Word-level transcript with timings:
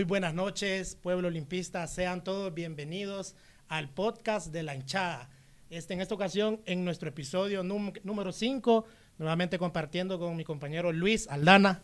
Muy 0.00 0.06
buenas 0.06 0.32
noches, 0.32 0.96
pueblo 1.02 1.28
olimpista. 1.28 1.86
Sean 1.86 2.24
todos 2.24 2.54
bienvenidos 2.54 3.34
al 3.68 3.90
podcast 3.90 4.46
de 4.46 4.62
la 4.62 4.74
hinchada. 4.74 5.28
Este, 5.68 5.92
en 5.92 6.00
esta 6.00 6.14
ocasión, 6.14 6.58
en 6.64 6.86
nuestro 6.86 7.10
episodio 7.10 7.62
número 7.62 8.32
5, 8.32 8.86
nuevamente 9.18 9.58
compartiendo 9.58 10.18
con 10.18 10.34
mi 10.38 10.44
compañero 10.44 10.90
Luis 10.90 11.28
Aldana. 11.28 11.82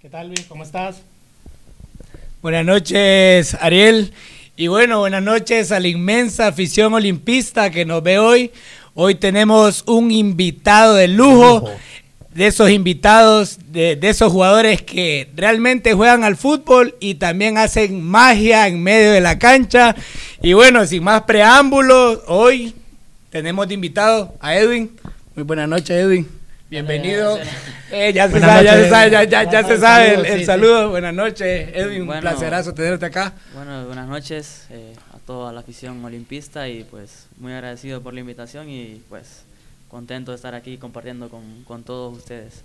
¿Qué 0.00 0.08
tal, 0.08 0.28
Luis? 0.28 0.46
¿Cómo 0.48 0.62
estás? 0.62 1.02
Buenas 2.40 2.64
noches, 2.64 3.52
Ariel. 3.60 4.14
Y 4.56 4.68
bueno, 4.68 5.00
buenas 5.00 5.22
noches 5.22 5.70
a 5.70 5.78
la 5.78 5.88
inmensa 5.88 6.46
afición 6.46 6.94
olimpista 6.94 7.70
que 7.70 7.84
nos 7.84 8.02
ve 8.02 8.18
hoy. 8.18 8.50
Hoy 8.94 9.16
tenemos 9.16 9.84
un 9.86 10.10
invitado 10.10 10.94
de 10.94 11.08
lujo, 11.08 11.70
de 12.38 12.46
esos 12.46 12.70
invitados, 12.70 13.58
de, 13.72 13.98
esos 14.00 14.30
jugadores 14.30 14.80
que 14.80 15.28
realmente 15.34 15.92
juegan 15.94 16.22
al 16.22 16.36
fútbol 16.36 16.94
y 17.00 17.16
también 17.16 17.58
hacen 17.58 18.00
magia 18.00 18.68
en 18.68 18.80
medio 18.80 19.10
de 19.10 19.20
la 19.20 19.40
cancha. 19.40 19.96
Y 20.40 20.52
bueno, 20.52 20.86
sin 20.86 21.02
más 21.02 21.22
preámbulos, 21.22 22.20
hoy 22.28 22.76
tenemos 23.30 23.66
de 23.66 23.74
invitado 23.74 24.36
a 24.38 24.54
Edwin. 24.54 24.96
Muy 25.34 25.42
buenas 25.42 25.68
noches, 25.68 25.90
Edwin. 25.90 26.28
Bienvenido. 26.70 27.40
Eh, 27.90 28.12
ya, 28.12 28.30
se 28.30 28.38
sabe, 28.38 28.64
ya, 28.64 28.74
se 28.74 28.88
sabe, 28.88 29.10
ya, 29.10 29.24
ya, 29.24 29.50
ya 29.50 29.66
se 29.66 29.78
sabe, 29.78 30.32
el, 30.34 30.44
saludo. 30.44 30.90
Buenas 30.90 31.14
noches, 31.14 31.70
Edwin. 31.74 32.02
un 32.02 32.20
placerazo 32.20 32.72
tenerte 32.72 33.06
acá. 33.06 33.32
Bueno, 33.52 33.86
buenas 33.86 34.06
noches 34.06 34.66
eh, 34.70 34.94
a 35.12 35.18
toda 35.26 35.52
la 35.52 35.58
afición 35.58 36.04
olimpista 36.04 36.68
y 36.68 36.84
pues 36.84 37.26
muy 37.36 37.52
agradecido 37.52 38.00
por 38.00 38.14
la 38.14 38.20
invitación 38.20 38.68
y 38.68 39.02
pues 39.08 39.47
contento 39.88 40.32
de 40.32 40.36
estar 40.36 40.54
aquí 40.54 40.78
compartiendo 40.78 41.28
con, 41.28 41.64
con 41.64 41.82
todos 41.82 42.16
ustedes. 42.16 42.62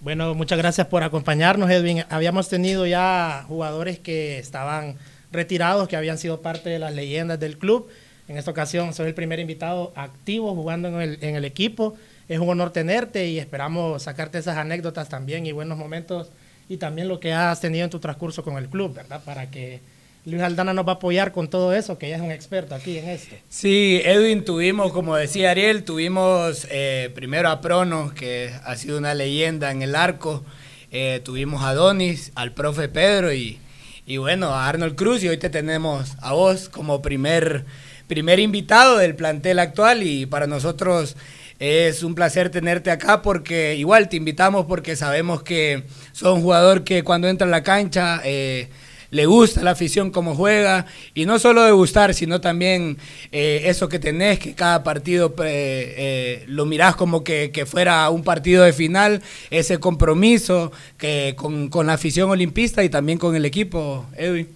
Bueno, 0.00 0.34
muchas 0.34 0.58
gracias 0.58 0.86
por 0.86 1.02
acompañarnos, 1.02 1.70
Edwin. 1.70 2.04
Habíamos 2.08 2.48
tenido 2.48 2.86
ya 2.86 3.44
jugadores 3.48 3.98
que 3.98 4.38
estaban 4.38 4.96
retirados, 5.32 5.88
que 5.88 5.96
habían 5.96 6.18
sido 6.18 6.40
parte 6.40 6.70
de 6.70 6.78
las 6.78 6.94
leyendas 6.94 7.40
del 7.40 7.58
club. 7.58 7.88
En 8.28 8.36
esta 8.36 8.50
ocasión 8.50 8.92
soy 8.94 9.08
el 9.08 9.14
primer 9.14 9.40
invitado 9.40 9.92
activo 9.96 10.54
jugando 10.54 10.88
en 10.88 11.00
el, 11.00 11.18
en 11.24 11.34
el 11.36 11.44
equipo 11.44 11.96
es 12.28 12.38
un 12.38 12.48
honor 12.48 12.70
tenerte 12.70 13.26
y 13.26 13.38
esperamos 13.38 14.02
sacarte 14.02 14.38
esas 14.38 14.58
anécdotas 14.58 15.08
también 15.08 15.46
y 15.46 15.52
buenos 15.52 15.78
momentos 15.78 16.30
y 16.68 16.76
también 16.76 17.08
lo 17.08 17.20
que 17.20 17.32
has 17.32 17.60
tenido 17.60 17.84
en 17.84 17.90
tu 17.90 17.98
transcurso 17.98 18.44
con 18.44 18.58
el 18.58 18.68
club, 18.68 18.94
¿verdad? 18.94 19.22
Para 19.24 19.50
que 19.50 19.80
Luis 20.28 20.42
Aldana 20.42 20.74
nos 20.74 20.86
va 20.86 20.92
a 20.92 20.94
apoyar 20.96 21.32
con 21.32 21.48
todo 21.48 21.72
eso, 21.72 21.96
que 21.96 22.06
ella 22.06 22.16
es 22.16 22.22
un 22.22 22.30
experto 22.30 22.74
aquí 22.74 22.98
en 22.98 23.08
esto. 23.08 23.34
Sí, 23.48 24.00
Edwin, 24.04 24.44
tuvimos, 24.44 24.92
como 24.92 25.16
decía 25.16 25.50
Ariel, 25.50 25.84
tuvimos 25.84 26.66
eh, 26.70 27.10
primero 27.14 27.48
a 27.48 27.62
Prono, 27.62 28.12
que 28.14 28.52
ha 28.64 28.76
sido 28.76 28.98
una 28.98 29.14
leyenda 29.14 29.70
en 29.70 29.80
el 29.80 29.94
arco, 29.94 30.44
eh, 30.90 31.20
tuvimos 31.24 31.64
a 31.64 31.72
Donis, 31.72 32.32
al 32.34 32.52
profe 32.52 32.88
Pedro 32.88 33.32
y, 33.32 33.58
y 34.06 34.18
bueno, 34.18 34.48
a 34.48 34.68
Arnold 34.68 34.96
Cruz. 34.96 35.24
Y 35.24 35.28
hoy 35.28 35.38
te 35.38 35.48
tenemos 35.48 36.16
a 36.20 36.34
vos 36.34 36.68
como 36.68 37.00
primer, 37.00 37.64
primer 38.06 38.38
invitado 38.38 38.98
del 38.98 39.14
plantel 39.14 39.58
actual. 39.58 40.02
Y 40.02 40.26
para 40.26 40.46
nosotros 40.46 41.16
es 41.58 42.02
un 42.02 42.14
placer 42.14 42.50
tenerte 42.50 42.90
acá 42.90 43.22
porque 43.22 43.76
igual 43.76 44.08
te 44.08 44.16
invitamos 44.16 44.66
porque 44.66 44.94
sabemos 44.94 45.42
que 45.42 45.84
sos 46.12 46.34
un 46.34 46.42
jugador 46.42 46.84
que 46.84 47.02
cuando 47.02 47.28
entra 47.28 47.46
a 47.46 47.50
la 47.50 47.62
cancha 47.62 48.20
eh, 48.24 48.68
le 49.10 49.26
gusta 49.26 49.62
la 49.62 49.72
afición 49.72 50.10
como 50.10 50.34
juega 50.34 50.86
y 51.14 51.26
no 51.26 51.38
solo 51.38 51.62
de 51.62 51.72
gustar, 51.72 52.14
sino 52.14 52.40
también 52.40 52.98
eh, 53.32 53.62
eso 53.64 53.88
que 53.88 53.98
tenés, 53.98 54.38
que 54.38 54.54
cada 54.54 54.82
partido 54.82 55.34
eh, 55.44 56.44
lo 56.46 56.66
mirás 56.66 56.96
como 56.96 57.24
que, 57.24 57.50
fuera 57.66 58.08
un 58.10 58.22
partido 58.22 58.64
de 58.64 58.72
final, 58.72 59.22
ese 59.50 59.78
compromiso 59.78 60.72
que 60.96 61.34
con, 61.36 61.68
con 61.68 61.86
la 61.86 61.94
afición 61.94 62.30
olimpista 62.30 62.84
y 62.84 62.88
también 62.88 63.18
con 63.18 63.34
el 63.34 63.44
equipo, 63.44 64.06
Edwin. 64.16 64.48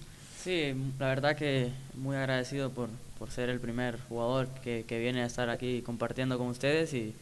Sí, 0.43 0.73
la 0.99 1.07
verdad 1.07 1.35
que 1.37 1.69
muy 1.95 2.17
agradecido 2.17 2.69
por, 2.69 2.89
por 3.17 3.31
ser 3.31 3.49
el 3.49 3.59
primer 3.59 3.97
jugador 4.09 4.47
que, 4.63 4.83
que, 4.87 4.99
viene 4.99 5.21
a 5.21 5.25
estar 5.25 5.49
aquí 5.49 5.81
compartiendo 5.81 6.37
con 6.37 6.47
ustedes 6.47 6.93
y 6.93 7.13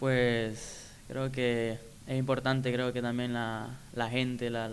pues 0.00 0.86
creo 1.08 1.30
que 1.30 1.78
es 2.06 2.18
importante, 2.18 2.72
creo 2.72 2.92
que 2.92 3.00
también 3.00 3.32
la, 3.32 3.68
la 3.94 4.10
gente, 4.10 4.50
la, 4.50 4.68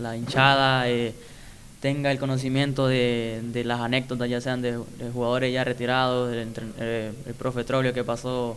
la, 0.00 0.16
hinchada 0.16 0.88
eh, 0.88 1.14
tenga 1.80 2.10
el 2.10 2.18
conocimiento 2.18 2.88
de, 2.88 3.40
de, 3.44 3.64
las 3.64 3.80
anécdotas, 3.80 4.28
ya 4.28 4.40
sean 4.40 4.60
de, 4.60 4.76
jugadores 5.12 5.52
ya 5.52 5.62
retirados, 5.62 6.32
el, 6.32 6.48
eh, 6.80 7.12
el 7.26 7.34
profe 7.34 7.62
Trolio 7.62 7.92
que 7.92 8.02
pasó 8.02 8.56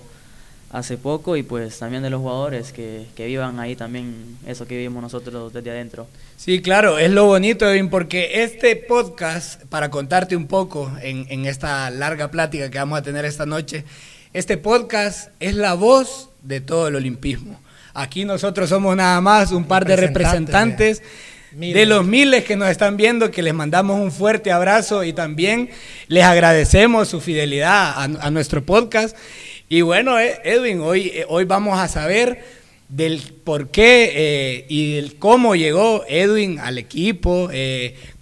hace 0.72 0.98
poco 0.98 1.36
y 1.36 1.44
pues 1.44 1.78
también 1.80 2.02
de 2.02 2.10
los 2.10 2.22
jugadores 2.22 2.72
que, 2.72 3.06
que, 3.16 3.26
vivan 3.26 3.60
ahí 3.60 3.76
también 3.76 4.38
eso 4.48 4.66
que 4.66 4.78
vivimos 4.78 5.04
nosotros 5.04 5.54
desde 5.54 5.70
adentro. 5.70 6.08
Sí, 6.38 6.62
claro, 6.62 6.98
es 6.98 7.12
lo 7.12 7.26
bonito, 7.26 7.70
Edwin, 7.70 7.90
porque 7.90 8.44
este 8.44 8.78
podcast, 8.78 9.64
para 9.66 9.92
contarte 9.92 10.36
un 10.36 10.48
poco 10.48 10.92
en, 11.04 11.28
en 11.30 11.46
esta 11.46 11.90
larga 11.92 12.32
plática 12.32 12.72
que 12.72 12.80
vamos 12.80 12.98
a 12.98 13.04
tener 13.04 13.26
esta 13.26 13.46
noche, 13.46 13.84
este 14.34 14.58
podcast 14.58 15.30
es 15.40 15.56
la 15.56 15.74
voz 15.76 16.30
de 16.42 16.62
todo 16.62 16.88
el 16.88 16.96
olimpismo. 16.96 17.60
Aquí 17.94 18.26
nosotros 18.26 18.70
somos 18.70 18.96
nada 18.96 19.20
más 19.22 19.52
un 19.52 19.66
par 19.66 19.86
de 19.86 19.96
representantes 19.96 21.02
de 21.52 21.86
los 21.86 22.06
miles 22.06 22.46
que 22.46 22.56
nos 22.56 22.70
están 22.70 22.96
viendo, 22.96 23.30
que 23.30 23.42
les 23.42 23.54
mandamos 23.54 24.00
un 24.00 24.12
fuerte 24.12 24.52
abrazo 24.52 25.04
y 25.04 25.12
también 25.12 25.70
les 26.08 26.24
agradecemos 26.24 27.10
su 27.10 27.20
fidelidad 27.20 27.92
a, 27.98 28.04
a 28.04 28.32
nuestro 28.32 28.64
podcast. 28.66 29.18
Y 29.68 29.82
bueno, 29.82 30.20
eh, 30.20 30.40
Edwin, 30.44 30.82
hoy, 30.82 31.12
eh, 31.14 31.26
hoy 31.28 31.46
vamos 31.46 31.80
a 31.80 31.88
saber 31.88 32.44
del 32.90 33.22
por 33.46 33.70
qué 33.70 34.12
eh, 34.14 34.66
y 34.68 34.96
del 34.96 35.16
cómo 35.16 35.56
llegó 35.56 36.04
Edwin 36.10 36.60
al 36.60 36.78
equipo, 36.78 37.50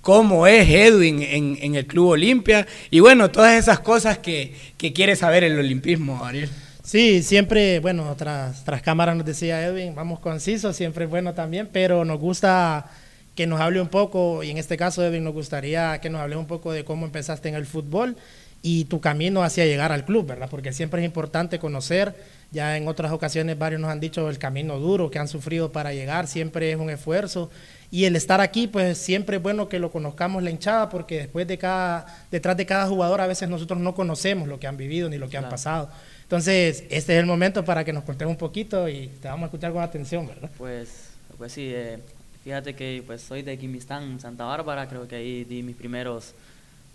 cómo 0.01 0.45
es 0.45 0.69
Edwin 0.69 1.24
en, 1.24 1.57
en, 1.60 1.74
el 1.74 1.88
Club 1.88 2.10
Olimpia 2.10 2.68
y 2.92 3.00
bueno, 3.00 3.31
todas 3.31 3.57
esas 3.57 3.80
cosas 3.80 4.19
que, 4.19 4.54
que 4.77 4.94
quiere 4.94 5.16
saber 5.16 5.44
el 5.44 5.57
olimpismo, 5.57 6.24
Ariel. 6.24 6.51
Sí, 6.89 7.21
siempre, 7.21 7.80
bueno, 7.81 8.16
tras, 8.18 8.66
tras 8.66 8.81
cámara 8.81 9.13
nos 9.13 9.23
decía 9.23 9.63
Edwin, 9.63 9.94
vamos 9.94 10.19
conciso, 10.19 10.73
siempre 10.73 11.04
es 11.04 11.09
bueno 11.11 11.35
también, 11.35 11.69
pero 11.71 12.04
nos 12.04 12.19
gusta 12.19 12.87
que 13.35 13.45
nos 13.45 13.61
hable 13.61 13.80
un 13.80 13.90
poco, 13.90 14.42
y 14.42 14.49
en 14.49 14.57
este 14.57 14.75
caso 14.75 15.06
Edwin 15.06 15.23
nos 15.23 15.33
gustaría 15.33 16.02
que 16.02 16.09
nos 16.09 16.19
hable 16.19 16.35
un 16.35 16.47
poco 16.47 16.71
de 16.71 16.83
cómo 16.83 17.06
empezaste 17.06 17.47
en 17.47 17.54
el 17.54 17.68
fútbol 17.68 18.16
y 18.63 18.85
tu 18.85 19.02
camino 19.02 19.44
hacia 19.44 19.68
llegar 19.68 19.92
al 19.92 20.04
club, 20.04 20.25
¿verdad? 20.25 20.47
Porque 20.49 20.73
siempre 20.73 21.04
es 21.04 21.06
importante 21.06 21.59
conocer, 21.59 22.16
ya 22.49 22.75
en 22.75 22.87
otras 22.87 23.11
ocasiones 23.11 23.56
varios 23.59 23.80
nos 23.80 23.92
han 23.92 23.99
dicho 23.99 24.28
el 24.28 24.40
camino 24.40 24.80
duro 24.80 25.11
que 25.11 25.19
han 25.19 25.28
sufrido 25.28 25.71
para 25.71 25.94
llegar, 25.94 26.25
siempre 26.25 26.71
es 26.71 26.78
un 26.78 26.90
esfuerzo 26.90 27.52
y 27.92 28.06
el 28.06 28.16
estar 28.16 28.42
aquí, 28.42 28.66
pues 28.66 28.97
siempre 28.97 29.37
es 29.37 29.44
bueno 29.44 29.69
que 29.69 29.78
lo 29.78 29.92
conozcamos 29.92 30.42
la 30.42 30.49
hinchada 30.49 30.90
porque 30.90 31.19
después 31.19 31.47
de 31.47 31.59
cada, 31.59 32.07
detrás 32.31 32.57
de 32.57 32.66
cada 32.66 32.87
jugador 32.87 33.21
a 33.21 33.28
veces 33.28 33.47
nosotros 33.47 33.80
no 33.80 33.94
conocemos 33.94 34.47
lo 34.47 34.59
que 34.59 34.66
han 34.66 34.75
vivido 34.75 35.07
ni 35.07 35.19
lo 35.19 35.30
que 35.30 35.37
han 35.37 35.49
pasado. 35.49 35.92
Entonces, 36.30 36.83
este 36.92 37.16
es 37.16 37.19
el 37.21 37.26
momento 37.26 37.66
para 37.66 37.83
que 37.83 37.92
nos 37.92 38.04
contes 38.04 38.28
un 38.28 38.36
poquito 38.36 38.88
y 38.88 39.07
te 39.19 39.28
vamos 39.28 39.42
a 39.42 39.45
escuchar 39.48 39.74
con 39.74 39.81
atención, 39.81 40.28
¿verdad? 40.28 40.52
Pues, 40.59 41.09
pues 41.40 41.52
sí, 41.52 41.71
eh, 41.74 41.98
fíjate 42.44 42.76
que 42.76 43.02
pues 43.04 43.24
soy 43.24 43.42
de 43.42 43.57
Quimistán, 43.57 44.19
Santa 44.19 44.45
Bárbara, 44.45 44.88
creo 44.88 45.07
que 45.07 45.16
ahí 45.16 45.44
di 45.44 45.64
mis 45.64 45.76
primeros 45.76 46.36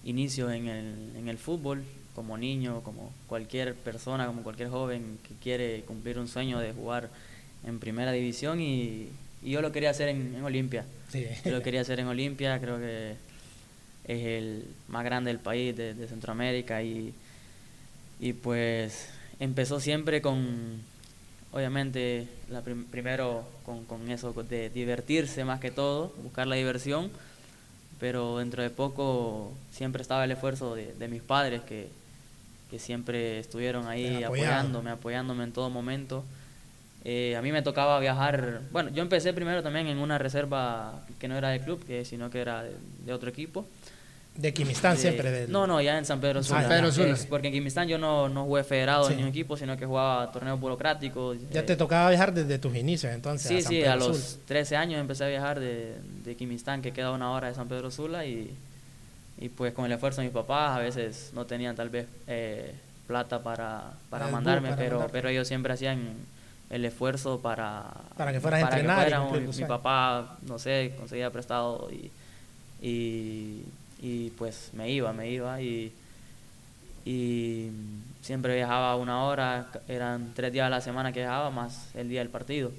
inicio 0.05 0.53
en 0.53 0.69
el, 0.69 0.95
en 1.19 1.29
el 1.29 1.37
fútbol 1.37 1.83
como 2.15 2.39
niño, 2.39 2.81
como 2.85 3.13
cualquier 3.27 3.75
persona, 3.75 4.29
como 4.29 4.45
cualquier 4.45 4.69
joven 4.69 5.19
que 5.27 5.35
quiere 5.43 5.81
cumplir 5.81 6.21
un 6.21 6.29
sueño 6.29 6.61
de 6.61 6.73
jugar 6.73 7.09
en 7.67 7.81
primera 7.81 8.13
división. 8.13 8.61
Y, 8.61 9.09
yo 9.43 9.61
lo 9.63 9.73
quería 9.73 9.91
hacer 9.91 10.11
en, 10.11 10.45
Olimpia. 10.45 10.85
Yo 11.13 11.51
lo 11.51 11.61
quería 11.61 11.81
hacer 11.81 11.99
en 11.99 12.07
Olimpia, 12.07 12.61
creo 12.61 12.79
que 12.79 13.17
es 14.05 14.27
el 14.27 14.69
más 14.87 15.05
grande 15.05 15.31
del 15.31 15.41
país, 15.41 15.77
de, 15.77 16.07
Centroamérica. 16.07 16.85
Y, 16.85 17.13
y 18.21 18.33
pues 18.33 19.09
empezó 19.41 19.81
siempre 19.81 20.23
con, 20.23 20.81
obviamente, 21.53 22.29
la 22.51 22.63
primero 22.63 23.45
con, 23.65 23.85
con 23.85 24.11
eso 24.11 24.33
de 24.33 24.71
divertirse 24.71 25.45
más 25.45 25.61
que 25.61 25.71
todo, 25.71 26.13
buscar 26.23 26.47
la 26.47 26.57
diversión 26.57 27.11
pero 28.05 28.39
dentro 28.39 28.63
de 28.63 28.71
poco 28.71 29.53
siempre 29.71 30.03
estaba 30.03 30.25
el 30.25 30.31
esfuerzo 30.31 30.75
de, 30.75 31.09
mis 31.09 31.23
padres 31.23 31.63
que, 31.63 31.89
que, 32.71 32.79
siempre 32.79 33.39
estuvieron 33.39 33.87
ahí 33.87 34.23
apoyándome, 34.23 34.91
apoyándome 34.91 35.45
en 35.45 35.53
todo 35.53 35.71
momento. 35.71 36.25
Eh, 37.05 37.35
a 37.37 37.43
mí 37.43 37.53
me 37.53 37.63
tocaba 37.63 37.99
viajar, 38.01 38.61
bueno, 38.73 38.91
yo 38.91 39.03
empecé 39.03 39.33
primero 39.33 39.63
también 39.63 39.87
en 39.87 39.99
una 39.99 40.19
reserva 40.19 41.03
que 41.19 41.29
no 41.29 41.37
era 41.37 41.49
de 41.49 41.61
club, 41.61 41.85
que, 41.87 42.05
sino 42.05 42.31
que 42.31 42.41
era 42.41 42.65
de 42.65 43.13
otro 43.13 43.31
equipo. 43.31 43.67
De 44.37 44.53
Quimistán 44.53 44.97
siempre. 44.97 45.47
No, 45.47 45.67
no, 45.67 45.81
ya 45.81 45.97
en 45.97 46.05
San 46.05 46.21
Pedro 46.21 46.43
Sula. 46.43 47.17
porque 47.29 47.49
en 47.49 47.53
Quimistán 47.53 47.87
yo 47.87 47.99
no, 47.99 48.29
no 48.29 48.45
jugué 48.45 48.65
federado 48.65 49.09
en 49.09 49.17
ningún 49.17 49.31
equipo, 49.31 49.57
sino 49.57 49.77
que 49.77 49.87
jugaba 49.87 50.33
torneos 50.33 50.59
burocráticos. 50.59 51.39
Ya 51.53 51.65
te 51.65 51.77
tocaba 51.77 52.11
viajar 52.11 52.35
desde 52.35 52.59
tus 52.59 52.75
inicios 52.75 53.13
entonces. 53.13 53.49
Sí, 53.49 53.63
sí, 53.63 53.85
a 53.85 53.95
los 53.95 54.39
13 54.47 54.77
años 54.77 55.01
empecé 55.01 55.25
a 55.25 55.29
viajar 55.29 55.61
de, 55.61 55.95
de 56.25 56.35
Quimistán, 56.35 56.83
que 56.83 56.93
queda 56.93 57.13
una 57.13 57.31
hora 57.31 57.49
de 57.49 57.55
San 57.55 57.69
Pedro 57.69 57.93
Sula, 57.93 58.27
y, 58.27 58.53
y 59.39 59.49
pues 59.51 59.73
con 59.73 59.85
el 59.85 59.93
esfuerzo 59.93 60.21
de 60.21 60.27
mis 60.27 60.35
papás, 60.35 60.79
a 60.79 60.81
veces 60.81 61.31
no 61.33 61.45
tenían 61.45 61.77
tal 61.77 61.91
vez 61.91 62.09
eh, 62.27 62.75
plata 63.07 63.41
para, 63.41 63.93
para 64.11 64.27
mandarme, 64.29 64.75
pero, 64.77 65.07
pero 65.13 65.29
ellos 65.29 65.47
siempre 65.47 65.73
hacían 65.73 66.01
el 66.71 66.85
esfuerzo 66.85 67.39
para... 67.39 67.85
Para 68.17 68.33
que 68.33 68.41
fueras 68.41 68.65
a 68.65 68.67
entrenar. 68.67 69.31
mi, 69.31 69.47
mi 69.47 69.65
papá, 69.65 70.39
no 70.43 70.59
sé, 70.59 70.93
conseguía 70.99 71.31
prestado 71.31 71.89
y 71.93 72.11
y, 72.85 73.63
y 74.05 74.29
pues 74.37 74.69
me 74.75 74.91
iba, 74.91 75.15
me 75.15 75.31
iba 75.31 75.63
y, 75.63 75.91
y 77.07 77.71
siempre 78.21 78.55
viajaba 78.55 78.97
una 78.97 79.25
hora, 79.25 79.69
eran 79.89 80.33
tres 80.35 80.53
días 80.53 80.67
a 80.67 80.69
la 80.69 80.83
semana 80.83 81.11
que 81.11 81.21
viajaba 81.21 81.51
más 81.51 81.89
el 81.95 82.11
día 82.11 82.21
del 82.21 82.29
partido. 82.29 82.71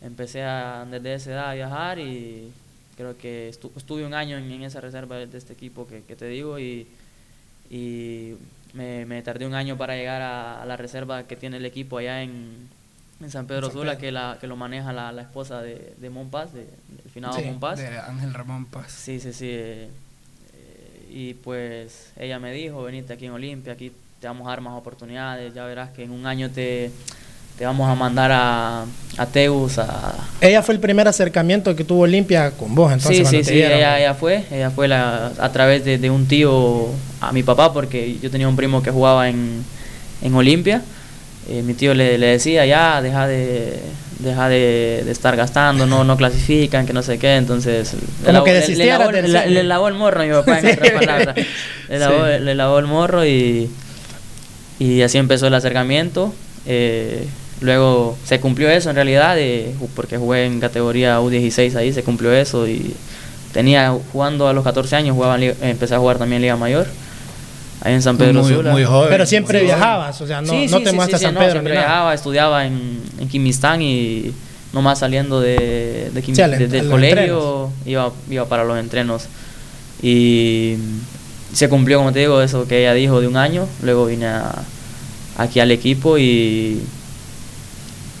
Empecé 0.00 0.42
a, 0.42 0.84
desde 0.90 1.14
esa 1.14 1.30
edad 1.30 1.50
a 1.50 1.54
viajar 1.54 2.00
y 2.00 2.50
creo 2.96 3.16
que 3.16 3.50
estuve 3.50 4.04
un 4.04 4.14
año 4.14 4.36
en, 4.36 4.50
esa 4.64 4.80
reserva 4.80 5.14
de, 5.16 5.38
este 5.38 5.52
equipo 5.52 5.86
que, 5.86 6.02
que 6.02 6.16
te 6.16 6.26
digo 6.26 6.58
y, 6.58 6.88
y 7.70 8.34
me, 8.74 9.06
me, 9.06 9.22
tardé 9.22 9.46
un 9.46 9.54
año 9.54 9.76
para 9.76 9.94
llegar 9.94 10.22
a, 10.22 10.66
la 10.66 10.76
reserva 10.76 11.22
que 11.28 11.36
tiene 11.36 11.58
el 11.58 11.66
equipo 11.66 11.98
allá 11.98 12.20
en, 12.20 12.68
en 13.20 13.30
San 13.30 13.46
Pedro 13.46 13.70
Sula, 13.70 13.96
que, 13.96 14.10
la, 14.10 14.38
que 14.40 14.48
lo 14.48 14.56
maneja 14.56 14.92
la, 14.92 15.12
la 15.12 15.22
esposa 15.22 15.62
de, 15.62 15.94
de 15.98 16.10
Monpaz, 16.10 16.52
de, 16.52 16.64
del 16.64 17.10
finado 17.14 17.38
sí, 17.38 17.44
Monpaz. 17.44 17.78
De 17.78 17.96
Ángel 17.96 18.34
Ramón 18.34 18.66
Paz. 18.66 18.90
Sí, 18.90 19.20
sí, 19.20 19.32
sí. 19.32 19.86
Y 21.14 21.34
pues 21.34 22.10
ella 22.18 22.38
me 22.38 22.52
dijo, 22.52 22.82
venite 22.82 23.12
aquí 23.12 23.26
en 23.26 23.32
Olimpia, 23.32 23.74
aquí 23.74 23.92
te 24.20 24.26
vamos 24.26 24.46
a 24.46 24.50
dar 24.50 24.62
más 24.62 24.78
oportunidades, 24.78 25.52
ya 25.52 25.64
verás 25.66 25.90
que 25.90 26.04
en 26.04 26.10
un 26.10 26.26
año 26.26 26.48
te, 26.48 26.90
te 27.58 27.66
vamos 27.66 27.90
a 27.90 27.94
mandar 27.94 28.30
a, 28.32 28.86
a 29.18 29.26
Teus. 29.26 29.78
A... 29.78 30.14
Ella 30.40 30.62
fue 30.62 30.74
el 30.74 30.80
primer 30.80 31.06
acercamiento 31.06 31.76
que 31.76 31.84
tuvo 31.84 32.02
Olimpia 32.02 32.52
con 32.52 32.74
vos, 32.74 32.92
entonces. 32.92 33.28
Sí, 33.28 33.38
sí, 33.38 33.44
sí, 33.44 33.62
ella, 33.62 33.98
ella, 33.98 34.14
fue, 34.14 34.44
ella 34.50 34.70
fue 34.70 34.88
la, 34.88 35.32
a 35.38 35.52
través 35.52 35.84
de, 35.84 35.98
de, 35.98 36.08
un 36.08 36.26
tío 36.26 36.86
a 37.20 37.30
mi 37.32 37.42
papá, 37.42 37.74
porque 37.74 38.18
yo 38.18 38.30
tenía 38.30 38.48
un 38.48 38.56
primo 38.56 38.82
que 38.82 38.90
jugaba 38.90 39.28
en, 39.28 39.64
en 40.22 40.34
Olimpia. 40.34 40.82
Eh, 41.48 41.62
mi 41.62 41.74
tío 41.74 41.92
le, 41.92 42.16
le, 42.16 42.28
decía, 42.28 42.64
ya, 42.64 43.02
deja 43.02 43.26
de 43.26 43.80
deja 44.18 44.48
de, 44.48 45.02
de, 45.04 45.10
estar 45.10 45.36
gastando, 45.36 45.86
no, 45.86 46.04
no 46.04 46.16
clasifican, 46.16 46.86
que 46.86 46.92
no 46.92 47.02
sé 47.02 47.18
qué, 47.18 47.36
entonces... 47.36 47.94
Como 48.24 48.44
que 48.44 48.52
desistiera 48.52 49.10
le, 49.10 49.22
le, 49.22 49.28
lavó, 49.28 49.48
le, 49.48 49.62
lavó 49.64 49.88
el 49.88 49.94
morro 49.94 50.22
mi 50.24 50.30
papá, 50.30 50.60
en 50.60 50.66
otras 50.68 50.90
palabras. 50.92 51.36
Le 51.88 51.98
lavó, 51.98 52.24
sí. 52.24 52.44
le 52.44 52.54
lavó 52.54 52.78
el 52.78 52.86
morro 52.86 53.26
y 53.26 53.68
y 54.82 55.02
así 55.02 55.16
empezó 55.16 55.46
el 55.46 55.54
acercamiento. 55.54 56.34
Eh, 56.66 57.28
luego 57.60 58.18
se 58.24 58.40
cumplió 58.40 58.68
eso 58.68 58.90
en 58.90 58.96
realidad, 58.96 59.38
eh, 59.38 59.74
porque 59.94 60.18
jugué 60.18 60.44
en 60.46 60.58
categoría 60.58 61.20
U16 61.20 61.76
ahí, 61.76 61.92
se 61.92 62.02
cumplió 62.02 62.32
eso 62.32 62.66
y 62.66 62.92
tenía 63.52 63.94
jugando 64.10 64.48
a 64.48 64.52
los 64.52 64.64
14 64.64 64.96
años, 64.96 65.14
jugaba 65.14 65.38
empecé 65.38 65.94
a 65.94 65.98
jugar 65.98 66.18
también 66.18 66.38
en 66.38 66.42
Liga 66.42 66.56
Mayor. 66.56 66.88
Ahí 67.84 67.94
en 67.94 68.02
San 68.02 68.16
Pedro 68.16 68.42
muy, 68.42 68.52
Sula. 68.54 68.70
Muy 68.70 68.84
joven. 68.84 69.08
Pero 69.10 69.26
siempre 69.26 69.58
muy 69.58 69.66
viajabas, 69.66 70.20
o 70.20 70.26
sea, 70.26 70.40
no, 70.40 70.52
sí, 70.52 70.66
no 70.70 70.78
sí, 70.78 70.84
te 70.84 70.90
sí, 70.90 70.96
muestras 70.96 71.20
a 71.20 71.24
San 71.26 71.34
no, 71.34 71.40
Pedro. 71.40 71.52
siempre 71.52 71.72
viajaba, 71.72 72.14
estudiaba 72.14 72.64
en, 72.66 73.00
en 73.18 73.28
Quimistán 73.28 73.82
y 73.82 74.32
nomás 74.72 75.00
saliendo 75.00 75.40
de, 75.40 76.10
de, 76.14 76.22
Quim, 76.22 76.34
Sí, 76.34 76.42
al- 76.42 76.56
de- 76.58 76.68
del 76.68 76.88
colegio 76.88 77.70
iba, 77.84 78.12
iba 78.30 78.44
para 78.46 78.64
los 78.64 78.78
entrenos. 78.78 79.24
Y 80.00 80.76
se 81.52 81.68
cumplió, 81.68 81.98
como 81.98 82.12
te 82.12 82.20
digo, 82.20 82.40
eso 82.40 82.66
que 82.68 82.80
ella 82.80 82.94
dijo 82.94 83.20
de 83.20 83.26
un 83.28 83.36
año. 83.36 83.66
Luego 83.82 84.06
vine 84.06 84.26
a- 84.26 84.62
aquí 85.38 85.58
al 85.60 85.70
equipo 85.72 86.18
y, 86.18 86.80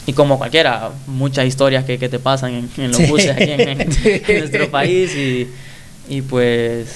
y 0.06 0.12
como 0.14 0.38
cualquiera, 0.38 0.90
muchas 1.06 1.46
historias 1.46 1.84
que, 1.84 1.98
que 1.98 2.08
te 2.08 2.18
pasan 2.18 2.52
en, 2.54 2.70
en 2.78 2.88
los 2.90 2.96
Sí. 3.00 3.06
buses 3.06 3.30
aquí 3.30 3.44
en, 3.50 3.60
en- 3.60 3.80
en 3.80 3.88
nuestro 4.40 4.70
país 4.70 5.14
y, 5.14 5.48
y 6.08 6.22
pues 6.22 6.86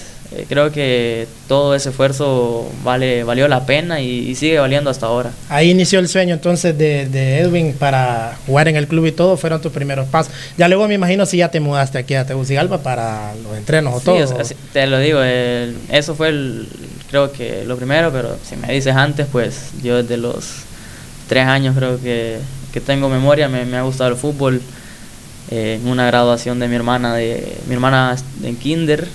creo 0.48 0.72
que 0.72 1.26
todo 1.48 1.74
ese 1.74 1.90
esfuerzo 1.90 2.70
vale 2.84 3.24
valió 3.24 3.48
la 3.48 3.64
pena 3.66 4.00
y, 4.00 4.28
y 4.30 4.34
sigue 4.34 4.58
valiendo 4.58 4.90
hasta 4.90 5.06
ahora. 5.06 5.30
Ahí 5.48 5.70
inició 5.70 5.98
el 5.98 6.08
sueño 6.08 6.34
entonces 6.34 6.76
de, 6.76 7.06
de 7.08 7.38
Edwin 7.40 7.72
para 7.74 8.36
jugar 8.46 8.68
en 8.68 8.76
el 8.76 8.86
club 8.88 9.06
y 9.06 9.12
todo, 9.12 9.36
fueron 9.36 9.60
tus 9.62 9.72
primeros 9.72 10.06
pasos. 10.08 10.32
Ya 10.58 10.68
luego 10.68 10.86
me 10.88 10.94
imagino 10.94 11.26
si 11.26 11.38
ya 11.38 11.50
te 11.50 11.60
mudaste 11.60 11.98
aquí 11.98 12.14
a 12.14 12.26
Tegucigalpa 12.26 12.78
para 12.82 13.34
los 13.42 13.56
entrenos 13.56 13.94
o 13.94 13.98
Sí, 14.00 14.04
todo. 14.06 14.22
o 14.40 14.44
sea, 14.44 14.56
te 14.72 14.86
lo 14.86 14.98
digo, 14.98 15.20
el- 15.22 15.76
eso 15.90 16.14
fue 16.14 16.28
el, 16.30 16.68
creo 17.08 17.32
que 17.32 17.64
lo 17.64 17.76
primero, 17.76 18.10
pero 18.12 18.36
si 18.48 18.56
me 18.56 18.72
dices 18.72 18.94
antes, 18.96 19.26
pues 19.30 19.70
yo 19.82 20.02
desde 20.02 20.16
los 20.16 20.44
tres 21.28 21.46
años 21.46 21.76
creo 21.76 22.00
que, 22.00 22.38
que 22.72 22.80
tengo 22.80 23.08
memoria, 23.08 23.48
me, 23.48 23.64
me 23.64 23.76
ha 23.76 23.82
gustado 23.82 24.10
el 24.10 24.16
fútbol. 24.16 24.60
Eh, 25.48 25.78
en 25.80 25.86
una 25.88 26.06
graduación 26.06 26.58
de 26.58 26.66
mi 26.66 26.74
hermana, 26.74 27.14
de 27.14 27.56
mi 27.68 27.74
hermana 27.74 28.16
en 28.42 28.56
kinder, 28.56 29.06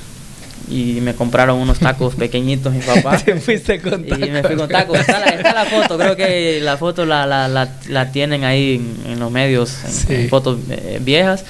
y 0.69 0.99
me 1.01 1.13
compraron 1.15 1.57
unos 1.59 1.79
tacos 1.79 2.15
pequeñitos 2.17 2.73
mi 2.73 2.79
papá. 2.81 3.17
Te 3.17 3.35
fuiste 3.35 3.79
con 3.81 4.05
Y 4.05 4.29
me 4.29 4.43
fui 4.43 4.55
con 4.55 4.67
tacos. 4.69 4.99
Está 4.99 5.19
la, 5.19 5.25
está 5.27 5.53
la 5.53 5.65
foto, 5.65 5.97
creo 5.97 6.15
que 6.15 6.59
la 6.61 6.77
foto 6.77 7.05
la, 7.05 7.25
la, 7.25 7.47
la, 7.47 7.69
la 7.89 8.11
tienen 8.11 8.43
ahí 8.43 8.75
en, 9.05 9.11
en 9.13 9.19
los 9.19 9.31
medios, 9.31 9.77
en, 9.85 9.91
Sí. 9.91 10.13
en 10.15 10.29
fotos 10.29 10.59
eh, 10.69 10.99
viejas. 11.01 11.43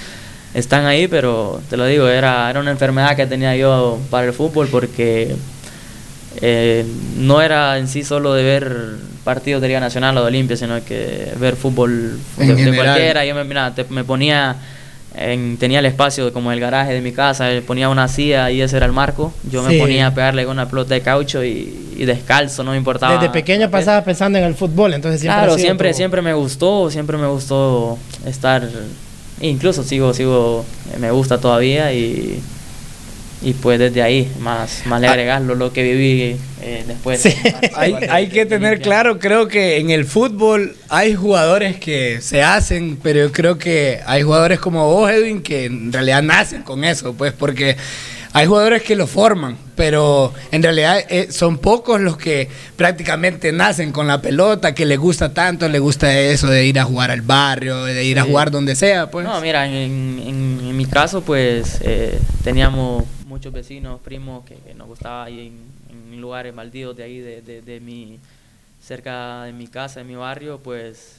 Están 0.54 0.84
ahí, 0.86 1.08
pero 1.08 1.60
te 1.70 1.76
lo 1.78 1.86
digo, 1.86 2.08
era, 2.08 2.50
era 2.50 2.60
una 2.60 2.70
enfermedad 2.72 3.16
que 3.16 3.26
tenía 3.26 3.56
yo 3.56 3.98
para 4.10 4.26
el 4.26 4.32
fútbol 4.34 4.68
porque 4.70 5.34
eh, 6.40 6.84
no 7.18 7.40
era 7.42 7.78
en 7.78 7.88
sí 7.88 8.04
solo 8.04 8.34
de 8.34 8.42
ver 8.42 8.76
partidos 9.24 9.62
de 9.62 9.68
Liga 9.68 9.80
Nacional 9.80 10.16
o 10.18 10.22
de 10.22 10.26
Olimpia, 10.28 10.56
sino 10.56 10.82
que 10.84 11.32
ver 11.38 11.56
fútbol 11.56 12.18
de, 12.36 12.54
de 12.54 12.74
cualquiera. 12.76 13.24
Yo 13.24 13.34
me, 13.34 13.44
mira, 13.44 13.74
te- 13.74 13.84
me 13.84 14.04
ponía, 14.04 14.56
en- 15.14 15.56
tenía 15.58 15.78
el 15.80 15.86
espacio 15.86 16.32
como 16.32 16.52
el 16.52 16.60
garaje 16.60 16.92
de 16.94 17.00
mi 17.00 17.12
casa, 17.12 17.52
eh, 17.52 17.62
ponía 17.62 17.88
una 17.88 18.08
silla 18.08 18.50
y 18.50 18.60
ese 18.62 18.76
era 18.76 18.86
el 18.86 18.92
marco. 18.92 19.32
Yo 19.50 19.62
Sí. 19.66 19.74
me 19.74 19.78
ponía 19.78 20.06
a 20.08 20.14
pegarle 20.14 20.44
con 20.44 20.52
una 20.52 20.68
pelota 20.68 20.94
de 20.94 21.00
caucho 21.02 21.44
y, 21.44 21.94
y 21.96 22.04
descalzo, 22.04 22.64
no 22.64 22.70
me 22.72 22.76
importaba. 22.78 23.14
Desde 23.14 23.30
pequeño 23.30 23.70
pasabas 23.70 24.04
pensando 24.04 24.38
en 24.38 24.44
el 24.44 24.54
fútbol, 24.54 24.94
entonces 24.94 25.20
siempre 25.20 25.38
Claro, 25.44 25.58
siempre, 25.58 25.90
tu- 25.90 25.96
siempre 25.96 26.22
me 26.22 26.32
gustó, 26.34 26.90
siempre 26.90 27.16
me 27.18 27.26
gustó 27.26 27.98
estar, 28.26 28.68
incluso 29.40 29.82
sigo, 29.82 30.14
sigo, 30.14 30.64
me 30.98 31.10
gusta 31.10 31.38
todavía 31.38 31.92
y, 31.92 32.40
y 33.42 33.54
pues 33.54 33.78
desde 33.78 34.02
ahí, 34.02 34.30
más, 34.40 34.82
más 34.86 35.00
le 35.00 35.06
Ah. 35.08 35.10
agregas 35.12 35.42
lo, 35.42 35.72
que 35.72 35.82
viví 35.82 36.36
eh, 36.62 36.84
después. 36.86 37.20
Sí. 37.22 37.34
Hay, 37.74 37.94
hay 38.08 38.28
que 38.28 38.46
tener 38.46 38.80
claro, 38.80 39.18
creo 39.18 39.48
que 39.48 39.78
en 39.78 39.90
el 39.90 40.04
fútbol 40.04 40.76
hay 40.88 41.14
jugadores 41.14 41.76
que 41.78 42.20
se 42.20 42.42
hacen, 42.42 42.98
pero 43.02 43.18
yo 43.20 43.32
creo 43.32 43.58
que 43.58 44.00
hay 44.06 44.22
jugadores 44.22 44.60
como 44.60 44.86
vos, 44.86 45.10
Edwin, 45.10 45.42
que 45.42 45.64
en 45.66 45.92
realidad 45.92 46.22
nacen 46.22 46.62
con 46.62 46.84
eso, 46.84 47.14
pues 47.14 47.32
porque 47.32 47.76
hay 48.34 48.46
jugadores 48.46 48.82
que 48.82 48.94
lo 48.96 49.06
forman, 49.06 49.56
pero 49.76 50.32
en 50.52 50.62
realidad 50.62 50.98
eh, 51.10 51.28
son 51.30 51.58
pocos 51.58 52.00
los 52.00 52.16
que 52.16 52.48
prácticamente 52.76 53.52
nacen 53.52 53.92
con 53.92 54.06
la 54.06 54.22
pelota, 54.22 54.74
que 54.74 54.86
les 54.86 54.98
gusta 54.98 55.34
tanto, 55.34 55.68
les 55.68 55.80
gusta 55.80 56.18
eso 56.18 56.46
de 56.46 56.64
ir 56.66 56.78
a 56.78 56.84
jugar 56.84 57.10
al 57.10 57.20
barrio, 57.22 57.84
de 57.84 58.04
ir 58.04 58.18
a 58.18 58.22
jugar 58.24 58.50
donde 58.50 58.74
sea, 58.74 59.10
pues. 59.10 59.26
No, 59.26 59.40
mira, 59.40 59.66
en, 59.66 59.72
en- 59.74 60.60
en 60.62 60.76
mi 60.76 60.86
caso, 60.86 61.20
pues 61.22 61.78
eh, 61.82 62.18
teníamos 62.42 63.04
muchos 63.32 63.52
vecinos, 63.52 63.98
primos 64.00 64.44
que, 64.44 64.56
que 64.56 64.74
nos 64.74 64.86
gustaba 64.88 65.28
ir 65.30 65.40
en, 65.40 66.12
en 66.12 66.20
lugares 66.20 66.54
malditos 66.54 66.94
de 66.96 67.02
ahí, 67.02 67.18
de, 67.18 67.40
de, 67.40 67.62
de 67.62 67.80
mi, 67.80 68.18
cerca 68.82 69.44
de 69.44 69.52
mi 69.52 69.66
casa, 69.68 70.00
de 70.00 70.04
mi 70.04 70.14
barrio, 70.16 70.58
pues 70.62 71.16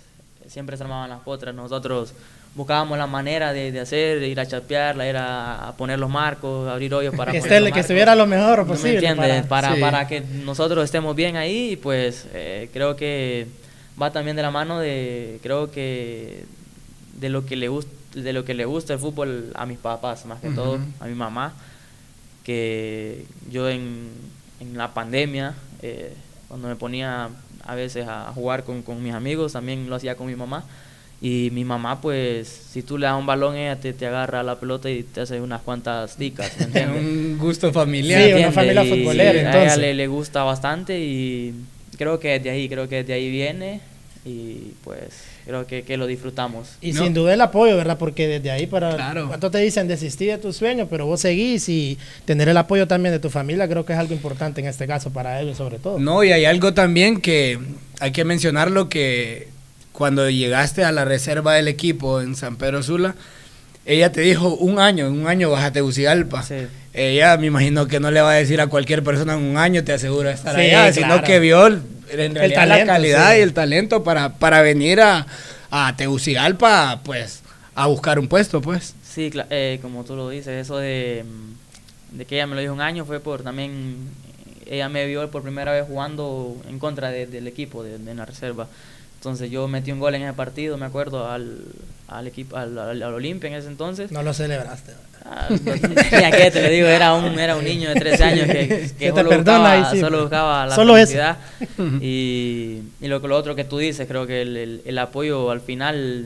siempre 0.47 0.77
se 0.77 0.83
armaban 0.83 1.09
las 1.09 1.21
potras. 1.21 1.55
Nosotros 1.55 2.13
buscábamos 2.55 2.97
la 2.99 3.07
manera 3.07 3.51
de, 3.51 3.71
de 3.71 3.79
hacer, 3.79 4.19
de 4.19 4.27
ir 4.27 4.39
a 4.39 4.45
chapearla, 4.45 5.09
ir 5.09 5.17
a, 5.17 5.69
a 5.69 5.75
poner 5.75 5.97
los 5.97 6.09
marcos, 6.09 6.69
abrir 6.69 6.93
hoyos 6.93 7.15
para 7.15 7.31
que, 7.31 7.39
poner 7.39 7.63
esté- 7.63 7.73
que 7.73 7.79
estuviera 7.79 8.13
lo 8.15 8.27
mejor 8.27 8.59
¿No 8.59 8.65
me 8.65 8.69
posible. 8.69 9.15
para- 9.15 9.43
Para, 9.47 9.73
Sí. 9.75 9.81
para 9.81 10.07
que 10.07 10.21
nosotros 10.21 10.83
estemos 10.85 11.15
bien 11.15 11.35
ahí, 11.35 11.77
pues 11.81 12.27
eh, 12.33 12.69
creo 12.71 12.95
que 12.95 13.47
va 13.99 14.11
también 14.11 14.35
de 14.35 14.43
la 14.43 14.51
mano 14.51 14.77
de, 14.79 15.39
creo 15.41 15.71
que 15.71 16.43
de 17.19 17.29
lo 17.29 17.43
que 17.45 17.55
le 17.55 17.69
gusta, 17.69 17.91
de 18.13 18.33
lo 18.33 18.45
que 18.45 18.53
le 18.53 18.65
gusta 18.65 18.93
el 18.93 18.99
fútbol 18.99 19.51
a 19.55 19.65
mis 19.65 19.79
papás, 19.79 20.25
más 20.27 20.39
que 20.39 20.49
todo, 20.49 20.77
a 20.99 21.05
mi 21.07 21.15
mamá, 21.15 21.53
que 22.43 23.25
yo 23.51 23.69
en, 23.69 24.09
en 24.59 24.77
la 24.77 24.93
pandemia, 24.93 25.53
eh, 25.81 26.13
cuando 26.47 26.67
me 26.67 26.75
ponía 26.75 27.29
a 27.65 27.75
veces 27.75 28.07
a 28.07 28.31
jugar 28.33 28.63
con, 28.63 28.81
con 28.81 29.01
mis 29.01 29.13
amigos, 29.13 29.53
también 29.53 29.89
lo 29.89 29.95
hacía 29.95 30.15
con 30.15 30.27
mi 30.27 30.35
mamá. 30.35 30.63
Y 31.21 31.51
mi 31.53 31.63
mamá, 31.63 32.01
pues, 32.01 32.49
si 32.49 32.81
tú 32.83 32.97
le 32.97 33.05
das 33.05 33.17
un 33.17 33.25
balón, 33.25 33.55
ella 33.55 33.79
te, 33.79 33.93
te 33.93 34.05
agarra 34.07 34.43
la 34.43 34.59
pelota 34.59 34.89
y 34.91 35.03
te 35.03 35.21
hace 35.21 35.39
unas 35.39 35.61
cuantas 35.61 36.17
ticas, 36.17 36.51
un 36.97 37.37
gusto 37.39 37.71
familiar. 37.71 38.21
Sí, 38.21 38.33
una 38.33 38.51
familia 38.51 38.83
Y 38.83 38.89
futbolera, 38.89 39.31
A 39.39 39.43
entonces. 39.43 39.63
ella 39.73 39.77
le, 39.77 39.93
le 39.93 40.07
gusta 40.07 40.43
bastante 40.43 40.99
y 40.99 41.53
creo 41.97 42.19
que 42.19 42.39
de 42.41 42.49
ahí, 42.49 42.67
creo 42.67 42.89
que 42.89 43.05
de 43.05 43.13
ahí 43.13 43.29
viene 43.31 43.79
y 44.25 44.71
pues 44.83 45.09
creo 45.45 45.67
que, 45.67 45.83
que 45.83 45.97
lo 45.97 46.07
disfrutamos. 46.07 46.69
Y 46.81 46.93
No. 46.93 47.03
sin 47.03 47.13
duda 47.13 47.33
el 47.33 47.41
apoyo, 47.41 47.75
¿verdad? 47.75 47.97
Porque 47.97 48.27
desde 48.27 48.51
ahí 48.51 48.67
para... 48.67 48.95
Claro. 48.95 49.27
¿Cuánto 49.27 49.51
te 49.51 49.57
dicen 49.57 49.87
desistir 49.87 50.29
de 50.31 50.37
tus 50.37 50.55
sueños? 50.55 50.87
Pero 50.89 51.05
vos 51.05 51.19
seguís 51.21 51.67
y 51.67 51.97
tener 52.25 52.47
el 52.47 52.55
apoyo 52.57 52.87
también 52.87 53.11
de 53.13 53.19
tu 53.19 53.29
familia 53.29 53.67
creo 53.67 53.85
que 53.85 53.93
es 53.93 53.99
algo 53.99 54.13
importante 54.13 54.61
en 54.61 54.67
este 54.67 54.87
caso 54.87 55.09
para 55.11 55.41
ellos 55.41 55.57
sobre 55.57 55.77
todo. 55.79 55.99
No, 55.99 56.23
y 56.23 56.31
hay 56.31 56.45
algo 56.45 56.73
también 56.73 57.19
que 57.19 57.59
hay 57.99 58.11
que 58.11 58.23
mencionarlo 58.23 58.87
que 58.89 59.49
cuando 59.91 60.29
llegaste 60.29 60.83
a 60.83 60.91
la 60.91 61.05
reserva 61.05 61.53
del 61.55 61.67
equipo 61.67 62.21
en 62.21 62.35
San 62.35 62.55
Pedro 62.55 62.81
Sula, 62.81 63.15
ella 63.85 64.11
te 64.13 64.21
dijo 64.21 64.55
un 64.55 64.79
año, 64.79 65.07
en 65.07 65.13
un 65.19 65.27
año 65.27 65.49
vas 65.51 65.65
a 65.65 65.73
Tegucigalpa. 65.73 66.43
Sí. 66.43 66.55
Ella 66.93 67.37
me 67.37 67.47
imagino 67.47 67.87
que 67.87 67.99
no 67.99 68.11
le 68.11 68.21
va 68.21 68.31
a 68.31 68.35
decir 68.35 68.61
a 68.61 68.67
cualquier 68.67 69.03
persona 69.03 69.33
en 69.33 69.41
un 69.43 69.57
año 69.57 69.83
te 69.83 69.93
aseguro 69.93 70.29
estar 70.29 70.55
Sí, 70.55 70.61
allá, 70.61 70.93
sino 70.93 71.07
claro. 71.07 71.23
que 71.23 71.39
vio 71.39 71.65
el- 71.67 71.81
en 72.09 72.35
realidad 72.35 72.61
talento, 72.61 72.85
la 72.85 72.93
calidad 72.93 73.31
sí. 73.31 73.37
y 73.39 73.41
el 73.41 73.53
talento 73.53 74.03
para, 74.03 74.33
para 74.35 74.61
venir 74.61 75.01
a, 75.01 75.25
a 75.71 75.95
Tegucigalpa, 75.97 77.01
pues, 77.03 77.41
a 77.73 77.87
buscar 77.87 78.19
un 78.19 78.27
puesto, 78.27 78.61
pues. 78.61 78.93
Sí, 79.03 79.31
eh, 79.49 79.79
como 79.81 80.03
tú 80.03 80.15
lo 80.15 80.29
dices, 80.29 80.61
eso 80.61 80.77
de, 80.77 81.25
mm, 81.27 82.17
de 82.17 82.25
que 82.25 82.35
ella 82.35 82.45
me 82.45 82.53
lo 82.55 82.61
dijo 82.61 82.73
un 82.73 82.81
año 82.81 83.05
fue 83.05 83.19
por 83.19 83.41
también, 83.41 83.95
ella 84.67 84.89
me 84.89 85.07
vio 85.07 85.29
por 85.31 85.41
primera 85.41 85.71
vez 85.71 85.85
jugando 85.87 86.55
en 86.69 86.77
contra 86.77 87.09
del 87.09 87.47
equipo 87.47 87.83
de, 87.83 87.97
de, 87.97 88.13
la 88.13 88.25
reserva. 88.25 88.67
Entonces 89.23 89.49
yo 89.49 89.69
metí 89.69 89.89
un 89.89 90.01
gol 90.01 90.15
en 90.15 90.23
ese 90.23 90.33
partido, 90.33 90.77
me 90.77 90.85
acuerdo, 90.85 91.31
al, 91.31 91.59
al 92.09 92.27
equipo, 92.27 92.57
al, 92.57 92.77
al, 92.77 93.01
Olimpia 93.03 93.47
en 93.47 93.53
ese 93.53 93.69
entonces. 93.69 94.11
No 94.11 94.21
lo 94.21 94.33
celebraste. 94.33 94.91
Ah, 95.23 95.47
tenía 95.47 96.29
que, 96.29 96.51
te 96.51 96.69
digo, 96.69 96.87
era 96.87 97.13
un, 97.13 97.39
era 97.39 97.55
un 97.55 97.63
niño 97.63 97.87
de 97.87 97.95
13 97.95 98.23
años 98.25 98.47
que, 98.47 98.91
que 98.99 99.11
solo, 99.11 99.31
buscaba, 99.31 99.95
solo 99.95 100.21
buscaba 100.23 100.65
la 100.65 100.75
solo 100.75 100.95
felicidad. 100.95 101.37
Y, 102.01 102.81
y 102.99 103.07
lo, 103.07 103.19
lo 103.19 103.37
otro 103.37 103.55
que 103.55 103.63
tú 103.63 103.77
dices, 103.77 104.09
creo 104.09 104.27
que 104.27 104.41
el, 104.41 104.57
el, 104.57 104.81
el 104.83 104.97
apoyo 104.97 105.51
al 105.51 105.61
final 105.61 106.25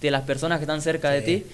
de 0.00 0.10
las 0.10 0.22
personas 0.22 0.58
que 0.58 0.64
están 0.64 0.82
cerca 0.82 1.08
de 1.10 1.22
ti, 1.22 1.46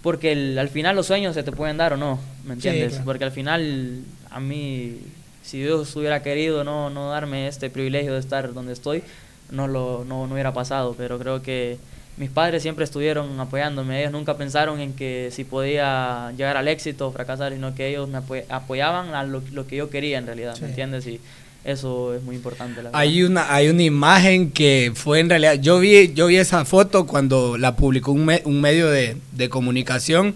porque 0.00 0.30
el, 0.30 0.56
al 0.60 0.68
final 0.68 0.94
los 0.94 1.06
sueños 1.06 1.34
se 1.34 1.42
te 1.42 1.50
pueden 1.50 1.76
dar 1.76 1.94
o 1.94 1.96
no, 1.96 2.20
¿me 2.44 2.54
entiendes? 2.54 3.00
Porque 3.04 3.24
al 3.24 3.32
final 3.32 4.02
a 4.30 4.38
mí, 4.38 5.00
si 5.42 5.60
Dios 5.60 5.96
hubiera 5.96 6.22
querido 6.22 6.62
no, 6.62 6.88
no 6.88 7.10
darme 7.10 7.48
este 7.48 7.68
privilegio 7.68 8.14
de 8.14 8.20
estar 8.20 8.54
donde 8.54 8.74
estoy, 8.74 9.02
no 9.50 9.66
lo 9.68 10.04
no, 10.04 10.26
no 10.26 10.34
hubiera 10.34 10.52
pasado, 10.52 10.94
pero 10.96 11.18
creo 11.18 11.42
que 11.42 11.78
mis 12.16 12.30
padres 12.30 12.62
siempre 12.62 12.84
estuvieron 12.84 13.38
apoyándome, 13.38 14.00
ellos 14.00 14.12
nunca 14.12 14.36
pensaron 14.36 14.80
en 14.80 14.92
que 14.92 15.30
si 15.32 15.44
podía 15.44 16.32
llegar 16.36 16.56
al 16.56 16.66
éxito 16.66 17.08
o 17.08 17.12
fracasar, 17.12 17.52
sino 17.52 17.74
que 17.74 17.88
ellos 17.88 18.08
me 18.08 18.18
apoyaban 18.48 19.14
a 19.14 19.22
lo, 19.22 19.42
lo 19.52 19.66
que 19.66 19.76
yo 19.76 19.88
quería 19.88 20.18
en 20.18 20.26
realidad, 20.26 20.58
¿me 20.60 20.68
entiendes? 20.68 21.06
Y 21.06 21.20
eso 21.64 22.14
es 22.14 22.22
muy 22.22 22.36
importante. 22.36 22.80
hay 22.92 23.22
una 23.22 23.52
hay 23.52 23.68
una 23.68 23.82
imagen 23.82 24.50
que 24.50 24.92
fue 24.94 25.20
en 25.20 25.28
realidad, 25.28 25.54
yo 25.54 25.78
vi 25.78 26.12
yo 26.12 26.26
vi 26.26 26.36
esa 26.36 26.64
foto 26.64 27.06
cuando 27.06 27.56
la 27.56 27.76
publicó 27.76 28.12
un, 28.12 28.30
un 28.44 28.60
medio 28.60 28.88
de, 28.88 29.16
de, 29.32 29.48
comunicación, 29.48 30.34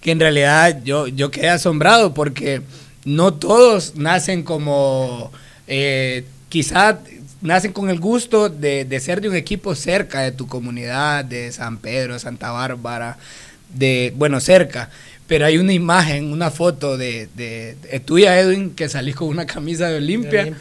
que 0.00 0.12
en 0.12 0.20
realidad 0.20 0.82
yo, 0.84 1.08
yo 1.08 1.30
quedé 1.30 1.48
asombrado 1.48 2.14
porque 2.14 2.62
no 3.04 3.34
todos 3.34 3.96
nacen 3.96 4.42
como... 4.42 5.32
Eh, 5.66 6.24
quizá 6.54 7.00
nacen 7.44 7.72
con 7.72 7.90
el 7.90 8.00
gusto 8.00 8.48
de, 8.48 8.86
de, 8.86 9.00
ser 9.00 9.20
de 9.20 9.28
un 9.28 9.36
equipo 9.36 9.74
cerca 9.74 10.22
de 10.22 10.32
tu 10.32 10.46
comunidad, 10.46 11.26
de 11.26 11.52
San 11.52 11.76
Pedro, 11.76 12.18
Santa 12.18 12.50
Bárbara, 12.50 13.18
de, 13.68 14.14
bueno, 14.16 14.40
cerca. 14.40 14.90
Pero 15.26 15.44
hay 15.44 15.58
una 15.58 15.74
imagen, 15.74 16.32
una 16.32 16.50
foto 16.50 16.96
de, 16.96 17.28
de, 17.36 17.76
tuya, 18.04 18.40
Edwin, 18.40 18.70
que 18.74 18.88
salís 18.88 19.14
con 19.14 19.28
una 19.28 19.46
camisa 19.46 19.88
de 19.88 19.98
Olimpia. 19.98 20.54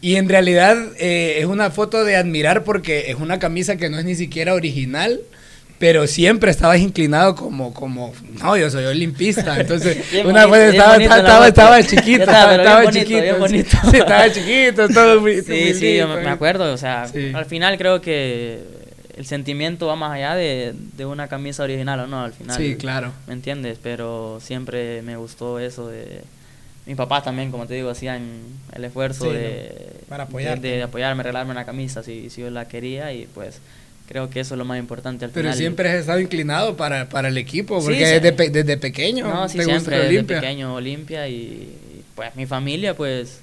Y 0.00 0.16
en 0.16 0.28
realidad 0.28 0.76
eh, 0.98 1.36
es 1.38 1.46
una 1.46 1.70
foto 1.70 2.04
de 2.04 2.16
admirar 2.16 2.64
porque 2.64 3.10
es 3.10 3.16
una 3.16 3.38
camisa 3.38 3.76
que 3.76 3.88
no 3.88 3.98
es 3.98 4.04
ni 4.04 4.16
siquiera 4.16 4.54
original 4.54 5.20
pero 5.78 6.06
siempre 6.06 6.50
estabas 6.50 6.78
inclinado 6.78 7.34
como, 7.34 7.74
como, 7.74 8.12
no, 8.40 8.56
yo 8.56 8.70
soy 8.70 8.84
olimpista. 8.84 9.60
Entonces, 9.60 9.98
una 10.24 10.46
vez 10.46 10.74
estaba, 10.74 10.96
estaba, 10.96 11.48
estaba, 11.48 11.82
chiquito, 11.82 12.22
estaba, 12.22 12.90
chiquito. 12.90 13.48
Sí, 13.48 13.96
estaba 13.96 14.32
chiquito, 14.32 14.88
todo 14.88 15.20
muy, 15.20 15.42
Sí, 15.46 15.74
sí, 15.74 15.96
yo 15.96 16.08
me 16.08 16.28
acuerdo, 16.28 16.72
o 16.72 16.76
sea, 16.78 17.06
al 17.34 17.44
final 17.44 17.76
creo 17.76 18.00
que 18.00 18.60
el 19.16 19.26
sentimiento 19.26 19.86
va 19.86 19.96
más 19.96 20.12
allá 20.12 20.34
de, 20.34 20.74
de, 20.96 21.06
una 21.06 21.28
camisa 21.28 21.62
original 21.62 22.00
o 22.00 22.06
no, 22.06 22.22
al 22.22 22.32
final. 22.32 22.56
Sí, 22.56 22.76
claro. 22.76 23.12
¿Me 23.26 23.32
entiendes? 23.32 23.78
Pero 23.82 24.38
siempre 24.42 25.02
me 25.02 25.16
gustó 25.16 25.58
eso 25.58 25.88
de... 25.88 26.22
Mis 26.84 26.96
papás 26.96 27.24
también, 27.24 27.50
como 27.50 27.66
te 27.66 27.74
digo, 27.74 27.90
hacían 27.90 28.42
el 28.72 28.84
esfuerzo 28.84 29.32
de, 29.32 29.90
para 30.08 30.26
de, 30.26 30.82
apoyarme, 30.84 31.22
regalarme 31.24 31.50
una 31.50 31.64
camisa 31.64 32.04
si, 32.04 32.30
si 32.30 32.42
yo 32.42 32.50
la 32.50 32.68
quería 32.68 33.12
y 33.12 33.26
pues 33.26 33.60
Creo 34.06 34.30
que 34.30 34.40
eso 34.40 34.54
es 34.54 34.58
lo 34.58 34.64
más 34.64 34.78
importante 34.78 35.24
al 35.24 35.32
Pero 35.32 35.44
final. 35.48 35.58
siempre 35.58 35.90
has 35.90 35.96
estado 35.96 36.20
inclinado 36.20 36.76
para, 36.76 37.08
para 37.08 37.28
el 37.28 37.38
equipo, 37.38 37.82
porque 37.82 38.06
desde, 38.06 38.50
desde, 38.50 38.76
pequeño 38.76 39.26
no, 39.26 39.48
sí, 39.48 39.60
siempre, 39.62 39.98
desde 39.98 40.22
pequeño 40.22 40.74
Olimpia 40.74 41.28
y 41.28 41.76
pues 42.14 42.34
mi 42.36 42.46
familia 42.46 42.94
pues 42.94 43.40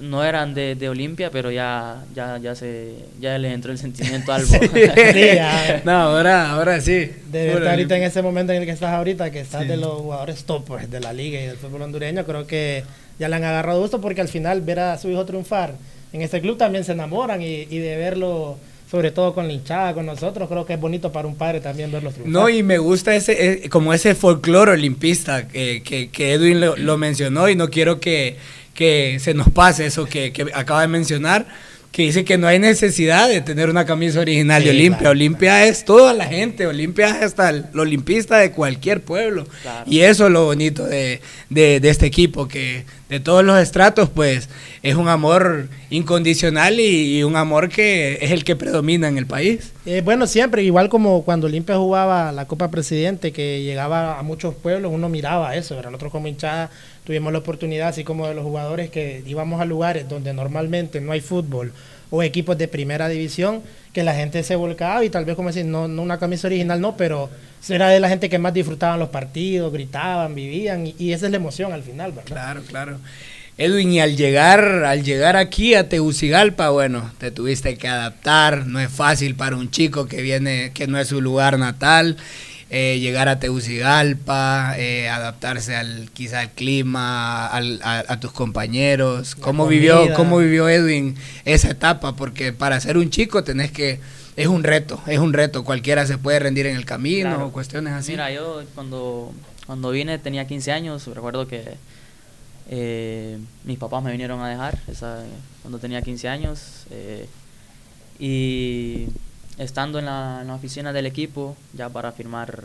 no 0.00 0.24
eran 0.24 0.54
de, 0.54 0.74
de 0.74 0.88
Olimpia, 0.88 1.30
pero 1.30 1.50
ya, 1.52 2.02
ya, 2.14 2.38
ya 2.38 2.54
se 2.56 2.94
ya 3.20 3.38
le 3.38 3.52
entró 3.52 3.70
el 3.70 3.78
sentimiento 3.78 4.32
algo. 4.32 4.52
no, 5.84 5.92
ahora, 5.92 6.50
ahora 6.50 6.80
sí. 6.80 7.10
De 7.30 7.52
estar 7.52 7.68
ahorita 7.68 7.96
en 7.96 8.02
ese 8.02 8.22
momento 8.22 8.52
en 8.52 8.60
el 8.60 8.66
que 8.66 8.72
estás 8.72 8.90
ahorita, 8.90 9.30
que 9.30 9.40
estás 9.40 9.68
de 9.68 9.76
los 9.76 10.00
jugadores 10.00 10.44
top 10.44 10.64
pues, 10.66 10.90
de 10.90 10.98
la 10.98 11.12
liga 11.12 11.40
y 11.40 11.46
del 11.46 11.56
fútbol 11.56 11.82
hondureño, 11.82 12.24
creo 12.24 12.46
que 12.46 12.82
ya 13.18 13.28
le 13.28 13.36
han 13.36 13.44
agarrado 13.44 13.80
gusto 13.80 14.00
porque 14.00 14.20
al 14.20 14.28
final 14.28 14.62
ver 14.62 14.80
a 14.80 14.98
su 14.98 15.08
hijo 15.08 15.24
triunfar 15.24 15.74
en 16.12 16.22
este 16.22 16.40
club 16.40 16.58
también 16.58 16.84
se 16.84 16.92
enamoran 16.92 17.40
y, 17.40 17.66
y 17.70 17.78
de 17.78 17.96
verlo 17.96 18.58
sobre 18.92 19.10
todo 19.10 19.32
con 19.32 19.46
la 19.46 19.54
hinchada, 19.54 19.94
con 19.94 20.04
nosotros, 20.04 20.46
creo 20.50 20.66
que 20.66 20.74
es 20.74 20.80
bonito 20.80 21.10
para 21.10 21.26
un 21.26 21.34
padre 21.34 21.62
también 21.62 21.90
verlos 21.90 22.12
triunfar. 22.12 22.30
No, 22.30 22.50
y 22.50 22.62
me 22.62 22.76
gusta 22.76 23.16
ese, 23.16 23.64
eh, 23.64 23.68
como 23.70 23.94
ese 23.94 24.14
folclore 24.14 24.72
olimpista 24.72 25.48
que, 25.48 26.10
que, 26.12 26.32
Edwin 26.34 26.60
lo, 26.60 26.98
mencionó 26.98 27.48
y 27.48 27.56
no 27.56 27.70
quiero 27.70 28.00
que, 28.00 28.36
que 28.74 29.16
se 29.18 29.32
nos 29.32 29.48
pase 29.48 29.86
eso 29.86 30.04
que, 30.04 30.34
que 30.34 30.42
acaba 30.52 30.82
de 30.82 30.88
mencionar 30.88 31.46
que 31.92 32.04
dice 32.04 32.24
que 32.24 32.38
no 32.38 32.46
hay 32.46 32.58
necesidad 32.58 33.28
de 33.28 33.42
tener 33.42 33.68
una 33.68 33.84
camisa 33.84 34.20
original 34.20 34.64
de 34.64 34.70
Olimpia. 34.70 35.10
Olimpia 35.10 35.66
es 35.66 35.84
toda 35.84 36.14
la 36.14 36.24
gente, 36.24 36.66
Olimpia 36.66 37.08
es 37.08 37.22
hasta 37.22 37.50
el, 37.50 37.66
olimpista 37.78 38.38
de 38.38 38.50
cualquier 38.50 39.02
pueblo. 39.02 39.46
Y 39.84 40.00
eso 40.00 40.26
es 40.26 40.32
lo 40.32 40.46
bonito 40.46 40.86
de, 40.86 41.20
de, 41.50 41.80
este 41.82 42.06
equipo, 42.06 42.48
que 42.48 42.86
de 43.10 43.20
todos 43.20 43.44
los 43.44 43.60
estratos, 43.60 44.08
pues 44.08 44.48
es 44.82 44.94
un 44.94 45.08
amor 45.08 45.68
incondicional 45.90 46.80
y, 46.80 47.22
un 47.24 47.36
amor 47.36 47.68
que 47.68 48.18
es 48.22 48.30
el 48.30 48.42
que 48.42 48.56
predomina 48.56 49.08
en 49.08 49.18
el 49.18 49.26
país. 49.26 49.72
Eh, 49.84 50.00
bueno, 50.02 50.26
siempre, 50.26 50.62
igual 50.62 50.88
como 50.88 51.24
cuando 51.24 51.46
Olimpia 51.46 51.76
jugaba 51.76 52.32
la 52.32 52.46
Copa 52.46 52.70
Presidente, 52.70 53.32
que 53.32 53.62
llegaba 53.62 54.18
a 54.18 54.22
muchos 54.22 54.54
pueblos, 54.54 54.90
uno 54.94 55.10
miraba 55.10 55.54
eso, 55.56 55.76
¿verdad? 55.76 55.90
nosotros 55.90 56.12
como 56.12 56.26
hinchada 56.26 56.70
tuvimos 57.04 57.32
la 57.32 57.40
oportunidad, 57.40 57.88
así 57.88 58.04
como 58.04 58.26
de 58.26 58.34
los 58.34 58.44
jugadores 58.44 58.90
que 58.90 59.22
íbamos 59.26 59.60
a 59.60 59.64
lugares 59.64 60.08
donde 60.08 60.32
normalmente 60.32 61.00
no 61.00 61.12
hay 61.12 61.20
fútbol 61.20 61.72
o 62.10 62.22
equipos 62.22 62.58
de 62.58 62.68
primera 62.68 63.08
división, 63.08 63.62
que 63.92 64.02
la 64.02 64.14
gente 64.14 64.42
se 64.42 64.54
volcaba 64.54 65.04
y 65.04 65.10
tal 65.10 65.24
vez 65.24 65.34
como 65.34 65.48
decir, 65.48 65.64
no, 65.64 65.88
no 65.88 66.02
una 66.02 66.18
camisa 66.18 66.46
original, 66.46 66.80
no, 66.80 66.96
pero 66.96 67.30
era 67.68 67.88
de 67.88 68.00
la 68.00 68.08
gente 68.08 68.28
que 68.28 68.38
más 68.38 68.52
disfrutaban 68.52 68.98
los 68.98 69.08
partidos, 69.08 69.72
gritaban, 69.72 70.34
vivían 70.34 70.86
y, 70.98 71.12
esa 71.12 71.26
es 71.26 71.30
la 71.30 71.38
emoción 71.38 71.72
al 71.72 71.82
final, 71.82 72.12
¿verdad? 72.12 72.26
Claro, 72.26 72.62
claro. 72.68 72.98
Edwin, 73.58 73.92
y 73.92 74.00
al 74.00 74.16
llegar, 74.16 74.84
al 74.84 75.04
llegar 75.04 75.36
aquí 75.36 75.74
a 75.74 75.88
Tegucigalpa, 75.88 76.70
bueno, 76.70 77.10
te 77.18 77.30
tuviste 77.30 77.76
que 77.76 77.86
adaptar, 77.86 78.66
no 78.66 78.80
es 78.80 78.90
fácil 78.90 79.34
para 79.34 79.56
un 79.56 79.70
chico 79.70 80.06
que 80.06 80.22
viene, 80.22 80.72
que 80.74 80.86
no 80.86 80.98
es 80.98 81.08
su 81.08 81.20
lugar 81.20 81.58
natal, 81.58 82.16
eh, 82.74 83.00
llegar 83.00 83.28
a 83.28 83.38
Tegucigalpa, 83.38 84.76
eh, 84.78 85.06
adaptarse 85.10 85.76
al 85.76 86.10
quizá 86.14 86.40
al 86.40 86.52
clima, 86.52 87.54
a, 87.54 88.18
tus 88.18 88.32
compañeros. 88.32 89.34
¿Cómo 89.34 89.66
vivió, 89.66 90.14
¿Cómo 90.14 90.38
vivió 90.38 90.70
Edwin 90.70 91.14
esa 91.44 91.68
etapa? 91.68 92.16
Porque 92.16 92.54
para 92.54 92.80
ser 92.80 92.96
un 92.96 93.10
chico 93.10 93.44
tenés 93.44 93.72
que 93.72 94.00
es 94.36 94.46
un 94.46 94.64
reto, 94.64 94.98
es 95.06 95.18
un 95.18 95.34
reto. 95.34 95.64
Cualquiera 95.64 96.06
se 96.06 96.16
puede 96.16 96.38
rendir 96.38 96.64
en 96.64 96.74
el 96.74 96.86
camino 96.86 97.44
o 97.44 97.52
cuestiones 97.52 97.92
así. 97.92 98.12
Mira, 98.12 98.30
yo 98.30 98.62
cuando, 98.74 99.34
cuando 99.66 99.90
vine 99.90 100.18
tenía 100.18 100.46
15 100.46 100.72
años, 100.72 101.06
recuerdo 101.08 101.46
que 101.46 101.74
eh, 102.70 103.38
mis 103.64 103.76
papás 103.76 104.02
me 104.02 104.12
vinieron 104.12 104.40
a 104.40 104.48
dejar 104.48 104.78
esa, 104.88 105.22
cuando 105.60 105.78
tenía 105.78 106.00
15 106.00 106.26
años. 106.26 106.86
y 108.18 109.08
estando 109.58 109.98
en 109.98 110.06
la, 110.06 110.44
oficina 110.54 110.92
del 110.92 111.06
equipo, 111.06 111.56
ya 111.74 111.88
para 111.88 112.12
firmar 112.12 112.64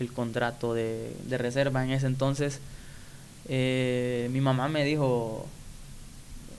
el 0.00 0.12
contrato 0.12 0.74
de, 0.74 1.12
reserva 1.30 1.84
en 1.84 1.92
ese 1.92 2.06
entonces, 2.06 2.60
eh, 3.48 4.28
mi 4.32 4.40
mamá 4.40 4.68
me 4.68 4.84
dijo, 4.84 5.46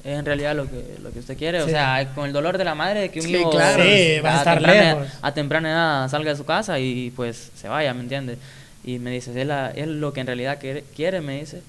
es 0.03 0.19
en 0.19 0.25
realidad 0.25 0.55
lo 0.55 0.69
que, 0.69 0.97
lo 1.01 1.11
que 1.11 1.19
usted 1.19 1.37
quiere, 1.37 1.61
o 1.63 1.67
sea, 1.67 2.13
con 2.13 2.25
el 2.25 2.33
dolor 2.33 2.57
de 2.57 2.63
la 2.63 2.75
madre 2.75 3.09
que 3.09 3.21
un 3.21 3.29
hijo 3.29 3.51
va 3.53 3.75
a, 3.75 4.37
estar 4.37 4.59
temprana, 4.59 5.13
a 5.21 5.33
temprana 5.33 5.71
edad 5.71 6.09
salga 6.09 6.31
de 6.31 6.37
su 6.37 6.45
casa 6.45 6.79
y 6.79 7.11
pues 7.15 7.51
se 7.55 7.67
vaya, 7.67 7.93
¿me 7.93 8.01
entiende? 8.01 8.37
Y 8.83 8.99
me 8.99 9.09
dice, 9.09 9.31
es, 9.31 9.49
es 9.75 9.87
lo 9.87 10.13
que 10.13 10.21
en 10.21 10.27
realidad 10.27 10.59
quiere, 10.59 10.83
quiere, 10.95 11.21
me 11.21 11.39
dice. 11.39 11.63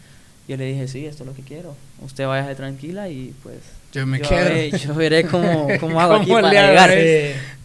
Yo 0.49 0.57
le 0.57 0.67
dije, 0.67 0.87
sí, 0.87 1.07
esto 1.07 1.23
es 1.23 1.27
lo 1.27 1.35
que 1.35 1.43
quiero. 1.43 1.75
Usted 2.03 2.27
vaya 2.27 2.55
tranquila 2.55 3.09
y 3.09 3.35
pues 3.43 3.59
yo 3.97 4.07
me 4.07 4.21
quedo. 4.21 4.77
yo 4.77 4.95
veré 4.95 5.27
cómo, 5.31 5.69
cómo 5.81 6.01
hago 6.01 6.15
aquí 6.15 6.31
para 6.31 6.51
llegar. 6.51 6.91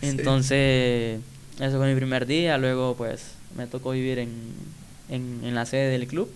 Entonces, 0.01 1.19
eso 1.59 1.77
fue 1.77 1.89
mi 1.89 1.95
primer 1.95 2.25
día. 2.25 2.57
Luego, 2.57 2.95
pues, 2.95 3.21
me 3.55 3.67
tocó 3.67 3.91
vivir 3.91 4.19
en, 4.19 4.29
en, 5.09 5.41
en 5.43 5.55
la 5.55 5.65
sede 5.65 5.89
del 5.89 6.07
club. 6.07 6.31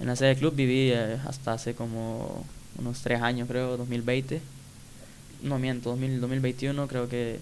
En 0.00 0.06
la 0.06 0.16
sede 0.16 0.28
del 0.30 0.38
club 0.38 0.54
viví 0.54 0.90
eh, 0.90 1.18
hasta 1.26 1.52
hace 1.52 1.74
como 1.74 2.44
unos 2.78 3.00
tres 3.00 3.20
años, 3.20 3.48
creo, 3.48 3.76
2020. 3.76 4.40
No 5.42 5.58
miento, 5.58 5.90
2021 5.90 6.88
creo 6.88 7.08
que... 7.08 7.38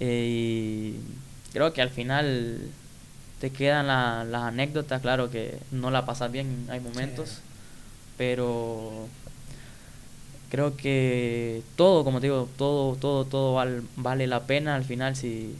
Eh, 0.00 0.94
y 1.00 1.52
creo 1.52 1.72
que 1.72 1.82
al 1.82 1.90
final 1.90 2.60
te 3.40 3.50
quedan 3.50 3.86
las 3.86 4.42
anécdotas, 4.42 5.00
claro 5.00 5.30
que 5.30 5.58
no 5.70 5.90
la 5.90 6.04
pasas 6.04 6.30
bien, 6.30 6.66
hay 6.68 6.80
momentos, 6.80 7.38
pero 8.16 9.08
creo 10.50 10.76
que 10.76 11.62
todo, 11.76 12.04
como 12.04 12.20
te 12.20 12.26
digo, 12.26 12.48
todo, 12.56 12.96
todo, 12.96 13.24
todo 13.24 13.62
vale 13.96 14.26
la 14.26 14.40
pena 14.44 14.74
al 14.74 14.84
final 14.84 15.16
si, 15.16 15.54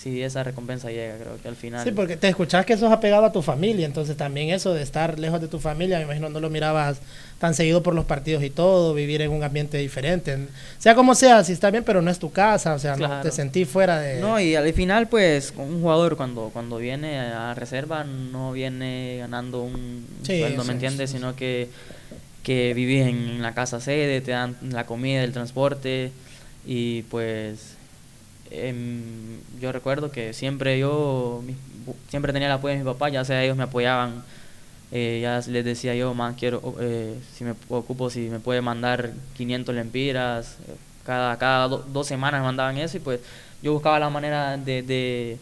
sí, 0.00 0.22
esa 0.22 0.42
recompensa 0.42 0.90
llega, 0.90 1.16
creo 1.16 1.36
que 1.42 1.48
al 1.48 1.56
final. 1.56 1.84
Sí, 1.84 1.92
porque 1.92 2.16
te 2.16 2.28
escuchás 2.28 2.64
que 2.64 2.76
sos 2.76 2.90
apegado 2.90 3.26
a 3.26 3.32
tu 3.32 3.42
familia, 3.42 3.86
entonces 3.86 4.16
también 4.16 4.50
eso 4.50 4.72
de 4.72 4.82
estar 4.82 5.18
lejos 5.18 5.40
de 5.40 5.48
tu 5.48 5.58
familia, 5.58 5.98
me 5.98 6.04
imagino 6.04 6.30
no 6.30 6.40
lo 6.40 6.48
mirabas 6.48 7.00
tan 7.38 7.54
seguido 7.54 7.82
por 7.82 7.94
los 7.94 8.04
partidos 8.04 8.42
y 8.42 8.50
todo, 8.50 8.94
vivir 8.94 9.22
en 9.22 9.30
un 9.30 9.42
ambiente 9.42 9.78
diferente. 9.78 10.48
Sea 10.78 10.94
como 10.94 11.14
sea, 11.14 11.42
si 11.44 11.52
está 11.52 11.70
bien, 11.70 11.84
pero 11.84 12.02
no 12.02 12.10
es 12.10 12.18
tu 12.18 12.30
casa, 12.30 12.74
o 12.74 12.78
sea, 12.78 12.96
no 12.96 13.20
te 13.20 13.30
sentí 13.30 13.64
fuera 13.64 13.98
de... 13.98 14.20
No, 14.20 14.38
y 14.40 14.54
al 14.54 14.72
final, 14.72 15.08
pues, 15.08 15.52
un 15.56 15.80
jugador 15.80 16.16
cuando, 16.16 16.50
cuando 16.52 16.76
viene 16.78 17.18
a 17.18 17.54
reserva 17.54 18.04
no 18.04 18.52
viene 18.52 19.18
ganando 19.20 19.62
un 19.62 20.06
sueldo, 20.22 20.64
¿me 20.64 20.72
entiendes? 20.72 21.10
Sino 21.10 21.34
que, 21.34 21.68
que 22.42 22.74
vivís 22.74 23.06
en 23.06 23.42
la 23.42 23.54
casa 23.54 23.80
sede, 23.80 24.20
te 24.20 24.32
dan 24.32 24.56
la 24.62 24.86
comida, 24.86 25.22
el 25.22 25.32
transporte 25.32 26.12
y 26.66 27.02
pues 27.04 27.76
Em, 28.50 29.40
yo 29.60 29.70
recuerdo 29.72 30.10
que 30.10 30.32
siempre 30.32 30.78
yo, 30.78 31.42
siempre 32.08 32.32
tenía 32.32 32.48
el 32.48 32.54
apoyo 32.54 32.72
de 32.72 32.80
mi 32.80 32.84
papá, 32.84 33.08
ya 33.08 33.24
sea 33.24 33.44
ellos 33.44 33.56
me 33.56 33.62
apoyaban, 33.64 34.24
eh, 34.92 35.20
ya 35.22 35.40
les 35.50 35.64
decía 35.64 35.94
yo, 35.94 36.14
más 36.14 36.36
quiero, 36.36 36.74
eh, 36.80 37.16
si 37.34 37.44
me 37.44 37.54
ocupo, 37.68 38.10
si 38.10 38.28
me 38.28 38.40
puede 38.40 38.60
mandar 38.60 39.12
500 39.36 39.74
lempiras, 39.74 40.56
eh, 40.68 40.74
cada, 41.04 41.38
cada 41.38 41.68
dos 41.68 42.06
semanas 42.08 42.42
mandaban 42.42 42.76
eso 42.78 42.96
y 42.96 43.00
pues 43.00 43.20
yo 43.62 43.72
buscaba 43.72 44.00
la 44.00 44.10
manera 44.10 44.56
de, 44.56 44.82
de, 44.82 45.38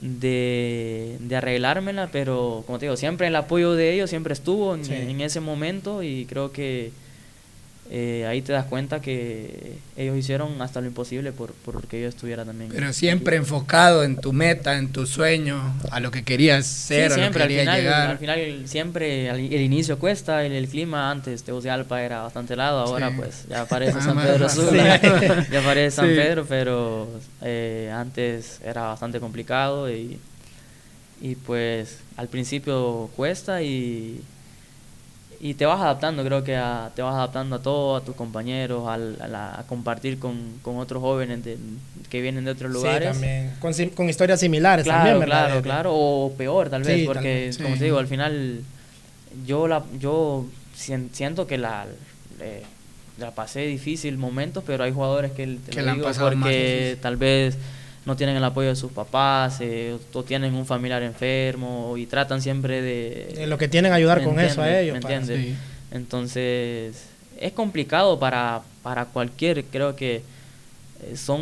de, 0.00 1.18
arreglármela, 1.34 2.08
pero 2.12 2.62
como 2.66 2.78
te 2.78 2.86
digo, 2.86 2.96
siempre 2.96 3.26
el 3.26 3.36
apoyo 3.36 3.72
de 3.72 3.92
ellos 3.92 4.10
siempre 4.10 4.32
estuvo 4.32 4.74
en 4.74 5.20
ese 5.20 5.40
momento 5.40 6.02
y 6.02 6.26
creo 6.26 6.52
que 6.52 6.92
eh, 7.88 8.26
ahí 8.28 8.42
te 8.42 8.52
das 8.52 8.64
cuenta 8.64 9.00
que 9.00 9.78
ellos 9.96 10.16
hicieron 10.16 10.60
hasta 10.60 10.80
lo 10.80 10.88
imposible 10.88 11.30
por, 11.30 11.52
por 11.52 11.86
que 11.86 12.02
yo 12.02 12.08
estuviera 12.08 12.44
también. 12.44 12.70
Pero 12.72 12.92
siempre 12.92 13.36
enfocado 13.36 14.02
en 14.02 14.16
tu 14.16 14.32
meta, 14.32 14.76
en 14.76 14.90
tu 14.90 15.06
sueño, 15.06 15.74
a 15.90 16.00
lo 16.00 16.10
que 16.10 16.24
querías 16.24 16.66
ser, 16.66 17.12
siempre, 17.12 17.44
a 17.44 17.46
lo 17.46 17.48
que 17.48 17.60
al 17.60 17.64
final, 17.64 17.80
llegar. 17.80 18.10
Al 18.10 18.18
final 18.18 18.62
siempre 18.66 19.28
el, 19.28 19.60
inicio 19.60 19.98
cuesta, 20.00 20.44
el, 20.44 20.52
el 20.52 20.68
clima 20.68 21.10
antes 21.10 21.44
Tegucigalpa 21.44 22.02
era 22.02 22.22
bastante 22.22 22.54
helado, 22.54 22.80
ahora 22.80 23.12
pues 23.16 23.46
ya 23.48 23.62
aparece 23.62 24.00
San 24.00 24.18
Pedro 24.18 24.48
Sula, 24.50 25.00
ya 25.50 25.60
aparece 25.60 25.96
San 25.96 26.08
Pedro, 26.08 26.44
pero 26.48 27.08
eh, 27.42 27.92
antes 27.94 28.60
era 28.64 28.82
bastante 28.82 29.20
complicado 29.20 29.88
y, 29.88 30.18
y 31.20 31.36
pues 31.36 31.98
al 32.16 32.26
principio 32.26 33.10
cuesta 33.14 33.62
y 33.62 34.20
y 35.40 35.54
te 35.54 35.66
vas 35.66 35.80
adaptando, 35.80 36.24
creo 36.24 36.42
que 36.42 36.52
te 36.94 37.02
vas 37.02 37.14
adaptando 37.14 37.56
a 37.56 37.58
todo, 37.62 37.96
a 37.96 38.00
tus 38.00 38.14
compañeros, 38.14 38.84
a, 38.88 39.64
compartir 39.68 40.18
con, 40.18 40.58
con, 40.62 40.78
otros 40.78 41.02
jóvenes 41.02 41.40
que 42.08 42.20
vienen 42.20 42.44
de 42.44 42.50
otros 42.52 42.70
lugares. 42.72 43.14
Sí, 43.16 43.20
también, 43.20 43.52
con, 43.58 43.72
con 43.94 44.08
historias 44.08 44.40
similares 44.40 44.84
claro, 44.84 44.98
también, 44.98 45.20
¿verdad? 45.20 45.46
Claro, 45.46 45.62
claro, 45.62 45.90
o 45.94 46.32
peor 46.36 46.70
tal 46.70 46.82
vez, 46.82 47.06
porque 47.06 47.50
como 47.62 47.76
te 47.76 47.84
digo, 47.84 47.98
al 47.98 48.06
final 48.06 48.62
yo 49.46 49.68
la 49.68 49.84
yo 49.98 50.46
siento 50.74 51.46
que 51.46 51.58
la, 51.58 51.86
la 53.18 53.30
pasé 53.32 53.66
difícil 53.66 54.18
momentos, 54.18 54.64
pero 54.66 54.84
hay 54.84 54.92
jugadores 54.92 55.32
que, 55.32 55.58
te 55.64 55.82
lo 55.82 55.94
digo 55.94 56.10
porque 56.18 56.98
tal 57.00 57.16
vez 57.16 57.56
no 58.06 58.16
tienen 58.16 58.36
el 58.36 58.44
apoyo 58.44 58.68
de 58.68 58.76
sus 58.76 58.92
papás 58.92 59.58
eh, 59.60 59.98
o 60.12 60.22
tienen 60.22 60.54
un 60.54 60.64
familiar 60.64 61.02
enfermo 61.02 61.96
y 61.96 62.06
tratan 62.06 62.40
siempre 62.40 62.80
de... 62.80 63.46
lo 63.48 63.58
que 63.58 63.66
tienen 63.66 63.92
ayudar 63.92 64.22
con 64.22 64.38
eso 64.38 64.62
a 64.62 64.78
ellos. 64.78 64.92
¿Me 64.92 65.00
entiendes? 65.00 65.58
Entonces, 65.90 67.08
es 67.38 67.52
complicado 67.52 68.18
para, 68.18 68.62
para 68.84 69.06
cualquier, 69.06 69.64
creo 69.64 69.96
que 69.96 70.22
eh, 71.02 71.16
son 71.16 71.40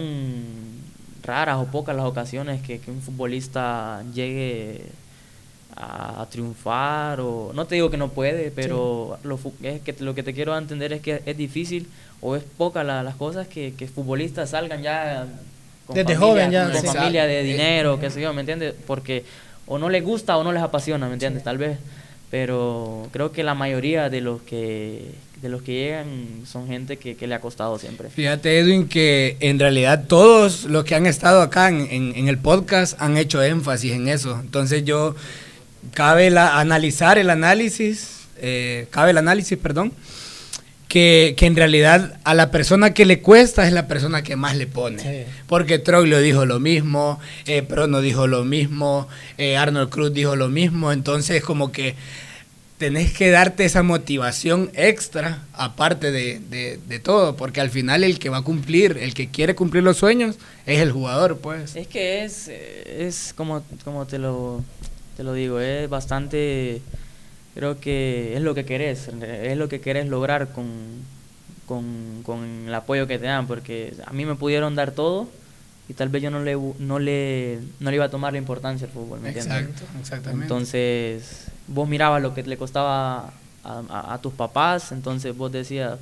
raras 1.22 1.58
o 1.58 1.66
pocas 1.66 1.94
las 1.94 2.06
ocasiones 2.06 2.62
que, 2.62 2.80
un 2.88 3.02
futbolista 3.02 4.02
llegue 4.14 4.86
a, 5.76 6.26
triunfar 6.30 7.20
o 7.20 7.52
no 7.54 7.66
te 7.66 7.74
digo 7.74 7.90
que 7.90 7.96
no 7.96 8.10
puede 8.10 8.50
pero 8.50 9.18
lo, 9.24 9.38
es 9.62 9.80
que 9.80 9.94
lo 9.98 10.14
que 10.14 10.22
te 10.22 10.32
quiero 10.32 10.56
entender 10.56 10.92
es 10.92 11.00
que 11.00 11.22
es 11.26 11.36
difícil 11.36 11.88
o 12.20 12.36
es 12.36 12.44
poca 12.44 12.84
las 12.84 13.14
cosas 13.16 13.48
que, 13.48 13.74
que 13.74 13.88
futbolistas 13.88 14.50
salgan 14.50 14.82
ya 14.82 15.26
desde 15.92 16.16
joven 16.16 16.50
ya. 16.50 16.70
Con 16.70 16.82
familia 16.82 17.26
de 17.26 17.42
dinero, 17.42 17.98
qué 18.00 18.10
sé 18.10 18.20
yo, 18.20 18.32
¿me 18.32 18.40
entiendes? 18.40 18.74
Porque 18.86 19.24
o 19.66 19.78
no 19.78 19.88
les 19.88 20.02
gusta 20.02 20.36
o 20.36 20.44
no 20.44 20.52
les 20.52 20.62
apasiona, 20.62 21.06
¿me 21.06 21.14
entiendes? 21.14 21.42
Tal 21.42 21.58
vez. 21.58 21.78
Pero 22.30 23.08
creo 23.12 23.32
que 23.32 23.44
la 23.44 23.54
mayoría 23.54 24.10
de 24.10 24.20
los 24.20 24.42
que 24.42 25.12
de 25.40 25.50
los 25.50 25.60
que 25.60 25.72
llegan 25.72 26.06
son 26.46 26.66
gente 26.68 26.96
que, 26.96 27.26
le 27.26 27.34
ha 27.34 27.40
costado 27.40 27.78
siempre. 27.78 28.08
Fíjate, 28.08 28.58
Edwin, 28.58 28.88
que 28.88 29.36
en 29.40 29.58
realidad 29.58 30.04
todos 30.08 30.64
los 30.64 30.84
que 30.84 30.94
han 30.94 31.04
estado 31.04 31.42
acá 31.42 31.68
en, 31.68 32.28
el 32.28 32.38
podcast 32.38 32.98
han 32.98 33.18
hecho 33.18 33.42
énfasis 33.42 33.92
en 33.92 34.08
eso. 34.08 34.40
Entonces 34.40 34.86
yo, 34.86 35.14
cabe 35.92 36.30
la, 36.30 36.58
analizar 36.58 37.18
el 37.18 37.28
análisis, 37.28 38.26
eh, 38.38 38.86
cabe 38.88 39.10
el 39.10 39.18
análisis, 39.18 39.58
perdón, 39.58 39.92
que, 40.94 41.34
en 41.40 41.56
realidad 41.56 42.20
a 42.22 42.34
la 42.34 42.52
persona 42.52 42.94
que 42.94 43.04
le 43.04 43.20
cuesta 43.20 43.66
es 43.66 43.72
la 43.72 43.88
persona 43.88 44.22
que 44.22 44.36
más 44.36 44.56
le 44.56 44.68
pone. 44.68 45.26
Porque 45.48 45.80
Troglio 45.80 46.20
dijo 46.20 46.46
lo 46.46 46.60
mismo, 46.60 47.18
eh, 47.46 47.62
Prono 47.62 48.00
dijo 48.00 48.28
lo 48.28 48.44
mismo, 48.44 49.08
eh, 49.36 49.56
Arnold 49.56 49.90
Cruz 49.90 50.14
dijo 50.14 50.36
lo 50.36 50.48
mismo, 50.48 50.92
entonces 50.92 51.42
como 51.42 51.72
que 51.72 51.96
tenés 52.78 53.12
que 53.12 53.30
darte 53.30 53.64
esa 53.64 53.82
motivación 53.82 54.70
extra, 54.74 55.42
aparte 55.54 56.12
de, 56.12 57.00
todo, 57.02 57.34
porque 57.34 57.60
al 57.60 57.70
final 57.70 58.04
el 58.04 58.20
que 58.20 58.28
va 58.28 58.38
a 58.38 58.42
cumplir, 58.42 58.96
el 59.00 59.14
que 59.14 59.28
quiere 59.28 59.56
cumplir 59.56 59.82
los 59.82 59.96
sueños, 59.96 60.36
es 60.64 60.78
el 60.78 60.92
jugador, 60.92 61.38
pues. 61.38 61.74
Es 61.74 61.88
que 61.88 62.22
es, 62.22 62.46
es 62.46 63.34
como, 63.36 63.64
como 63.82 64.06
te, 64.06 64.20
lo, 64.20 64.62
te 65.16 65.24
lo 65.24 65.32
digo, 65.32 65.58
es 65.58 65.88
bastante 65.88 66.82
creo 67.54 67.80
que 67.80 68.34
es 68.34 68.42
lo 68.42 68.54
que 68.54 68.64
querés, 68.64 69.08
es 69.08 69.56
lo 69.56 69.68
que 69.68 69.80
querés 69.80 70.08
lograr 70.08 70.52
con, 70.52 70.66
con, 71.66 72.64
el 72.66 72.74
apoyo 72.74 73.06
que 73.06 73.18
te 73.18 73.26
dan, 73.26 73.46
porque 73.46 73.94
a 74.04 74.12
mí 74.12 74.24
me 74.24 74.34
pudieron 74.34 74.74
dar 74.74 74.90
todo 74.90 75.28
y 75.88 75.94
tal 75.94 76.08
vez 76.08 76.22
yo 76.22 76.30
no 76.30 76.40
le, 76.40 76.56
no 76.78 76.98
le, 76.98 77.60
no 77.78 77.90
le 77.90 77.96
iba 77.96 78.06
a 78.06 78.10
tomar 78.10 78.32
la 78.32 78.38
importancia 78.38 78.86
al 78.86 78.92
fútbol, 78.92 79.20
¿me 79.20 79.30
Exacto, 79.30 79.84
exactamente. 80.00 80.44
Entonces, 80.44 81.46
vos 81.68 81.88
mirabas 81.88 82.22
lo 82.22 82.34
que 82.34 82.42
le 82.42 82.56
costaba 82.56 83.32
a, 83.62 84.18
tus 84.20 84.32
papás, 84.34 84.92
entonces 84.92 85.36
vos 85.36 85.52
decías, 85.52 85.98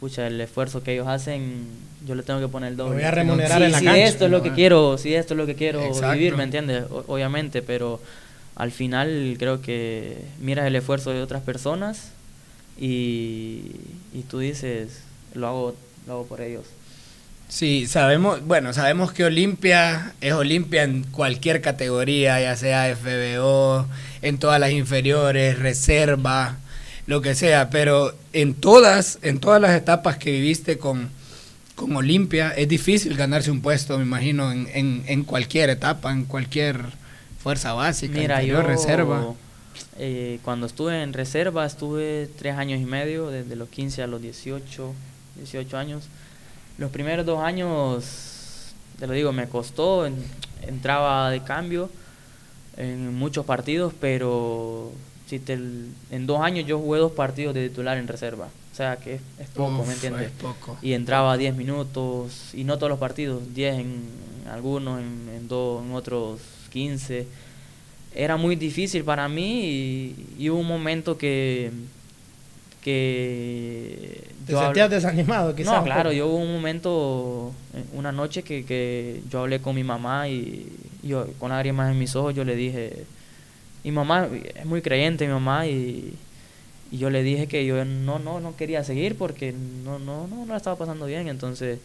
pucha, 0.00 0.26
el 0.26 0.40
esfuerzo 0.40 0.82
que 0.82 0.92
ellos 0.92 1.08
hacen, 1.08 1.66
yo 2.06 2.14
le 2.14 2.22
tengo 2.22 2.40
que 2.40 2.48
poner 2.48 2.72
el 2.72 2.76
doble. 2.76 2.96
voy 2.96 3.04
a 3.04 3.10
remunerar 3.10 3.62
en 3.62 3.72
la 3.72 3.78
si 3.78 3.88
esto 3.88 4.26
es 4.26 4.30
lo 4.30 4.42
que 4.42 4.52
quiero, 4.52 4.98
si 4.98 5.14
esto 5.14 5.34
es 5.34 5.38
lo 5.38 5.46
que 5.46 5.54
quiero 5.54 5.80
vivir, 6.12 6.36
¿me 6.36 6.44
entiendes? 6.44 6.84
obviamente, 7.08 7.62
pero 7.62 8.00
al 8.60 8.72
final 8.72 9.36
creo 9.38 9.62
que 9.62 10.18
miras 10.38 10.66
el 10.66 10.76
esfuerzo 10.76 11.12
de 11.12 11.22
otras 11.22 11.42
personas 11.42 12.10
y, 12.78 13.70
tú 14.28 14.40
dices, 14.40 15.00
lo 15.32 15.46
hago, 15.46 15.76
lo 16.06 16.12
hago 16.12 16.26
por 16.26 16.42
ellos. 16.42 16.66
Sí, 17.48 17.86
sabemos, 17.86 18.44
bueno, 18.44 18.74
sabemos 18.74 19.12
que 19.12 19.24
Olimpia 19.24 20.12
es 20.20 20.34
Olimpia 20.34 20.82
en 20.82 21.04
cualquier 21.04 21.62
categoría, 21.62 22.38
ya 22.38 22.54
sea 22.54 22.94
FBO, 22.94 23.86
en 24.20 24.36
todas 24.36 24.60
las 24.60 24.72
inferiores, 24.72 25.58
reserva, 25.58 26.58
lo 27.06 27.22
que 27.22 27.34
sea, 27.34 27.70
pero 27.70 28.14
en 28.34 28.52
todas, 28.52 29.20
en 29.22 29.40
todas 29.40 29.62
las 29.62 29.74
etapas 29.74 30.18
que 30.18 30.32
viviste 30.32 30.76
con, 30.76 31.08
con 31.76 31.96
Olimpia, 31.96 32.50
es 32.50 32.68
difícil 32.68 33.16
ganarse 33.16 33.50
un 33.50 33.62
puesto, 33.62 33.96
me 33.96 34.04
imagino, 34.04 34.52
en, 34.52 34.68
en 35.06 35.24
cualquier 35.24 35.70
etapa, 35.70 36.12
en 36.12 36.26
cualquier 36.26 36.99
Fuerza 37.40 37.72
básica, 37.72 38.18
Mira, 38.18 38.42
yo, 38.42 38.60
reserva. 38.60 39.34
Eh, 39.98 40.40
cuando 40.44 40.66
estuve 40.66 41.02
en 41.02 41.12
reserva 41.12 41.64
estuve 41.64 42.28
tres 42.38 42.56
años 42.56 42.80
y 42.80 42.84
medio, 42.84 43.28
desde 43.28 43.56
los 43.56 43.68
15 43.70 44.02
a 44.02 44.06
los 44.06 44.20
18, 44.20 44.92
18 45.36 45.78
años. 45.78 46.04
Los 46.76 46.90
primeros 46.90 47.24
dos 47.24 47.42
años, 47.42 48.74
te 48.98 49.06
lo 49.06 49.14
digo, 49.14 49.32
me 49.32 49.48
costó, 49.48 50.06
entraba 50.62 51.30
de 51.30 51.42
cambio 51.42 51.90
en 52.76 53.14
muchos 53.14 53.46
partidos, 53.46 53.94
pero 53.98 54.92
si 55.26 55.38
te, 55.38 55.54
en 55.54 56.26
dos 56.26 56.42
años 56.42 56.66
yo 56.66 56.78
jugué 56.78 57.00
dos 57.00 57.12
partidos 57.12 57.54
de 57.54 57.70
titular 57.70 57.96
en 57.96 58.06
reserva. 58.06 58.48
O 58.72 58.76
sea 58.76 58.96
que 58.96 59.14
es, 59.14 59.48
poco, 59.54 59.84
¿me 59.84 59.94
entiendes? 59.94 60.30
poco. 60.40 60.76
Y 60.82 60.92
entraba 60.92 61.36
10 61.38 61.56
minutos, 61.56 62.50
y 62.52 62.64
no 62.64 62.76
todos 62.76 62.90
los 62.90 62.98
partidos, 62.98 63.54
10 63.54 63.78
en 63.78 64.04
algunos, 64.50 65.00
en, 65.00 65.30
en, 65.34 65.48
dos, 65.48 65.84
en 65.84 65.94
otros 65.94 66.38
15. 66.70 67.26
Era 68.14 68.36
muy 68.36 68.56
difícil 68.56 69.04
para 69.04 69.28
mí 69.28 70.14
y, 70.38 70.50
hubo 70.50 70.58
un 70.58 70.66
momento 70.66 71.18
que... 71.18 71.70
que 72.82 74.24
¿Te 74.46 74.52
sentías 74.54 74.90
desanimado 74.90 75.54
quizás? 75.54 75.74
No, 75.74 75.84
claro, 75.84 76.12
yo 76.12 76.26
hubo 76.26 76.36
un 76.36 76.52
momento, 76.52 77.52
eh, 77.74 77.84
una 77.92 78.10
noche 78.10 78.42
que, 78.42 78.64
que 78.64 79.20
yo 79.30 79.40
hablé 79.40 79.60
con 79.60 79.76
mi 79.76 79.84
mamá 79.84 80.28
y 80.28 80.66
yo 81.02 81.26
con 81.38 81.50
lágrimas 81.50 81.92
en 81.92 81.98
mis 81.98 82.16
ojos 82.16 82.34
yo 82.34 82.44
le 82.44 82.56
dije, 82.56 83.04
mi 83.84 83.92
mamá 83.92 84.28
es 84.54 84.66
muy 84.66 84.82
creyente, 84.82 85.26
mi 85.26 85.32
mamá, 85.32 85.66
y, 85.66 86.14
y 86.90 86.98
yo 86.98 87.10
le 87.10 87.22
dije 87.22 87.46
que 87.46 87.64
yo 87.64 87.84
no, 87.84 88.18
no, 88.18 88.40
no 88.40 88.56
quería 88.56 88.84
seguir 88.84 89.16
porque 89.16 89.52
no, 89.52 89.98
no, 89.98 90.26
no, 90.26 90.38
no 90.38 90.46
la 90.46 90.56
estaba 90.56 90.76
pasando 90.76 91.06
bien, 91.06 91.28
entonces 91.28 91.78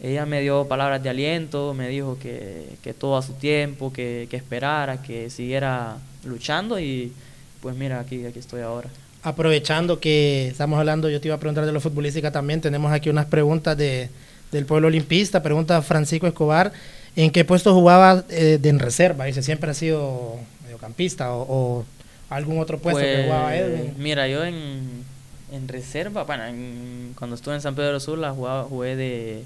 ella 0.00 0.26
me 0.26 0.40
dio 0.40 0.66
palabras 0.68 1.02
de 1.02 1.08
aliento, 1.10 1.74
me 1.74 1.88
dijo 1.88 2.18
que, 2.20 2.66
que 2.82 2.94
todo 2.94 3.16
a 3.16 3.22
su 3.22 3.32
tiempo, 3.34 3.92
que, 3.92 4.26
que 4.30 4.36
esperara, 4.36 5.02
que 5.02 5.28
siguiera 5.30 5.96
luchando 6.24 6.78
y 6.78 7.12
pues 7.60 7.74
mira, 7.76 7.98
aquí, 8.00 8.24
aquí 8.26 8.38
estoy 8.38 8.60
ahora. 8.62 8.88
Aprovechando 9.22 9.98
que 9.98 10.48
estamos 10.48 10.78
hablando, 10.78 11.10
yo 11.10 11.20
te 11.20 11.28
iba 11.28 11.34
a 11.34 11.40
preguntar 11.40 11.66
de 11.66 11.72
lo 11.72 11.80
futbolística 11.80 12.30
también, 12.30 12.60
tenemos 12.60 12.92
aquí 12.92 13.10
unas 13.10 13.26
preguntas 13.26 13.76
de, 13.76 14.08
del 14.52 14.64
pueblo 14.64 14.86
olimpista, 14.86 15.42
pregunta 15.42 15.82
Francisco 15.82 16.26
Escobar, 16.28 16.72
¿en 17.16 17.30
qué 17.32 17.44
puesto 17.44 17.74
jugaba 17.74 18.24
eh, 18.30 18.58
de 18.62 18.68
en 18.68 18.78
reserva? 18.78 19.24
Dice, 19.24 19.42
¿siempre 19.42 19.70
ha 19.70 19.74
sido 19.74 20.36
mediocampista 20.62 21.34
o, 21.34 21.42
o 21.80 21.84
algún 22.30 22.60
otro 22.60 22.78
puesto 22.78 23.00
que 23.02 23.24
jugaba 23.24 23.48
Pues, 23.48 23.60
Edwin? 23.60 23.94
Mira, 23.98 24.28
yo 24.28 24.44
en, 24.44 25.02
en 25.50 25.66
reserva, 25.66 26.22
bueno, 26.22 26.44
en- 26.44 27.12
cuando 27.18 27.34
estuve 27.34 27.56
en 27.56 27.60
San 27.60 27.74
Pedro 27.74 27.98
Sula 27.98 28.30
jugaba, 28.30 28.62
jugué 28.64 28.94
de, 28.94 29.42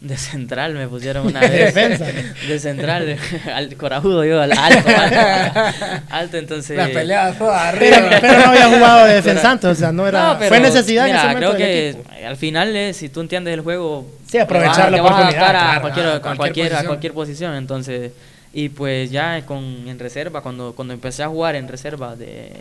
de 0.00 0.16
central, 0.16 0.74
me 0.74 0.86
pusieron 0.86 1.26
una 1.26 1.40
De 1.48 1.48
vez. 1.48 1.74
defensa. 1.74 2.06
De 2.46 2.58
central, 2.60 3.16
al 3.54 3.76
corajudo 3.76 4.24
yo, 4.24 4.40
al 4.40 4.52
alto, 4.52 4.88
alto, 4.88 5.76
alto, 6.10 6.36
entonces... 6.36 6.76
Las 6.76 6.90
peleas 6.90 7.36
todas 7.36 7.74
Pero, 7.78 7.96
arriba. 7.96 8.18
pero 8.20 8.38
no 8.38 8.44
había 8.46 8.68
jugado 8.68 9.06
de 9.06 9.14
defensante, 9.14 9.66
o 9.66 9.74
sea, 9.74 9.90
no 9.92 10.06
era... 10.06 10.28
No, 10.34 10.38
pero, 10.38 10.48
fue 10.50 10.60
necesidad 10.60 11.06
mira, 11.06 11.22
en 11.22 11.26
ese 11.30 11.34
momento 11.34 11.56
creo 11.56 11.66
del 11.68 11.68
que 11.68 11.88
equipo. 11.90 12.26
al 12.28 12.36
final, 12.36 12.76
eh, 12.76 12.92
si 12.94 13.08
tú 13.08 13.20
entiendes 13.20 13.54
el 13.54 13.60
juego, 13.62 14.06
Sí, 14.26 14.38
aprovechar 14.38 14.90
te 14.90 14.96
la 14.96 15.02
vas 15.02 15.10
a 15.10 15.14
oportunidad, 15.14 15.42
adaptar 15.50 15.56
a, 15.56 15.60
claro, 15.60 15.80
cualquier, 15.80 16.06
a 16.06 16.14
a, 16.14 16.20
cualquier 16.20 16.36
cualquier, 16.36 16.66
a 16.66 16.68
posición. 16.70 16.86
cualquier 16.86 17.12
posición. 17.14 17.54
Entonces, 17.54 18.12
y 18.52 18.68
pues 18.68 19.10
ya 19.10 19.42
con, 19.46 19.64
en 19.88 19.98
reserva, 19.98 20.42
cuando, 20.42 20.74
cuando 20.74 20.94
empecé 20.94 21.22
a 21.22 21.28
jugar 21.28 21.56
en 21.56 21.66
reserva 21.66 22.14
de, 22.14 22.52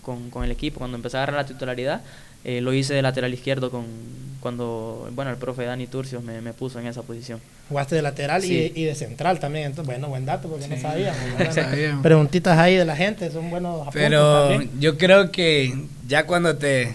con, 0.00 0.30
con 0.30 0.44
el 0.44 0.50
equipo, 0.50 0.78
cuando 0.78 0.96
empecé 0.96 1.16
a 1.18 1.22
agarrar 1.24 1.42
la 1.42 1.46
titularidad, 1.46 2.00
eh, 2.44 2.60
lo 2.60 2.72
hice 2.72 2.94
de 2.94 3.02
lateral 3.02 3.32
izquierdo 3.34 3.70
con 3.70 3.84
cuando 4.42 5.08
bueno 5.14 5.30
el 5.30 5.36
profe 5.38 5.64
Dani 5.64 5.86
Turcios 5.86 6.22
me, 6.22 6.40
me 6.40 6.52
puso 6.52 6.78
en 6.80 6.86
esa 6.86 7.02
posición. 7.02 7.40
Jugaste 7.68 7.94
de 7.94 8.02
lateral 8.02 8.42
Sí. 8.42 8.72
y, 8.74 8.82
y 8.82 8.84
de 8.84 8.94
central 8.94 9.38
también. 9.40 9.66
Entonces, 9.66 9.86
bueno, 9.86 10.08
buen 10.08 10.26
dato 10.26 10.48
porque 10.48 10.68
no 10.68 10.74
Sí. 10.76 10.82
sabíamos. 10.82 11.20
No 11.30 11.36
¿verdad? 11.38 11.54
sabíamos. 11.54 12.02
Preguntitas 12.02 12.58
ahí 12.58 12.74
de 12.76 12.84
la 12.84 12.96
gente, 12.96 13.30
son 13.30 13.48
buenos 13.50 13.80
apuntes 13.82 14.02
Pero 14.02 14.48
también. 14.48 14.70
yo 14.80 14.98
creo 14.98 15.30
que 15.30 15.72
ya 16.08 16.26
cuando 16.26 16.56
te... 16.56 16.94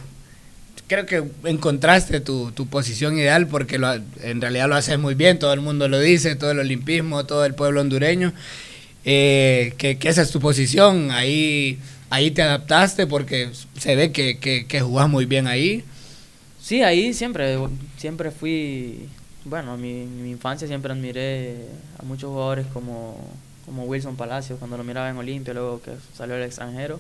Creo 0.88 1.06
que 1.06 1.24
encontraste 1.44 2.22
tu, 2.22 2.52
tu 2.52 2.68
posición 2.68 3.18
ideal 3.18 3.48
porque 3.48 3.78
lo, 3.78 3.94
en 3.94 4.40
realidad 4.40 4.70
lo 4.70 4.76
haces 4.76 4.98
muy 4.98 5.16
bien, 5.16 5.38
todo 5.38 5.52
el 5.52 5.60
mundo 5.60 5.88
lo 5.90 6.00
dice, 6.00 6.36
todo 6.38 6.52
el 6.52 6.60
olimpismo, 6.60 7.26
todo 7.26 7.44
el 7.44 7.54
pueblo 7.56 7.82
hondureño, 7.82 8.32
eh, 9.04 9.74
que, 9.78 9.98
que 9.98 10.08
esa 10.10 10.22
es 10.22 10.32
tu 10.32 10.40
posición, 10.40 11.12
ahí, 11.12 11.78
ahí 12.10 12.32
te 12.32 12.42
adaptaste 12.42 13.06
porque 13.06 13.50
se 13.78 13.96
ve 13.98 14.12
que, 14.14 14.38
que, 14.38 14.66
que 14.66 14.80
jugás 14.80 15.10
muy 15.10 15.26
bien 15.26 15.48
ahí. 15.48 15.84
Sí, 16.68 16.84
ahí 16.84 17.14
siempre, 17.14 17.58
siempre 17.96 18.30
fui, 18.30 19.08
bueno, 19.46 19.76
en 19.76 20.22
mi, 20.22 20.30
infancia 20.30 20.68
siempre 20.68 20.92
admiré 20.92 21.56
a 21.98 22.04
muchos 22.04 22.30
jugadores 22.30 22.66
como, 22.74 23.16
como 23.66 23.86
Wilson 23.86 24.18
Palacios 24.18 24.60
cuando 24.60 24.76
lo 24.76 24.84
miraba 24.84 25.10
en 25.10 25.16
Olimpia, 25.16 25.54
luego 25.54 25.82
que 25.82 25.94
salió 26.14 26.36
al 26.36 26.44
extranjero, 26.44 27.00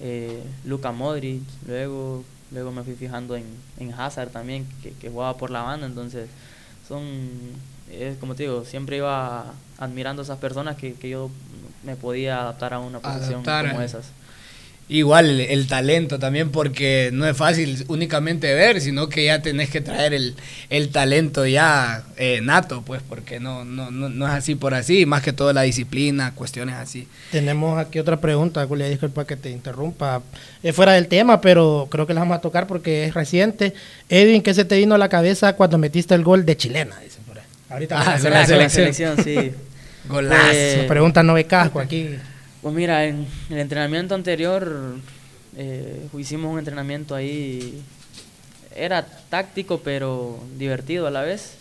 eh, 0.00 0.42
Luka 0.64 0.92
Modric, 0.92 1.42
luego, 1.66 2.24
luego 2.52 2.72
me 2.72 2.84
fui 2.84 2.94
fijando 2.94 3.36
en, 3.36 3.44
en 3.78 3.92
Hazard 3.92 4.30
también, 4.30 4.66
que, 4.82 4.92
que 4.92 5.10
jugaba 5.10 5.36
por 5.36 5.50
la 5.50 5.60
banda, 5.60 5.86
entonces 5.86 6.30
son, 6.88 7.02
es 7.90 8.16
como 8.16 8.34
te 8.34 8.44
digo, 8.44 8.64
siempre 8.64 8.96
iba 8.96 9.52
admirando 9.76 10.22
a 10.22 10.24
esas 10.24 10.38
personas 10.38 10.78
que, 10.78 10.94
que 10.94 11.10
yo 11.10 11.28
me 11.84 11.96
podía 11.96 12.40
adaptar 12.40 12.72
a 12.72 12.78
una 12.78 13.00
posición 13.00 13.42
Adaptar 13.42 13.66
como 13.66 13.80
a- 13.80 13.84
esas. 13.84 14.06
Igual 14.94 15.30
el, 15.30 15.40
el 15.40 15.66
talento 15.68 16.18
también, 16.18 16.50
porque 16.50 17.08
no 17.14 17.26
es 17.26 17.34
fácil 17.34 17.82
únicamente 17.88 18.52
ver, 18.52 18.78
sino 18.82 19.08
que 19.08 19.24
ya 19.24 19.40
tenés 19.40 19.70
que 19.70 19.80
traer 19.80 20.12
el, 20.12 20.34
el 20.68 20.90
talento 20.90 21.46
ya 21.46 22.04
eh, 22.18 22.40
nato, 22.42 22.82
pues, 22.82 23.00
porque 23.08 23.40
no, 23.40 23.64
no, 23.64 23.90
no, 23.90 24.10
no 24.10 24.26
es 24.28 24.34
así 24.34 24.54
por 24.54 24.74
así, 24.74 25.06
más 25.06 25.22
que 25.22 25.32
todo 25.32 25.50
la 25.54 25.62
disciplina, 25.62 26.34
cuestiones 26.34 26.74
así. 26.74 27.08
Tenemos 27.30 27.78
aquí 27.78 27.98
otra 28.00 28.20
pregunta, 28.20 28.66
Julia, 28.66 28.86
disculpa 28.86 29.24
que 29.26 29.36
te 29.36 29.48
interrumpa. 29.50 30.20
Es 30.62 30.76
fuera 30.76 30.92
del 30.92 31.08
tema, 31.08 31.40
pero 31.40 31.88
creo 31.90 32.06
que 32.06 32.12
la 32.12 32.20
vamos 32.20 32.36
a 32.36 32.40
tocar 32.42 32.66
porque 32.66 33.06
es 33.06 33.14
reciente. 33.14 33.72
Edwin, 34.10 34.42
¿qué 34.42 34.52
se 34.52 34.66
te 34.66 34.76
vino 34.76 34.94
a 34.94 34.98
la 34.98 35.08
cabeza 35.08 35.54
cuando 35.56 35.78
metiste 35.78 36.14
el 36.14 36.22
gol 36.22 36.44
de 36.44 36.54
chilena? 36.58 36.98
Dicen 37.00 37.22
por 37.24 37.38
ahí. 37.38 37.44
Ahorita 37.70 37.98
Ah, 37.98 38.04
vamos 38.04 38.20
a 38.20 38.22
con 38.24 38.30
la 38.30 38.40
hacer 38.42 38.56
con 38.56 38.62
la 38.64 38.68
selección. 38.68 39.16
selección, 39.16 39.52
sí. 39.52 39.56
Golazo. 40.10 40.76
Nos 40.76 40.86
preguntan 40.86 41.26
Nove 41.26 41.44
Casco 41.46 41.80
aquí. 41.80 42.10
Pues 42.62 42.74
mira, 42.74 43.04
en 43.06 43.26
el 43.50 43.58
entrenamiento 43.58 44.14
anterior 44.14 44.96
eh, 45.56 46.06
hicimos 46.16 46.52
un 46.52 46.58
entrenamiento 46.58 47.14
ahí, 47.14 47.82
era 48.74 49.04
táctico 49.04 49.80
pero 49.80 50.38
divertido 50.58 51.06
a 51.06 51.10
la 51.10 51.22
vez. 51.22 51.54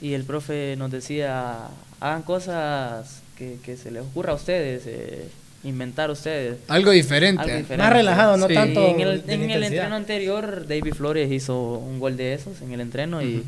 Y 0.00 0.14
el 0.14 0.24
profe 0.24 0.74
nos 0.76 0.90
decía, 0.90 1.68
hagan 2.00 2.22
cosas 2.22 3.22
que, 3.38 3.58
que 3.64 3.76
se 3.76 3.92
les 3.92 4.02
ocurra 4.02 4.32
a 4.32 4.34
ustedes, 4.34 4.82
eh, 4.86 5.28
inventar 5.62 6.10
ustedes. 6.10 6.58
Algo 6.66 6.90
diferente. 6.90 7.40
Algo 7.40 7.54
diferente. 7.56 7.84
Más 7.84 7.92
relajado, 7.92 8.36
no 8.36 8.48
Sí. 8.48 8.54
tanto. 8.54 8.84
Y 8.88 8.90
en 8.90 9.00
el, 9.00 9.22
en 9.28 9.50
el 9.50 9.62
entreno 9.62 9.94
anterior, 9.94 10.66
David 10.66 10.94
Flores 10.94 11.30
hizo 11.30 11.78
un 11.78 12.00
gol 12.00 12.16
de 12.16 12.34
esos 12.34 12.60
en 12.62 12.72
el 12.72 12.80
entreno 12.80 13.22
y, 13.22 13.44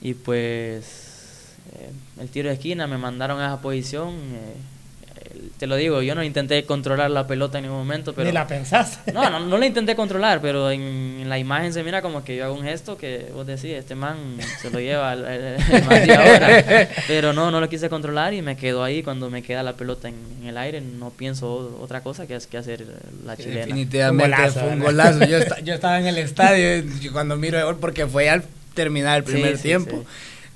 y 0.00 0.14
pues 0.14 0.86
eh, 1.74 1.90
el 2.22 2.28
tiro 2.30 2.48
de 2.48 2.54
esquina 2.54 2.86
me 2.86 2.96
mandaron 2.96 3.38
a 3.38 3.48
esa 3.48 3.60
posición. 3.60 4.14
Te 5.60 5.66
lo 5.66 5.76
digo, 5.76 6.00
yo 6.00 6.14
no 6.14 6.24
intenté 6.24 6.64
controlar 6.64 7.10
la 7.10 7.26
pelota 7.26 7.58
en 7.58 7.64
ningún 7.64 7.78
momento, 7.80 8.14
pero 8.14 8.26
Ni 8.26 8.32
la 8.32 8.46
pensaste. 8.46 9.12
no, 9.12 9.28
no, 9.28 9.38
no 9.40 9.58
la 9.58 9.66
intenté 9.66 9.94
controlar, 9.94 10.40
pero 10.40 10.70
en, 10.70 10.80
en 11.20 11.28
la 11.28 11.38
imagen 11.38 11.72
se 11.74 11.84
mira 11.84 12.00
como 12.00 12.24
que 12.24 12.34
yo 12.34 12.46
hago 12.46 12.54
un 12.54 12.62
gesto 12.62 12.96
que 12.96 13.26
vos 13.34 13.46
decís, 13.46 13.66
este 13.74 13.94
man 13.94 14.16
se 14.62 14.70
lo 14.70 14.80
lleva 14.80 15.12
el, 15.12 15.24
el- 15.26 15.56
el 15.72 15.84
man 15.84 16.06
de 16.06 16.14
ahora. 16.16 16.88
Pero 17.06 17.34
no, 17.34 17.50
no 17.50 17.60
lo 17.60 17.68
quise 17.68 17.90
controlar 17.90 18.32
y 18.32 18.40
me 18.40 18.56
quedo 18.56 18.82
ahí. 18.82 19.02
Cuando 19.02 19.28
me 19.28 19.42
queda 19.42 19.62
la 19.62 19.74
pelota 19.74 20.08
en, 20.08 20.14
en 20.40 20.48
el 20.48 20.56
aire, 20.56 20.80
no 20.80 21.10
pienso 21.10 21.78
otra 21.80 22.02
cosa 22.02 22.26
que, 22.26 22.36
es- 22.36 22.46
que 22.46 22.56
hacer 22.56 22.86
la 23.26 23.36
Sí, 23.36 23.42
chilena. 23.42 23.60
Definitivamente 23.66 24.24
Un 24.24 24.30
golazo, 24.38 24.60
fue 24.60 24.68
un 24.70 24.80
golazo. 24.80 25.24
Yo, 25.26 25.36
esta- 25.36 25.60
yo 25.60 25.74
estaba 25.74 25.98
en 26.00 26.06
el 26.06 26.16
estadio 26.16 26.78
y 26.78 27.08
cuando 27.10 27.36
miro 27.36 27.58
el 27.58 27.64
gol, 27.66 27.76
porque 27.78 28.06
fue 28.06 28.30
al 28.30 28.42
terminar 28.74 29.18
el 29.18 29.24
primer 29.24 29.56
sí, 29.58 29.64
tiempo. 29.64 29.90
sí. 30.00 30.06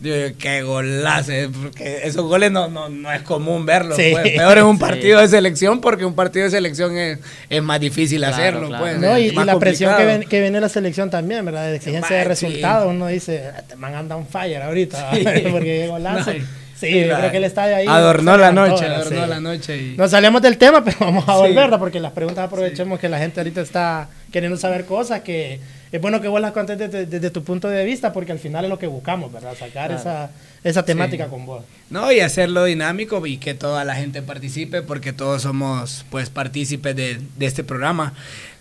Digo, 0.04 0.36
qué 0.38 0.62
golazo, 0.62 1.32
eh, 1.32 1.48
porque 1.62 2.00
esos 2.04 2.22
goles 2.24 2.52
no, 2.52 2.68
no, 2.68 2.88
no 2.90 3.10
es 3.10 3.22
común 3.22 3.64
verlos. 3.64 3.96
Sí. 3.96 4.10
pues. 4.12 4.32
Peor 4.32 4.58
en 4.58 4.64
un 4.64 4.76
Sí. 4.78 4.80
partido 4.80 5.20
de 5.20 5.28
selección, 5.28 5.80
porque 5.80 6.04
un 6.04 6.14
partido 6.14 6.44
de 6.44 6.50
selección 6.50 6.96
es, 6.96 7.18
es 7.48 7.62
más 7.62 7.80
difícil 7.80 8.18
Claro, 8.18 8.34
hacerlo. 8.36 8.68
claro. 8.68 8.84
Pues, 8.84 8.98
No, 8.98 9.18
y, 9.18 9.30
la 9.30 9.58
presión 9.58 9.96
que, 9.96 10.04
ven- 10.04 10.24
que 10.28 10.40
viene 10.42 10.60
la 10.60 10.68
selección 10.68 11.08
también, 11.08 11.42
¿verdad? 11.44 11.68
De 11.70 11.76
exigencia 11.76 12.16
de 12.16 12.22
sí. 12.22 12.28
resultados. 12.28 12.86
Uno 12.90 13.06
dice, 13.06 13.50
este 13.56 13.76
man 13.76 13.94
anda 13.94 14.14
un 14.16 14.26
fire 14.26 14.62
ahorita, 14.62 15.10
Sí. 15.14 15.24
porque 15.50 15.86
golazo. 15.88 16.32
No, 16.34 16.38
sí, 16.78 17.00
yo 17.00 17.06
la- 17.06 17.18
creo 17.20 17.30
que 17.30 17.36
el 17.38 17.44
estadio 17.44 17.76
ahí. 17.76 17.86
Adornó 17.88 18.36
la 18.36 18.52
noche, 18.52 18.84
adornó 18.84 19.24
Sí. 19.24 19.30
la 19.30 19.40
noche. 19.40 19.76
Y... 19.78 19.96
Nos 19.96 20.10
salimos 20.10 20.42
del 20.42 20.58
tema, 20.58 20.84
pero 20.84 20.96
vamos 21.00 21.24
a 21.26 21.32
Sí. 21.32 21.38
volver, 21.38 21.54
¿verdad? 21.54 21.78
porque 21.78 21.98
las 21.98 22.12
preguntas 22.12 22.44
aprovechemos 22.44 23.00
que 23.00 23.08
la 23.08 23.18
gente 23.18 23.40
ahorita 23.40 23.62
está 23.62 24.08
queriendo 24.34 24.58
saber 24.58 24.84
cosas 24.84 25.20
que 25.22 25.60
es 25.92 26.00
bueno 26.00 26.20
que 26.20 26.26
vos 26.26 26.40
las 26.40 26.50
contes 26.50 26.76
desde, 26.76 27.06
desde 27.06 27.30
tu 27.30 27.44
punto 27.44 27.68
de 27.68 27.84
vista, 27.84 28.12
porque 28.12 28.32
al 28.32 28.40
final 28.40 28.64
es 28.64 28.68
lo 28.68 28.80
que 28.80 28.88
buscamos, 28.88 29.32
¿verdad? 29.32 29.52
Sacar 29.52 29.70
Claro. 29.70 29.94
esa, 29.94 30.30
esa 30.64 30.84
temática 30.84 31.24
Sí. 31.26 31.30
con 31.30 31.46
vos. 31.46 31.62
No, 31.88 32.10
y 32.10 32.18
hacerlo 32.18 32.64
dinámico 32.64 33.24
y 33.28 33.36
que 33.38 33.54
toda 33.54 33.84
la 33.84 33.94
gente 33.94 34.20
participe, 34.20 34.82
porque 34.82 35.12
todos 35.12 35.42
somos 35.42 36.04
pues 36.10 36.30
partícipes 36.30 36.96
de, 36.96 37.20
de 37.38 37.46
este 37.46 37.62
programa. 37.62 38.12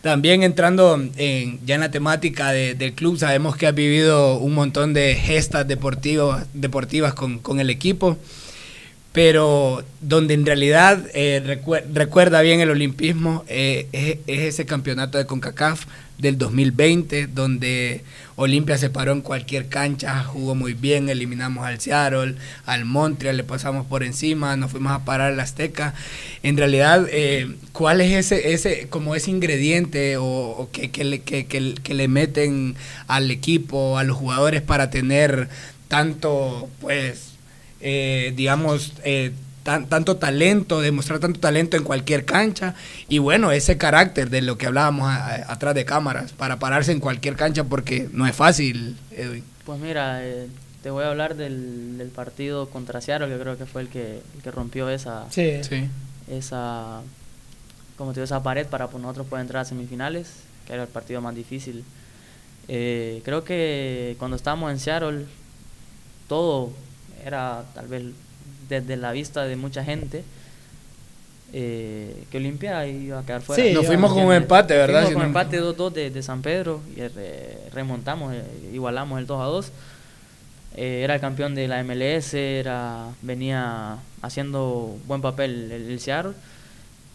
También 0.03 0.43
entrando 0.43 1.01
en, 1.17 1.59
ya 1.65 1.73
en 1.75 1.81
la 1.81 1.89
temática 1.89 2.51
de- 2.51 2.75
del 2.75 2.93
club, 2.93 3.17
sabemos 3.17 3.55
que 3.55 3.65
has 3.65 3.73
vivido 3.73 4.38
un 4.38 4.53
montón 4.53 4.93
de 4.93 5.15
gestas 5.15 5.67
deportivas, 5.67 6.45
deportivas 6.53 7.15
con, 7.15 7.39
con 7.39 7.59
el 7.59 7.69
equipo, 7.71 8.17
pero 9.13 9.84
donde 10.02 10.34
en 10.34 10.45
realidad 10.45 11.06
eh, 11.13 11.41
recuer- 11.45 11.86
recuerda 11.93 12.41
bien 12.41 12.60
el 12.60 12.71
olimpismo 12.71 13.45
eh, 13.47 13.88
es, 13.93 14.17
es 14.28 14.41
ese 14.41 14.65
campeonato 14.65 15.17
de 15.17 15.26
CONCACAF 15.26 15.86
del 16.17 16.38
2020, 16.38 17.28
donde 17.28 18.04
Olimpia 18.38 18.78
se 18.78 18.89
paró 18.89 19.12
en 19.12 19.21
cualquier 19.21 19.67
cancha, 19.67 20.23
jugó 20.23 20.56
muy 20.56 20.73
bien, 20.73 21.10
eliminamos 21.10 21.65
al 21.65 21.80
Seattle, 21.80 22.36
al 22.65 22.86
Montreal, 22.86 23.38
le 23.38 23.43
pasamos 23.43 23.86
por 23.86 24.04
encima, 24.04 24.56
nos 24.56 24.71
fuimos 24.71 24.93
a 24.93 25.06
parar 25.06 25.34
al 25.34 25.39
Azteca. 25.39 25.93
En 26.41 26.56
realidad, 26.58 27.08
eh, 27.12 27.56
¿cuál 27.71 27.99
es 28.02 28.13
ese, 28.13 28.54
ese, 28.54 28.88
como 28.89 29.15
ese 29.15 29.32
ingrediente 29.32 30.17
o, 30.17 30.23
o 30.26 30.69
que, 30.71 30.89
que 30.91 31.04
le, 31.04 31.21
que- 31.21 31.45
que 31.45 31.93
le 31.93 32.08
meten 32.08 32.76
al 33.08 33.30
equipo, 33.30 33.97
a 33.99 34.04
los 34.04 34.15
jugadores 34.17 34.62
para 34.62 34.89
tener 34.89 35.49
tanto, 35.88 36.69
pues, 36.82 37.32
eh, 37.83 38.33
digamos, 38.35 38.93
eh, 39.03 39.31
tan- 39.63 39.87
tanto 39.87 40.17
talento, 40.17 40.81
demostrar 40.81 41.19
tanto 41.19 41.39
talento 41.39 41.77
en 41.77 41.83
cualquier 41.83 42.25
cancha 42.25 42.73
y 43.07 43.19
bueno, 43.19 43.51
ese 43.51 43.77
carácter 43.77 44.29
de 44.29 44.41
lo 44.41 44.57
que 44.57 44.65
hablábamos 44.65 45.07
a- 45.09 45.25
a- 45.35 45.51
atrás 45.53 45.75
de 45.75 45.85
cámaras 45.85 46.31
para 46.33 46.57
pararse 46.59 46.91
en 46.91 46.99
cualquier 46.99 47.35
cancha 47.35 47.63
porque 47.63 48.09
no 48.11 48.25
es 48.27 48.35
fácil, 48.35 48.97
Edwin. 49.11 49.43
Pues 49.65 49.79
mira, 49.79 50.25
eh, 50.25 50.47
te 50.81 50.89
voy 50.89 51.03
a 51.05 51.09
hablar 51.09 51.35
del, 51.35 51.97
del 51.97 52.09
partido 52.09 52.69
contra 52.69 52.99
Seattle, 52.99 53.29
que 53.29 53.39
creo 53.39 53.57
que 53.57 53.65
fue 53.65 53.81
el 53.83 53.87
que, 53.89 54.21
el 54.35 54.41
que 54.43 54.51
rompió 54.51 54.89
esa, 54.89 55.25
Sí. 55.29 55.61
Sí. 55.63 55.87
esa, 56.29 57.01
como 57.97 58.11
te 58.11 58.19
digo, 58.19 58.25
esa 58.25 58.43
pared 58.43 58.65
para 58.67 58.87
pues, 58.89 59.01
nosotros 59.01 59.27
poder 59.27 59.43
entrar 59.43 59.61
a 59.61 59.65
semifinales, 59.65 60.27
que 60.67 60.73
era 60.73 60.83
el 60.83 60.89
partido 60.89 61.21
más 61.21 61.35
difícil. 61.35 61.83
Eh, 62.67 63.21
creo 63.23 63.43
que 63.45 64.15
cuando 64.19 64.35
estábamos 64.35 64.71
en 64.71 64.79
Seattle, 64.79 65.25
todo 66.27 66.71
era 67.25 67.63
tal 67.73 67.88
vez 67.88 68.03
desde 68.69 68.97
la 68.97 69.12
vista 69.12 69.43
de 69.43 69.55
mucha 69.55 69.83
gente 69.83 70.23
eh, 71.55 72.25
que 72.31 72.38
Olimpia 72.38 72.88
iba 72.88 73.19
a 73.19 73.23
quedar 73.23 73.43
fuera. 73.43 73.62
Sí, 73.62 73.73
nos 73.73 73.86
fuimos 73.86 74.12
con 74.12 74.23
un 74.23 74.33
empate, 74.33 74.75
¿verdad? 74.75 75.03
Fuimos 75.03 75.13
con 75.13 75.21
un 75.21 75.27
empate 75.27 75.62
2-2 75.62 75.91
de, 75.91 76.09
de, 76.09 76.23
San 76.23 76.41
Pedro 76.41 76.81
y 76.95 77.01
remontamos, 77.71 78.33
eh, 78.33 78.43
igualamos 78.73 79.19
el 79.19 79.27
2-2. 79.27 79.67
Eh, 80.75 81.01
era 81.03 81.13
el 81.13 81.21
campeón 81.21 81.53
de 81.53 81.67
la 81.67 81.83
MLS, 81.83 82.33
era, 82.33 83.05
venía 83.21 83.99
haciendo 84.23 84.97
buen 85.05 85.21
papel 85.21 85.71
el, 85.71 85.91
el 85.91 85.99
Seattle. 85.99 86.33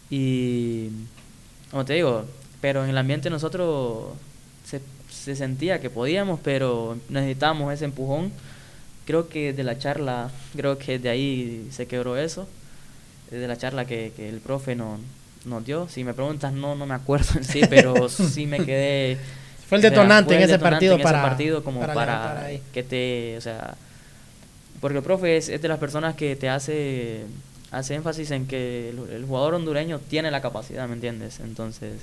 Y, 0.09 0.87
como 1.69 1.83
te 1.83 1.95
digo, 1.95 2.23
pero 2.61 2.85
en 2.85 2.91
el 2.91 2.97
ambiente 2.97 3.29
nosotros 3.29 4.13
se, 4.63 4.79
se 5.09 5.35
sentía 5.35 5.81
que 5.81 5.89
podíamos, 5.89 6.39
pero 6.41 6.97
necesitábamos 7.09 7.73
ese 7.73 7.83
empujón. 7.83 8.31
Creo 9.09 9.27
que 9.27 9.53
de 9.53 9.63
la 9.63 9.79
charla, 9.79 10.29
creo 10.55 10.77
que 10.77 10.99
de 10.99 11.09
ahí 11.09 11.67
se 11.71 11.87
quebró 11.87 12.15
eso 12.15 12.47
de 13.31 13.47
la 13.47 13.57
charla 13.57 13.85
que, 13.85 14.13
que 14.15 14.29
el 14.29 14.39
profe 14.39 14.75
nos, 14.75 14.99
nos 15.45 15.65
dio. 15.65 15.89
Si 15.89 16.03
me 16.03 16.13
preguntas, 16.13 16.53
no, 16.53 16.75
no 16.75 16.85
me 16.85 16.93
acuerdo 16.93 17.39
en 17.39 17.43
sí, 17.43 17.61
pero 17.67 18.07
sí 18.09 18.45
me 18.45 18.63
quedé... 18.63 19.17
Fue 19.67 19.79
el 19.79 19.81
detonante 19.81 20.35
en 20.35 20.43
ese 20.43 20.59
partido 20.59 20.93
en 20.93 21.01
para... 21.01 21.21
Ese 21.21 21.27
partido 21.27 21.63
como 21.63 21.79
para, 21.87 22.51
que 22.71 22.83
te... 22.83 23.35
O 23.35 23.41
sea, 23.41 23.73
porque 24.79 24.99
el 24.99 25.03
profe 25.03 25.37
es, 25.37 25.49
es, 25.49 25.59
de 25.59 25.67
las 25.69 25.79
personas 25.79 26.13
que 26.13 26.35
te 26.35 26.47
hace, 26.47 27.25
hace 27.71 27.95
énfasis 27.95 28.29
en 28.29 28.45
que 28.45 28.89
el, 28.89 29.09
el 29.11 29.25
jugador 29.25 29.55
hondureño 29.55 29.97
tiene 29.97 30.29
la 30.29 30.41
capacidad, 30.41 30.87
¿me 30.87 30.93
entiendes? 30.93 31.39
Entonces 31.39 31.93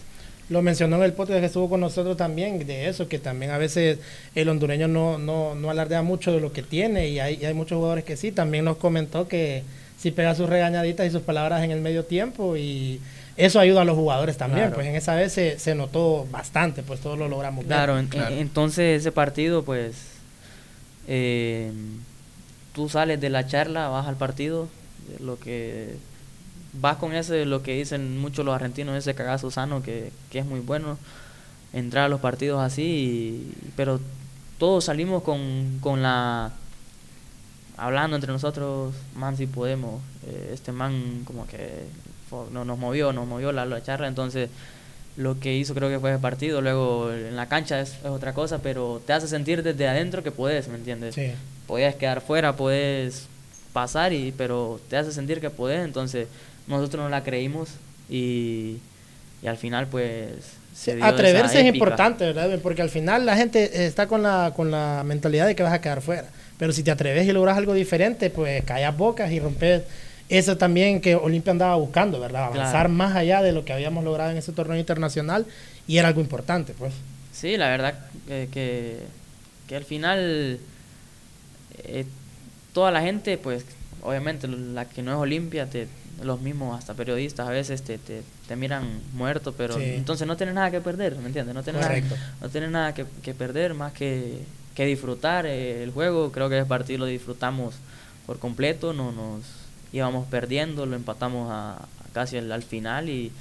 lo 0.48 0.62
mencionó 0.62 0.96
en 0.96 1.02
el 1.02 1.12
podcast 1.12 1.40
que 1.40 1.46
estuvo 1.46 1.68
con 1.68 1.80
nosotros 1.80 2.16
también, 2.16 2.64
de 2.66 2.88
eso, 2.88 3.08
que 3.08 3.18
también 3.18 3.50
a 3.50 3.58
veces 3.58 3.98
el 4.34 4.48
hondureño 4.48 4.86
no, 4.86 5.18
no, 5.18 5.54
no 5.54 5.70
alardea 5.70 6.02
mucho 6.02 6.32
de 6.32 6.40
lo 6.40 6.52
que 6.52 6.62
tiene 6.62 7.08
y 7.08 7.18
hay, 7.18 7.38
y 7.40 7.44
hay 7.44 7.54
muchos 7.54 7.76
jugadores 7.76 8.04
que 8.04 8.16
sí. 8.16 8.30
También 8.32 8.64
nos 8.64 8.76
comentó 8.76 9.26
que 9.26 9.64
si 9.98 10.10
pega 10.12 10.34
sus 10.34 10.48
regañaditas 10.48 11.06
y 11.06 11.10
sus 11.10 11.22
palabras 11.22 11.64
en 11.64 11.70
el 11.70 11.80
medio 11.80 12.04
tiempo 12.04 12.56
y 12.56 13.00
eso 13.36 13.60
ayuda 13.60 13.82
a 13.82 13.84
los 13.84 13.96
jugadores 13.96 14.36
también, 14.36 14.72
pues 14.72 14.86
en 14.86 14.94
esa 14.94 15.14
vez 15.14 15.32
se, 15.32 15.58
se, 15.58 15.74
notó 15.74 16.26
bastante, 16.30 16.82
pues 16.82 17.00
todos 17.00 17.18
lo 17.18 17.28
logramos 17.28 17.66
claro, 17.66 18.00
claro. 18.08 18.34
entonces 18.34 19.00
ese 19.00 19.12
partido 19.12 19.62
pues 19.62 19.94
eh, 21.06 21.70
tú 22.72 22.88
sales 22.88 23.20
de 23.20 23.28
la 23.28 23.46
charla, 23.46 23.88
vas 23.88 24.06
al 24.06 24.16
partido, 24.16 24.68
lo 25.20 25.38
que 25.38 25.96
vas 26.80 26.96
con 26.96 27.14
ese, 27.14 27.44
lo 27.44 27.62
que 27.62 27.74
dicen 27.74 28.18
muchos 28.18 28.44
los 28.44 28.54
argentinos, 28.54 28.96
ese 28.96 29.14
cagazo 29.14 29.50
sano 29.50 29.82
que, 29.82 30.12
que 30.30 30.38
es 30.38 30.46
muy 30.46 30.60
bueno, 30.60 30.98
entrar 31.72 32.04
a 32.04 32.08
los 32.08 32.20
partidos 32.20 32.60
así, 32.60 32.82
y, 32.82 33.52
pero 33.76 34.00
todos 34.58 34.84
salimos 34.84 35.22
con, 35.22 35.78
con 35.80 36.02
la 36.02 36.52
hablando 37.76 38.16
entre 38.16 38.32
nosotros, 38.32 38.94
man, 39.14 39.36
si 39.36 39.46
podemos. 39.46 40.00
Eh, 40.26 40.50
este 40.54 40.72
man 40.72 41.22
como 41.24 41.46
que 41.46 41.84
no, 42.52 42.64
nos 42.64 42.78
movió, 42.78 43.12
nos 43.12 43.26
movió 43.26 43.52
la, 43.52 43.64
la, 43.64 43.82
charla, 43.82 44.08
entonces 44.08 44.50
lo 45.16 45.38
que 45.38 45.54
hizo 45.54 45.74
creo 45.74 45.88
que 45.88 45.98
fue 45.98 46.12
el 46.12 46.18
partido, 46.18 46.60
luego 46.60 47.10
en 47.12 47.36
la 47.36 47.48
cancha 47.48 47.80
es, 47.80 47.94
es, 48.04 48.06
otra 48.06 48.34
cosa, 48.34 48.58
pero 48.58 49.00
te 49.06 49.12
hace 49.12 49.28
sentir 49.28 49.62
desde 49.62 49.88
adentro 49.88 50.22
que 50.22 50.32
puedes, 50.32 50.68
¿me 50.68 50.76
entiendes? 50.76 51.14
Sí. 51.14 51.32
Podías 51.66 51.94
quedar 51.94 52.20
fuera, 52.20 52.56
puedes 52.56 53.28
pasar, 53.72 54.12
y 54.12 54.32
pero 54.32 54.80
te 54.88 54.96
hace 54.96 55.12
sentir 55.12 55.40
que 55.40 55.50
puedes, 55.50 55.84
entonces 55.84 56.28
nosotros 56.66 57.04
no 57.04 57.08
la 57.08 57.22
creímos 57.22 57.70
y, 58.08 58.78
y 59.42 59.46
al 59.46 59.56
final 59.56 59.86
pues... 59.86 60.30
Se 60.74 60.94
dio 60.94 61.04
Atreverse 61.04 61.60
es 61.60 61.74
importante, 61.74 62.26
¿verdad? 62.26 62.58
Porque 62.62 62.82
al 62.82 62.90
final 62.90 63.24
la 63.24 63.34
gente 63.36 63.86
está 63.86 64.06
con 64.06 64.22
la, 64.22 64.52
con 64.54 64.70
la 64.70 65.02
mentalidad 65.06 65.46
de 65.46 65.56
que 65.56 65.62
vas 65.62 65.72
a 65.72 65.80
quedar 65.80 66.02
fuera. 66.02 66.28
Pero 66.58 66.72
si 66.72 66.82
te 66.82 66.90
atreves 66.90 67.26
y 67.26 67.32
logras 67.32 67.56
algo 67.56 67.72
diferente, 67.72 68.28
pues 68.28 68.62
callas 68.64 68.94
bocas 68.94 69.32
y 69.32 69.40
rompes 69.40 69.82
eso 70.28 70.56
también 70.56 71.00
que 71.00 71.14
Olimpia 71.14 71.52
andaba 71.52 71.76
buscando, 71.76 72.18
¿verdad? 72.18 72.46
Avanzar 72.46 72.70
claro. 72.70 72.88
más 72.90 73.14
allá 73.14 73.42
de 73.42 73.52
lo 73.52 73.64
que 73.64 73.72
habíamos 73.72 74.04
logrado 74.04 74.30
en 74.32 74.36
ese 74.36 74.52
torneo 74.52 74.76
internacional 74.76 75.46
y 75.86 75.98
era 75.98 76.08
algo 76.08 76.20
importante, 76.20 76.74
pues. 76.76 76.92
Sí, 77.32 77.56
la 77.56 77.68
verdad 77.68 77.94
que, 78.26 78.48
que, 78.50 78.98
que 79.68 79.76
al 79.76 79.84
final 79.84 80.58
eh, 81.84 82.06
toda 82.72 82.90
la 82.90 83.02
gente, 83.02 83.38
pues 83.38 83.64
obviamente 84.02 84.48
la 84.48 84.86
que 84.86 85.02
no 85.02 85.12
es 85.12 85.18
Olimpia, 85.18 85.66
te, 85.66 85.86
los 86.22 86.40
mismos 86.40 86.78
hasta 86.78 86.94
periodistas 86.94 87.46
a 87.48 87.50
veces 87.50 87.82
te, 87.82 87.98
te, 87.98 88.22
te 88.48 88.56
miran 88.56 89.00
muerto, 89.12 89.52
pero 89.52 89.74
sí. 89.76 89.82
entonces 89.84 90.26
no 90.26 90.36
tienes 90.36 90.54
nada 90.54 90.70
que 90.70 90.80
perder, 90.80 91.16
¿me 91.16 91.26
entiendes? 91.26 91.54
No 91.54 91.62
tienes 91.62 91.82
Correcto. 91.82 92.14
nada, 92.14 92.34
no 92.40 92.48
tienes 92.48 92.70
nada 92.70 92.94
que, 92.94 93.04
que 93.22 93.34
perder 93.34 93.74
más 93.74 93.92
que 93.92 94.42
que 94.76 94.84
disfrutar 94.84 95.46
eh, 95.46 95.82
el 95.82 95.90
juego. 95.90 96.30
Creo 96.30 96.48
que 96.48 96.58
ese 96.58 96.68
partido 96.68 97.00
lo 97.00 97.06
disfrutamos 97.06 97.74
por 98.26 98.38
completo. 98.38 98.92
No 98.92 99.10
nos 99.10 99.42
íbamos 99.92 100.28
perdiendo, 100.28 100.86
lo 100.86 100.94
empatamos 100.94 101.50
a, 101.50 101.76
a 101.76 102.12
casi 102.12 102.36
al, 102.36 102.52
al 102.52 102.62
final 102.62 103.08
y, 103.08 103.32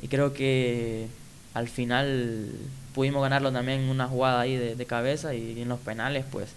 y, 0.00 0.08
creo 0.08 0.32
que 0.32 1.08
al 1.54 1.68
final 1.68 2.48
pudimos 2.94 3.22
ganarlo 3.22 3.50
también 3.52 3.80
en 3.80 3.88
una 3.88 4.06
jugada 4.06 4.40
ahí 4.40 4.56
de, 4.56 4.76
de 4.76 4.86
cabeza 4.86 5.34
y, 5.34 5.58
y 5.58 5.62
en 5.62 5.68
los 5.68 5.80
penales 5.80 6.24
pues 6.30 6.50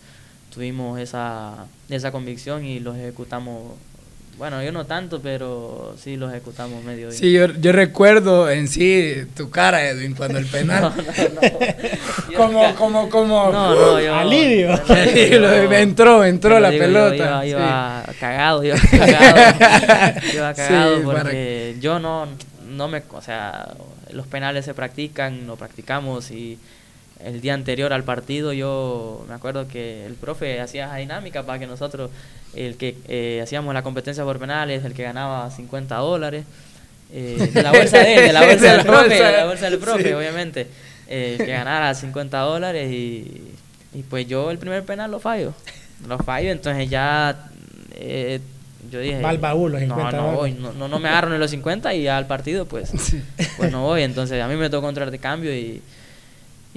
tuvimos 0.53 0.99
esa, 0.99 1.65
esa 1.89 2.11
convicción 2.11 2.65
y 2.65 2.79
los 2.79 2.95
ejecutamos 2.95 3.73
bueno, 4.37 4.61
yo 4.61 4.71
no 4.71 4.85
tanto, 4.85 5.19
pero 5.19 5.95
sí 5.97 6.15
lo 6.15 6.29
ejecutamos 6.29 6.83
medio 6.83 7.07
bien. 7.07 7.19
Sí, 7.19 7.33
yo, 7.33 7.47
yo 7.47 7.71
recuerdo 7.71 8.49
en 8.51 8.67
sí 8.67 9.25
tu 9.35 9.49
cara, 9.49 9.83
Edwin, 9.87 10.13
cuando 10.13 10.37
el 10.37 10.45
penal. 10.51 10.81
no, 10.83 10.89
no, 10.89 11.03
no. 11.41 12.37
como, 12.37 12.75
como, 12.75 13.09
como. 13.09 13.51
No, 13.51 13.73
no, 13.73 13.99
yo. 13.99 14.15
Alivio. 14.19 14.79
yo, 14.85 15.71
entró, 15.73 16.23
entró 16.23 16.59
la 16.59 16.69
digo, 16.69 16.85
pelota. 16.85 17.15
Yo, 17.15 17.23
iba, 17.23 17.45
iba 17.45 18.05
sí. 18.07 18.17
cagado, 18.19 18.63
iba 18.63 18.77
cagado. 18.77 20.25
iba 20.33 20.53
cagado 20.53 20.95
Sí, 20.97 21.01
porque 21.03 21.75
yo 21.79 21.97
no, 21.97 22.27
no 22.69 22.87
me. 22.87 23.01
O 23.11 23.21
sea, 23.23 23.73
los 24.11 24.27
penales 24.27 24.65
se 24.65 24.75
practican, 24.75 25.47
lo 25.47 25.55
practicamos 25.55 26.29
y 26.29 26.59
el 27.23 27.41
día 27.41 27.53
anterior 27.53 27.93
al 27.93 28.03
partido 28.03 28.53
yo 28.53 29.25
me 29.27 29.33
acuerdo 29.33 29.67
que 29.67 30.05
el 30.05 30.13
profe 30.13 30.59
hacía 30.61 30.85
esa 30.85 30.95
dinámica 30.97 31.43
para 31.43 31.59
que 31.59 31.67
nosotros, 31.67 32.11
el 32.55 32.77
que 32.77 32.95
eh, 33.07 33.41
hacíamos 33.41 33.73
la 33.73 33.83
competencia 33.83 34.23
por 34.23 34.39
penales, 34.39 34.85
el 34.85 34.93
que 34.93 35.03
ganaba 35.03 35.49
50 35.49 35.95
dólares, 35.95 36.45
eh, 37.11 37.49
de 37.53 37.63
la 37.63 37.71
bolsa 37.71 37.99
de 37.99 38.15
él, 38.15 38.27
de 38.27 38.33
la 38.33 38.45
bolsa 38.45 38.73
del 38.73 38.85
profe, 38.85 39.13
de 39.13 39.31
la 39.31 39.45
bolsa 39.45 39.69
del 39.69 39.79
profe, 39.79 40.03
sí. 40.03 40.13
obviamente, 40.13 40.67
eh, 41.07 41.35
que 41.37 41.45
ganara 41.45 41.93
50 41.93 42.37
dólares 42.39 42.91
y, 42.91 43.53
y, 43.93 44.03
pues 44.03 44.27
yo 44.27 44.51
el 44.51 44.57
primer 44.57 44.83
penal 44.83 45.11
lo 45.11 45.19
fallo, 45.19 45.53
lo 46.07 46.17
fallo, 46.19 46.51
entonces 46.51 46.89
ya 46.89 47.49
eh, 47.95 48.39
yo 48.91 48.99
dije 48.99 49.21
va 49.21 49.29
al 49.29 49.37
baúl 49.37 49.71
los 49.71 49.81
50 49.81 50.11
no, 50.11 50.31
no 50.31 50.37
voy, 50.37 50.51
no, 50.53 50.71
no, 50.73 50.87
no 50.87 50.99
me 50.99 51.09
agarro 51.09 51.29
ni 51.29 51.37
los 51.37 51.51
50 51.51 51.93
y 51.93 52.03
ya 52.03 52.17
al 52.17 52.27
partido 52.27 52.65
pues, 52.65 52.89
sí. 52.97 53.21
pues 53.57 53.71
no 53.71 53.83
voy, 53.83 54.03
entonces 54.03 54.41
a 54.41 54.47
mí 54.47 54.55
me 54.55 54.69
tocó 54.69 54.87
entrar 54.87 55.11
de 55.11 55.19
cambio 55.19 55.53
y 55.53 55.81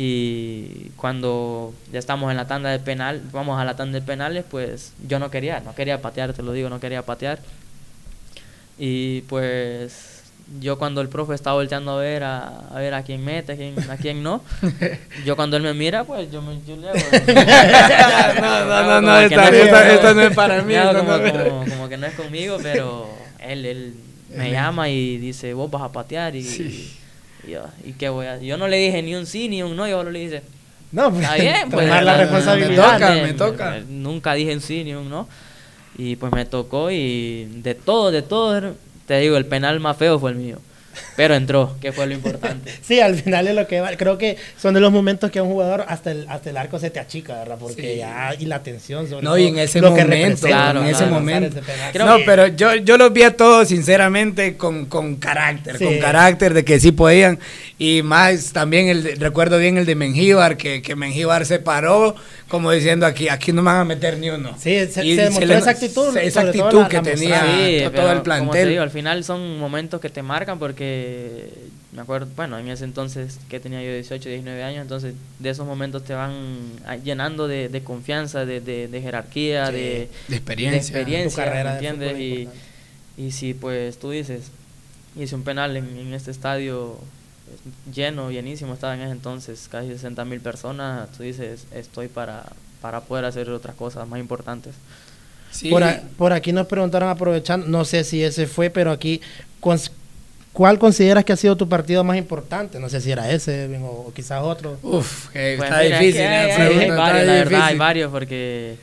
y 0.02 0.92
cuando 0.96 1.74
ya 1.92 1.98
estamos 1.98 2.30
en 2.30 2.38
la 2.38 2.46
tanda 2.46 2.70
de 2.70 2.78
penal, 2.78 3.20
vamos 3.32 3.60
a 3.60 3.66
la 3.66 3.76
tanda 3.76 4.00
de 4.00 4.06
penales, 4.06 4.46
pues 4.50 4.94
yo 5.06 5.18
no 5.18 5.30
quería, 5.30 5.60
no 5.60 5.74
quería 5.74 6.00
patear, 6.00 6.32
te 6.32 6.42
lo 6.42 6.54
digo, 6.54 6.70
no 6.70 6.80
quería 6.80 7.02
patear. 7.02 7.38
Y 8.78 9.20
pues 9.28 10.22
yo 10.58 10.78
cuando 10.78 11.02
el 11.02 11.10
profe 11.10 11.34
está 11.34 11.52
volteando 11.52 11.90
a 11.90 12.00
ver 12.00 12.24
a, 12.24 12.60
a 12.74 12.78
ver 12.78 12.94
a 12.94 13.02
quién 13.02 13.22
mete, 13.22 13.52
a 13.52 13.56
quién, 13.56 13.90
a 13.90 13.98
quién 13.98 14.22
no, 14.22 14.42
yo 15.26 15.36
cuando 15.36 15.58
él 15.58 15.64
me 15.64 15.74
mira, 15.74 16.04
pues 16.04 16.32
yo, 16.32 16.40
me, 16.40 16.58
yo 16.66 16.76
le 16.76 16.88
hago. 16.88 16.98
no, 18.40 18.64
no, 18.64 18.82
no, 18.82 19.00
no, 19.02 19.20
esta, 19.20 19.50
no, 19.50 19.54
esta, 19.54 19.92
esta 19.92 20.14
no 20.14 20.22
es 20.22 20.34
para 20.34 20.62
mí. 20.62 20.76
Como, 20.76 21.12
como, 21.12 21.64
como, 21.66 21.88
que 21.90 21.98
no 21.98 22.06
es 22.06 22.14
conmigo, 22.14 22.56
pero 22.62 23.06
él, 23.38 23.66
él 23.66 23.94
me 24.34 24.50
llama 24.50 24.88
y 24.88 25.18
dice, 25.18 25.52
vos 25.52 25.70
vas 25.70 25.82
a 25.82 25.92
patear 25.92 26.34
y... 26.36 26.42
Sí. 26.42 26.96
Y 27.46 27.52
yo, 27.52 27.64
¿y 27.84 27.92
qué 27.92 28.08
voy 28.08 28.26
a 28.26 28.38
Yo 28.38 28.56
no 28.56 28.68
le 28.68 28.76
dije 28.76 29.02
ni 29.02 29.14
un 29.14 29.26
sí 29.26 29.48
ni 29.48 29.62
un 29.62 29.76
no, 29.76 29.86
yo 29.88 29.98
solo 29.98 30.10
le 30.10 30.20
dije, 30.20 30.42
no, 30.92 31.10
pues, 31.10 31.22
está 31.22 31.34
bien, 31.36 31.54
pues. 31.70 31.86
tomar 31.86 32.02
la 32.02 32.16
responsabilidad. 32.16 32.92
Me 32.92 32.98
toca, 32.98 33.14
me 33.22 33.32
toca. 33.34 33.80
Nunca 33.88 34.34
dije 34.34 34.54
un 34.54 34.60
sí 34.60 34.84
ni 34.84 34.94
un 34.94 35.08
no. 35.08 35.28
Y 35.96 36.16
pues 36.16 36.32
me 36.32 36.44
tocó 36.44 36.90
y 36.90 37.44
de 37.62 37.74
todo, 37.74 38.10
de 38.10 38.22
todo, 38.22 38.74
te 39.06 39.18
digo, 39.18 39.36
el 39.36 39.46
penal 39.46 39.80
más 39.80 39.96
feo 39.96 40.18
fue 40.18 40.30
el 40.30 40.36
mío. 40.36 40.58
Pero 41.16 41.34
entró, 41.34 41.76
que 41.80 41.92
fue 41.92 42.06
lo 42.06 42.14
importante. 42.14 42.72
sí, 42.82 43.00
al 43.00 43.14
final 43.14 43.46
es 43.46 43.54
lo 43.54 43.66
que 43.66 43.80
va. 43.80 43.96
Creo 43.96 44.18
que 44.18 44.36
son 44.56 44.74
de 44.74 44.80
los 44.80 44.90
momentos 44.92 45.30
que 45.30 45.38
a 45.38 45.42
un 45.42 45.50
jugador 45.50 45.84
hasta 45.88 46.10
el, 46.10 46.26
hasta 46.28 46.50
el 46.50 46.56
arco 46.56 46.78
se 46.78 46.90
te 46.90 46.98
achica, 46.98 47.34
¿verdad? 47.38 47.56
Porque 47.60 47.94
sí. 47.94 47.98
ya, 47.98 48.34
y 48.38 48.46
la 48.46 48.62
tensión 48.62 49.08
sobre 49.08 49.22
No, 49.22 49.36
y 49.36 49.46
en 49.46 49.58
ese 49.58 49.80
momento, 49.80 50.46
claro, 50.46 50.82
en 50.82 50.88
ese 50.88 50.98
claro, 50.98 51.14
momento. 51.14 51.60
No, 51.98 52.18
que... 52.18 52.24
pero 52.24 52.46
yo, 52.48 52.74
yo 52.76 52.96
los 52.96 53.12
vi 53.12 53.22
a 53.22 53.36
todos, 53.36 53.68
sinceramente, 53.68 54.56
con, 54.56 54.86
con 54.86 55.16
carácter, 55.16 55.78
sí. 55.78 55.84
con 55.84 55.98
carácter 55.98 56.54
de 56.54 56.64
que 56.64 56.80
sí 56.80 56.92
podían. 56.92 57.38
Y 57.78 58.02
más 58.02 58.52
también, 58.52 58.88
el 58.88 59.18
recuerdo 59.18 59.58
bien 59.58 59.78
el 59.78 59.86
de 59.86 59.94
Mengíbar, 59.94 60.56
que, 60.56 60.82
que 60.82 60.96
Mengíbar 60.96 61.46
se 61.46 61.58
paró 61.58 62.14
como 62.50 62.70
diciendo 62.72 63.06
aquí, 63.06 63.28
aquí 63.28 63.52
no 63.52 63.62
me 63.62 63.70
van 63.70 63.80
a 63.80 63.84
meter 63.84 64.18
ni 64.18 64.28
uno. 64.28 64.54
Sí, 64.58 64.86
se, 64.88 65.06
y 65.06 65.14
se 65.14 65.22
demostró 65.22 65.48
se 65.48 65.58
esa 65.58 65.70
actitud. 65.70 66.16
Esa 66.16 66.40
actitud 66.42 66.80
la, 66.80 66.88
que 66.88 66.96
la 66.96 67.02
tenía 67.02 67.42
sí, 67.42 67.84
todo 67.94 68.12
el 68.12 68.22
plantel. 68.22 68.68
Digo, 68.68 68.82
al 68.82 68.90
final 68.90 69.24
son 69.24 69.58
momentos 69.58 70.00
que 70.00 70.10
te 70.10 70.22
marcan 70.22 70.58
porque 70.58 71.48
me 71.92 72.02
acuerdo, 72.02 72.28
bueno, 72.36 72.58
en 72.58 72.68
ese 72.68 72.84
entonces 72.84 73.38
que 73.48 73.60
tenía 73.60 73.82
yo 73.82 73.92
18, 73.92 74.28
19 74.28 74.62
años, 74.62 74.82
entonces 74.82 75.14
de 75.38 75.50
esos 75.50 75.66
momentos 75.66 76.04
te 76.04 76.12
van 76.12 76.34
llenando 77.04 77.48
de, 77.48 77.82
confianza, 77.84 78.44
de, 78.44 78.60
de, 78.60 79.00
jerarquía, 79.00 79.70
de, 79.70 80.08
experiencia, 80.28 80.72
de 80.72 80.76
experiencia, 80.76 81.72
¿entiendes? 81.74 82.18
Y, 82.18 82.48
y 83.16 83.30
si 83.30 83.54
pues 83.54 83.98
tú 83.98 84.10
dices, 84.10 84.50
hice 85.16 85.34
un 85.34 85.42
penal 85.44 85.76
en, 85.76 86.12
este 86.14 86.30
estadio 86.30 86.98
lleno, 87.92 88.30
llenísimo, 88.30 88.74
estaba 88.74 88.94
en 88.94 89.02
ese 89.02 89.12
entonces 89.12 89.68
casi 89.70 89.88
60 89.88 90.24
mil 90.24 90.40
personas, 90.40 91.10
tú 91.16 91.22
dices, 91.22 91.66
estoy 91.72 92.08
para, 92.08 92.44
para 92.80 93.00
poder 93.00 93.24
hacer 93.24 93.50
otras 93.50 93.76
cosas 93.76 94.08
más 94.08 94.20
importantes. 94.20 94.74
Por, 95.68 95.82
por, 96.16 96.32
aquí 96.32 96.52
nos 96.52 96.66
preguntaron 96.66 97.08
aprovechando, 97.08 97.66
no 97.66 97.84
sé 97.84 98.04
si 98.04 98.22
ese 98.22 98.46
fue, 98.46 98.70
pero 98.70 98.92
aquí, 98.92 99.20
¿cuál 100.52 100.78
consideras 100.78 101.24
que 101.24 101.32
ha 101.32 101.36
sido 101.36 101.56
tu 101.56 101.68
partido 101.68 102.04
más 102.04 102.16
importante? 102.16 102.78
No 102.78 102.88
sé 102.88 103.00
si 103.00 103.10
era 103.10 103.30
ese 103.30 103.68
o, 103.82 104.12
quizás 104.14 104.42
otro. 104.42 104.78
Uf, 104.82 105.28
pues 105.32 105.60
está 105.60 105.80
difícil. 105.80 106.22
hay, 106.22 106.90
varios, 106.90 107.26
la 107.26 107.32
verdad, 107.32 107.62
hay 107.64 107.76
varios 107.76 108.12
porque 108.12 108.76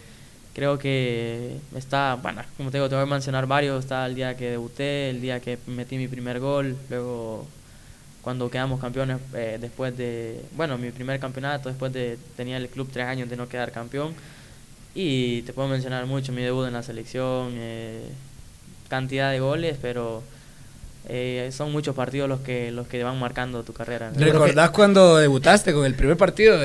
creo 0.53 0.77
que 0.77 1.55
está, 1.75 2.17
bueno, 2.21 2.41
como 2.57 2.69
te 2.69 2.77
digo, 2.77 2.89
te 2.89 2.95
voy 2.95 3.03
a 3.03 3.07
mencionar 3.07 3.47
varios. 3.47 3.79
Está 3.79 4.05
el 4.05 4.15
día 4.15 4.35
que 4.35 4.49
debuté, 4.51 5.09
el 5.09 5.21
día 5.21 5.39
que 5.39 5.57
metí 5.67 5.97
mi 5.97 6.07
primer 6.07 6.39
gol, 6.39 6.75
luego 6.89 7.47
cuando 8.27 8.51
quedamos 8.51 8.81
campeones 8.81 9.19
eh, 9.35 9.57
después 9.57 9.95
de, 9.95 10.41
bueno, 10.57 10.77
mi 10.77 10.91
primer 10.91 11.17
campeonato, 11.17 11.69
después 11.69 11.93
de, 11.93 12.17
tenía 12.35 12.57
el 12.57 12.67
club 12.67 12.89
tres 12.91 13.05
años 13.05 13.29
de 13.29 13.37
no 13.37 13.47
quedar 13.47 13.71
campeón 13.71 14.13
y 14.93 15.43
te 15.43 15.53
puedo 15.53 15.69
mencionar 15.69 16.05
mucho 16.07 16.33
mi 16.33 16.41
debut 16.41 16.67
en 16.67 16.73
la 16.73 16.83
selección, 16.83 17.53
eh, 17.53 18.01
cantidad 18.89 19.31
de 19.31 19.39
goles, 19.39 19.77
pero 19.81 20.23
eh, 21.07 21.51
son 21.53 21.71
muchos 21.71 21.95
partidos 21.95 22.27
los 22.27 22.41
que 22.41 22.69
los 22.69 22.85
que 22.89 23.01
van 23.01 23.17
marcando 23.17 23.63
tu 23.63 23.71
carrera. 23.71 24.11
¿Recordás 24.13 24.71
cuando 24.71 25.15
debutaste 25.15 25.71
con 25.71 25.85
el 25.85 25.93
primer 25.93 26.17
partido 26.17 26.59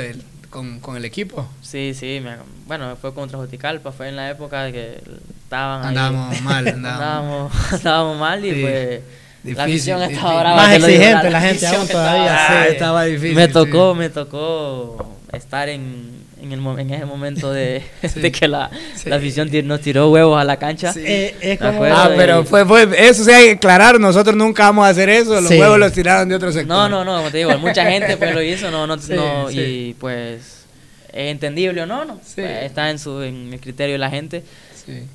con, 0.50 0.80
con, 0.80 0.96
el 0.96 1.04
equipo? 1.04 1.46
Sí, 1.62 1.94
sí, 1.94 2.20
bueno, 2.66 2.96
fue 2.96 3.14
contra 3.14 3.38
Joticalpa, 3.38 3.92
fue 3.92 4.08
en 4.08 4.16
la 4.16 4.28
época 4.30 4.64
de 4.64 4.72
que 4.72 5.00
estaban 5.44 5.84
andábamos 5.84 6.42
mal, 6.42 6.66
andábamos. 6.74 7.72
andábamos, 7.72 8.18
mal 8.18 8.44
y 8.44 8.62
pues 8.62 9.00
la 9.44 9.64
afición 9.64 10.02
estaba 10.02 10.40
brava. 10.40 10.56
Más 10.56 10.76
exigente 10.76 11.30
la, 11.30 11.40
gente 11.40 11.66
aún 11.66 11.88
todavía. 11.88 12.48
Ah, 12.48 12.66
estaba 12.68 13.04
difícil. 13.04 13.34
Me 13.34 13.48
tocó, 13.48 13.94
me 13.94 14.08
tocó 14.08 15.16
estar 15.32 15.68
en 15.68 16.22
en, 16.42 16.52
el, 16.52 16.78
en 16.78 16.90
ese 16.90 17.04
momento 17.04 17.52
de, 17.52 17.82
de 18.14 18.32
que 18.32 18.48
la, 18.48 18.70
la, 19.04 19.16
afición 19.16 19.48
nos 19.64 19.80
tiró 19.80 20.10
huevos 20.10 20.40
a 20.40 20.44
la 20.44 20.56
cancha. 20.56 20.92
Eh, 20.96 21.58
ah, 21.60 22.10
pero 22.16 22.44
fue, 22.44 22.66
fue, 22.66 22.88
eso 22.98 23.24
se 23.24 23.34
hay 23.34 23.44
que 23.46 23.52
aclarar, 23.52 24.00
nosotros 24.00 24.34
nunca 24.36 24.64
vamos 24.64 24.86
a 24.86 24.88
hacer 24.88 25.08
eso, 25.08 25.40
los 25.40 25.50
huevos 25.50 25.78
los 25.78 25.92
tiraron 25.92 26.28
de 26.28 26.34
otro 26.34 26.52
sector. 26.52 26.68
No, 26.68 26.88
no, 26.88 27.04
no, 27.04 27.16
como 27.18 27.30
te 27.30 27.38
digo, 27.38 27.56
mucha 27.58 27.88
gente 27.90 28.16
pues 28.16 28.34
lo 28.34 28.42
hizo, 28.42 28.70
no, 28.70 28.86
no, 28.86 28.96
no 28.96 29.50
y 29.50 29.94
pues 29.98 30.64
es 31.12 31.30
entendible 31.30 31.82
o 31.82 31.86
no, 31.86 32.04
no, 32.04 32.20
pues, 32.34 32.64
está 32.64 32.90
en, 32.90 32.98
su, 32.98 33.22
en 33.22 33.52
el 33.52 33.60
criterio 33.60 33.94
de 33.94 33.98
la 33.98 34.10
gente, 34.10 34.42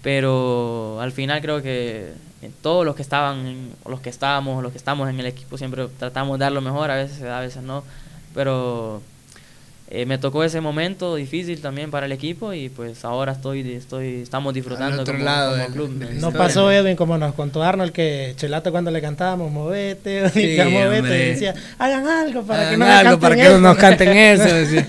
pero 0.01 0.99
al 1.01 1.11
final 1.11 1.41
creo 1.41 1.61
que 1.61 2.11
todos 2.61 2.85
los 2.85 2.95
que 2.95 3.01
estaban, 3.01 3.69
los 3.87 3.99
que 3.99 4.09
estábamos, 4.09 4.61
los 4.61 4.71
que 4.71 4.77
estamos 4.77 5.09
en 5.09 5.19
el 5.19 5.25
equipo 5.25 5.57
siempre 5.57 5.87
tratamos 5.97 6.37
de 6.37 6.45
dar 6.45 6.51
lo 6.51 6.61
mejor, 6.61 6.91
a 6.91 6.95
veces 6.95 7.21
a 7.23 7.39
veces 7.39 7.63
no, 7.63 7.83
pero 8.33 9.01
eh, 9.89 10.05
me 10.05 10.17
tocó 10.17 10.43
ese 10.43 10.59
momento 10.59 11.15
difícil 11.15 11.61
también 11.61 11.91
para 11.91 12.07
el 12.07 12.11
equipo 12.11 12.51
y 12.53 12.67
pues 12.67 13.05
ahora 13.05 13.31
estoy, 13.31 13.71
estoy 13.71 14.21
estamos 14.21 14.53
disfrutando 14.53 15.05
como, 15.05 15.19
lado 15.19 15.55
club. 15.71 16.03
Nos 16.19 16.33
pasó 16.33 16.69
Edwin 16.69 16.97
como 16.97 17.17
nos 17.17 17.33
contó 17.33 17.63
Arnold 17.63 17.93
que 17.93 18.33
Chelato 18.35 18.71
cuando 18.71 18.91
le 18.91 19.01
cantábamos 19.01 19.49
movete, 19.49 20.29
sí, 20.33 20.57
movete, 20.69 21.07
decía 21.07 21.55
hagan 21.79 22.05
algo 22.05 22.43
para 22.43 22.69
que 22.69 22.77
no 22.77 22.85
algo 22.85 23.19
para 23.19 23.35
que 23.37 23.49
nos 23.57 23.77
canten 23.77 24.09
eso. 24.17 24.85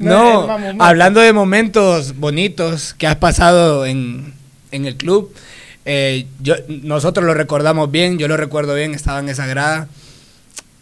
no, 0.00 0.48
hablando 0.80 1.20
de 1.20 1.32
momentos 1.32 2.16
bonitos 2.16 2.94
que 2.94 3.06
has 3.06 3.16
pasado 3.16 3.86
en, 3.86 4.34
en 4.72 4.86
el 4.86 4.96
club, 4.96 5.32
eh, 5.86 6.26
yo, 6.40 6.56
nosotros 6.68 7.24
lo 7.24 7.32
recordamos 7.32 7.90
bien, 7.90 8.18
yo 8.18 8.28
lo 8.28 8.36
recuerdo 8.36 8.74
bien, 8.74 8.92
estaba 8.92 9.20
en 9.20 9.30
esa 9.30 9.46
grada 9.46 9.88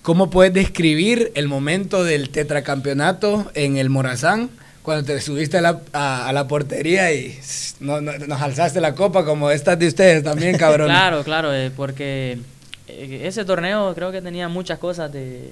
¿Cómo 0.04 0.28
puedes 0.28 0.52
describir 0.52 1.32
el 1.34 1.48
momento 1.48 2.04
del 2.04 2.28
tetracampeonato 2.28 3.50
en 3.54 3.78
el 3.78 3.88
Morazán? 3.88 4.50
Cuando 4.82 5.02
te 5.02 5.18
subiste 5.18 5.56
a 5.56 5.60
la, 5.62 5.80
a, 5.94 6.30
la 6.34 6.46
portería 6.46 7.10
y 7.14 7.40
nos 7.80 8.42
alzaste 8.42 8.82
la 8.82 8.94
copa 8.94 9.24
como 9.24 9.50
estas 9.50 9.78
de 9.78 9.88
ustedes 9.88 10.22
también, 10.22 10.58
cabrón. 10.58 10.88
claro, 10.90 11.24
claro, 11.24 11.54
eh, 11.54 11.72
porque 11.74 12.38
eh, 12.86 13.22
ese 13.24 13.46
torneo 13.46 13.94
creo 13.94 14.12
que 14.12 14.20
tenía 14.20 14.46
muchas 14.50 14.78
cosas 14.78 15.10
de, 15.10 15.50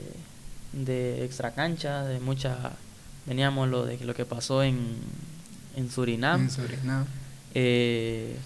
de 0.74 1.24
extra 1.24 1.52
cancha, 1.52 2.04
de 2.04 2.20
mucha... 2.20 2.72
Teníamos 3.24 3.70
lo 3.70 3.86
de 3.86 3.96
lo 4.04 4.12
que 4.12 4.26
pasó 4.26 4.62
en, 4.62 4.98
en 5.76 5.90
Surinam. 5.90 6.42
En 6.42 6.50
Surinam. 6.50 7.06
Eh, 7.54 8.36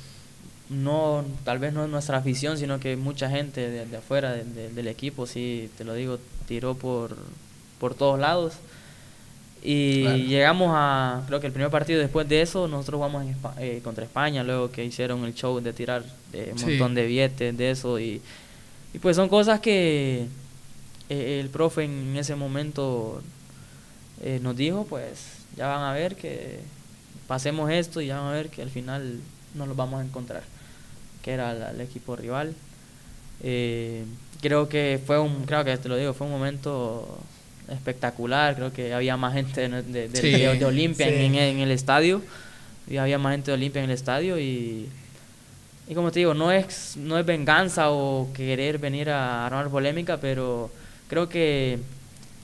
no, 0.69 1.25
tal 1.45 1.59
vez 1.59 1.73
no 1.73 1.85
es 1.85 1.91
nuestra 1.91 2.19
afición, 2.19 2.59
sino 2.59 2.81
que 2.81 2.97
mucha 2.97 3.31
gente 3.31 3.71
de, 3.71 3.97
afuera 3.97 4.33
del 4.35 4.89
equipo, 4.89 5.27
sí, 5.27 5.71
te 5.79 5.85
lo 5.85 5.95
digo, 5.95 6.19
tiró 6.49 6.75
por, 6.75 7.17
por 7.79 7.95
todos 7.95 8.19
lados. 8.19 8.55
Y 9.63 10.05
llegamos 10.27 10.71
a, 10.75 11.25
creo 11.27 11.41
que 11.41 11.49
el 11.49 11.53
primer 11.53 11.71
partido 11.71 12.01
después 12.01 12.29
de 12.29 12.41
eso, 12.41 12.69
nosotros 12.69 12.99
jugamos 12.99 13.25
eh, 13.59 13.81
contra 13.83 14.05
España, 14.05 14.45
luego 14.45 14.71
que 14.71 14.85
hicieron 14.85 15.25
el 15.25 15.35
show 15.35 15.61
de 15.61 15.73
tirar 15.73 16.05
eh, 16.33 16.53
un 16.55 16.61
montón 16.61 16.95
de 16.95 17.07
billetes, 17.07 17.57
de 17.57 17.71
eso. 17.71 17.99
Y, 17.99 18.21
y 18.93 18.99
pues 18.99 19.17
son 19.17 19.29
cosas 19.29 19.61
que 19.61 20.27
eh, 21.09 21.41
el 21.41 21.49
profe 21.49 21.85
en 21.85 22.17
ese 22.17 22.35
momento 22.35 23.23
nos 24.41 24.57
dijo, 24.57 24.87
pues 24.89 25.21
ya 25.57 25.67
van 25.67 25.83
a 25.83 25.93
ver 25.93 26.17
que 26.17 26.61
pasemos 27.27 27.71
esto 27.71 28.01
y 28.01 28.07
ya 28.07 28.19
van 28.19 28.29
a 28.29 28.33
ver 28.33 28.49
que 28.49 28.63
al 28.63 28.71
final 28.71 29.21
nos 29.55 29.69
lo 29.69 29.75
vamos 29.75 30.01
a 30.01 30.05
encontrar 30.05 30.43
que 31.27 31.33
era 31.33 31.73
el, 31.73 31.81
equipo 31.81 32.15
rival. 32.15 32.55
Eh, 33.43 34.05
creo 34.41 34.69
que 34.69 35.01
fue 35.05 35.19
un, 35.19 35.45
creo 35.45 35.65
que 35.65 35.77
te 35.77 35.89
lo 35.89 35.97
digo, 35.97 36.15
fue 36.15 36.29
un 36.29 36.33
momento 36.33 37.19
espectacular, 37.69 38.55
creo 38.55 38.73
que 38.73 38.95
había 38.95 39.17
más 39.17 39.35
gente 39.35 39.69
de, 39.69 40.09
de, 40.09 40.65
Olimpia 40.65 41.09
en, 41.09 41.59
el 41.59 41.73
estadio, 41.73 42.23
y 42.89 42.99
había 42.99 43.19
más 43.19 43.33
gente 43.33 43.51
de 43.51 43.57
Olimpia 43.57 43.83
en 43.83 43.91
el 43.91 43.95
estadio 43.95 44.39
y, 44.39 44.89
y 45.89 45.95
como 45.97 46.13
te 46.13 46.21
digo, 46.21 46.33
no 46.33 46.53
es, 46.53 46.97
no 46.97 47.19
es 47.19 47.27
venganza 47.27 47.91
o 47.91 48.29
querer 48.33 48.79
venir 48.79 49.11
a 49.11 49.47
armar 49.47 49.69
polémica, 49.69 50.19
pero 50.19 50.71
creo 51.09 51.29
que 51.29 51.81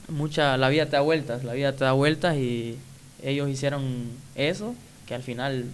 mucha, 0.09 0.57
la 0.57 0.67
vida 0.67 0.87
te 0.87 0.97
da 0.97 1.01
vueltas, 1.01 1.45
la 1.45 1.53
vida 1.53 1.71
te 1.71 1.85
da 1.85 1.93
vueltas 1.93 2.35
y 2.35 2.77
ellos 3.23 3.47
hicieron 3.47 4.09
eso, 4.35 4.75
que 5.07 5.15
al 5.15 5.23
final 5.23 5.67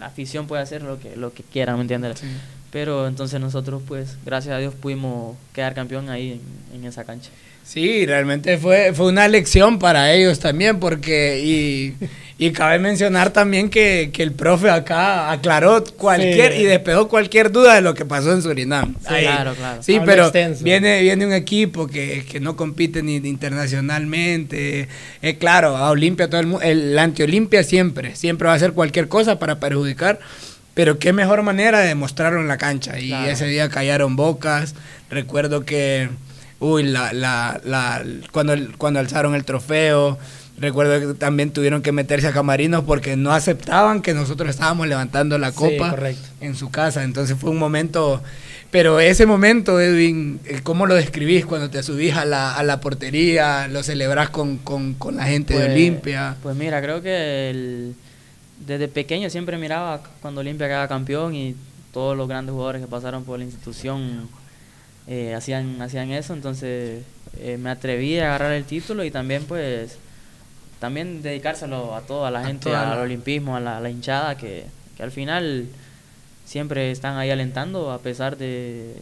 la 0.00 0.06
afición 0.06 0.46
puede 0.46 0.62
hacer 0.62 0.82
lo 0.82 0.98
que, 0.98 1.14
lo 1.14 1.32
que 1.32 1.42
quiera, 1.42 1.76
¿me 1.76 1.82
entiendes? 1.82 2.22
Pero 2.72 3.06
entonces 3.06 3.38
nosotros, 3.38 3.82
pues, 3.86 4.16
gracias 4.24 4.54
a 4.54 4.58
Dios 4.58 4.74
pudimos 4.74 5.36
quedar 5.52 5.74
campeón 5.74 6.08
ahí 6.08 6.40
en, 6.72 6.84
esa 6.84 7.04
cancha. 7.04 7.30
Sí, 7.64 8.04
realmente 8.04 8.58
fue, 8.58 8.92
fue 8.92 9.06
una 9.06 9.28
lección 9.28 9.78
para 9.78 10.12
ellos 10.12 10.40
también, 10.40 10.80
porque, 10.80 11.40
y, 11.40 11.94
y 12.36 12.52
cabe 12.52 12.78
mencionar 12.78 13.30
también 13.30 13.68
que, 13.68 14.10
que, 14.12 14.22
el 14.22 14.32
profe 14.32 14.70
acá 14.70 15.30
aclaró 15.30 15.84
cualquier 15.84 16.58
y 16.58 16.64
despejó 16.64 17.06
cualquier 17.06 17.52
duda 17.52 17.74
de 17.74 17.82
lo 17.82 17.94
que 17.94 18.06
pasó 18.06 18.32
en 18.32 18.40
Surinam. 18.40 18.94
Sí, 18.94 19.14
claro, 19.20 19.54
claro. 19.54 19.82
Sí, 19.82 20.00
pero 20.06 20.32
viene, 20.62 21.02
viene 21.02 21.26
un 21.26 21.34
equipo 21.34 21.86
que, 21.86 22.24
que 22.28 22.40
no 22.40 22.56
compite 22.56 23.02
ni 23.02 23.16
internacionalmente. 23.16 24.88
Eh, 25.20 25.36
claro, 25.36 25.76
a 25.76 25.90
Olimpia, 25.90 26.30
todo 26.30 26.40
el 26.40 26.46
mundo, 26.46 26.64
el, 26.64 26.98
anti-Olimpia 26.98 27.62
siempre, 27.62 28.16
siempre 28.16 28.46
va 28.46 28.54
a 28.54 28.56
hacer 28.56 28.72
cualquier 28.72 29.06
cosa 29.08 29.38
para 29.38 29.60
perjudicar. 29.60 30.18
Pero 30.72 30.98
qué 30.98 31.12
mejor 31.12 31.42
manera 31.42 31.80
de 31.80 31.88
demostrarlo 31.88 32.40
en 32.40 32.48
la 32.48 32.56
cancha. 32.56 32.98
Y 32.98 33.12
ese 33.12 33.46
día 33.46 33.68
callaron 33.68 34.16
bocas. 34.16 34.74
Recuerdo 35.10 35.66
que, 35.66 36.08
uy, 36.60 36.84
la, 36.84 37.12
la, 37.12 37.60
la, 37.64 38.04
cuando, 38.30 38.54
cuando 38.78 39.00
alzaron 39.00 39.34
el 39.34 39.44
trofeo 39.44 40.18
Recuerdo 40.60 41.00
que 41.00 41.14
también 41.14 41.52
tuvieron 41.52 41.80
que 41.80 41.90
meterse 41.90 42.26
a 42.26 42.32
camarinos 42.32 42.84
porque 42.84 43.16
no 43.16 43.32
aceptaban 43.32 44.02
que 44.02 44.12
nosotros 44.12 44.50
estábamos 44.50 44.86
levantando 44.88 45.38
la 45.38 45.52
copa 45.52 45.96
en 46.42 46.54
su 46.54 46.70
casa. 46.70 47.02
Entonces 47.02 47.38
fue 47.38 47.48
un 47.48 47.56
momento, 47.56 48.22
pero 48.70 49.00
ese 49.00 49.24
momento, 49.24 49.80
Edwin, 49.80 50.38
eh, 50.44 50.60
¿cómo 50.62 50.86
lo 50.86 50.96
describís 50.96 51.46
cuando 51.46 51.70
te 51.70 51.82
subís 51.82 52.14
a 52.14 52.26
la, 52.26 52.54
a 52.54 52.62
la 52.62 52.78
portería, 52.78 53.68
lo 53.68 53.82
celebrás 53.82 54.28
con, 54.28 54.58
con, 54.58 54.92
con 54.92 55.16
la 55.16 55.24
gente 55.24 55.54
de 55.54 55.60
pues, 55.60 55.72
Olimpia? 55.72 56.36
Pues 56.42 56.54
mira, 56.56 56.82
creo 56.82 57.00
que 57.00 57.92
desde 58.66 58.88
pequeño 58.88 59.30
siempre 59.30 59.56
miraba 59.56 60.02
cuando 60.20 60.42
Olimpia 60.42 60.66
quedaba 60.66 60.88
campeón 60.88 61.34
y 61.34 61.56
todos 61.90 62.14
los 62.14 62.28
grandes 62.28 62.52
jugadores 62.52 62.82
que 62.82 62.88
pasaron 62.88 63.24
por 63.24 63.38
la 63.38 63.46
institución 63.46 64.28
eh, 65.06 65.34
hacían, 65.34 65.80
hacían 65.82 66.10
eso, 66.10 66.34
entonces 66.34 67.02
eh, 67.38 67.56
me 67.58 67.70
atreví 67.70 68.18
a 68.18 68.26
agarrar 68.26 68.52
el 68.52 68.64
título 68.64 69.04
y 69.04 69.10
también 69.10 69.44
pues 69.44 69.98
también 70.80 71.22
dedicárselo 71.22 71.94
a 71.94 72.00
toda 72.00 72.30
la 72.30 72.44
gente, 72.44 72.74
al 72.74 72.98
olimpismo, 72.98 73.54
a 73.54 73.60
la, 73.60 73.90
hinchada, 73.90 74.36
que, 74.36 74.64
al 74.98 75.10
final 75.10 75.66
siempre 76.44 76.90
están 76.90 77.16
ahí 77.16 77.30
alentando 77.30 77.92
a 77.92 77.98
pesar 77.98 78.36
de, 78.36 78.94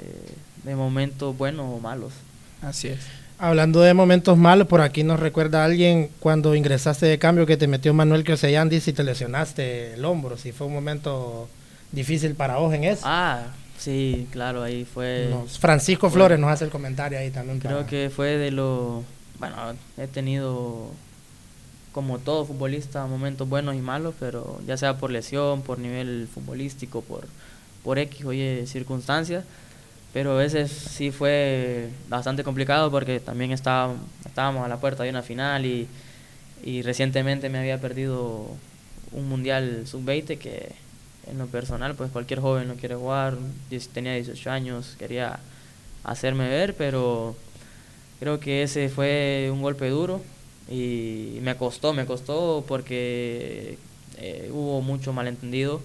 momentos 0.64 1.36
buenos 1.38 1.66
o 1.66 1.80
malos. 1.80 2.12
Así 2.60 2.88
es. 2.88 2.98
Hablando 3.38 3.80
de 3.80 3.94
momentos 3.94 4.36
malos, 4.36 4.66
por 4.66 4.80
aquí 4.80 5.04
nos 5.04 5.20
recuerda 5.20 5.64
alguien 5.64 6.10
cuando 6.18 6.56
ingresaste 6.56 7.06
de 7.06 7.18
cambio 7.18 7.46
que 7.46 7.56
te 7.56 7.68
metió 7.68 7.94
Manuel 7.94 8.24
Cresellandi 8.24 8.82
y 8.84 8.92
te 8.92 9.04
lesionaste 9.04 9.94
el 9.94 10.04
hombro, 10.04 10.36
si 10.36 10.50
fue 10.50 10.66
un 10.66 10.74
momento 10.74 11.48
difícil 11.92 12.34
para 12.34 12.56
vos 12.56 12.74
en 12.74 12.84
eso. 12.84 13.02
Ah, 13.04 13.44
sí, 13.78 14.28
claro, 14.30 14.62
ahí 14.62 14.84
fue... 14.84 15.34
Francisco 15.58 16.10
Flores 16.10 16.38
nos 16.38 16.50
hace 16.50 16.64
el 16.64 16.70
comentario 16.70 17.18
ahí 17.18 17.30
también. 17.30 17.60
Creo 17.60 17.86
que 17.86 18.10
fue 18.14 18.36
de 18.36 18.50
lo... 18.50 19.04
Bueno, 19.38 19.56
he 19.96 20.06
tenido, 20.06 20.90
como 21.92 22.18
todo 22.18 22.44
futbolista, 22.44 23.06
momentos 23.06 23.48
buenos 23.48 23.74
y 23.76 23.78
malos, 23.78 24.14
pero 24.18 24.60
ya 24.66 24.76
sea 24.76 24.98
por 24.98 25.10
lesión, 25.10 25.62
por 25.62 25.78
nivel 25.78 26.28
futbolístico, 26.32 27.02
por, 27.02 27.26
por 27.84 27.98
X 27.98 28.24
o 28.24 28.32
Y 28.32 28.66
circunstancias 28.66 29.44
pero 30.12 30.40
ese 30.40 30.66
sí 30.68 31.10
fue 31.10 31.90
bastante 32.08 32.42
complicado 32.42 32.90
porque 32.90 33.20
también 33.20 33.52
estaba, 33.52 33.94
estábamos 34.24 34.64
a 34.64 34.68
la 34.68 34.78
puerta 34.78 35.02
de 35.02 35.10
una 35.10 35.22
final 35.22 35.66
y, 35.66 35.86
y 36.64 36.82
recientemente 36.82 37.48
me 37.48 37.58
había 37.58 37.80
perdido 37.80 38.46
un 39.12 39.28
mundial 39.28 39.86
sub-20 39.86 40.38
que 40.38 40.72
en 41.30 41.38
lo 41.38 41.46
personal 41.46 41.94
pues 41.94 42.10
cualquier 42.10 42.40
joven 42.40 42.68
no 42.68 42.74
quiere 42.74 42.94
jugar, 42.94 43.36
tenía 43.92 44.14
18 44.14 44.50
años, 44.50 44.96
quería 44.98 45.38
hacerme 46.04 46.48
ver, 46.48 46.74
pero 46.74 47.36
creo 48.20 48.40
que 48.40 48.62
ese 48.62 48.88
fue 48.88 49.50
un 49.52 49.62
golpe 49.62 49.88
duro 49.88 50.22
y 50.70 51.38
me 51.42 51.56
costó, 51.56 51.92
me 51.92 52.06
costó 52.06 52.64
porque 52.66 53.78
eh, 54.18 54.50
hubo 54.52 54.80
mucho 54.80 55.12
malentendido, 55.12 55.80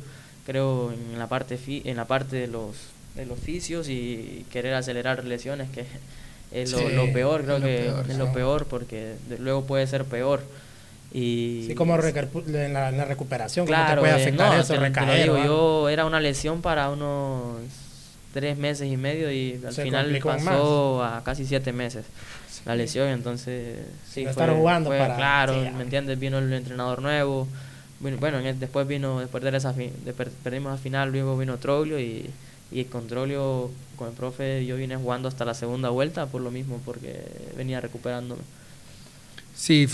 creo 0.46 0.92
en 0.92 1.20
la 1.20 1.28
parte 1.28 1.60
en 1.68 1.98
la 1.98 2.06
parte 2.06 2.36
de 2.36 2.48
los 2.48 2.76
de 3.16 3.26
los 3.26 3.38
oficios 3.38 3.90
y 3.90 4.46
querer 4.52 4.74
acelerar 4.74 5.24
lesiones, 5.24 5.70
que 5.70 5.86
es 6.52 6.72
lo, 6.72 7.12
peor, 7.14 7.44
creo 7.44 7.62
que 7.62 7.92
es 8.10 8.18
lo 8.18 8.32
peor, 8.32 8.66
porque 8.66 9.16
luego 9.40 9.66
puede 9.66 9.88
ser 9.88 10.06
peor. 10.06 10.42
Y 11.14 11.66
sí, 11.68 11.76
como 11.76 11.96
en 11.96 12.74
la, 12.74 13.06
recuperación, 13.06 13.68
claro, 13.68 14.02
puede 14.02 14.14
eh, 14.14 14.22
afectar 14.22 14.60
eso, 14.60 14.76
recaer. 14.78 15.28
yo 15.28 15.88
era 15.88 16.06
una 16.06 16.20
lesión 16.20 16.62
para 16.62 16.90
unos 16.90 17.60
tres 18.34 18.58
meses 18.58 18.92
y 18.92 18.98
medio 18.98 19.32
y 19.32 19.62
al 19.64 19.74
final 19.74 20.20
pasó 20.24 21.04
a 21.04 21.24
casi 21.24 21.46
siete 21.46 21.72
meses 21.72 22.06
la 22.66 22.76
lesión, 22.76 23.10
entonces 23.10 23.78
sí. 24.10 24.26
Fue, 24.34 24.48
jugando 24.48 24.90
para... 24.90 25.16
Claro, 25.16 25.54
¿me 25.78 25.84
entiendes? 25.84 26.18
Vino 26.18 26.40
el 26.40 26.52
entrenador 26.52 27.02
nuevo, 27.02 27.48
bueno, 28.00 28.40
después 28.42 28.88
vino, 28.88 29.20
después 29.20 29.44
de 29.44 29.56
esa, 29.56 29.74
de, 29.74 30.14
perdimos 30.44 30.72
la 30.72 30.78
final, 30.78 31.12
luego 31.12 31.38
vino 31.38 31.58
Troglio 31.58 32.00
y 32.00 32.32
y 32.74 32.80
el 32.80 32.88
controlio 32.88 33.70
con 33.96 34.10
el 34.10 34.14
profe 34.14 34.66
yo 34.66 34.76
vine 34.76 34.96
jugando 34.96 35.28
hasta 35.28 35.46
la 35.46 35.54
segunda 35.54 35.90
vuelta 35.90 36.26
por 36.26 36.42
lo 36.42 36.50
mismo, 36.50 36.82
porque 36.84 37.24
venía 37.56 37.80
recuperándome. 37.80 38.42
Sí, 39.56 39.88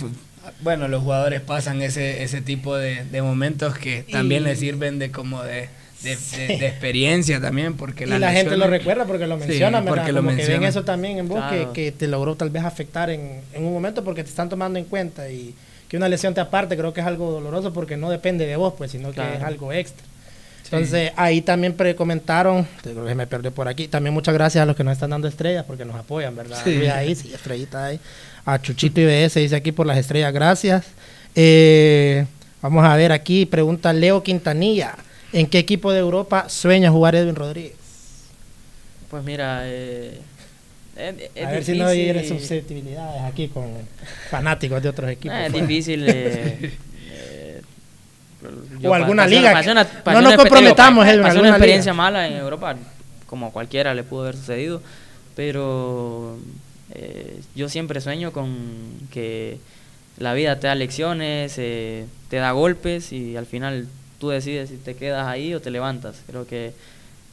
bueno, 0.62 0.88
los 0.88 1.04
jugadores 1.04 1.42
pasan 1.42 1.82
ese, 1.82 2.24
ese 2.24 2.42
tipo 2.42 2.76
de, 2.76 3.06
momentos 3.22 3.78
que 3.78 4.04
también 4.04 4.44
les 4.44 4.60
sirven 4.60 5.00
de 5.00 5.12
como 5.12 5.44
de, 5.44 5.70
de, 6.02 6.14
experiencia 6.68 7.42
también, 7.42 7.76
porque 7.76 8.06
la, 8.06 8.18
y 8.18 8.20
la 8.20 8.32
gente 8.32 8.58
lo 8.58 8.68
recuerda 8.68 9.06
porque 9.06 9.28
lo 9.28 9.38
menciona, 9.38 9.84
porque 9.84 10.12
lo 10.12 10.22
que 10.22 10.46
ven 10.46 10.64
eso 10.64 10.84
también 10.84 11.18
en 11.18 11.28
vos, 11.28 11.44
que, 11.50 11.68
que, 11.74 11.92
te 11.92 12.08
logró 12.08 12.36
tal 12.36 12.50
vez 12.50 12.64
afectar 12.64 13.10
en, 13.10 13.42
en 13.54 13.64
un 13.64 13.74
momento 13.74 14.04
porque 14.04 14.24
te 14.24 14.30
están 14.30 14.50
tomando 14.50 14.80
en 14.80 14.86
cuenta 14.86 15.30
y 15.30 15.54
que 15.88 15.98
una 15.98 16.08
lesión 16.08 16.34
te 16.34 16.42
aparte 16.42 16.78
creo 16.78 16.94
que 16.94 17.02
es 17.02 17.08
algo 17.08 17.32
doloroso 17.32 17.74
porque 17.74 17.98
no 17.98 18.10
depende 18.10 18.46
de 18.46 18.56
vos, 18.56 18.76
pues, 18.78 18.92
sino 18.92 19.12
que 19.12 19.22
es 19.36 19.42
algo 19.42 19.74
extra. 19.74 20.06
Entonces 20.72 21.12
ahí 21.16 21.42
también 21.42 21.76
comentaron, 21.98 22.68
creo 22.84 23.04
que 23.04 23.16
me 23.16 23.26
perdí 23.26 23.50
por 23.50 23.68
aquí, 23.68 23.88
también 23.88 24.14
muchas 24.14 24.36
gracias 24.36 24.62
a 24.62 24.66
los 24.68 24.76
que 24.76 24.84
nos 24.84 24.94
están 24.94 25.10
dando 25.10 25.28
estrellas 25.28 25.66
porque 25.66 25.84
nos 25.84 25.96
apoyan, 25.96 26.36
¿verdad? 26.36 26.60
Sí. 26.64 26.86
Ahí, 26.86 27.16
sí, 27.16 27.34
estrellita 27.34 27.86
ahí. 27.86 28.00
A 28.50 28.60
Chuchito 28.60 29.00
IBS 29.00 29.36
dice 29.36 29.56
aquí 29.56 29.72
por 29.72 29.86
las 29.86 30.00
estrellas, 30.00 30.34
gracias. 30.34 30.84
Eh, 31.36 32.26
vamos 32.64 32.84
a 32.84 32.96
ver 32.96 33.12
aquí, 33.12 33.46
pregunta 33.46 33.94
Leo 33.94 34.24
Quintanilla, 34.24 34.96
¿en 35.32 35.46
qué 35.46 35.60
equipo 35.60 35.92
de 35.92 36.00
Europa 36.00 36.50
sueña 36.50 36.90
jugar 36.90 37.14
Edwin 37.14 37.36
Rodríguez? 37.36 37.76
Pues 39.12 39.24
mira, 39.24 39.62
eh, 39.66 40.20
a 40.98 41.52
ver 41.52 41.64
si 41.64 41.78
no 41.78 41.86
hay 41.86 42.28
susceptibilidades 42.28 43.22
aquí 43.22 43.50
con 43.50 43.68
fanáticos 44.32 44.82
de 44.82 44.90
otros 44.90 45.12
equipos. 45.12 45.38
es 45.38 45.54
difícil. 45.54 46.06
Eh, 46.08 47.62
o 48.84 48.94
alguna 48.96 49.28
liga. 49.28 49.62
no 49.62 50.22
nos 50.22 50.36
comprometamos, 50.36 51.08
es 51.08 51.36
una 51.36 51.50
experiencia 51.50 51.94
mala 51.94 52.28
en 52.28 52.38
Europa, 52.38 52.76
como 53.28 53.54
cualquiera 53.54 53.94
le 53.94 54.02
pudo 54.02 54.24
haber 54.24 54.38
sucedido, 54.38 54.82
pero 55.36 56.40
eh, 56.94 57.40
yo 57.56 57.70
siempre 57.70 58.02
sueño 58.02 58.32
con 58.32 58.56
que 59.12 59.58
la 60.18 60.34
vida 60.34 60.60
te 60.60 60.68
da 60.68 60.76
lecciones, 60.76 61.56
eh, 61.58 62.06
te 62.30 62.38
da 62.38 62.52
golpes 62.52 63.12
y 63.12 63.38
al 63.38 63.46
final 63.46 63.88
tú 64.20 64.30
decides 64.30 64.70
si 64.70 64.78
te 64.78 64.96
quedas 64.96 65.28
ahí 65.28 65.54
o 65.54 65.62
te 65.62 65.72
levantas. 65.72 66.22
Creo 66.28 66.46
que, 66.46 66.74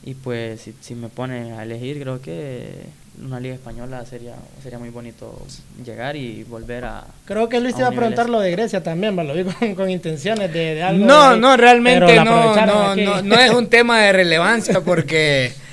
y 0.04 0.14
pues 0.14 0.60
si, 0.60 0.74
si 0.80 0.94
me 0.94 1.08
pone 1.08 1.52
a 1.52 1.62
elegir, 1.62 2.00
creo 2.00 2.20
que 2.20 2.86
una 3.24 3.40
liga 3.40 3.54
española 3.54 4.04
sería 4.04 4.34
sería 4.62 4.78
muy 4.78 4.90
bonito 4.90 5.40
llegar 5.84 6.16
y 6.16 6.44
volver 6.44 6.84
a 6.84 7.04
creo 7.24 7.48
que 7.48 7.60
Luis 7.60 7.74
te 7.74 7.80
iba 7.80 7.88
a 7.88 7.92
preguntar 7.92 8.28
lo 8.28 8.40
de 8.40 8.50
Grecia 8.50 8.82
también 8.82 9.16
lo 9.16 9.34
digo 9.34 9.50
con, 9.74 9.88
intenciones 9.88 10.52
de, 10.52 10.82
algo 10.82 11.06
no 11.06 11.36
no 11.36 11.56
realmente 11.56 12.14
no 12.16 12.54
no, 12.54 12.94
no, 12.94 13.22
no 13.22 13.40
es 13.40 13.50
un 13.52 13.68
tema 13.68 14.00
de 14.02 14.12
relevancia 14.12 14.82
porque 14.82 15.50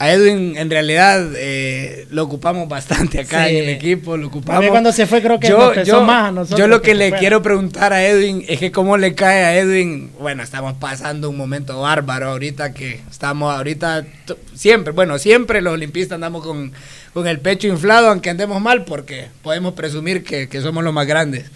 a 0.00 0.12
Edwin 0.12 0.56
en 0.56 0.70
realidad 0.70 1.28
eh, 1.36 2.06
lo 2.10 2.22
ocupamos 2.22 2.68
bastante 2.68 3.20
acá 3.20 3.48
en 3.48 3.64
el 3.64 3.68
equipo, 3.68 4.16
lo 4.16 4.28
ocupamos. 4.28 4.70
cuando 4.70 4.92
se 4.92 5.06
fue 5.06 5.20
creo 5.20 5.40
que 5.40 5.48
yo, 5.48 5.74
yo, 5.82 6.02
más 6.02 6.28
a 6.28 6.32
nosotros. 6.32 6.58
Yo 6.58 6.68
lo 6.68 6.82
que, 6.82 6.94
le 6.94 7.12
quiero 7.12 7.42
preguntar 7.42 7.92
a 7.92 8.06
Edwin 8.06 8.44
es 8.48 8.60
que 8.60 8.70
cómo 8.70 8.96
le 8.96 9.14
cae 9.14 9.44
a 9.44 9.56
Edwin, 9.56 10.12
bueno, 10.20 10.44
estamos 10.44 10.74
pasando 10.74 11.28
un 11.28 11.36
momento 11.36 11.80
bárbaro 11.80 12.28
ahorita 12.28 12.72
que 12.74 13.00
estamos 13.10 13.52
ahorita 13.52 14.06
siempre, 14.54 14.92
bueno, 14.92 15.18
siempre 15.18 15.60
los 15.62 15.72
olimpistas 15.72 16.14
andamos 16.14 16.44
con, 16.44 16.72
con 17.12 17.26
el 17.26 17.40
pecho 17.40 17.66
inflado 17.66 18.08
aunque 18.08 18.30
andemos 18.30 18.60
mal 18.60 18.84
porque 18.84 19.26
podemos 19.42 19.74
presumir 19.74 20.22
que, 20.22 20.48
que 20.48 20.60
somos 20.60 20.84
los 20.84 20.94
más 20.94 21.08
grandes. 21.08 21.46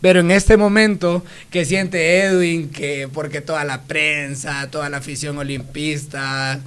Pero 0.00 0.20
en 0.20 0.30
este 0.30 0.56
momento 0.56 1.22
que 1.50 1.66
siente 1.66 2.20
Edwin, 2.20 2.70
que 2.70 3.08
porque 3.12 3.42
toda 3.42 3.64
la 3.64 3.82
prensa, 3.82 4.68
toda 4.70 4.88
la 4.88 4.96
afición 4.96 5.36
olimpista, 5.36 6.60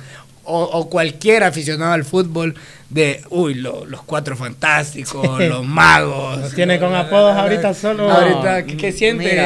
o, 0.46 0.90
cualquier 0.90 1.44
aficionado 1.44 1.94
al 1.94 2.04
fútbol 2.06 2.56
de, 2.90 3.22
uy, 3.30 3.56
los 3.56 4.02
cuatro 4.06 4.36
fantásticos, 4.36 5.40
los 5.40 5.66
magos. 5.66 6.40
Los 6.40 6.54
tiene 6.56 6.80
con 6.80 6.94
apodos 6.96 7.36
ahorita 7.36 7.74
solo. 7.74 8.10
Ahorita, 8.10 8.66
¿qué, 8.66 8.92
siente? 8.92 9.42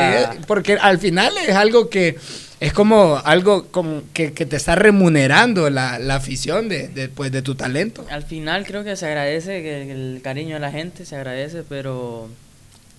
Porque 0.48 0.74
al 0.74 1.00
final 1.00 1.34
es 1.38 1.56
algo 1.56 1.90
que 1.90 2.18
es 2.60 2.74
como 2.74 3.22
algo 3.24 3.68
como 3.68 4.02
que, 4.14 4.32
te 4.32 4.56
está 4.56 4.76
remunerando 4.76 5.70
la, 5.70 5.96
afición 6.16 6.70
de, 6.70 7.10
pues, 7.14 7.32
de 7.32 7.42
tu 7.42 7.56
talento. 7.56 8.06
Al 8.10 8.24
final 8.24 8.66
creo 8.66 8.84
que 8.84 8.96
se 8.96 9.06
agradece, 9.06 9.62
que 9.62 9.92
el 9.92 10.22
cariño 10.24 10.56
de 10.56 10.62
la 10.62 10.72
gente 10.72 11.06
se 11.06 11.16
agradece, 11.16 11.64
pero 11.68 12.30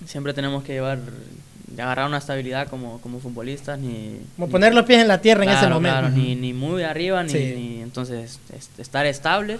siempre 0.06 0.32
tenemos 0.32 0.62
que 0.62 0.74
llevar 0.74 0.98
agarrar 1.76 2.06
una 2.06 2.18
estabilidad 2.18 2.68
como, 2.68 3.00
como 3.00 3.20
futbolistas, 3.20 3.78
ni... 3.78 4.18
Como 4.36 4.48
poner 4.48 4.74
los 4.74 4.84
pies 4.84 5.00
en 5.00 5.08
la 5.08 5.20
tierra 5.20 5.44
en 5.44 5.50
ese 5.50 5.66
momento. 5.68 6.08
ni, 6.10 6.34
ni 6.34 6.52
muy 6.52 6.82
arriba, 6.82 7.22
ni, 7.22 7.80
entonces 7.82 8.40
estar 8.78 9.06
estable. 9.06 9.58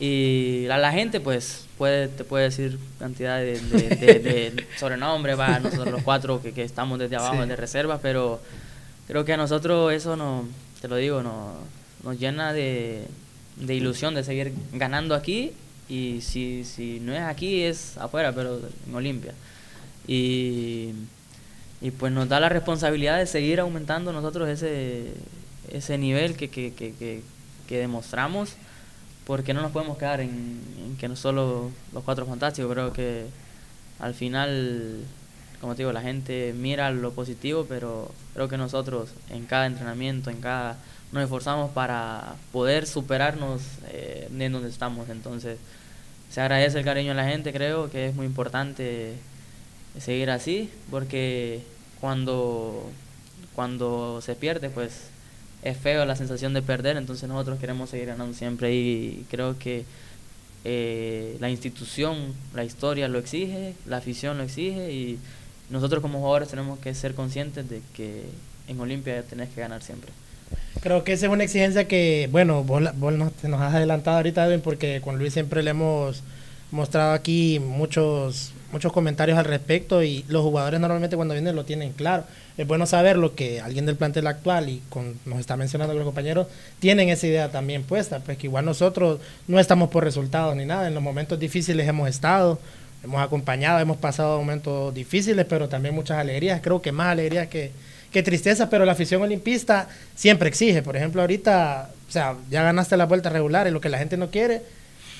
Y 0.00 0.66
a 0.70 0.78
la 0.78 0.90
gente, 0.92 1.20
pues, 1.20 1.66
puede, 1.78 2.08
te 2.08 2.24
puede 2.24 2.44
decir 2.44 2.78
cantidad 2.98 3.38
de, 3.38 3.60
de, 3.60 4.66
sobrenombre, 4.78 5.34
va, 5.34 5.60
nosotros 5.60 5.90
los 5.90 6.02
cuatro 6.02 6.42
que, 6.42 6.52
que 6.52 6.62
estamos 6.62 6.98
desde 6.98 7.16
abajo 7.16 7.46
de 7.46 7.54
reserva, 7.54 7.98
pero 8.02 8.40
creo 9.06 9.24
que 9.24 9.32
a 9.32 9.36
nosotros 9.36 9.92
eso 9.92 10.16
no, 10.16 10.48
te 10.80 10.88
lo 10.88 10.96
digo, 10.96 11.22
no, 11.22 11.52
nos 12.02 12.18
llena 12.18 12.52
de, 12.52 13.06
de 13.56 13.74
ilusión 13.74 14.14
de 14.14 14.24
seguir 14.24 14.52
ganando 14.72 15.14
aquí 15.14 15.52
y 15.88 16.20
si, 16.22 16.64
si 16.64 17.00
no 17.00 17.14
es 17.14 17.22
aquí 17.22 17.62
es 17.62 17.96
afuera, 17.98 18.32
pero 18.32 18.60
en 18.88 18.94
Olimpia. 18.94 19.32
Y 20.06 20.90
y 21.84 21.90
pues 21.90 22.10
nos 22.14 22.30
da 22.30 22.40
la 22.40 22.48
responsabilidad 22.48 23.18
de 23.18 23.26
seguir 23.26 23.60
aumentando 23.60 24.10
nosotros 24.10 24.48
ese, 24.48 25.12
ese 25.70 25.98
nivel 25.98 26.34
que, 26.34 26.48
que, 26.48 26.72
que, 26.72 27.20
que, 27.68 27.78
demostramos, 27.78 28.54
porque 29.26 29.52
no 29.52 29.60
nos 29.60 29.70
podemos 29.70 29.98
quedar 29.98 30.22
en, 30.22 30.96
que 30.98 31.08
no 31.08 31.14
solo 31.14 31.70
los 31.92 32.02
cuatro 32.02 32.24
fantásticos, 32.24 32.72
creo 32.72 32.94
que 32.94 33.26
al 33.98 34.14
final, 34.14 35.00
como 35.60 35.74
te 35.74 35.82
digo, 35.82 35.92
la 35.92 36.00
gente 36.00 36.54
mira 36.56 36.90
lo 36.90 37.12
positivo, 37.12 37.66
pero 37.68 38.10
creo 38.32 38.48
que 38.48 38.56
nosotros 38.56 39.10
en 39.28 39.44
cada 39.44 39.66
entrenamiento, 39.66 40.30
en 40.30 40.40
cada 40.40 40.78
nos 41.12 41.24
esforzamos 41.24 41.70
para 41.72 42.36
poder 42.50 42.86
superarnos 42.86 43.60
eh, 43.90 44.28
donde 44.30 44.70
estamos. 44.70 45.10
Entonces, 45.10 45.58
se 46.30 46.40
agradece 46.40 46.78
el 46.78 46.84
cariño 46.86 47.10
de 47.10 47.16
la 47.16 47.28
gente, 47.28 47.52
creo 47.52 47.90
que 47.90 48.06
es 48.06 48.14
muy 48.14 48.24
importante 48.24 49.16
seguir 49.98 50.30
así, 50.30 50.70
porque 50.90 51.73
cuando, 52.04 52.90
cuando 53.54 54.20
se 54.20 54.34
pierde, 54.34 54.68
pues 54.68 55.04
es 55.62 55.74
feo 55.78 56.04
la 56.04 56.16
sensación 56.16 56.52
de 56.52 56.60
perder, 56.60 56.98
entonces 56.98 57.26
nosotros 57.30 57.58
queremos 57.58 57.88
seguir 57.88 58.08
ganando 58.08 58.36
siempre 58.36 58.74
y 58.74 59.24
creo 59.30 59.58
que 59.58 59.86
eh, 60.66 61.38
la 61.40 61.48
institución, 61.48 62.34
la 62.52 62.62
historia 62.62 63.08
lo 63.08 63.18
exige, 63.18 63.72
la 63.86 63.96
afición 63.96 64.36
lo 64.36 64.44
exige 64.44 64.92
y 64.92 65.18
nosotros 65.70 66.02
como 66.02 66.18
jugadores 66.18 66.50
tenemos 66.50 66.78
que 66.78 66.94
ser 66.94 67.14
conscientes 67.14 67.70
de 67.70 67.80
que 67.96 68.24
en 68.68 68.78
Olimpia 68.80 69.22
tenés 69.22 69.48
que 69.48 69.62
ganar 69.62 69.82
siempre. 69.82 70.12
Creo 70.82 71.04
que 71.04 71.14
esa 71.14 71.24
es 71.24 71.32
una 71.32 71.44
exigencia 71.44 71.88
que, 71.88 72.28
bueno, 72.30 72.64
vos, 72.64 72.82
nos, 72.82 72.92
nos, 73.44 73.60
has 73.62 73.74
adelantado 73.74 74.18
ahorita, 74.18 74.46
Edwin, 74.46 74.60
porque 74.60 75.00
con 75.00 75.16
Luis 75.18 75.32
siempre 75.32 75.62
le 75.62 75.70
hemos 75.70 76.22
mostrado 76.74 77.12
aquí 77.12 77.60
muchos 77.60 78.52
muchos 78.72 78.92
comentarios 78.92 79.38
al 79.38 79.44
respecto 79.44 80.02
y 80.02 80.24
los 80.26 80.42
jugadores 80.42 80.80
normalmente 80.80 81.14
cuando 81.14 81.32
vienen 81.34 81.54
lo 81.54 81.64
tienen 81.64 81.92
claro. 81.92 82.24
Es 82.58 82.66
bueno 82.66 82.86
saber 82.86 83.16
lo 83.16 83.36
que 83.36 83.60
alguien 83.60 83.86
del 83.86 83.94
plantel 83.94 84.26
actual 84.26 84.68
y 84.68 84.82
con, 84.88 85.14
nos 85.26 85.38
está 85.38 85.56
mencionando 85.56 85.94
los 85.94 86.04
compañeros 86.04 86.48
tienen 86.80 87.08
esa 87.08 87.28
idea 87.28 87.52
también 87.52 87.84
puesta, 87.84 88.18
pues 88.18 88.36
que 88.36 88.48
igual 88.48 88.64
nosotros 88.64 89.20
no 89.46 89.60
estamos 89.60 89.90
por 89.90 90.02
resultados 90.02 90.56
ni 90.56 90.66
nada, 90.66 90.88
en 90.88 90.94
los 90.94 91.02
momentos 91.02 91.38
difíciles 91.38 91.86
hemos 91.86 92.08
estado, 92.08 92.58
hemos 93.04 93.22
acompañado, 93.22 93.78
hemos 93.78 93.96
pasado 93.96 94.38
momentos 94.38 94.92
difíciles, 94.92 95.46
pero 95.48 95.68
también 95.68 95.94
muchas 95.94 96.18
alegrías, 96.18 96.60
creo 96.60 96.82
que 96.82 96.90
más 96.90 97.12
alegrías 97.12 97.46
que, 97.46 97.70
que 98.10 98.24
tristeza, 98.24 98.68
pero 98.68 98.84
la 98.84 98.92
afición 98.92 99.22
olimpista 99.22 99.88
siempre 100.16 100.48
exige, 100.48 100.82
por 100.82 100.96
ejemplo 100.96 101.20
ahorita, 101.20 101.90
o 102.08 102.10
sea, 102.10 102.34
ya 102.50 102.64
ganaste 102.64 102.96
la 102.96 103.06
vuelta 103.06 103.30
regular 103.30 103.68
y 103.68 103.70
lo 103.70 103.80
que 103.80 103.88
la 103.88 103.98
gente 103.98 104.16
no 104.16 104.30
quiere 104.30 104.62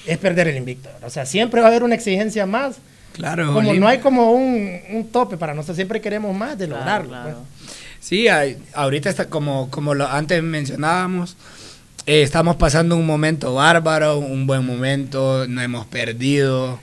es 0.06 0.18
perder 0.18 0.48
el 0.48 0.56
invicto, 0.56 0.90
o 1.02 1.10
sea, 1.10 1.26
siempre 1.26 1.60
va 1.60 1.66
a 1.66 1.70
haber 1.70 1.82
una 1.82 1.94
exigencia 1.94 2.46
más 2.46 2.76
Claro. 3.14 3.52
Como 3.54 3.72
no 3.74 3.86
hay 3.86 3.98
como 3.98 4.32
un, 4.32 5.08
tope 5.12 5.36
para 5.36 5.54
nosotros, 5.54 5.76
siempre 5.76 6.00
queremos 6.00 6.36
más 6.36 6.58
de 6.58 6.66
lograrlo. 6.66 7.16
Pues. 7.22 7.36
Sí, 8.00 8.26
ahorita 8.74 9.08
está 9.08 9.26
como, 9.26 9.70
como 9.70 9.94
lo 9.94 10.08
antes 10.08 10.42
mencionábamos, 10.42 11.36
eh, 12.06 12.22
estamos 12.22 12.56
pasando 12.56 12.96
un 12.96 13.06
momento 13.06 13.54
bárbaro, 13.54 14.18
un 14.18 14.46
buen 14.48 14.66
momento, 14.66 15.46
no 15.48 15.62
hemos 15.62 15.86
perdido. 15.86 16.80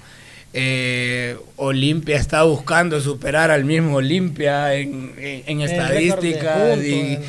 Eh, 0.54 1.38
Olimpia 1.58 2.16
está 2.16 2.44
buscando 2.44 3.00
superar 3.02 3.52
al 3.52 3.66
mismo 3.66 3.96
Olimpia 3.96 4.74
en, 4.74 5.14
en, 5.18 5.62
estadísticas 5.62 6.80
y, 6.80 7.20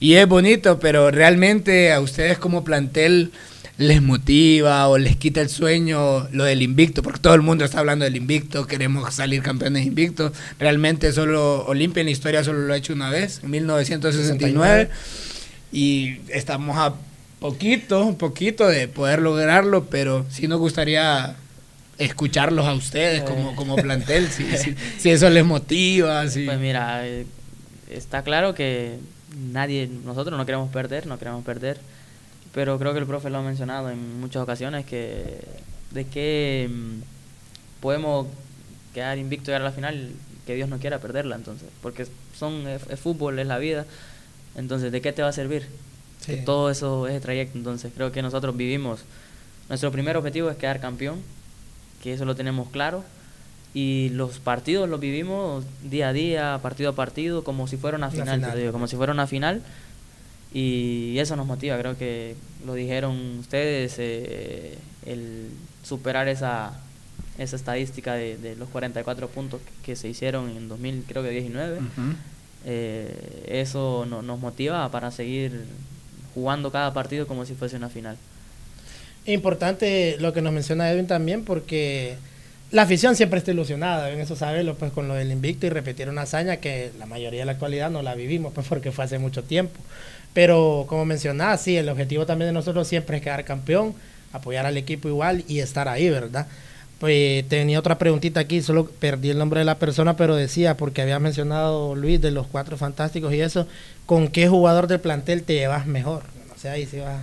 y 0.00 0.14
es 0.14 0.26
bonito, 0.26 0.78
pero 0.80 1.10
realmente 1.10 1.92
a 1.92 2.00
ustedes 2.00 2.38
como 2.38 2.64
plantel 2.64 3.32
les 3.78 4.00
motiva 4.00 4.88
o 4.88 4.96
les 4.96 5.16
quita 5.16 5.40
el 5.42 5.50
sueño 5.50 6.28
lo 6.32 6.44
del 6.44 6.62
invicto, 6.62 7.02
porque 7.02 7.20
todo 7.20 7.34
el 7.34 7.42
mundo 7.42 7.64
está 7.64 7.80
hablando 7.80 8.04
del 8.04 8.16
invicto, 8.16 8.66
queremos 8.66 9.14
salir 9.14 9.42
campeones 9.42 9.86
invictos. 9.86 10.32
Realmente 10.58 11.12
solo 11.12 11.64
Olimpia 11.66 12.00
en 12.00 12.06
la 12.06 12.12
historia 12.12 12.42
solo 12.42 12.60
lo 12.60 12.72
ha 12.72 12.76
hecho 12.76 12.94
una 12.94 13.10
vez, 13.10 13.40
en 13.42 13.50
1969, 13.50 14.88
y 15.72 16.20
estamos 16.28 16.76
a 16.78 16.94
poquito, 17.38 18.04
un 18.04 18.16
poquito 18.16 18.66
de 18.66 18.88
poder 18.88 19.20
lograrlo, 19.20 19.84
pero 19.86 20.24
sí 20.30 20.48
nos 20.48 20.58
gustaría 20.58 21.36
escucharlos 21.98 22.66
a 22.66 22.72
ustedes 22.72 23.22
como, 23.24 23.54
como 23.56 23.76
plantel, 23.76 24.28
si, 24.30 24.46
si, 24.98 25.10
eso 25.10 25.28
les 25.28 25.44
motiva. 25.44 26.22
Pues 26.22 26.58
mira, 26.58 27.06
eh, 27.06 27.26
está 27.90 28.22
claro 28.22 28.54
que 28.54 28.96
nadie, 29.52 29.90
nosotros 30.04 30.38
no 30.38 30.46
queremos 30.46 30.70
perder, 30.70 31.06
no 31.06 31.18
queremos 31.18 31.44
perder 31.44 31.78
pero 32.56 32.78
creo 32.78 32.94
que 32.94 33.00
el 33.00 33.06
profe 33.06 33.28
lo 33.28 33.36
ha 33.36 33.42
mencionado 33.42 33.90
en 33.90 34.18
muchas 34.18 34.42
ocasiones 34.42 34.86
que 34.86 35.40
de 35.90 36.06
que 36.06 36.70
mm, 36.72 37.82
podemos 37.82 38.28
quedar 38.94 39.18
invicto 39.18 39.50
y 39.50 39.52
llegar 39.52 39.60
a 39.60 39.64
la 39.66 39.72
final 39.72 40.08
que 40.46 40.54
Dios 40.54 40.66
no 40.66 40.78
quiera 40.78 40.98
perderla 40.98 41.36
entonces 41.36 41.68
porque 41.82 42.06
son 42.34 42.66
es, 42.66 42.98
fútbol 42.98 43.38
es 43.40 43.46
la 43.46 43.58
vida 43.58 43.84
entonces 44.56 44.90
de 44.90 45.02
qué 45.02 45.12
te 45.12 45.20
va 45.20 45.28
a 45.28 45.32
servir 45.32 45.68
todo 46.46 46.70
eso 46.70 47.06
es 47.06 47.16
el 47.16 47.20
trayecto 47.20 47.58
entonces 47.58 47.92
creo 47.94 48.10
que 48.10 48.22
nosotros 48.22 48.56
vivimos 48.56 49.00
nuestro 49.68 49.92
primer 49.92 50.16
objetivo 50.16 50.48
es 50.48 50.56
quedar 50.56 50.80
campeón 50.80 51.20
que 52.02 52.14
eso 52.14 52.24
lo 52.24 52.36
tenemos 52.36 52.70
claro 52.70 53.04
y 53.74 54.08
los 54.14 54.38
partidos 54.38 54.88
los 54.88 54.98
vivimos 54.98 55.62
día 55.82 56.08
a 56.08 56.12
día 56.14 56.58
partido 56.62 56.88
a 56.88 56.94
partido 56.94 57.44
como 57.44 57.68
si 57.68 57.76
fuera 57.76 57.98
una 57.98 58.10
final, 58.10 58.40
como 58.72 58.86
si 58.86 58.96
fuera 58.96 59.12
una 59.12 59.26
final 59.26 59.60
y 60.58 61.18
eso 61.18 61.36
nos 61.36 61.46
motiva, 61.46 61.76
creo 61.76 61.98
que 61.98 62.34
lo 62.64 62.72
dijeron 62.72 63.40
ustedes, 63.40 63.96
eh, 63.98 64.78
el 65.04 65.50
superar 65.82 66.28
esa, 66.28 66.72
esa 67.36 67.56
estadística 67.56 68.14
de, 68.14 68.56
los 68.58 68.70
44 68.70 69.28
puntos 69.28 69.60
que, 69.84 69.96
se 69.96 70.08
hicieron 70.08 70.48
en 70.56 70.66
2000, 70.66 71.04
creo 71.06 71.22
que 71.22 71.28
19, 71.28 71.78
eh, 72.64 73.44
eso 73.48 74.06
nos 74.06 74.40
motiva 74.40 74.90
para 74.90 75.10
seguir 75.10 75.66
jugando 76.34 76.72
cada 76.72 76.94
partido 76.94 77.26
como 77.26 77.44
si 77.44 77.52
fuese 77.52 77.76
una 77.76 77.90
final. 77.90 78.16
Importante 79.26 80.16
lo 80.20 80.32
que 80.32 80.40
nos 80.40 80.54
menciona 80.54 80.90
Edwin 80.90 81.06
también 81.06 81.44
porque 81.44 82.16
la 82.70 82.82
afición 82.82 83.14
siempre 83.14 83.40
está 83.40 83.52
ilusionada, 83.52 84.10
en 84.10 84.20
eso 84.20 84.36
saberlo, 84.36 84.74
pues 84.76 84.90
con 84.90 85.06
lo 85.06 85.14
del 85.14 85.30
invicto 85.30 85.66
y 85.66 85.68
repetir 85.68 86.08
una 86.08 86.22
hazaña 86.22 86.56
que 86.56 86.92
la 86.98 87.04
mayoría 87.04 87.40
de 87.40 87.46
la 87.46 87.52
actualidad 87.52 87.90
no 87.90 88.00
la 88.00 88.14
vivimos, 88.14 88.54
pues 88.54 88.66
porque 88.66 88.90
fue 88.90 89.04
hace 89.04 89.18
mucho 89.18 89.44
tiempo. 89.44 89.78
Pero 90.36 90.84
como 90.86 91.06
mencionaba, 91.06 91.56
sí, 91.56 91.78
el 91.78 91.88
objetivo 91.88 92.26
también 92.26 92.50
de 92.50 92.52
nosotros 92.52 92.86
siempre 92.86 93.16
es 93.16 93.22
quedar 93.22 93.42
campeón, 93.46 93.94
apoyar 94.34 94.66
al 94.66 94.76
equipo 94.76 95.08
igual 95.08 95.42
y 95.48 95.60
estar 95.60 95.88
ahí, 95.88 96.10
¿verdad? 96.10 96.46
Pues 96.98 97.48
tenía 97.48 97.78
otra 97.78 97.96
preguntita 97.96 98.40
aquí, 98.40 98.60
solo 98.60 98.84
perdí 98.84 99.30
el 99.30 99.38
nombre 99.38 99.60
de 99.60 99.64
la 99.64 99.78
persona, 99.78 100.14
pero 100.14 100.36
decía, 100.36 100.76
porque 100.76 101.00
había 101.00 101.18
mencionado 101.18 101.94
Luis 101.94 102.20
de 102.20 102.32
los 102.32 102.46
cuatro 102.48 102.76
fantásticos 102.76 103.32
y 103.32 103.40
eso, 103.40 103.66
¿con 104.04 104.28
qué 104.28 104.46
jugador 104.46 104.88
del 104.88 105.00
plantel 105.00 105.42
te 105.42 105.54
llevas 105.54 105.86
mejor? 105.86 106.24
No 106.50 106.58
sé, 106.58 106.68
ahí 106.68 106.84
sí 106.84 106.98
va. 106.98 107.16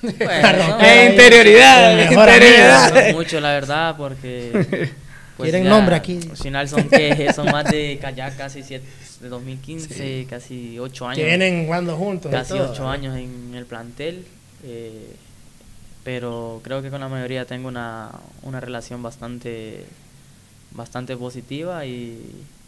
Bueno, 0.00 0.78
interioridad, 1.10 2.02
interioridad. 2.02 3.12
mucho, 3.12 3.40
la 3.42 3.50
verdad, 3.50 3.94
porque. 3.98 4.88
Pues 5.36 5.50
Quieren 5.50 5.68
nombre 5.68 5.96
aquí. 5.96 6.20
Al 6.30 6.36
final 6.36 6.68
son, 6.68 6.88
que, 6.88 7.32
son 7.34 7.50
más 7.50 7.64
de 7.64 7.98
ya 8.14 8.30
casi 8.36 8.62
siete, 8.62 8.86
de 9.20 9.28
2015, 9.28 10.26
casi 10.28 10.78
ocho 10.78 11.06
años. 11.06 11.18
Que 11.18 11.24
vienen 11.24 11.66
jugando 11.66 11.96
juntos. 11.96 12.30
Casi 12.30 12.54
ocho 12.54 12.88
años 12.88 13.16
en 13.16 13.54
el 13.54 13.66
plantel. 13.66 14.26
Eh, 14.62 15.14
pero 16.04 16.60
creo 16.62 16.82
que 16.82 16.90
con 16.90 17.00
la 17.00 17.08
mayoría 17.08 17.46
tengo 17.46 17.68
una, 17.68 18.10
una 18.42 18.60
relación 18.60 19.02
bastante, 19.02 19.84
bastante 20.72 21.16
positiva 21.16 21.86
y 21.86 22.20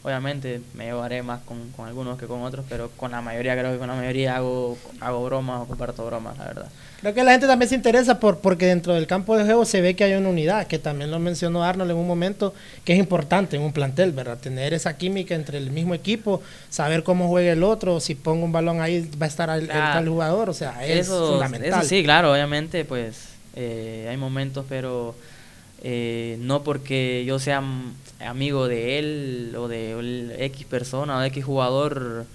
obviamente 0.07 0.61
me 0.75 0.85
llevaré 0.85 1.25
más 1.25 1.41
con, 1.43 1.73
con, 1.73 1.89
algunos 1.89 2.17
que 2.17 2.27
con 2.27 2.43
otros, 2.43 2.65
pero 2.69 2.93
con 2.97 3.11
la 3.11 3.21
mayoría 3.21 3.59
creo 3.59 3.73
que 3.73 3.79
con 3.79 3.89
la 3.89 3.97
mayoría 3.97 4.37
hago, 4.37 4.79
hago 5.01 5.25
bromas 5.25 5.63
o 5.63 5.67
comparto 5.67 6.07
bromas, 6.07 6.39
la 6.39 6.45
verdad. 6.45 6.69
Creo 7.01 7.13
que 7.13 7.25
la 7.25 7.33
gente 7.33 7.49
también 7.49 7.69
se 7.69 7.75
interesa 7.75 8.21
por, 8.21 8.39
porque 8.39 8.67
dentro 8.67 8.95
del 8.95 9.09
campo 9.09 9.37
de 9.37 9.43
juego 9.43 9.65
se 9.65 9.81
ve 9.81 9.97
que 9.97 10.05
hay 10.05 10.15
una 10.15 10.29
unidad, 10.29 10.69
que 10.69 10.79
también 10.79 11.11
lo 11.11 11.19
mencionó 11.19 11.65
Arnold 11.65 11.91
en 11.91 11.97
un 11.97 12.07
momento, 12.07 12.55
que 12.85 12.93
es 12.93 13.01
importante 13.01 13.57
en 13.57 13.63
un 13.63 13.73
plantel, 13.73 14.13
¿verdad? 14.13 14.39
Tener 14.39 14.75
esa 14.75 14.97
química 14.97 15.35
entre 15.35 15.59
el 15.59 15.73
mismo 15.73 15.93
equipo, 15.93 16.41
saber 16.71 17.03
cómo 17.03 17.27
juega 17.27 17.51
el 17.51 17.65
otro, 17.65 17.99
si 17.99 18.15
pongo 18.15 18.45
un 18.45 18.53
balón 18.53 18.81
ahí 18.81 19.11
va 19.21 19.27
a 19.27 19.29
estar 19.29 19.51
el, 19.51 19.69
el, 19.69 20.09
jugador, 20.09 20.49
o 20.49 20.55
sea, 20.55 20.87
es 20.87 21.09
fundamental. 21.09 21.81
Eso 21.81 21.89
sí, 21.89 22.05
claro, 22.05 22.31
obviamente, 22.33 22.85
pues 22.85 23.31
eh, 23.57 24.07
hay 24.09 24.17
momentos, 24.17 24.65
pero 24.69 25.17
eh, 25.83 26.37
no 26.41 26.63
porque 26.63 27.25
yo 27.27 27.41
sea 27.41 27.61
amigo 28.21 28.69
de 28.69 28.99
él 28.99 29.55
o 29.59 29.69
de 29.69 30.37
X 30.47 30.65
persona 30.67 31.19
o 31.19 31.21
de 31.21 31.29
X 31.29 31.45
jugador 31.45 32.27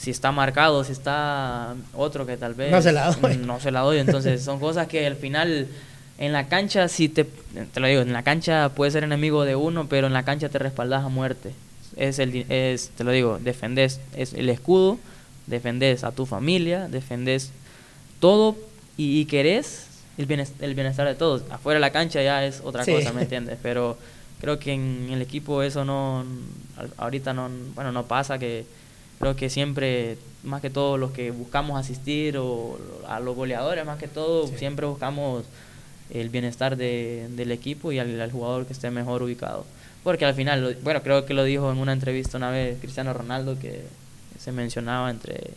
si 0.00 0.10
está 0.10 0.32
marcado, 0.32 0.82
si 0.82 0.92
está 0.92 1.74
otro 1.94 2.24
que 2.24 2.38
tal 2.38 2.54
vez 2.54 2.70
no 2.70 2.80
se 2.80 2.90
la 2.90 3.12
doy. 3.12 3.36
No 3.46 3.60
se 3.60 3.70
la 3.70 3.80
doy. 3.80 3.98
Entonces 3.98 4.42
son 4.42 4.58
cosas 4.58 4.88
que 4.88 5.06
al 5.06 5.16
final 5.16 5.68
en 6.16 6.32
la 6.32 6.48
cancha, 6.48 6.88
si 6.88 7.08
te, 7.08 7.24
te 7.24 7.80
lo 7.80 7.86
digo, 7.86 8.00
en 8.00 8.12
la 8.12 8.22
cancha 8.22 8.70
puedes 8.74 8.94
ser 8.94 9.04
enemigo 9.04 9.44
de 9.44 9.56
uno, 9.56 9.88
pero 9.88 10.06
en 10.06 10.14
la 10.14 10.22
cancha 10.22 10.48
te 10.48 10.58
respaldas 10.58 11.04
a 11.04 11.08
muerte. 11.08 11.52
Es 11.96 12.18
el, 12.18 12.46
es, 12.50 12.90
te 12.96 13.04
lo 13.04 13.10
digo, 13.10 13.38
defendés 13.38 14.00
es 14.16 14.32
el 14.32 14.48
escudo, 14.48 14.98
defendés 15.46 16.02
a 16.02 16.12
tu 16.12 16.24
familia, 16.24 16.88
defendés 16.88 17.50
todo 18.20 18.56
y, 18.96 19.24
querés 19.26 19.86
el 20.16 20.26
bienestar, 20.26 20.64
el 20.64 20.74
bienestar 20.74 21.06
de 21.06 21.14
todos. 21.14 21.42
Afuera 21.50 21.76
de 21.76 21.80
la 21.80 21.90
cancha 21.90 22.22
ya 22.22 22.44
es 22.44 22.62
otra 22.64 22.86
cosa, 22.86 23.12
¿me 23.12 23.22
entiendes? 23.22 23.58
Pero 23.62 23.98
creo 24.40 24.58
que 24.58 24.72
en 24.72 25.08
el 25.10 25.22
equipo 25.22 25.62
eso 25.62 25.84
no, 25.84 26.24
ahorita 26.96 27.32
no, 27.32 27.48
bueno, 27.74 27.92
no 27.92 28.06
pasa 28.06 28.38
que 28.38 28.64
creo 29.20 29.36
que 29.36 29.50
siempre, 29.50 30.16
más 30.42 30.62
que 30.62 30.70
todo 30.70 30.96
los 30.96 31.12
que 31.12 31.30
buscamos 31.30 31.78
asistir 31.78 32.38
o 32.38 32.78
a 33.06 33.20
los 33.20 33.36
goleadores, 33.36 33.84
más 33.84 33.98
que 33.98 34.08
todo, 34.08 34.46
siempre 34.46 34.86
buscamos 34.86 35.44
el 36.08 36.30
bienestar 36.30 36.76
de, 36.76 37.28
del 37.30 37.52
equipo 37.52 37.92
y 37.92 37.98
al, 37.98 38.32
jugador 38.32 38.66
que 38.66 38.72
esté 38.72 38.90
mejor 38.90 39.22
ubicado. 39.22 39.66
Porque 40.02 40.24
al 40.24 40.34
final, 40.34 40.78
bueno, 40.82 41.02
creo 41.02 41.26
que 41.26 41.34
lo 41.34 41.44
dijo 41.44 41.70
en 41.70 41.78
una 41.78 41.92
entrevista 41.92 42.38
una 42.38 42.50
vez 42.50 42.78
Cristiano 42.80 43.12
Ronaldo, 43.12 43.58
que 43.58 43.84
se 44.38 44.52
mencionaba 44.52 45.10
entre 45.10 45.50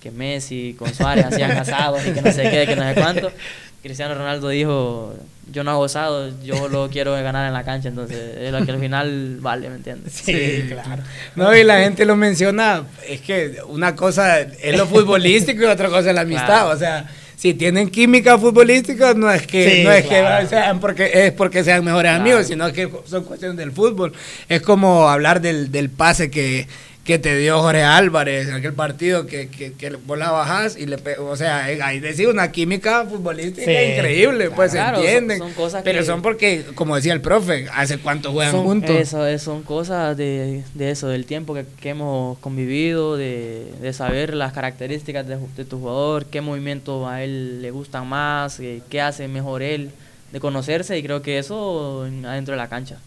que 0.00 0.10
Messi 0.10 0.74
con 0.78 0.92
Suárez 0.94 1.26
hacían 1.26 1.52
asados 1.52 2.00
y 2.06 2.12
que 2.12 2.22
no 2.22 2.32
sé 2.32 2.50
qué, 2.50 2.66
que 2.66 2.76
no 2.76 2.82
sé 2.82 2.94
cuánto. 2.94 3.30
Cristiano 3.82 4.14
Ronaldo 4.14 4.48
dijo, 4.48 5.14
yo 5.52 5.64
no 5.64 5.70
hago 5.70 5.84
asado, 5.84 6.32
yo 6.42 6.68
lo 6.68 6.90
quiero 6.90 7.12
ganar 7.12 7.46
en 7.46 7.52
la 7.52 7.64
cancha, 7.64 7.88
entonces 7.88 8.36
es 8.38 8.52
lo 8.52 8.64
que 8.64 8.72
al 8.72 8.80
final 8.80 9.38
vale, 9.40 9.70
¿me 9.70 9.76
entiendes? 9.76 10.12
Sí, 10.12 10.64
claro. 10.68 11.02
No, 11.36 11.54
y 11.56 11.62
la 11.62 11.78
gente 11.80 12.04
lo 12.04 12.16
menciona, 12.16 12.84
es 13.06 13.20
que 13.20 13.58
una 13.68 13.94
cosa 13.94 14.40
es 14.40 14.76
lo 14.76 14.86
futbolístico 14.86 15.62
y 15.62 15.66
otra 15.66 15.88
cosa 15.88 16.08
es 16.08 16.14
la 16.14 16.22
amistad, 16.22 16.70
o 16.72 16.76
sea, 16.76 17.08
si 17.36 17.54
tienen 17.54 17.88
química 17.88 18.36
futbolística, 18.36 19.14
no 19.14 19.30
es 19.30 19.46
que, 19.46 19.84
no 19.84 19.92
es 19.92 20.06
que 20.06 20.46
sean 20.48 20.80
porque, 20.80 21.26
es 21.26 21.32
porque 21.32 21.62
sean 21.62 21.84
mejores 21.84 22.10
amigos, 22.10 22.48
sino 22.48 22.72
que 22.72 22.90
son 23.06 23.22
cuestiones 23.22 23.56
del 23.56 23.70
fútbol. 23.70 24.12
Es 24.48 24.60
como 24.60 25.08
hablar 25.08 25.40
del, 25.40 25.70
del 25.70 25.88
pase 25.88 26.32
que 26.32 26.66
que 27.08 27.18
te 27.18 27.38
dio 27.38 27.58
Jorge 27.62 27.84
Álvarez 27.84 28.48
en 28.48 28.54
aquel 28.56 28.74
partido 28.74 29.24
que, 29.24 29.48
que, 29.48 29.72
que 29.72 29.96
vos 29.96 30.18
la 30.18 30.30
bajás 30.30 30.76
y 30.76 30.84
le 30.84 30.98
o 31.20 31.36
sea, 31.36 31.64
ahí 31.64 32.00
decía 32.00 32.28
una 32.28 32.52
química 32.52 33.06
futbolística 33.06 33.82
increíble, 33.82 34.50
pues 34.50 34.72
se 34.72 34.78
entienden. 34.78 35.38
Son, 35.38 35.54
cosas 35.54 35.82
pero 35.82 36.04
son 36.04 36.20
porque, 36.20 36.66
como 36.74 36.96
decía 36.96 37.14
el 37.14 37.22
profe, 37.22 37.66
hace 37.72 37.96
cuánto 37.96 38.30
juegan 38.30 38.62
juntos. 38.62 38.94
Eso, 38.94 39.38
son 39.38 39.62
cosas 39.62 40.18
de, 40.18 40.62
de, 40.74 40.90
eso, 40.90 41.08
del 41.08 41.24
tiempo 41.24 41.54
que, 41.54 41.88
hemos 41.88 42.36
convivido, 42.40 43.16
de, 43.16 43.72
de, 43.80 43.92
saber 43.94 44.34
las 44.34 44.52
características 44.52 45.26
de, 45.26 45.38
de, 45.56 45.64
tu 45.64 45.78
jugador, 45.78 46.26
qué 46.26 46.42
movimiento 46.42 47.08
a 47.08 47.22
él 47.22 47.62
le 47.62 47.70
gustan 47.70 48.06
más, 48.06 48.60
eh, 48.60 48.82
qué 48.90 49.00
hace 49.00 49.28
mejor 49.28 49.62
él, 49.62 49.92
de 50.30 50.40
conocerse 50.40 50.98
y 50.98 51.02
creo 51.02 51.22
que 51.22 51.38
eso 51.38 52.02
adentro 52.02 52.52
de 52.52 52.58
la 52.58 52.68
cancha. 52.68 52.98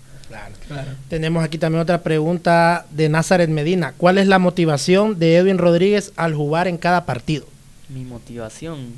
Tenemos 1.10 1.44
aquí 1.44 1.58
también 1.58 1.82
otra 1.82 2.02
pregunta 2.02 2.86
de 2.92 3.10
Nazaret 3.10 3.50
Medina. 3.50 3.94
¿Cuál 3.98 4.18
es 4.18 4.28
la 4.28 4.40
motivación 4.40 5.20
de 5.20 5.38
Edwin 5.38 5.58
Rodríguez 5.58 6.14
al 6.16 6.34
jugar 6.34 6.68
en 6.68 6.78
cada 6.78 7.06
partido? 7.06 7.46
Mi 7.90 8.04
motivación. 8.04 8.94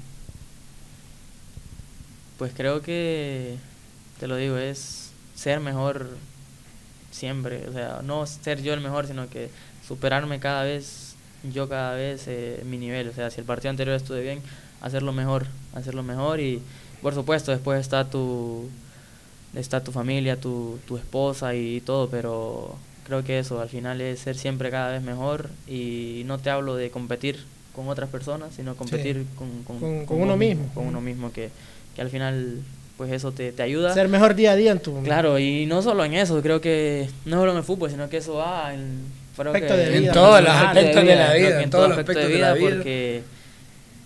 Pues 2.38 2.52
creo 2.56 2.82
que, 2.82 3.56
te 4.20 4.28
lo 4.28 4.36
digo, 4.36 4.58
es 4.58 5.12
ser 5.36 5.60
mejor 5.60 6.10
siempre. 7.12 7.68
O 7.68 7.74
sea, 7.74 8.02
no 8.04 8.26
ser 8.26 8.62
yo 8.62 8.74
el 8.74 8.82
mejor, 8.82 9.08
sino 9.08 9.30
que 9.30 9.50
superarme 9.88 10.40
cada 10.40 10.64
vez, 10.64 11.16
yo 11.44 11.70
cada 11.70 11.96
vez 11.96 12.26
eh, 12.28 12.62
mi 12.66 12.78
nivel. 12.78 13.10
O 13.10 13.14
sea, 13.14 13.30
si 13.30 13.40
el 13.40 13.46
partido 13.46 13.70
anterior 13.70 13.96
estuve 13.96 14.22
bien, 14.22 14.42
hacerlo 14.82 15.14
mejor, 15.14 15.48
hacerlo 15.74 16.04
mejor 16.04 16.40
y 16.40 16.62
por 17.02 17.14
supuesto 17.14 17.52
después 17.52 17.80
está 17.80 18.10
tu 18.10 18.70
está 19.56 19.84
tu 19.84 19.92
familia, 19.92 20.38
tu, 20.38 20.80
tu 20.88 20.98
esposa 20.98 21.56
y 21.56 21.82
todo, 21.82 22.10
pero 22.10 22.76
creo 23.06 23.24
que 23.24 23.40
eso 23.40 23.60
al 23.62 23.70
final 23.70 24.02
es 24.02 24.20
ser 24.20 24.36
siempre 24.36 24.70
cada 24.70 24.92
vez 24.92 25.02
mejor 25.02 25.50
y 25.68 26.24
no 26.26 26.40
te 26.40 26.50
hablo 26.50 26.76
de 26.76 26.90
competir 26.90 27.44
con 27.76 27.88
otras 27.88 28.10
personas, 28.10 28.54
sino 28.56 28.76
competir 28.76 29.26
con, 29.36 29.64
con, 29.64 30.22
uno 30.22 30.38
mismo. 30.38 30.70
Con 30.74 30.88
uno 30.88 31.02
mismo, 31.02 31.32
que, 31.32 31.50
que 31.96 32.02
al 32.02 32.10
final 32.10 32.60
pues 32.98 33.12
eso 33.12 33.32
te, 33.32 33.52
te, 33.52 33.64
ayuda. 33.64 33.94
Ser 33.94 34.08
mejor 34.08 34.36
día 34.36 34.52
a 34.52 34.56
día 34.56 34.72
en 34.72 34.80
tu... 34.80 35.02
Claro, 35.02 35.40
y 35.40 35.66
no 35.66 35.82
solo 35.82 36.06
en 36.06 36.14
eso, 36.14 36.42
creo 36.42 36.62
que 36.62 37.10
no 37.26 37.38
solo 37.38 37.52
en 37.52 37.58
el 37.58 37.64
fútbol, 37.64 37.90
sino 37.90 38.08
que 38.08 38.18
eso 38.18 38.36
va 38.36 38.74
en, 38.74 39.02
en 39.38 40.12
todos 40.12 40.42
los 40.44 40.54
aspectos 40.54 41.04
de 41.04 41.16
la 41.16 41.34
vida, 41.34 41.64
en 41.64 41.70
todos 41.70 41.90
los 41.90 41.98
aspectos 41.98 42.28
de, 42.28 42.36
vida, 42.36 42.56
porque 42.60 43.24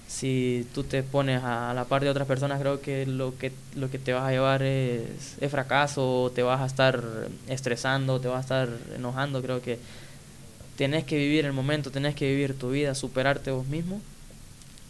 si 0.07 0.65
tú 0.73 0.83
te 0.83 1.03
pones 1.03 1.43
a 1.43 1.73
la 1.73 1.85
par 1.85 2.03
de 2.03 2.09
otras 2.09 2.27
personas, 2.27 2.59
creo 2.61 2.81
que 2.81 3.05
lo 3.05 3.37
que, 3.37 3.51
lo 3.75 3.89
que 3.89 3.99
te 3.99 4.13
vas 4.13 4.23
a 4.23 4.31
llevar 4.31 4.63
es, 4.63 5.37
es 5.39 5.51
fracaso, 5.51 6.31
te 6.33 6.43
vas 6.43 6.61
a 6.61 6.65
estar 6.65 7.03
estresando, 7.47 8.19
te 8.19 8.27
vas 8.27 8.37
a 8.37 8.41
estar 8.41 8.69
enojando. 8.95 9.41
Creo 9.41 9.61
que 9.61 9.79
tenés 10.77 11.03
que 11.03 11.17
vivir 11.17 11.45
el 11.45 11.53
momento, 11.53 11.91
tenés 11.91 12.15
que 12.15 12.27
vivir 12.27 12.57
tu 12.57 12.71
vida, 12.71 12.95
superarte 12.95 13.51
vos 13.51 13.67
mismo 13.67 13.99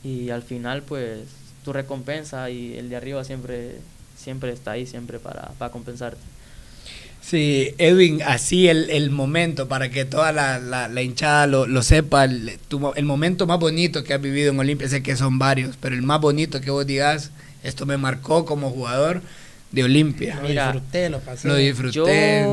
y 0.04 0.30
al 0.30 0.44
final 0.44 0.84
pues 0.84 1.22
tu 1.66 1.74
recompensa 1.74 2.50
y 2.50 2.78
el 2.78 2.90
de 2.90 2.96
arriba 2.96 3.24
siempre, 3.24 3.78
siempre 4.16 4.52
está 4.52 4.72
ahí, 4.72 4.86
siempre 4.86 5.20
para, 5.20 5.50
para 5.58 5.72
compensarte. 5.72 6.22
Sí, 7.30 7.74
Edwin, 7.78 8.22
así 8.22 8.70
el, 8.70 8.90
el 8.90 9.10
momento 9.10 9.68
para 9.68 9.90
que 9.90 10.06
toda 10.06 10.32
la, 10.32 10.60
la, 10.60 11.02
hinchada 11.02 11.46
lo, 11.46 11.68
lo 11.68 11.84
sepa, 11.84 12.24
el, 12.24 12.58
el, 12.96 13.06
momento 13.06 13.46
más 13.46 13.60
bonito 13.60 14.06
que 14.06 14.14
has 14.14 14.22
vivido 14.22 14.54
en 14.54 14.60
Olimpia, 14.60 14.88
sé 14.88 15.04
que 15.04 15.18
son 15.18 15.38
varios, 15.38 15.76
pero 15.76 15.94
el 15.94 16.04
más 16.04 16.22
bonito 16.22 16.62
que 16.62 16.72
vos 16.72 16.88
digas, 16.88 17.32
esto 17.64 17.86
me 17.86 17.98
marcó 17.98 18.46
como 18.46 18.70
jugador 18.70 19.22
de 19.74 19.84
Olimpia. 19.84 20.40
Lo 20.42 20.48
disfruté, 20.48 21.10
lo 21.10 21.20
pasé. 21.20 21.50
Lo 21.50 21.56
disfruté, 21.58 22.48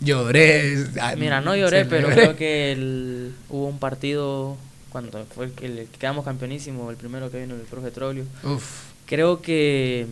lloré. 0.00 0.86
Mira, 1.16 1.40
no 1.40 1.54
lloré, 1.54 1.84
pero 1.84 2.08
creo 2.08 2.34
que 2.34 3.30
hubo 3.48 3.68
un 3.68 3.78
partido 3.78 4.56
cuando 4.90 5.24
fue 5.26 5.44
el 5.44 5.52
que 5.52 5.86
quedamos 6.00 6.24
campeonísimo, 6.24 6.90
el 6.90 6.96
primero 6.96 7.30
que 7.30 7.42
vino 7.42 7.54
el 7.54 7.60
profe 7.60 7.92
Trolio. 7.92 8.24
Uf. 8.42 8.86
Creo 9.06 9.40
que 9.40 10.08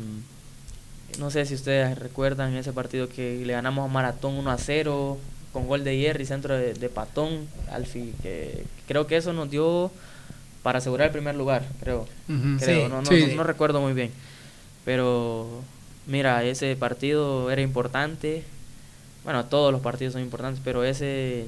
no 1.19 1.31
sé 1.31 1.47
si 1.47 1.55
ustedes 1.55 1.99
recuerdan 1.99 2.55
ese 2.55 2.73
partido 2.73 3.09
que 3.09 3.43
le 3.45 3.53
ganamos 3.53 3.89
a 3.89 3.93
Maratón 3.93 4.35
1 4.35 4.51
a 4.51 4.59
0 4.59 5.19
con 5.53 5.69
gol 5.69 5.85
de 5.85 5.97
Jerry, 5.99 6.27
centro 6.27 6.57
de, 6.57 6.89
Patón, 6.89 7.47
Alfi, 7.71 8.13
que 8.23 8.65
creo 8.89 9.07
que 9.07 9.17
eso 9.17 9.33
nos 9.33 9.51
dio 9.51 9.91
para 10.65 10.79
asegurar 10.79 11.07
el 11.07 11.13
primer 11.13 11.37
lugar, 11.37 11.65
creo. 11.81 12.09
creo. 12.59 12.89
no, 12.89 13.03
no, 13.03 13.45
recuerdo 13.45 13.81
muy 13.81 13.93
bien. 13.93 14.11
Pero 14.85 15.63
mira, 16.07 16.43
ese 16.43 16.75
partido 16.75 17.51
era 17.51 17.63
importante. 17.63 18.43
Bueno, 19.23 19.45
todos 19.45 19.73
los 19.73 19.81
partidos 19.81 20.15
son 20.15 20.23
importantes, 20.23 20.61
pero 20.65 20.83
ese 20.83 21.47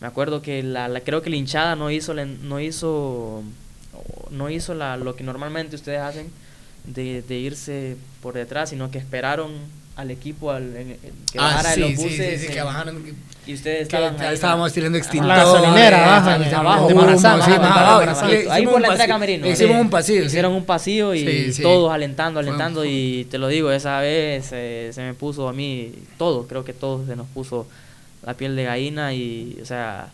me 0.00 0.06
acuerdo 0.06 0.40
que 0.42 0.62
la, 0.62 1.00
creo 1.00 1.22
que 1.22 1.30
la 1.30 1.36
hinchada 1.36 1.76
no 1.76 1.90
hizo 1.90 2.14
no 2.14 2.60
hizo 2.60 3.42
no 4.30 4.50
hizo 4.50 4.74
la, 4.74 4.96
lo 4.96 5.14
que 5.14 5.22
normalmente 5.22 5.76
ustedes 5.76 6.00
hacen 6.00 6.32
de, 6.84 7.22
de 7.22 7.34
irse 7.36 7.96
por 8.20 8.34
detrás, 8.34 8.70
sino 8.70 8.90
que 8.90 8.98
esperaron 8.98 9.52
al 9.96 10.10
equipo 10.10 10.50
al, 10.50 10.72
que 11.30 11.38
ah, 11.38 11.42
bajara 11.42 11.70
de 11.70 11.76
los 11.76 11.96
buses. 11.96 12.40
Sí, 12.40 12.46
sí, 12.46 12.52
que 12.52 12.62
bajaron. 12.62 13.02
Y 13.44 13.54
ustedes 13.54 13.82
estaban 13.82 14.18
ahí, 14.20 14.34
Estábamos 14.34 14.72
tirando 14.72 14.96
extintor. 14.96 15.28
La 15.28 15.36
gasolinera, 15.36 16.16
abajo. 16.58 16.88
Ahí 18.50 18.64
por 18.64 18.80
la 18.80 18.88
entrada 18.88 19.06
camerino. 19.06 19.46
Hicimos 19.46 19.76
un 19.80 19.90
pasillo. 19.90 20.24
Hicieron 20.24 20.52
un 20.52 20.64
pasillo 20.64 21.14
y 21.14 21.52
todos 21.60 21.92
alentando, 21.92 22.40
alentando. 22.40 22.84
Y 22.84 23.26
te 23.30 23.38
lo 23.38 23.48
digo, 23.48 23.70
esa 23.70 24.00
vez 24.00 24.50
eh, 24.52 24.90
se 24.92 25.02
me 25.02 25.14
puso 25.14 25.48
a 25.48 25.52
mí 25.52 25.92
todo. 26.18 26.46
Creo 26.46 26.64
que 26.64 26.72
todos 26.72 27.06
se 27.06 27.16
nos 27.16 27.26
puso 27.28 27.66
la 28.24 28.34
piel 28.34 28.54
de 28.56 28.64
gallina 28.64 29.12
y, 29.12 29.58
o 29.60 29.66
sea 29.66 30.08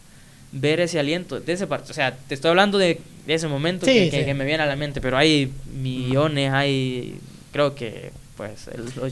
ver 0.50 0.80
ese 0.80 0.98
aliento 0.98 1.40
de 1.40 1.52
ese 1.52 1.64
o 1.64 1.92
sea 1.92 2.16
te 2.16 2.34
estoy 2.34 2.48
hablando 2.48 2.78
de, 2.78 3.02
ese 3.34 3.48
momento 3.48 3.86
que, 3.86 4.34
me 4.34 4.44
viene 4.44 4.62
a 4.62 4.66
la 4.66 4.76
mente 4.76 5.00
pero 5.00 5.16
hay 5.16 5.52
millones 5.72 6.52
hay 6.52 7.18
creo 7.52 7.74
que 7.74 8.12
pues 8.36 8.70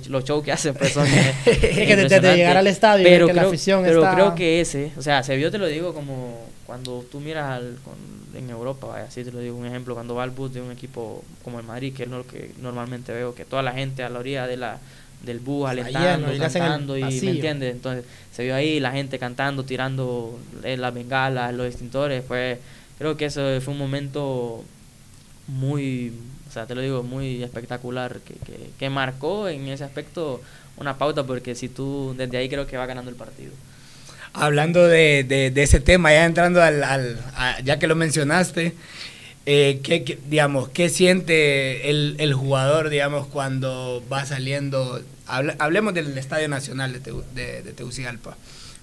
los, 0.08 0.24
shows 0.24 0.44
que 0.44 0.52
hacen 0.52 0.74
pues 0.74 0.92
son 0.92 1.06
es 1.46 1.86
que 1.86 1.96
de, 1.96 2.36
llegar 2.36 2.56
al 2.56 2.66
estadio 2.66 3.04
pero, 3.04 3.26
creo, 3.26 3.36
la 3.36 3.42
afición 3.48 3.82
pero 3.84 4.08
creo 4.12 4.34
que 4.34 4.60
ese 4.60 4.92
o 4.96 5.02
sea 5.02 5.22
se 5.22 5.36
vio 5.36 5.50
te 5.50 5.58
lo 5.58 5.66
digo 5.66 5.92
como 5.92 6.46
cuando 6.66 7.04
tú 7.10 7.20
miras 7.20 7.60
en 8.36 8.50
Europa 8.50 9.04
así 9.06 9.24
te 9.24 9.32
lo 9.32 9.40
digo 9.40 9.56
un 9.56 9.66
ejemplo 9.66 9.94
cuando 9.94 10.14
va 10.14 10.22
al 10.22 10.30
bus 10.30 10.54
de 10.54 10.60
un 10.60 10.70
equipo 10.70 11.24
como 11.42 11.58
el 11.58 11.66
Madrid 11.66 11.92
que 11.94 12.04
es 12.04 12.08
lo 12.08 12.26
que 12.26 12.52
normalmente 12.60 13.12
veo 13.12 13.34
que 13.34 13.44
toda 13.44 13.62
la 13.62 13.72
gente 13.72 14.02
a 14.02 14.08
la 14.08 14.20
orilla 14.20 14.46
de 14.46 14.56
la 14.56 14.78
del 15.22 15.40
bus 15.40 15.68
alentando, 15.68 16.32
y 16.32 16.38
cantando 16.38 16.96
y 16.96 17.02
me 17.02 17.30
entiendes, 17.30 17.74
entonces 17.74 18.04
se 18.32 18.44
vio 18.44 18.54
ahí 18.54 18.80
la 18.80 18.92
gente 18.92 19.18
cantando, 19.18 19.64
tirando 19.64 20.38
eh, 20.62 20.76
las 20.76 20.92
bengalas, 20.92 21.54
los 21.54 21.66
extintores, 21.66 22.24
fue 22.24 22.60
creo 22.98 23.16
que 23.16 23.26
eso 23.26 23.60
fue 23.60 23.72
un 23.72 23.78
momento 23.78 24.64
muy, 25.46 26.12
o 26.48 26.52
sea, 26.52 26.66
te 26.66 26.74
lo 26.74 26.80
digo, 26.80 27.02
muy 27.02 27.42
espectacular 27.42 28.18
que, 28.20 28.70
que, 28.78 28.90
marcó 28.90 29.48
en 29.48 29.68
ese 29.68 29.84
aspecto 29.84 30.40
una 30.76 30.98
pauta 30.98 31.24
porque 31.24 31.54
si 31.54 31.68
tú 31.68 32.14
desde 32.16 32.36
ahí 32.38 32.48
creo 32.48 32.66
que 32.66 32.76
va 32.76 32.86
ganando 32.86 33.10
el 33.10 33.16
partido. 33.16 33.52
Hablando 34.32 34.86
de, 34.86 35.24
de, 35.24 35.62
ese 35.62 35.80
tema, 35.80 36.12
ya 36.12 36.26
entrando 36.26 36.62
al, 36.62 36.84
al 36.84 37.18
ya 37.64 37.78
que 37.78 37.86
lo 37.86 37.94
mencionaste, 37.94 38.74
eh, 39.46 39.80
¿qué, 39.82 40.18
digamos, 40.26 40.68
¿qué 40.70 40.88
siente 40.88 41.88
el, 41.88 42.16
el, 42.18 42.34
jugador, 42.34 42.90
digamos, 42.90 43.28
cuando 43.28 44.02
va 44.12 44.26
saliendo? 44.26 45.00
hablemos 45.26 45.94
del 45.94 46.16
Estadio 46.18 46.48
Nacional 46.48 47.00
de, 47.02 47.62
de, 47.62 47.72
Tegucigalpa. 47.72 48.36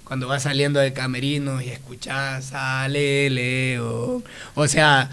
Cuando 0.06 0.28
va 0.28 0.40
saliendo 0.40 0.80
de 0.80 0.94
camerino 0.94 1.62
y 1.62 1.70
escuchas, 1.70 2.46
sale 2.46 3.30
Leo. 3.30 4.22
O 4.56 4.68
sea, 4.68 5.10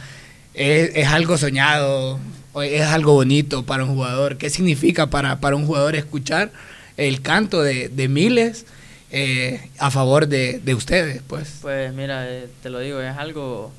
es, 0.54 0.90
es, 0.94 1.06
algo 1.08 1.38
soñado, 1.38 2.18
es 2.62 2.86
algo 2.86 3.14
bonito 3.14 3.64
para 3.64 3.84
un 3.84 3.94
jugador. 3.94 4.36
¿Qué 4.36 4.50
significa 4.50 5.08
para, 5.08 5.40
para 5.40 5.56
un 5.56 5.66
jugador 5.66 5.94
escuchar 5.94 6.50
el 6.96 7.22
canto 7.22 7.62
de, 7.62 7.88
de 7.88 8.08
miles 8.08 8.66
eh, 9.10 9.70
a 9.78 9.90
favor 9.90 10.26
de, 10.26 10.60
de, 10.60 10.74
ustedes? 10.74 11.22
Pues, 11.26 11.58
pues 11.62 11.92
mira, 11.94 12.28
eh, 12.28 12.48
te 12.62 12.70
lo 12.70 12.80
digo, 12.80 13.00
es 13.00 13.16
algo 13.16 13.72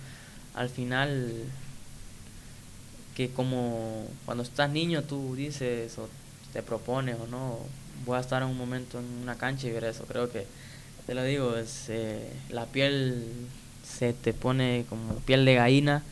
al 0.53 0.69
final 0.69 1.33
que 3.15 3.29
como 3.29 4.07
cuando 4.25 4.43
estás 4.43 4.69
niño 4.69 5.03
tú 5.03 5.35
dices 5.35 5.97
o 5.97 6.09
te 6.53 6.61
propones 6.61 7.17
o 7.19 7.27
no, 7.27 7.59
voy 8.05 8.17
a 8.17 8.21
estar 8.21 8.41
en 8.41 8.49
un 8.49 8.57
momento 8.57 8.99
en 8.99 9.05
una 9.21 9.37
cancha 9.37 9.67
y 9.67 9.71
ver 9.71 9.85
eso. 9.85 10.05
Creo 10.05 10.31
que, 10.31 10.45
te 11.11 11.15
lo 11.15 11.23
digo, 11.25 11.57
es, 11.57 11.87
eh, 11.89 12.21
la 12.51 12.63
piel 12.67 13.25
se 13.85 14.13
te 14.13 14.31
pone 14.31 14.85
como 14.87 15.15
piel 15.25 15.43
de 15.43 15.55
gallina 15.55 16.03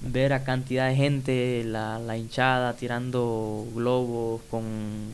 ver 0.00 0.32
a 0.32 0.42
cantidad 0.42 0.88
de 0.88 0.96
gente, 0.96 1.62
la, 1.64 2.00
la 2.00 2.16
hinchada 2.16 2.72
tirando 2.72 3.64
globos 3.72 4.40
con, 4.50 4.64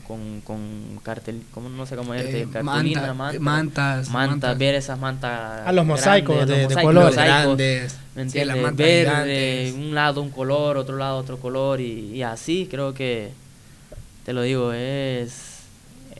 con, 0.07 0.41
con 0.41 0.99
cartel, 1.03 1.43
como 1.53 1.69
no 1.69 1.85
sé 1.85 1.95
cómo 1.95 2.13
decirte, 2.13 2.41
Eh, 2.41 2.47
cartulina, 2.51 3.13
manta- 3.13 3.39
mantas, 3.39 4.09
mantas, 4.09 4.09
mantas. 4.09 4.57
ver 4.57 4.73
esas 4.73 4.97
mantas. 4.97 5.61
A 5.67 5.71
los 5.73 5.85
mosaicos 5.85 6.35
grandes, 6.35 6.57
de- 6.57 6.63
los 6.63 6.75
de 6.75 6.81
colores. 6.81 7.09
mosaicos, 7.15 7.43
grandes. 7.57 7.97
¿Me 8.15 8.21
entiendes? 8.23 8.75
ver 8.75 9.25
de 9.27 9.73
un 9.77 9.93
lado 9.93 10.23
un 10.23 10.31
color, 10.31 10.75
otro 10.77 10.97
lado 10.97 11.17
otro 11.19 11.37
color 11.37 11.81
y, 11.81 12.15
y 12.15 12.23
así 12.23 12.67
creo 12.67 12.95
que, 12.95 13.29
te 14.25 14.33
lo 14.33 14.41
digo, 14.41 14.73
es, 14.73 15.48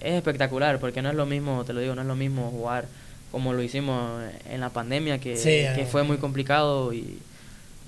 es 0.01 0.13
espectacular 0.13 0.79
porque 0.79 1.01
no 1.01 1.09
es 1.09 1.15
lo 1.15 1.25
mismo, 1.25 1.63
te 1.65 1.73
lo 1.73 1.79
digo, 1.79 1.95
no 1.95 2.01
es 2.01 2.07
lo 2.07 2.15
mismo 2.15 2.49
jugar 2.51 2.85
como 3.31 3.53
lo 3.53 3.61
hicimos 3.61 4.23
en 4.49 4.59
la 4.59 4.69
pandemia 4.69 5.19
que, 5.19 5.37
Sí, 5.37 5.49
que 5.75 5.81
eh. 5.81 5.87
fue 5.89 6.03
muy 6.03 6.17
complicado 6.17 6.93
y, 6.93 7.19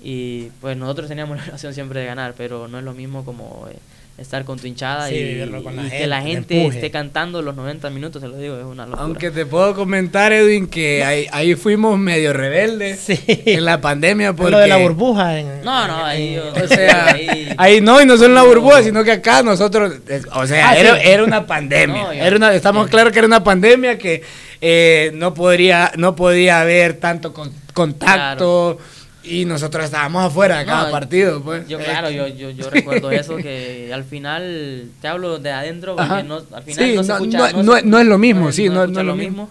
y 0.03 0.51
pues 0.61 0.77
nosotros 0.77 1.07
teníamos 1.07 1.37
la 1.37 1.45
relación 1.45 1.73
siempre 1.73 2.01
de 2.01 2.05
ganar, 2.05 2.33
pero 2.37 2.67
no 2.67 2.79
es 2.79 2.83
lo 2.83 2.93
mismo 2.93 3.25
como 3.25 3.67
eh, 3.69 3.77
estar 4.21 4.45
con 4.45 4.57
tu 4.59 4.67
hinchada 4.67 5.07
Sí, 5.09 5.15
y, 5.15 5.23
vivirlo 5.23 5.63
con 5.63 5.75
la 5.75 5.81
y 5.81 5.85
gente, 5.85 5.97
que 5.99 6.07
la 6.07 6.21
gente 6.21 6.65
esté 6.67 6.91
cantando 6.91 7.41
los 7.41 7.55
90 7.55 7.89
minutos, 7.89 8.21
te 8.21 8.27
lo 8.27 8.37
digo, 8.37 8.57
es 8.57 8.63
una 8.65 8.85
locura. 8.85 9.03
Aunque 9.03 9.31
te 9.31 9.45
puedo 9.45 9.73
comentar, 9.75 10.31
Edwin, 10.31 10.67
que 10.67 11.03
ahí, 11.03 11.27
ahí 11.31 11.55
fuimos 11.55 11.97
medio 11.99 12.31
rebeldes 12.33 12.99
Sí. 12.99 13.19
en 13.27 13.65
la 13.65 13.81
pandemia. 13.81 14.33
Porque, 14.33 14.51
Lo 14.51 14.59
de 14.59 14.67
la 14.67 14.77
burbuja. 14.77 15.39
En, 15.39 15.61
No, 15.63 15.87
no, 15.87 16.05
ahí 16.05 16.35
yo- 16.35 16.53
O 16.63 16.67
sea, 16.67 17.05
ahí- 17.13 17.53
ahí 17.57 17.81
no, 17.81 18.01
y 18.01 18.05
no 18.05 18.17
son 18.17 18.33
la 18.35 18.43
burbuja, 18.43 18.83
sino 18.83 19.03
que 19.03 19.11
acá 19.11 19.43
nosotros, 19.43 19.93
o 20.33 20.45
sea, 20.47 20.69
Ah, 20.69 20.77
era, 20.77 20.95
sí. 20.95 21.01
era 21.05 21.23
una 21.23 21.45
pandemia. 21.47 22.03
No, 22.03 22.13
yo- 22.13 22.23
era 22.23 22.35
una, 22.35 22.53
estamos 22.53 22.87
claros 22.89 23.11
que 23.11 23.19
era 23.19 23.27
una 23.27 23.43
pandemia 23.43 23.97
que 23.97 24.21
eh, 24.61 25.11
no 25.15 25.33
podría, 25.33 25.91
no 25.97 26.15
podía 26.15 26.61
haber 26.61 26.93
tanto 26.99 27.33
con- 27.33 27.51
contacto 27.73 28.77
y 29.23 29.45
nosotros 29.45 29.85
estábamos 29.85 30.25
afuera 30.25 30.59
de 30.59 30.65
cada 30.65 30.85
No, 30.85 30.91
partido, 30.91 31.41
pues. 31.43 31.67
Yo, 31.67 31.79
Eh, 31.79 31.83
claro, 31.83 32.09
yo, 32.09 32.27
yo, 32.27 32.49
yo 32.49 32.69
recuerdo 32.69 33.11
eso, 33.11 33.37
que 33.37 33.91
al 33.93 34.03
final, 34.03 34.85
te 35.01 35.07
hablo 35.07 35.37
de 35.39 35.51
adentro, 35.51 35.95
porque 35.95 36.11
Ajá. 36.11 36.23
no, 36.23 36.41
al 36.51 36.63
final 36.63 36.85
Sí, 36.85 36.95
no 36.95 37.03
se 37.03 37.09
no- 37.09 37.15
escucha. 37.17 37.37
no- 37.37 37.47
se- 37.47 37.63
no- 37.63 37.81
no 37.83 37.99
es 37.99 38.07
lo 38.07 38.17
mismo, 38.17 38.51
sí, 38.51 38.67
no- 38.69 38.83
es 38.83 38.89
lo 38.91 39.15
mismo. 39.15 39.15
mismo. 39.15 39.49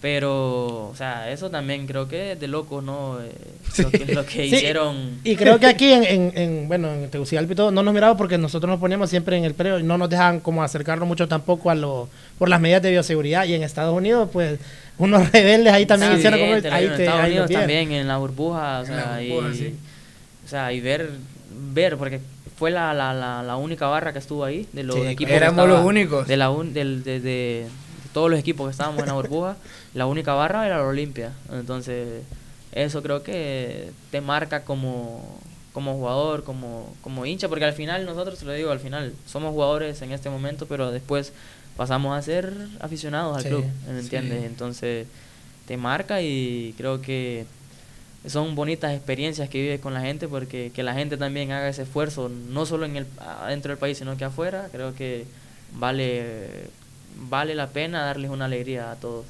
Pero, 0.00 0.88
o 0.88 0.94
sea, 0.96 1.30
eso 1.30 1.50
también 1.50 1.86
creo 1.86 2.08
que 2.08 2.32
es 2.32 2.40
de 2.40 2.48
loco, 2.48 2.80
¿no? 2.80 3.20
Eh, 3.20 3.30
Sí. 3.72 3.82
Lo 3.84 3.90
que, 3.92 4.14
lo 4.14 4.26
que 4.26 4.32
Sí, 4.48 4.56
hicieron. 4.56 5.20
Y 5.22 5.36
creo 5.36 5.60
que 5.60 5.66
aquí 5.66 5.92
en, 5.92 6.02
en, 6.04 6.32
en, 6.34 6.68
bueno, 6.68 6.92
en 6.92 7.08
Tegucigalpa 7.08 7.52
y 7.52 7.56
todo, 7.56 7.70
no 7.70 7.84
nos 7.84 7.94
miraba 7.94 8.16
porque 8.16 8.36
nosotros 8.36 8.68
nos 8.68 8.80
poníamos 8.80 9.08
siempre 9.10 9.36
en 9.36 9.44
el 9.44 9.54
preo 9.54 9.78
y 9.78 9.84
no 9.84 9.96
nos 9.96 10.10
dejaban 10.10 10.40
como 10.40 10.64
acercarnos 10.64 11.06
mucho 11.06 11.28
tampoco 11.28 11.70
a 11.70 11.76
lo, 11.76 12.08
por 12.38 12.48
las 12.48 12.60
medidas 12.60 12.82
de 12.82 12.90
bioseguridad. 12.90 13.44
Y 13.44 13.54
en 13.54 13.62
Estados 13.62 13.96
Unidos, 13.96 14.28
pues, 14.32 14.58
unos 14.98 15.30
rebeldes 15.32 15.72
ahí 15.72 15.86
también 15.86 16.16
hicieron 16.16 16.40
como, 16.40 16.60
te 16.60 16.68
ahí 16.68 16.82
digo, 16.82 16.92
en 16.92 16.96
te, 16.96 17.04
Estados 17.04 17.24
ahí 17.24 17.30
Unidos 17.32 17.50
también, 17.52 17.92
en 17.92 18.08
la 18.08 18.16
burbuja, 18.16 18.80
o 18.80 18.86
sea, 18.86 19.20
burbuja, 19.28 19.50
y, 19.50 19.54
sí. 19.56 19.74
o 20.44 20.48
sea, 20.48 20.72
y 20.72 20.80
ver, 20.80 21.10
ver, 21.72 21.96
porque 21.96 22.20
fue 22.56 22.72
la, 22.72 22.92
la, 22.92 23.14
la, 23.14 23.42
la 23.44 23.56
única 23.56 23.86
barra 23.86 24.12
que 24.12 24.18
estuvo 24.18 24.44
ahí, 24.44 24.66
de 24.72 24.82
los 24.82 24.96
Sí, 24.96 25.02
equipos 25.06 25.30
que 25.30 25.36
éramos 25.36 25.62
estaba- 25.64 25.78
los 25.78 25.86
únicos. 25.86 26.26
De, 26.26 26.36
la 26.36 26.50
un- 26.50 26.72
del- 26.72 27.04
de, 27.04 27.20
de- 27.20 27.30
de 27.62 27.66
todos 28.12 28.28
los 28.28 28.40
equipos 28.40 28.66
que 28.66 28.72
estábamos 28.72 28.98
en 29.02 29.06
la 29.06 29.12
burbuja, 29.12 29.56
la 29.94 30.06
única 30.06 30.34
barra 30.34 30.66
era 30.66 30.78
la 30.78 30.84
Olimpia. 30.86 31.32
Entonces, 31.52 32.22
eso 32.72 33.02
creo 33.02 33.22
que 33.22 33.92
te 34.10 34.20
marca 34.20 34.64
como, 34.64 35.40
como 35.72 35.94
jugador, 35.94 36.44
como, 36.44 36.94
como 37.02 37.26
hincha, 37.26 37.48
porque 37.48 37.64
al 37.64 37.72
final 37.72 38.04
nosotros, 38.06 38.38
te 38.38 38.44
lo 38.44 38.52
digo, 38.52 38.70
al 38.70 38.80
final 38.80 39.12
somos 39.26 39.52
jugadores 39.52 40.00
en 40.02 40.12
este 40.12 40.30
momento, 40.30 40.66
pero 40.66 40.90
después 40.90 41.32
pasamos 41.76 42.16
a 42.16 42.22
ser 42.22 42.52
aficionados 42.80 43.36
al 43.36 43.42
Sí, 43.42 43.48
club, 43.48 43.64
¿me 43.88 43.98
entiendes? 43.98 44.40
sí. 44.40 44.46
Entonces, 44.46 45.06
te 45.66 45.76
marca 45.76 46.20
y 46.22 46.74
creo 46.76 47.00
que 47.00 47.46
son 48.26 48.54
bonitas 48.54 48.92
experiencias 48.94 49.48
que 49.48 49.60
vives 49.62 49.80
con 49.80 49.94
la 49.94 50.02
gente 50.02 50.28
porque 50.28 50.72
que 50.74 50.82
la 50.82 50.92
gente 50.94 51.16
también 51.16 51.52
haga 51.52 51.68
ese 51.68 51.82
esfuerzo 51.82 52.28
no 52.28 52.66
solo 52.66 52.84
en 52.84 52.96
el 52.96 53.06
adentro 53.18 53.70
del 53.70 53.78
país 53.78 53.96
sino 53.98 54.16
que 54.16 54.24
afuera 54.26 54.68
creo 54.70 54.94
que 54.94 55.24
vale 55.72 56.68
vale 57.16 57.54
la 57.54 57.68
pena 57.68 58.04
darles 58.04 58.30
una 58.30 58.44
alegría 58.44 58.90
a 58.92 58.96
todos 58.96 59.24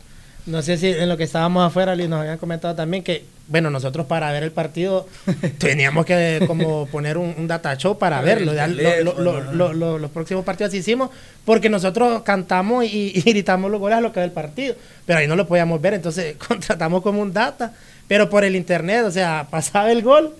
No 0.46 0.62
sé 0.62 0.76
si 0.78 0.88
en 0.88 1.08
lo 1.08 1.16
que 1.16 1.24
estábamos 1.24 1.66
afuera, 1.66 1.94
Luis, 1.94 2.08
nos 2.08 2.20
habían 2.20 2.38
comentado 2.38 2.74
también 2.74 3.02
que, 3.04 3.24
bueno, 3.48 3.70
nosotros 3.70 4.06
para 4.06 4.32
ver 4.32 4.42
el 4.42 4.50
partido 4.52 5.06
teníamos 5.58 6.06
que 6.06 6.42
como 6.46 6.86
poner 6.86 7.18
un, 7.18 7.34
un 7.36 7.46
data 7.46 7.76
show 7.76 7.98
para 7.98 8.20
verlo. 8.20 8.52
lo- 8.52 9.40
lo- 9.52 9.72
lo- 9.72 9.98
los 9.98 10.10
próximos 10.10 10.44
partidos 10.44 10.72
hicimos 10.74 11.10
porque 11.44 11.68
nosotros 11.68 12.22
cantamos 12.22 12.84
y, 12.84 13.12
y 13.14 13.20
gritamos 13.20 13.70
los 13.70 13.78
goles 13.80 13.98
a 13.98 14.00
lo 14.00 14.12
que 14.12 14.20
ve 14.20 14.26
el 14.26 14.32
partido, 14.32 14.74
pero 15.06 15.18
ahí 15.18 15.26
no 15.26 15.36
lo 15.36 15.46
podíamos 15.46 15.80
ver, 15.80 15.94
entonces 15.94 16.36
contratamos 16.48 17.02
como 17.02 17.20
un 17.20 17.32
data, 17.32 17.72
pero 18.08 18.28
por 18.30 18.44
el 18.44 18.56
internet, 18.56 19.04
o 19.04 19.10
sea, 19.10 19.46
pasaba 19.50 19.92
el 19.92 20.02
gol. 20.02 20.34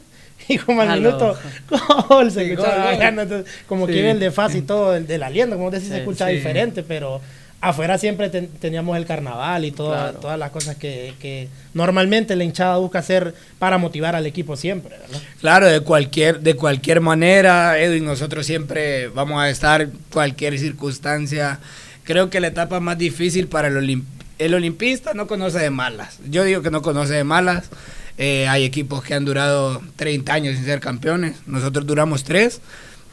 Y 0.48 0.56
como 0.56 0.80
al 0.80 0.88
Aló. 0.90 1.02
minuto, 1.10 1.38
gol, 2.08 2.30
se 2.32 2.44
Sí, 2.46 2.50
escuchaba 2.52 2.92
gol. 2.92 2.96
gol, 2.96 3.18
entonces, 3.20 3.54
como 3.68 3.86
Sí. 3.86 3.92
que 3.92 4.10
el 4.10 4.18
de 4.18 4.30
fase 4.30 4.58
y 4.58 4.62
todo, 4.62 4.96
el 4.96 5.06
del 5.06 5.22
aliento, 5.22 5.56
como 5.56 5.70
decís, 5.70 5.88
se 5.88 5.94
Sí, 5.96 6.00
escuchaba 6.00 6.30
sí. 6.30 6.36
diferente, 6.38 6.82
pero 6.82 7.20
afuera 7.60 7.98
siempre 7.98 8.30
ten- 8.30 8.48
teníamos 8.48 8.96
el 8.96 9.04
carnaval 9.06 9.64
y 9.64 9.70
todo- 9.72 9.90
Claro. 9.92 10.18
todas 10.18 10.38
las 10.38 10.50
cosas 10.50 10.76
que, 10.76 11.12
que 11.20 11.48
normalmente 11.74 12.34
la 12.36 12.44
hinchada 12.44 12.76
busca 12.78 13.00
hacer 13.00 13.34
para 13.58 13.76
motivar 13.78 14.16
al 14.16 14.24
equipo 14.26 14.56
siempre, 14.56 14.96
¿verdad? 14.98 15.20
Claro, 15.40 15.66
de 15.66 15.80
cualquier, 15.80 16.40
de 16.40 16.54
cualquier 16.54 17.00
manera, 17.00 17.78
Edwin, 17.78 18.04
nosotros 18.06 18.46
siempre 18.46 19.08
vamos 19.08 19.40
a 19.42 19.50
estar 19.50 19.88
cualquier 20.12 20.58
circunstancia. 20.58 21.60
Creo 22.04 22.30
que 22.30 22.40
la 22.40 22.46
etapa 22.48 22.80
más 22.80 22.96
difícil 22.98 23.46
para 23.46 23.68
el 23.68 23.76
olim- 23.76 24.04
el 24.38 24.54
olimpista 24.54 25.12
no 25.12 25.26
conoce 25.26 25.58
de 25.58 25.70
malas. 25.70 26.18
Yo 26.30 26.44
digo 26.44 26.62
que 26.62 26.70
no 26.70 26.80
conoce 26.80 27.12
de 27.14 27.24
malas. 27.24 27.68
Eh, 28.16 28.48
hay 28.48 28.64
equipos 28.64 29.02
que 29.02 29.14
han 29.14 29.24
durado 29.26 29.80
30 29.96 30.32
años 30.32 30.56
sin 30.56 30.64
ser 30.64 30.80
campeones. 30.80 31.36
Nosotros 31.46 31.86
duramos 31.86 32.24
3. 32.24 32.60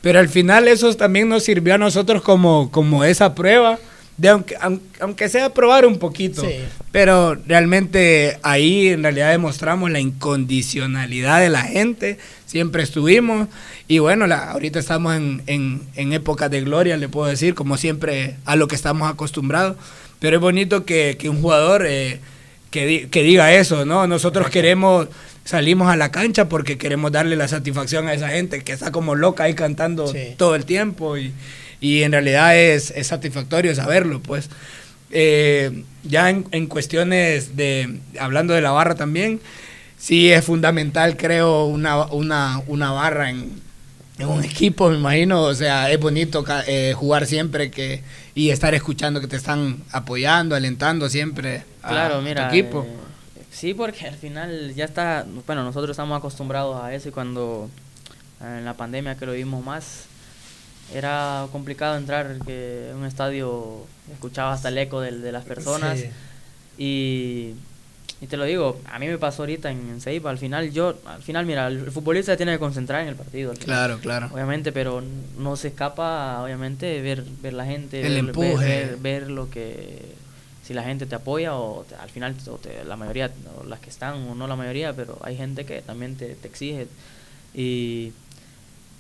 Pero 0.01 0.19
al 0.19 0.29
final 0.29 0.67
eso 0.69 0.93
también 0.95 1.27
nos 1.27 1.43
sirvió 1.43 1.75
a 1.75 1.77
nosotros 1.77 2.21
como, 2.21 2.71
como 2.71 3.03
esa 3.03 3.35
prueba. 3.35 3.77
De 4.17 4.29
aunque, 4.29 4.55
aun- 4.57 4.81
aunque 4.99 5.29
sea 5.29 5.53
probar 5.53 5.85
un 5.85 5.99
poquito. 5.99 6.41
Sí. 6.41 6.55
Pero 6.91 7.35
realmente 7.45 8.39
ahí 8.41 8.87
en 8.87 9.03
realidad 9.03 9.29
demostramos 9.31 9.91
la 9.91 9.99
incondicionalidad 9.99 11.39
de 11.39 11.49
la 11.49 11.61
gente, 11.61 12.17
siempre 12.45 12.81
estuvimos 12.83 13.47
y 13.87 13.99
bueno, 13.99 14.25
la, 14.27 14.51
ahorita 14.51 14.79
estamos 14.79 15.15
en, 15.15 15.43
en, 15.47 15.81
en 15.95 16.13
épocas 16.13 16.49
de 16.49 16.61
gloria, 16.61 16.97
le 16.97 17.09
puedo 17.09 17.27
decir, 17.27 17.53
como 17.53 17.77
siempre 17.77 18.35
a 18.45 18.55
lo 18.55 18.67
que 18.67 18.75
estamos 18.75 19.09
acostumbrados, 19.09 19.77
pero 20.19 20.37
es 20.37 20.41
bonito 20.41 20.83
que, 20.83 21.15
que 21.19 21.29
un 21.29 21.41
jugador 21.41 21.85
eh, 21.87 22.19
que, 22.71 22.85
di- 22.85 23.05
que 23.07 23.21
diga 23.23 23.53
eso, 23.53 23.85
¿no? 23.85 24.07
Nosotros 24.07 24.49
queremos, 24.49 25.07
salimos 25.45 25.89
a 25.89 25.95
la 25.95 26.09
cancha 26.11 26.49
porque 26.49 26.77
queremos 26.79 27.11
darle 27.11 27.35
la 27.35 27.47
satisfacción 27.47 28.07
a 28.07 28.13
esa 28.13 28.29
gente 28.29 28.63
que 28.63 28.71
está 28.73 28.91
como 28.91 29.13
loca 29.15 29.43
ahí 29.43 29.53
cantando 29.53 30.07
Sí. 30.07 30.33
todo 30.37 30.55
el 30.55 30.65
tiempo 30.65 31.17
y, 31.17 31.31
y 31.79 32.03
en 32.03 32.11
realidad 32.11 32.57
es, 32.57 32.91
es 32.91 33.07
satisfactorio 33.07 33.73
saberlo, 33.75 34.21
pues. 34.21 34.49
Eh, 35.11 35.83
ya 36.03 36.29
en, 36.29 36.45
en 36.51 36.67
cuestiones 36.67 37.55
de, 37.55 37.99
hablando 38.19 38.53
de 38.53 38.61
la 38.61 38.71
barra 38.71 38.95
también, 38.95 39.39
sí 39.97 40.31
es 40.31 40.43
fundamental, 40.45 41.15
creo, 41.17 41.65
una, 41.65 42.05
una, 42.07 42.61
una 42.67 42.91
barra 42.91 43.29
en, 43.29 43.61
en 44.19 44.27
un 44.27 44.43
equipo, 44.43 44.89
me 44.89 44.97
imagino. 44.97 45.41
O 45.43 45.53
sea, 45.53 45.89
es 45.91 45.99
bonito 45.99 46.43
eh, 46.67 46.93
jugar 46.95 47.25
siempre 47.25 47.71
que 47.71 48.01
y 48.35 48.49
estar 48.49 48.73
escuchando 48.75 49.19
que 49.21 49.27
te 49.27 49.35
están 49.35 49.77
apoyando, 49.91 50.55
alentando 50.55 51.09
siempre 51.09 51.63
a 51.81 51.89
claro 51.89 52.15
tu 52.17 52.21
mira 52.21 52.47
equipo. 52.49 52.85
eh, 52.85 53.43
sí 53.51 53.73
porque 53.73 54.07
al 54.07 54.15
final 54.15 54.73
ya 54.75 54.85
está 54.85 55.25
bueno 55.47 55.63
nosotros 55.63 55.91
estamos 55.91 56.17
acostumbrados 56.17 56.83
a 56.83 56.93
eso 56.93 57.09
y 57.09 57.11
cuando 57.11 57.69
en 58.41 58.65
la 58.65 58.75
pandemia 58.75 59.15
que 59.17 59.25
lo 59.25 59.31
vimos 59.33 59.65
más 59.65 60.05
era 60.93 61.47
complicado 61.51 61.97
entrar 61.97 62.37
que 62.45 62.89
en 62.91 62.97
un 62.97 63.05
estadio 63.05 63.85
escuchaba 64.11 64.53
hasta 64.53 64.69
el 64.69 64.77
eco 64.77 65.01
del- 65.01 65.21
de, 65.21 65.31
las 65.31 65.43
personas 65.43 65.99
Sí. 65.99 66.07
y, 66.77 67.53
y 68.21 68.27
te 68.27 68.37
lo 68.37 68.45
digo, 68.45 68.79
a 68.91 68.97
mí 68.99 69.07
me 69.07 69.17
pasó 69.17 69.43
ahorita 69.43 69.69
en, 69.71 69.89
en 69.89 70.01
Ceiba, 70.01 70.29
al 70.31 70.37
final 70.37 70.71
yo, 70.71 70.95
al 71.05 71.21
final 71.21 71.45
mira, 71.45 71.67
el, 71.67 71.91
futbolista 71.91 72.31
se 72.33 72.37
tiene 72.37 72.53
que 72.53 72.59
concentrar 72.59 73.01
en 73.01 73.09
el 73.09 73.15
partido. 73.15 73.53
Claro, 73.53 73.99
claro. 73.99 74.29
Obviamente, 74.33 74.71
pero 74.71 75.03
no 75.37 75.55
se 75.55 75.67
escapa, 75.69 76.41
obviamente, 76.43 77.01
ver, 77.01 77.23
ver 77.41 77.53
la 77.53 77.65
gente, 77.65 78.01
El 78.05 78.13
ver, 78.13 78.17
empuje. 78.19 78.65
ver, 78.65 78.87
ver- 78.87 78.97
ver 79.21 79.29
lo 79.29 79.49
que, 79.49 80.01
si 80.63 80.73
la 80.73 80.83
gente 80.83 81.05
te 81.05 81.15
apoya 81.15 81.55
o 81.55 81.85
te- 81.87 81.95
al 81.95 82.09
final 82.09 82.35
o 82.49 82.55
te- 82.57 82.83
la 82.85 82.95
mayoría, 82.95 83.31
o 83.59 83.65
las 83.65 83.79
que 83.79 83.89
están 83.89 84.13
o 84.29 84.35
no 84.35 84.47
la 84.47 84.55
mayoría, 84.55 84.93
pero 84.93 85.19
hay 85.23 85.35
gente 85.37 85.65
que 85.65 85.81
también 85.81 86.15
te, 86.15 86.35
te 86.35 86.47
exige. 86.47 86.87
Y, 87.53 88.13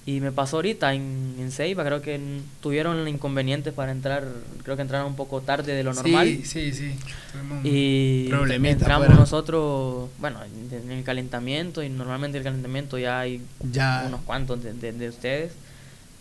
y 0.07 0.21
me 0.21 0.31
pasó 0.31 0.55
ahorita 0.55 0.93
en, 0.93 1.35
en 1.37 1.51
Ceiba, 1.51 1.83
creo 1.83 2.01
que 2.01 2.17
tuvieron 2.61 3.05
inconvenientes 3.09 3.73
para 3.73 3.91
entrar, 3.91 4.23
creo 4.63 4.75
que 4.77 4.81
entraron 4.81 5.07
un 5.07 5.15
poco 5.17 5.41
tarde 5.41 5.73
de 5.73 5.83
lo 5.83 5.93
normal. 5.93 6.25
Sí, 6.25 6.45
sí, 6.45 6.71
sí. 6.71 6.95
Tuvimos 7.33 7.65
Y 7.65 8.29
entramos 8.69 9.09
nosotros, 9.09 10.09
bueno, 10.19 10.39
en, 10.71 10.91
el 10.91 11.03
calentamiento, 11.03 11.83
y 11.83 11.89
normalmente 11.89 12.37
el 12.37 12.43
calentamiento 12.45 12.97
ya 12.97 13.19
hay 13.19 13.41
Ya. 13.69 14.05
unos 14.07 14.21
cuantos 14.21 14.63
de, 14.63 14.71
de- 14.73 14.93
de 14.93 15.09
ustedes. 15.09 15.51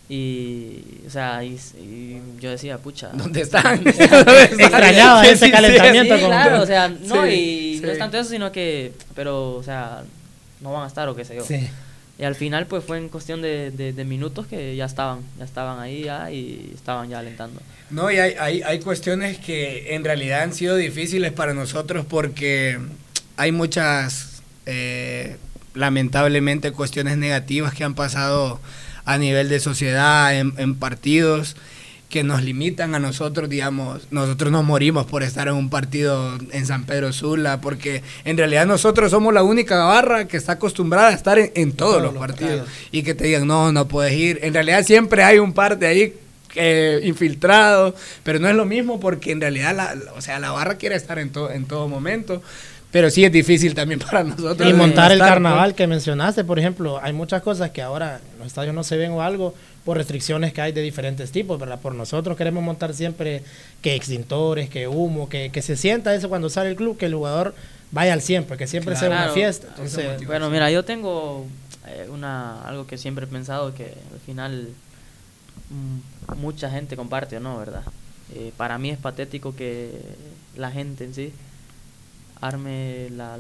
Y, 0.08 0.82
o 1.06 1.10
sea, 1.10 1.42
y, 1.44 1.54
y 1.78 2.20
yo 2.40 2.50
decía, 2.50 2.78
pucha. 2.78 3.10
¿Dónde 3.12 3.42
están? 3.42 3.78
Extrañaba 3.86 5.22
Sí, 5.24 5.30
ese 5.30 5.46
sí. 5.46 5.52
calentamiento. 5.52 6.14
Sí, 6.16 6.20
como- 6.22 6.32
claro, 6.32 6.62
o 6.62 6.66
sea, 6.66 6.88
no, 6.88 7.26
y 7.28 7.80
no 7.84 7.90
es 7.90 7.98
tanto 7.98 8.18
eso, 8.18 8.30
sino 8.30 8.50
que, 8.52 8.92
pero, 9.14 9.54
o 9.54 9.62
sea, 9.62 10.02
no 10.60 10.72
van 10.72 10.84
a 10.84 10.86
estar 10.88 11.08
o 11.08 11.14
qué 11.14 11.24
sé 11.24 11.36
yo. 11.36 11.44
Sí. 11.44 11.68
Y 12.18 12.24
al 12.24 12.34
final 12.34 12.66
pues 12.66 12.82
fue 12.82 12.96
en 12.96 13.08
cuestión 13.08 13.42
de, 13.42 13.70
de, 13.70 14.04
minutos 14.04 14.46
que 14.46 14.74
ya 14.74 14.86
estaban, 14.86 15.20
ya 15.38 15.44
estaban 15.44 15.80
ahí 15.80 16.04
ya 16.04 16.30
y 16.30 16.72
estaban 16.74 17.10
ya 17.10 17.18
alentando. 17.18 17.60
No, 17.90 18.10
y 18.10 18.18
hay, 18.18 18.34
hay, 18.38 18.62
hay 18.62 18.80
cuestiones 18.80 19.38
que 19.38 19.94
en 19.94 20.02
realidad 20.02 20.42
han 20.42 20.54
sido 20.54 20.76
difíciles 20.76 21.32
para 21.32 21.52
nosotros 21.52 22.06
porque 22.08 22.78
hay 23.36 23.52
muchas, 23.52 24.42
eh, 24.64 25.36
lamentablemente, 25.74 26.72
cuestiones 26.72 27.18
negativas 27.18 27.74
que 27.74 27.84
han 27.84 27.94
pasado 27.94 28.60
a 29.04 29.18
nivel 29.18 29.50
de 29.50 29.60
sociedad, 29.60 30.34
en, 30.34 30.54
en 30.56 30.74
partidos 30.74 31.56
que 32.08 32.22
nos 32.22 32.42
limitan 32.42 32.94
a 32.94 32.98
nosotros, 32.98 33.48
digamos, 33.48 34.06
nosotros 34.10 34.52
nos 34.52 34.64
morimos 34.64 35.06
por 35.06 35.22
estar 35.22 35.48
en 35.48 35.54
un 35.54 35.70
partido 35.70 36.38
en 36.52 36.66
San 36.66 36.84
Pedro 36.84 37.12
Sula, 37.12 37.60
porque 37.60 38.02
en 38.24 38.36
realidad 38.36 38.64
nosotros 38.66 39.10
somos 39.10 39.34
la 39.34 39.42
única 39.42 39.84
barra 39.84 40.28
que 40.28 40.36
está 40.36 40.52
acostumbrada 40.52 41.08
a 41.08 41.12
estar 41.12 41.38
en, 41.38 41.72
todos, 41.72 42.00
los, 42.00 42.14
partidos 42.14 42.68
y 42.92 43.02
que 43.02 43.14
te 43.14 43.24
digan, 43.24 43.46
no, 43.46 43.72
no 43.72 43.88
puedes 43.88 44.12
ir. 44.12 44.38
En 44.42 44.54
realidad 44.54 44.84
siempre 44.84 45.24
hay 45.24 45.38
un 45.38 45.52
par 45.52 45.78
de 45.78 45.86
ahí 45.86 46.14
eh, 46.54 47.00
infiltrado, 47.02 47.94
pero 48.22 48.38
no 48.38 48.48
es 48.48 48.54
lo 48.54 48.64
mismo 48.64 49.00
porque 49.00 49.32
en 49.32 49.40
realidad, 49.40 49.74
la, 49.74 49.94
o 50.16 50.20
sea, 50.20 50.38
la 50.38 50.52
barra 50.52 50.76
quiere 50.76 50.94
estar 50.94 51.18
en, 51.18 51.30
todo 51.30 51.50
en 51.50 51.66
todo 51.66 51.88
momento. 51.88 52.40
Pero 52.92 53.10
sí 53.10 53.24
es 53.24 53.32
difícil 53.32 53.74
también 53.74 54.00
para 54.10 54.22
nosotros. 54.24 54.70
Y 54.70 54.72
montar 54.72 55.10
el 55.10 55.18
carnaval 55.18 55.74
que 55.74 55.86
mencionaste, 55.86 56.44
por 56.44 56.58
ejemplo, 56.58 56.98
hay 57.02 57.12
muchas 57.12 57.42
cosas 57.42 57.70
que 57.70 57.82
ahora 57.82 58.20
en 58.32 58.38
los 58.38 58.46
estadios 58.46 58.74
no 58.74 58.84
se 58.84 58.96
ven 58.96 59.10
o 59.10 59.22
algo, 59.22 59.54
por 59.86 59.96
restricciones 59.96 60.52
que 60.52 60.60
hay 60.60 60.72
de 60.72 60.82
diferentes 60.82 61.30
tipos, 61.30 61.60
¿verdad? 61.60 61.80
Por 61.80 61.94
nosotros 61.94 62.36
queremos 62.36 62.62
montar 62.62 62.92
siempre 62.92 63.44
que 63.80 63.94
extintores, 63.94 64.68
que 64.68 64.88
humo, 64.88 65.28
que, 65.28 65.50
que 65.52 65.62
se 65.62 65.76
sienta 65.76 66.12
eso 66.12 66.28
cuando 66.28 66.50
sale 66.50 66.70
el 66.70 66.76
club, 66.76 66.98
que 66.98 67.06
el 67.06 67.14
jugador 67.14 67.54
vaya 67.92 68.12
al 68.12 68.20
siempre, 68.20 68.56
que 68.56 68.66
siempre 68.66 68.96
sea 68.96 69.08
una 69.10 69.28
fiesta. 69.28 69.68
bueno, 70.26 70.50
mira, 70.50 70.72
yo 70.72 70.84
tengo 70.84 71.46
eh, 71.86 72.08
una 72.12 72.62
algo 72.62 72.88
que 72.88 72.98
siempre 72.98 73.26
he 73.26 73.28
pensado 73.28 73.72
que 73.74 73.94
al 74.12 74.18
final 74.26 74.70
mm, 75.70 76.36
mucha 76.40 76.68
gente 76.68 76.96
comparte 76.96 77.36
o 77.36 77.40
no, 77.40 77.56
¿verdad? 77.56 77.84
Eh, 78.34 78.52
para 78.56 78.78
mí 78.78 78.90
es 78.90 78.98
patético 78.98 79.54
que 79.54 79.92
la 80.56 80.72
gente 80.72 81.04
en 81.04 81.14
sí 81.14 81.32
arme 82.40 83.08
la... 83.10 83.36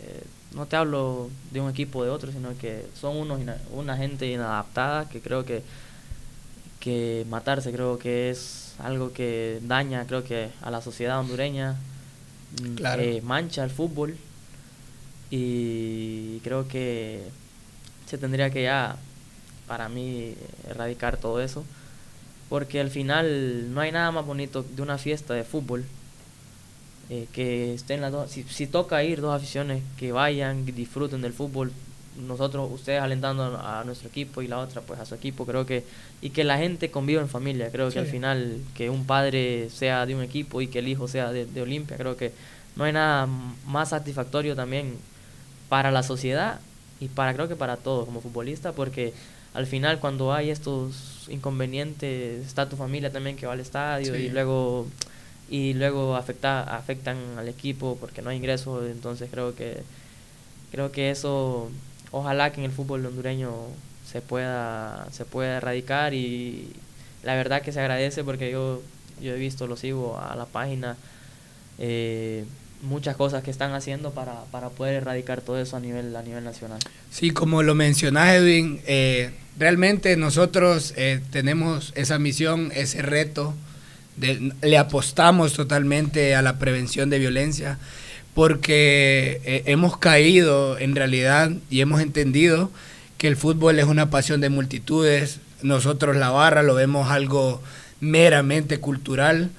Eh, 0.00 0.22
no 0.56 0.66
te 0.66 0.76
hablo 0.76 1.30
de 1.52 1.60
un 1.60 1.70
equipo 1.70 2.02
de 2.02 2.10
otro, 2.10 2.32
sino 2.32 2.56
que 2.58 2.86
son 2.98 3.16
unos 3.16 3.40
una 3.70 3.96
gente 3.96 4.26
inadaptada 4.26 5.08
que 5.08 5.20
creo 5.20 5.44
que, 5.44 5.62
que 6.80 7.26
matarse 7.28 7.70
creo 7.72 7.98
que 7.98 8.30
es 8.30 8.74
algo 8.78 9.12
que 9.12 9.60
daña 9.62 10.06
creo 10.06 10.24
que 10.24 10.48
a 10.62 10.70
la 10.70 10.80
sociedad 10.80 11.20
hondureña, 11.20 11.76
mm, 12.62 12.76
eh, 12.98 13.20
mancha 13.22 13.62
el 13.64 13.70
fútbol. 13.70 14.16
Y 15.28 16.38
creo 16.40 16.68
que 16.68 17.22
se 18.06 18.16
tendría 18.16 18.50
que 18.50 18.62
ya 18.62 18.96
para 19.66 19.88
mí 19.88 20.34
erradicar 20.68 21.16
todo 21.16 21.40
eso 21.42 21.64
porque 22.48 22.80
al 22.80 22.90
final 22.90 23.74
no 23.74 23.80
hay 23.80 23.90
nada 23.90 24.12
más 24.12 24.24
bonito 24.24 24.62
de 24.62 24.82
una 24.82 24.98
fiesta 24.98 25.34
de 25.34 25.42
fútbol 25.44 25.84
eh, 27.08 27.26
que 27.32 27.74
estén 27.74 28.00
las 28.00 28.12
dos, 28.12 28.30
si, 28.30 28.66
toca 28.66 29.02
ir 29.04 29.20
dos 29.20 29.34
aficiones, 29.34 29.82
que 29.96 30.12
vayan, 30.12 30.66
disfruten 30.66 31.22
del 31.22 31.32
fútbol, 31.32 31.72
nosotros, 32.26 32.70
ustedes 32.72 33.00
alentando 33.00 33.58
a, 33.62 33.84
nuestro 33.84 34.08
equipo 34.08 34.42
y 34.42 34.48
la 34.48 34.58
otra 34.58 34.80
pues 34.80 34.98
a 34.98 35.04
su 35.04 35.14
equipo, 35.14 35.44
creo 35.46 35.66
que, 35.66 35.84
y 36.20 36.30
que 36.30 36.44
la 36.44 36.58
gente 36.58 36.90
conviva 36.90 37.20
en 37.20 37.28
familia, 37.28 37.70
creo 37.70 37.90
que 37.90 37.98
al 37.98 38.06
final 38.06 38.58
que 38.74 38.90
un 38.90 39.04
padre 39.04 39.68
sea 39.70 40.06
de 40.06 40.14
un 40.14 40.22
equipo 40.22 40.60
y 40.60 40.68
que 40.68 40.78
el 40.80 40.88
hijo 40.88 41.08
sea 41.08 41.30
de, 41.30 41.46
de 41.46 41.62
Olimpia, 41.62 41.96
creo 41.96 42.16
que 42.16 42.32
no 42.74 42.84
hay 42.84 42.92
nada 42.92 43.28
más 43.66 43.90
satisfactorio 43.90 44.56
también 44.56 44.96
para 45.68 45.90
la 45.90 46.02
sociedad 46.02 46.60
y 47.00 47.08
para 47.08 47.34
creo 47.34 47.48
que 47.48 47.56
para 47.56 47.76
todos 47.76 48.04
como 48.04 48.20
futbolista, 48.20 48.72
porque 48.72 49.12
al 49.54 49.66
final 49.66 50.00
cuando 50.00 50.32
hay 50.32 50.50
estos 50.50 51.26
inconvenientes 51.28 52.46
está 52.46 52.68
tu 52.68 52.76
familia 52.76 53.10
también 53.10 53.36
que 53.36 53.46
va 53.46 53.52
al 53.52 53.60
estadio 53.60 54.16
y 54.16 54.28
luego 54.28 54.86
y 55.48 55.74
luego 55.74 56.16
afecta, 56.16 56.62
afectan 56.76 57.16
al 57.38 57.48
equipo 57.48 57.96
porque 58.00 58.22
no 58.22 58.30
hay 58.30 58.36
ingresos, 58.36 58.90
entonces 58.90 59.28
creo 59.30 59.54
que 59.54 59.82
creo 60.72 60.90
que 60.90 61.10
eso 61.10 61.70
ojalá 62.10 62.52
que 62.52 62.60
en 62.60 62.66
el 62.66 62.72
fútbol 62.72 63.06
hondureño 63.06 63.52
se 64.10 64.20
pueda 64.20 65.06
se 65.12 65.24
pueda 65.24 65.58
erradicar 65.58 66.14
y 66.14 66.68
la 67.22 67.34
verdad 67.34 67.62
que 67.62 67.72
se 67.72 67.80
agradece 67.80 68.24
porque 68.24 68.50
yo 68.50 68.82
yo 69.20 69.34
he 69.34 69.38
visto 69.38 69.66
lo 69.66 69.76
sigo 69.76 70.18
a 70.18 70.34
la 70.36 70.46
página 70.46 70.96
eh, 71.78 72.44
muchas 72.82 73.16
cosas 73.16 73.42
que 73.42 73.50
están 73.50 73.72
haciendo 73.72 74.12
para, 74.12 74.44
para, 74.50 74.68
poder 74.70 74.94
erradicar 74.94 75.40
todo 75.40 75.58
eso 75.58 75.76
a 75.76 75.80
nivel 75.80 76.14
a 76.14 76.22
nivel 76.22 76.44
nacional. 76.44 76.78
Sí 77.10 77.30
como 77.30 77.62
lo 77.62 77.74
mencionas 77.74 78.34
Edwin 78.34 78.80
eh, 78.86 79.30
realmente 79.58 80.16
nosotros 80.16 80.92
eh, 80.96 81.20
tenemos 81.30 81.92
esa 81.96 82.18
misión 82.18 82.72
ese 82.74 83.02
reto 83.02 83.54
le 84.18 84.78
apostamos 84.78 85.52
totalmente 85.52 86.34
a 86.34 86.42
la 86.42 86.58
prevención 86.58 87.10
de 87.10 87.18
violencia 87.18 87.78
porque 88.36 89.40
eh, 89.44 89.62
hemos 89.64 89.96
caído 89.96 90.78
en 90.78 90.94
realidad 90.94 91.52
y 91.70 91.80
hemos 91.80 92.02
entendido 92.02 92.70
que 93.16 93.28
el 93.28 93.36
fútbol 93.36 93.78
es 93.78 93.86
una 93.86 94.10
pasión 94.10 94.42
de 94.42 94.50
multitudes. 94.50 95.40
Nosotros 95.62 96.16
la 96.16 96.28
barra 96.28 96.62
lo 96.62 96.74
vemos 96.74 97.10
algo 97.10 97.62
meramente 98.00 98.78
cultural 98.78 99.50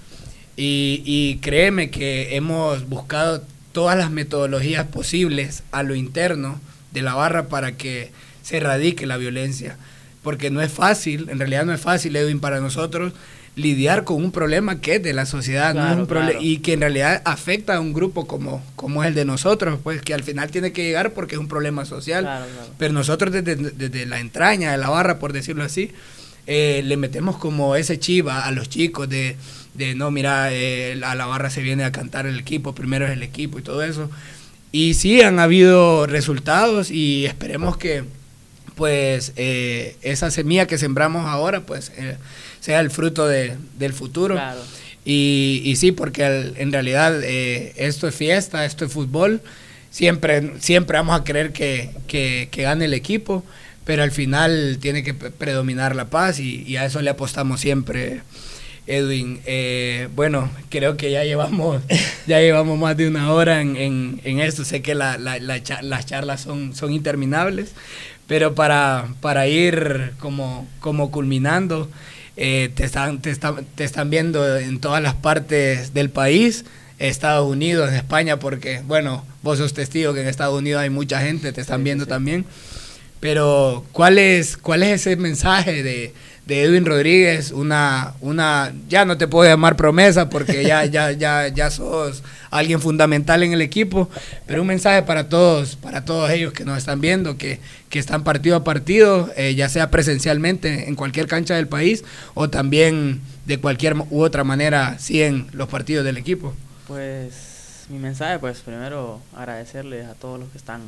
y, 0.55 1.01
y 1.05 1.37
créeme 1.37 1.89
que 1.89 2.35
hemos 2.35 2.87
buscado 2.87 3.43
todas 3.71 3.97
las 3.97 4.11
metodologías 4.11 4.85
posibles 4.85 5.63
a 5.71 5.81
lo 5.81 5.95
interno 5.95 6.59
de 6.91 7.01
la 7.01 7.15
barra 7.15 7.47
para 7.47 7.73
que 7.77 8.11
se 8.43 8.57
erradique 8.57 9.07
la 9.07 9.17
violencia. 9.17 9.77
Porque 10.21 10.51
no 10.51 10.61
es 10.61 10.71
fácil, 10.71 11.29
en 11.29 11.39
realidad 11.39 11.65
no 11.65 11.73
es 11.73 11.81
fácil, 11.81 12.15
Edwin, 12.15 12.39
para 12.39 12.59
nosotros 12.59 13.13
lidiar 13.57 14.03
con 14.03 14.23
un 14.23 14.31
problema 14.31 14.79
que 14.79 14.95
es 14.95 15.03
de 15.03 15.13
la 15.13 15.25
sociedad 15.25 15.75
y 16.39 16.59
que 16.59 16.73
en 16.73 16.81
realidad 16.81 17.23
afecta 17.25 17.75
a 17.75 17.79
un 17.79 17.91
grupo 17.91 18.27
como, 18.27 18.63
como 18.75 19.03
es 19.03 19.09
el 19.09 19.15
de 19.15 19.25
nosotros, 19.25 19.79
pues 19.83 20.03
que 20.03 20.13
al 20.13 20.23
final 20.23 20.51
tiene 20.51 20.71
que 20.71 20.83
llegar 20.83 21.13
porque 21.13 21.35
es 21.35 21.41
un 21.41 21.47
problema 21.47 21.83
social. 21.83 22.45
Pero 22.77 22.93
nosotros 22.93 23.33
desde, 23.33 24.05
la 24.05 24.19
entraña 24.19 24.71
de 24.71 24.77
la 24.77 24.89
barra, 24.89 25.17
por 25.17 25.33
decirlo 25.33 25.63
así, 25.63 25.91
eh, 26.45 26.83
le 26.85 26.97
metemos 26.97 27.37
como 27.37 27.75
ese 27.75 27.97
chiva 27.97 28.45
a 28.45 28.51
los 28.51 28.69
chicos 28.69 29.09
de, 29.09 29.35
de 29.73 29.95
no, 29.95 30.11
mira, 30.11 30.53
eh, 30.53 31.01
a 31.03 31.15
la 31.15 31.25
barra 31.25 31.49
se 31.49 31.63
viene 31.63 31.83
a 31.83 31.91
cantar 31.91 32.27
el 32.27 32.39
equipo, 32.39 32.75
primero 32.75 33.07
es 33.07 33.11
el 33.11 33.23
equipo 33.23 33.57
y 33.57 33.63
todo 33.63 33.81
eso. 33.81 34.07
Y 34.71 34.93
sí, 34.93 35.21
han 35.21 35.39
habido 35.39 36.05
resultados 36.05 36.91
y 36.91 37.25
esperemos 37.25 37.75
que 37.75 38.03
pues 38.75 39.33
eh, 39.35 39.95
esa 40.03 40.29
semilla 40.29 40.67
que 40.67 40.77
sembramos 40.77 41.25
ahora, 41.25 41.61
pues 41.61 41.91
sea 42.59 42.79
el 42.79 42.91
fruto 42.91 43.27
de, 43.27 43.55
del 43.77 43.93
futuro. 43.93 44.39
Y, 45.05 45.61
y, 45.63 45.77
sí, 45.77 45.93
porque 45.93 46.53
en 46.57 46.71
realidad 46.71 47.21
eh, 47.23 47.73
esto 47.77 48.07
es 48.09 48.15
fiesta, 48.15 48.65
esto 48.65 48.85
es 48.85 48.91
fútbol. 48.91 49.41
Siempre, 49.89 50.59
siempre 50.59 50.97
vamos 50.97 51.19
a 51.19 51.23
querer 51.23 51.53
que, 51.53 51.91
que, 52.07 52.49
gane 52.53 52.85
el 52.85 52.93
equipo, 52.93 53.43
pero 53.85 54.03
al 54.03 54.11
final 54.11 54.79
tiene 54.81 55.03
que 55.03 55.13
predominar 55.13 55.95
la 55.95 56.09
paz 56.09 56.39
y, 56.39 56.75
a 56.75 56.85
eso 56.85 57.01
le 57.01 57.09
apostamos 57.09 57.61
siempre. 57.61 58.21
Edwin, 58.85 59.41
eh, 59.45 60.07
bueno, 60.15 60.49
creo 60.69 60.97
que 60.97 61.11
ya 61.11 61.23
llevamos, 61.23 61.81
ya 62.27 62.39
llevamos 62.39 62.77
más 62.77 62.95
de 62.95 63.07
una 63.07 63.31
hora 63.31 63.61
en, 63.61 63.75
en, 63.75 64.21
en 64.23 64.39
esto. 64.39 64.65
Sé 64.65 64.81
que 64.81 64.93
la, 64.93 65.17
la, 65.17 65.39
las 65.39 66.05
charlas 66.05 66.41
son, 66.41 66.75
son 66.75 66.91
interminables, 66.91 67.71
pero 68.27 68.55
para, 68.55 69.07
para 69.21 69.47
ir 69.47 70.13
como, 70.19 70.67
como 70.81 71.11
culminando, 71.11 71.89
eh, 72.37 72.69
te, 72.73 72.85
están, 72.85 73.19
te, 73.21 73.35
te 73.35 73.83
están 73.83 74.09
viendo 74.09 74.57
en 74.57 74.79
todas 74.79 75.01
las 75.01 75.15
partes 75.15 75.93
del 75.93 76.09
país, 76.09 76.65
Estados 76.99 77.49
Unidos, 77.49 77.91
España, 77.91 78.37
porque, 78.37 78.81
bueno, 78.85 79.25
vos 79.41 79.57
sos 79.57 79.73
testigo 79.73 80.13
que 80.13 80.21
en 80.21 80.27
Estados 80.27 80.57
Unidos 80.57 80.81
hay 80.81 80.89
mucha 80.89 81.19
gente, 81.19 81.51
te 81.51 81.61
están 81.61 81.83
viendo 81.83 82.05
también. 82.05 82.45
Pero, 83.19 83.83
¿cuál 83.91 84.19
es, 84.19 84.55
¿cuál 84.55 84.83
es 84.83 85.01
ese 85.01 85.15
mensaje 85.15 85.81
de, 85.81 86.13
de 86.47 86.63
Edwin 86.63 86.85
Rodríguez, 86.85 87.51
una, 87.51 88.13
una, 88.21 88.71
ya 88.87 89.03
no 89.03 89.17
te 89.17 89.27
puedo 89.27 89.49
llamar 89.49 89.75
promesa 89.75 90.29
porque 90.29 90.63
ya, 90.63 90.85
ya, 90.85 91.11
ya, 91.11 91.49
ya 91.49 91.69
sos 91.69 92.23
alguien 92.49 92.81
fundamental 92.81 93.43
en 93.43 93.53
el 93.53 93.61
equipo, 93.61 94.09
pero 94.45 94.61
un 94.61 94.67
mensaje 94.67 95.03
para 95.03 95.29
todos, 95.29 95.75
para 95.75 96.05
todos 96.05 96.29
ellos 96.31 96.53
que 96.53 96.65
nos 96.65 96.77
están 96.77 97.01
viendo, 97.01 97.37
que, 97.37 97.59
que 97.89 97.99
están 97.99 98.23
partido 98.23 98.55
a 98.55 98.63
partido, 98.63 99.31
eh, 99.35 99.55
ya 99.55 99.69
sea 99.69 99.89
presencialmente 99.91 100.87
en 100.87 100.95
cualquier 100.95 101.27
cancha 101.27 101.55
del 101.55 101.67
país 101.67 102.03
o 102.33 102.49
también 102.49 103.21
de 103.45 103.59
cualquier 103.59 103.95
u 104.09 104.21
otra 104.21 104.43
manera 104.43 104.99
siguen 104.99 105.47
los 105.53 105.69
partidos 105.69 106.05
del 106.05 106.17
equipo. 106.17 106.53
Pues 106.87 107.85
mi 107.89 107.99
mensaje, 107.99 108.39
pues 108.39 108.59
primero 108.59 109.21
agradecerles 109.35 110.07
a 110.07 110.13
todos 110.13 110.39
los 110.39 110.49
que 110.49 110.57
están 110.57 110.81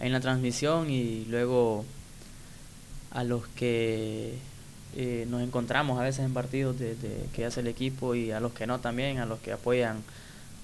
en 0.00 0.12
la 0.12 0.20
transmisión 0.20 0.90
y 0.90 1.26
luego 1.28 1.84
a 3.12 3.24
los 3.24 3.46
que 3.48 4.34
eh, 4.96 5.26
nos 5.28 5.42
encontramos 5.42 6.00
a 6.00 6.02
veces 6.02 6.24
en 6.24 6.34
partidos 6.34 6.78
de, 6.78 6.96
que 7.32 7.44
hace 7.44 7.60
el 7.60 7.68
equipo 7.68 8.14
y 8.14 8.32
a 8.32 8.40
los 8.40 8.52
que 8.52 8.66
no 8.66 8.80
también, 8.80 9.18
a 9.18 9.26
los 9.26 9.38
que 9.40 9.52
apoyan 9.52 9.98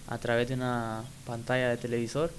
a 0.09 0.18
través 0.18 0.48
de 0.48 0.54
una 0.54 1.02
pantalla 1.26 1.68
de 1.68 1.76
televisor. 1.76 2.30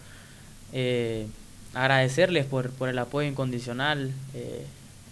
Eh, 0.74 1.28
agradecerles 1.74 2.46
por, 2.46 2.72
por 2.72 2.90
el 2.90 2.98
apoyo 3.00 3.28
incondicional. 3.28 4.12
Eh, 4.34 4.66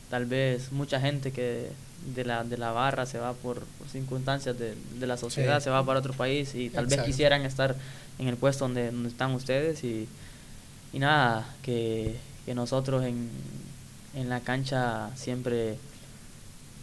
tal 0.10 0.26
vez 0.26 0.72
mucha 0.72 1.00
gente 1.00 1.32
que 1.32 1.70
de 2.14 2.26
la, 2.26 2.44
de 2.44 2.58
la 2.58 2.72
barra 2.72 3.06
se 3.06 3.18
va 3.18 3.34
por, 3.34 3.64
circunstancias 3.92 4.58
de, 4.58 4.76
de, 5.00 5.08
la 5.08 5.18
sociedad, 5.18 5.60
se 5.60 5.70
va 5.70 5.86
para 5.86 6.00
otro 6.00 6.14
país 6.14 6.54
y 6.56 6.70
tal 6.70 6.86
vez 6.86 7.02
quisieran 7.02 7.44
estar 7.44 7.76
en 8.20 8.28
el 8.28 8.38
puesto 8.38 8.66
donde, 8.66 8.92
donde 8.92 9.10
están 9.10 9.34
ustedes 9.34 9.84
y, 9.84 10.08
y 10.94 11.00
nada, 11.00 11.46
que, 11.64 12.16
que 12.46 12.54
nosotros 12.54 13.04
en, 13.04 13.30
en 14.14 14.30
la 14.30 14.42
cancha 14.42 15.10
siempre 15.16 15.78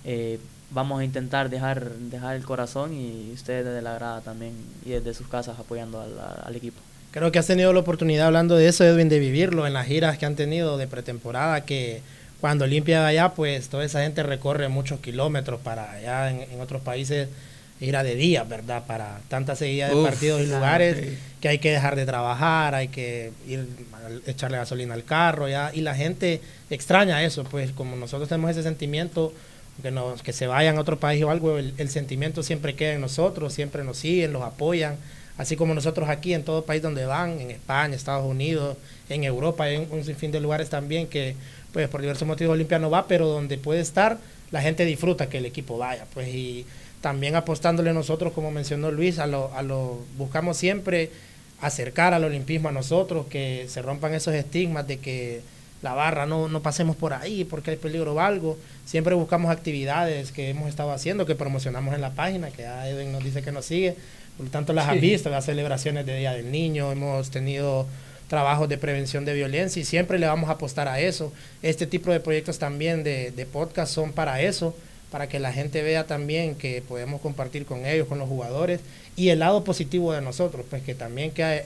eh, 0.04 0.38
vamos 0.72 1.00
a 1.00 1.04
intentar 1.04 1.50
dejar, 1.50 1.90
dejar 1.92 2.36
el 2.36 2.44
corazón 2.44 2.94
y 2.94 3.30
ustedes 3.32 3.64
desde 3.64 3.82
la 3.82 3.94
grada 3.94 4.20
también 4.20 4.52
y 4.84 4.90
desde 4.90 5.14
sus 5.14 5.28
casas 5.28 5.58
apoyando 5.58 6.00
al, 6.00 6.12
al 6.44 6.56
equipo. 6.56 6.80
Creo 7.10 7.30
que 7.30 7.38
has 7.38 7.46
tenido 7.46 7.72
la 7.72 7.80
oportunidad, 7.80 8.28
hablando 8.28 8.56
de 8.56 8.68
eso, 8.68 8.84
Edwin, 8.84 9.10
de 9.10 9.18
vivirlo 9.18 9.66
en 9.66 9.74
las 9.74 9.86
giras 9.86 10.16
que 10.16 10.24
han 10.24 10.34
tenido 10.34 10.78
de 10.78 10.86
pretemporada, 10.86 11.64
que 11.66 12.00
cuando 12.42 12.66
limpia 12.66 13.06
allá, 13.06 13.28
pues 13.34 13.68
toda 13.68 13.84
esa 13.84 14.02
gente 14.02 14.24
recorre 14.24 14.66
muchos 14.68 14.98
kilómetros 14.98 15.60
para 15.60 15.92
allá 15.92 16.28
en, 16.28 16.60
otros 16.60 16.82
países 16.82 17.28
ir 17.80 17.96
a 17.96 18.02
de 18.02 18.16
día, 18.16 18.42
¿verdad? 18.42 18.82
Para 18.84 19.20
tanta 19.28 19.54
seguida 19.54 19.88
de 19.88 20.02
partidos 20.02 20.40
y 20.40 20.46
lugares 20.46 21.18
que 21.40 21.48
hay 21.48 21.58
que 21.58 21.70
dejar 21.70 21.94
de 21.94 22.04
trabajar, 22.04 22.74
hay 22.74 22.88
que 22.88 23.30
ir 23.46 23.64
a 23.94 24.30
echarle 24.30 24.56
gasolina 24.56 24.94
al 24.94 25.04
carro, 25.04 25.48
ya, 25.48 25.70
y 25.72 25.82
la 25.82 25.94
gente 25.94 26.40
extraña 26.68 27.22
eso, 27.22 27.44
pues 27.44 27.70
como 27.70 27.94
nosotros 27.94 28.28
tenemos 28.28 28.50
ese 28.50 28.64
sentimiento 28.64 29.32
que, 29.80 29.90
nos, 29.90 30.22
que 30.22 30.32
se 30.32 30.46
vayan 30.46 30.76
a 30.76 30.80
otro 30.80 30.98
país 30.98 31.22
o 31.24 31.30
algo, 31.30 31.58
el, 31.58 31.88
sentimiento 31.88 32.42
siempre 32.42 32.74
queda 32.74 32.92
en 32.94 33.00
nosotros, 33.00 33.52
siempre 33.52 33.84
nos 33.84 33.98
siguen, 33.98 34.32
los 34.32 34.42
apoyan, 34.42 34.96
así 35.38 35.56
como 35.56 35.74
nosotros 35.74 36.08
aquí 36.08 36.34
en 36.34 36.44
todo 36.44 36.64
país 36.64 36.82
donde 36.82 37.06
van, 37.06 37.40
en 37.40 37.50
España, 37.50 37.94
Estados 37.94 38.26
Unidos, 38.26 38.76
en 39.08 39.24
Europa, 39.24 39.70
en 39.70 39.88
un 39.90 40.04
sinfín 40.04 40.30
de 40.32 40.40
lugares 40.40 40.68
también 40.68 41.06
que 41.06 41.36
pues 41.72 41.88
por 41.88 42.02
diversos 42.02 42.28
motivos 42.28 42.52
Olimpia 42.52 42.78
no 42.78 42.90
va, 42.90 43.06
pero 43.06 43.26
donde 43.26 43.56
puede 43.56 43.80
estar, 43.80 44.18
la 44.50 44.60
gente 44.60 44.84
disfruta 44.84 45.28
que 45.28 45.38
el 45.38 45.46
equipo 45.46 45.78
vaya, 45.78 46.04
pues 46.12 46.28
y 46.28 46.66
también 47.00 47.34
apostándole 47.34 47.92
nosotros, 47.92 48.32
como 48.32 48.50
mencionó 48.50 48.90
Luis, 48.90 49.18
a 49.18 49.26
lo, 49.26 49.52
a 49.54 49.62
lo 49.62 49.98
buscamos 50.18 50.56
siempre 50.56 51.10
acercar 51.60 52.12
al 52.12 52.24
olimpismo 52.24 52.68
a 52.68 52.72
nosotros, 52.72 53.26
que 53.26 53.66
se 53.68 53.82
rompan 53.82 54.14
esos 54.14 54.34
estigmas 54.34 54.86
de 54.86 54.98
que 54.98 55.40
la 55.83 55.95
barra, 55.95 56.26
no, 56.26 56.49
no 56.49 56.62
pasemos 56.62 56.97
por 56.97 57.12
ahí 57.12 57.45
porque 57.45 57.72
hay 57.72 57.76
peligro 57.76 58.14
o 58.14 58.20
algo. 58.20 58.57
Siempre 58.87 59.14
buscamos 59.14 59.51
actividades 59.51 60.30
que 60.33 60.51
hemos 60.51 60.68
estado 60.68 60.93
haciendo, 60.93 61.26
que 61.26 61.35
promocionamos 61.35 61.95
en 61.95 62.01
la 62.01 62.11
página, 62.11 62.51
que 62.51 62.62
ya 62.62 62.89
Edwin 62.89 63.12
nos 63.12 63.24
dice 63.24 63.43
que 63.43 63.53
nos 63.53 63.64
sigue. 63.66 63.97
Por 64.37 64.47
lo 64.47 64.53
tanto, 64.53 64.72
las 64.72 64.89
han 64.89 65.01
visto, 65.01 65.28
las 65.28 65.45
celebraciones 65.45 66.07
de 66.07 66.16
Día 66.16 66.33
del 66.33 66.51
Niño, 66.51 66.91
hemos 66.93 67.30
tenido 67.30 67.87
trabajos 68.28 68.68
de 68.68 68.78
prevención 68.78 69.26
de 69.26 69.35
violencia 69.35 69.83
y 69.83 69.85
siempre 69.85 70.18
le 70.18 70.26
vamos 70.26 70.49
a 70.49 70.55
apostar 70.55 70.89
a 70.89 71.01
eso. 71.01 71.33
Este 71.62 71.87
tipo 71.87 72.11
de 72.11 72.20
proyectos 72.20 72.59
también 72.59 73.05
de, 73.05 73.30
de 73.30 73.45
podcast 73.45 73.93
son 73.93 74.12
para 74.12 74.41
eso, 74.41 74.74
para 75.11 75.28
que 75.28 75.39
la 75.39 75.53
gente 75.53 75.83
vea 75.83 76.07
también 76.07 76.55
que 76.55 76.80
podemos 76.80 77.20
compartir 77.20 77.66
con 77.66 77.85
ellos, 77.85 78.09
con 78.09 78.18
los 78.18 78.28
jugadores 78.28 78.80
y 79.16 79.28
el 79.28 79.41
lado 79.41 79.64
positivo 79.64 80.12
de 80.12 80.22
nosotros, 80.22 80.64
pues 80.70 80.83
que 80.83 80.95
también 80.95 81.33
que 81.33 81.45
hay, 81.45 81.61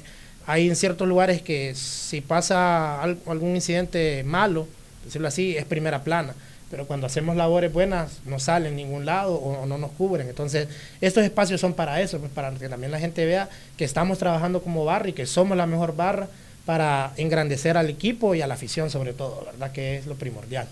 hay 0.46 0.68
en 0.68 0.76
ciertos 0.76 1.08
lugares 1.08 1.42
que 1.42 1.74
si 1.74 2.20
pasa 2.20 3.02
algún 3.02 3.56
incidente 3.56 4.22
malo, 4.24 4.68
decirlo 5.04 5.28
así, 5.28 5.56
es 5.56 5.64
primera 5.64 6.02
plana. 6.04 6.34
Pero 6.70 6.86
cuando 6.86 7.06
hacemos 7.06 7.36
labores 7.36 7.72
buenas 7.72 8.20
no 8.24 8.40
salen 8.40 8.70
en 8.70 8.76
ningún 8.76 9.06
lado 9.06 9.34
o, 9.34 9.66
no 9.66 9.78
nos 9.78 9.92
cubren. 9.92 10.28
Entonces, 10.28 10.68
estos 11.00 11.24
espacios 11.24 11.60
son 11.60 11.74
para 11.74 12.00
eso, 12.00 12.18
pues 12.18 12.30
para 12.32 12.50
que 12.52 12.68
también 12.68 12.90
la 12.90 12.98
gente 12.98 13.24
vea 13.24 13.48
que 13.76 13.84
estamos 13.84 14.18
trabajando 14.18 14.62
como 14.62 14.84
barra 14.84 15.08
y 15.08 15.12
que 15.12 15.26
somos 15.26 15.56
la 15.56 15.66
mejor 15.66 15.94
barra 15.94 16.28
para 16.64 17.12
engrandecer 17.16 17.76
al 17.76 17.88
equipo 17.88 18.34
y 18.34 18.42
a 18.42 18.46
la 18.46 18.54
afición 18.54 18.90
sobre 18.90 19.12
todo, 19.12 19.44
¿verdad? 19.46 19.70
Que 19.70 19.98
es 19.98 20.06
lo 20.06 20.16
primordial. 20.16 20.66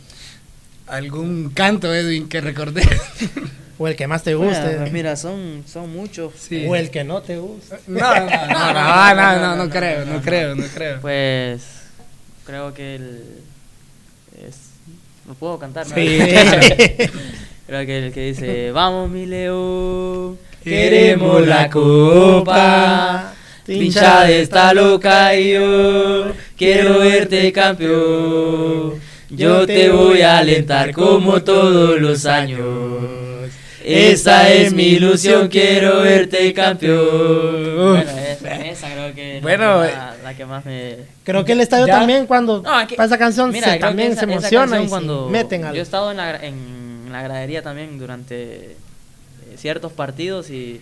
¿Algún 0.87 1.51
canto, 1.51 1.95
Edwin, 1.95 2.29
que 2.29 2.41
recordé? 2.41 2.83
O 3.79 3.89
el 3.89 3.97
que 3.97 4.07
más 4.07 4.22
te 4.22 4.35
guste. 4.35 4.77
Pues 4.79 4.93
mira, 4.93 5.16
son, 5.16 5.64
son 5.66 5.93
muchos. 5.93 6.33
O 6.68 6.77
el 6.77 6.91
que 6.91 7.05
no 7.05 7.22
te 7.22 7.39
guste. 7.39 7.77
No, 7.87 8.14
no, 8.14 8.27
no, 8.27 9.14
no, 9.14 9.39
no, 9.41 9.57
no, 9.57 9.70
creo, 9.70 10.05
no 10.05 10.20
creo, 10.20 10.55
no 10.55 10.64
creo. 10.72 11.01
Pues 11.01 11.62
creo 12.45 12.72
que 12.72 12.97
el... 12.97 13.22
Es, 14.47 14.70
no 15.27 15.35
puedo 15.35 15.59
cantar. 15.59 15.87
Sí. 15.87 15.93
creo 17.66 17.87
que 17.87 18.07
el 18.07 18.12
que 18.12 18.27
dice, 18.27 18.70
vamos 18.70 19.11
mi 19.11 19.27
león, 19.27 20.39
queremos 20.62 21.47
la 21.47 21.68
copa. 21.68 23.35
Pincha 23.66 24.25
de 24.25 24.43
esta 24.43 24.75
loca 24.75 25.35
y 25.35 25.55
yo 25.55 26.33
quiero 26.57 26.99
verte 27.01 27.51
campeón. 27.51 29.01
Yo 29.31 29.66
te 29.66 29.89
voy 29.89 30.20
a 30.20 30.39
alentar 30.39 30.93
como 30.93 31.43
todos 31.43 31.99
los 31.99 32.27
años. 32.27 33.24
Esa 33.85 34.51
es 34.51 34.72
mi 34.72 34.85
ilusión, 34.85 35.49
quiero 35.49 36.01
verte 36.01 36.53
campeón. 36.55 37.76
Bueno, 37.76 38.11
esa, 38.64 38.91
creo 38.91 39.14
que 39.14 39.41
bueno, 39.43 39.82
la, 39.82 40.16
la, 40.22 40.35
que 40.35 40.47
más 40.47 40.64
me... 40.64 40.97
Creo 41.22 41.45
que 41.45 41.53
el 41.53 41.61
estadio 41.61 41.87
también 41.87 42.26
cuando 42.26 42.62
no, 42.62 42.80
esa 42.80 43.18
canción 43.18 43.53
se, 43.53 43.78
también 43.78 44.16
se 44.16 44.24
emociona 44.24 44.80
y 44.80 44.89
cuando 44.89 45.28
meten 45.28 45.62
Yo 45.62 45.74
he 45.74 45.80
estado 45.80 46.11
en 46.11 46.16
la, 46.16 46.37
en 46.37 47.09
la 47.12 47.22
gradería 47.22 47.62
también 47.62 47.99
durante 47.99 48.72
eh, 48.72 48.76
ciertos 49.57 49.93
partidos 49.93 50.49
y, 50.51 50.80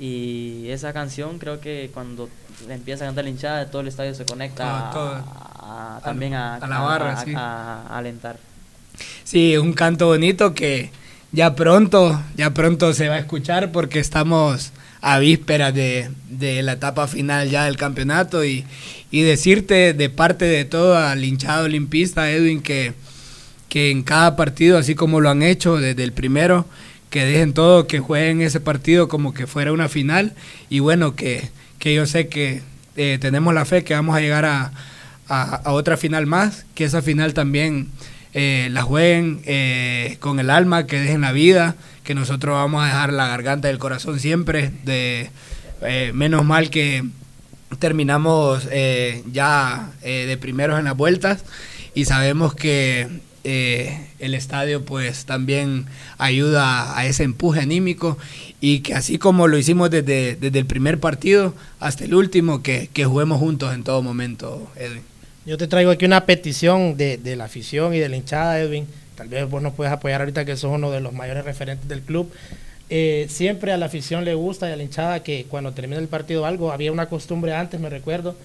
y 0.00 0.68
esa 0.70 0.92
canción 0.92 1.38
creo 1.38 1.60
que 1.60 1.90
cuando 1.94 2.28
empieza 2.68 3.04
a 3.04 3.08
cantar 3.08 3.24
la 3.24 3.30
hinchada 3.30 3.66
todo 3.66 3.82
el 3.82 3.88
estadio 3.88 4.14
se 4.14 4.24
conecta 4.24 4.90
a, 4.90 6.00
también 6.02 6.34
a, 6.34 6.58
la 6.58 6.80
barra, 6.80 7.24
a 7.36 7.98
alentar. 7.98 8.38
Sí, 9.24 9.56
un 9.56 9.72
canto 9.72 10.08
bonito 10.08 10.52
que 10.52 10.90
ya 11.32 11.54
pronto, 11.54 12.22
ya 12.36 12.52
pronto 12.52 12.92
se 12.92 13.08
va 13.08 13.16
a 13.16 13.18
escuchar 13.18 13.72
porque 13.72 13.98
estamos 13.98 14.72
a 15.00 15.18
vísperas 15.18 15.74
de, 15.74 16.10
la 16.62 16.72
etapa 16.72 17.08
final 17.08 17.48
ya 17.50 17.64
del 17.64 17.76
campeonato. 17.76 18.44
Y, 18.44 18.64
decirte 19.10 19.92
de 19.92 20.08
parte 20.08 20.46
de 20.46 20.64
todo 20.64 20.96
al 20.96 21.24
hinchado 21.24 21.64
olimpista, 21.64 22.30
Edwin, 22.30 22.62
que, 22.62 22.94
que 23.68 23.90
en 23.90 24.02
cada 24.02 24.36
partido, 24.36 24.78
así 24.78 24.94
como 24.94 25.20
lo 25.20 25.28
han 25.28 25.42
hecho 25.42 25.76
desde 25.76 26.02
el 26.02 26.12
primero, 26.12 26.66
que 27.10 27.24
dejen 27.24 27.52
todo, 27.52 27.86
que 27.86 27.98
jueguen 27.98 28.40
ese 28.40 28.60
partido 28.60 29.08
como 29.08 29.34
que 29.34 29.46
fuera 29.46 29.72
una 29.72 29.88
final. 29.88 30.34
Y 30.70 30.78
bueno, 30.78 31.14
que, 31.14 31.50
que 31.78 31.94
yo 31.94 32.06
sé 32.06 32.28
que 32.28 32.62
eh, 32.96 33.18
tenemos 33.20 33.52
la 33.52 33.64
fe 33.66 33.84
que 33.84 33.94
vamos 33.94 34.16
a 34.16 34.20
llegar 34.20 34.46
a, 34.46 34.72
a 35.28 35.72
otra 35.72 35.96
final 35.96 36.26
más, 36.26 36.64
que 36.74 36.84
esa 36.84 37.02
final 37.02 37.34
también 37.34 37.88
eh, 38.34 38.68
la 38.70 38.82
jueguen 38.82 39.42
eh, 39.44 40.16
con 40.20 40.40
el 40.40 40.48
alma, 40.48 40.86
que 40.86 40.98
dejen 40.98 41.20
la 41.20 41.32
vida, 41.32 41.76
que 42.02 42.14
nosotros 42.14 42.54
vamos 42.54 42.82
a 42.82 42.86
dejar 42.86 43.12
la 43.12 43.28
garganta 43.28 43.68
del 43.68 43.78
corazón 43.78 44.20
siempre. 44.20 44.70
De, 44.84 45.30
eh, 45.82 46.12
menos 46.14 46.44
mal 46.44 46.70
que 46.70 47.04
terminamos 47.78 48.68
ya 49.32 49.90
de 50.02 50.36
primeros 50.38 50.78
en 50.78 50.84
las 50.84 50.96
vueltas 50.96 51.42
y 51.94 52.04
sabemos 52.04 52.54
que 52.54 53.08
el 53.44 54.34
estadio 54.34 54.84
pues 54.84 55.24
también 55.24 55.86
ayuda 56.18 56.96
a 56.96 57.06
ese 57.06 57.24
empuje 57.24 57.60
anímico 57.60 58.18
y 58.60 58.80
que 58.80 58.94
así 58.94 59.18
como 59.18 59.48
lo 59.48 59.56
hicimos 59.56 59.90
desde, 59.90 60.36
desde 60.36 60.58
el 60.58 60.66
primer 60.66 61.00
partido 61.00 61.54
hasta 61.80 62.04
el 62.04 62.14
último, 62.14 62.62
que, 62.62 62.90
que 62.92 63.06
juguemos 63.06 63.40
juntos 63.40 63.74
en 63.74 63.82
todo 63.84 64.02
momento, 64.02 64.70
Edwin. 64.76 65.11
Yo 65.44 65.58
te 65.58 65.66
traigo 65.66 65.90
aquí 65.90 66.04
una 66.04 66.24
petición 66.24 66.96
de, 66.96 67.18
la 67.36 67.44
afición 67.44 67.94
y 67.94 67.98
de 67.98 68.08
la 68.08 68.16
hinchada, 68.16 68.60
Edwin. 68.60 68.86
Tal 69.16 69.28
vez 69.28 69.50
vos 69.50 69.60
nos 69.60 69.74
puedes 69.74 69.92
apoyar 69.92 70.20
ahorita 70.20 70.44
que 70.44 70.56
sos 70.56 70.70
uno 70.72 70.92
de 70.92 71.00
los 71.00 71.12
mayores 71.12 71.44
referentes 71.44 71.88
del 71.88 72.00
club. 72.00 72.32
Eh, 72.90 73.26
siempre 73.28 73.72
a 73.72 73.76
la 73.76 73.86
afición 73.86 74.24
le 74.24 74.34
gusta 74.34 74.68
y 74.68 74.72
a 74.72 74.76
la 74.76 74.84
hinchada 74.84 75.22
que 75.24 75.46
cuando 75.48 75.72
termina 75.72 76.00
el 76.00 76.06
partido 76.06 76.46
algo, 76.46 76.70
había 76.70 76.92
una 76.92 77.06
costumbre 77.06 77.54
antes, 77.54 77.80
me 77.80 77.90
recuerdo, 77.90 78.36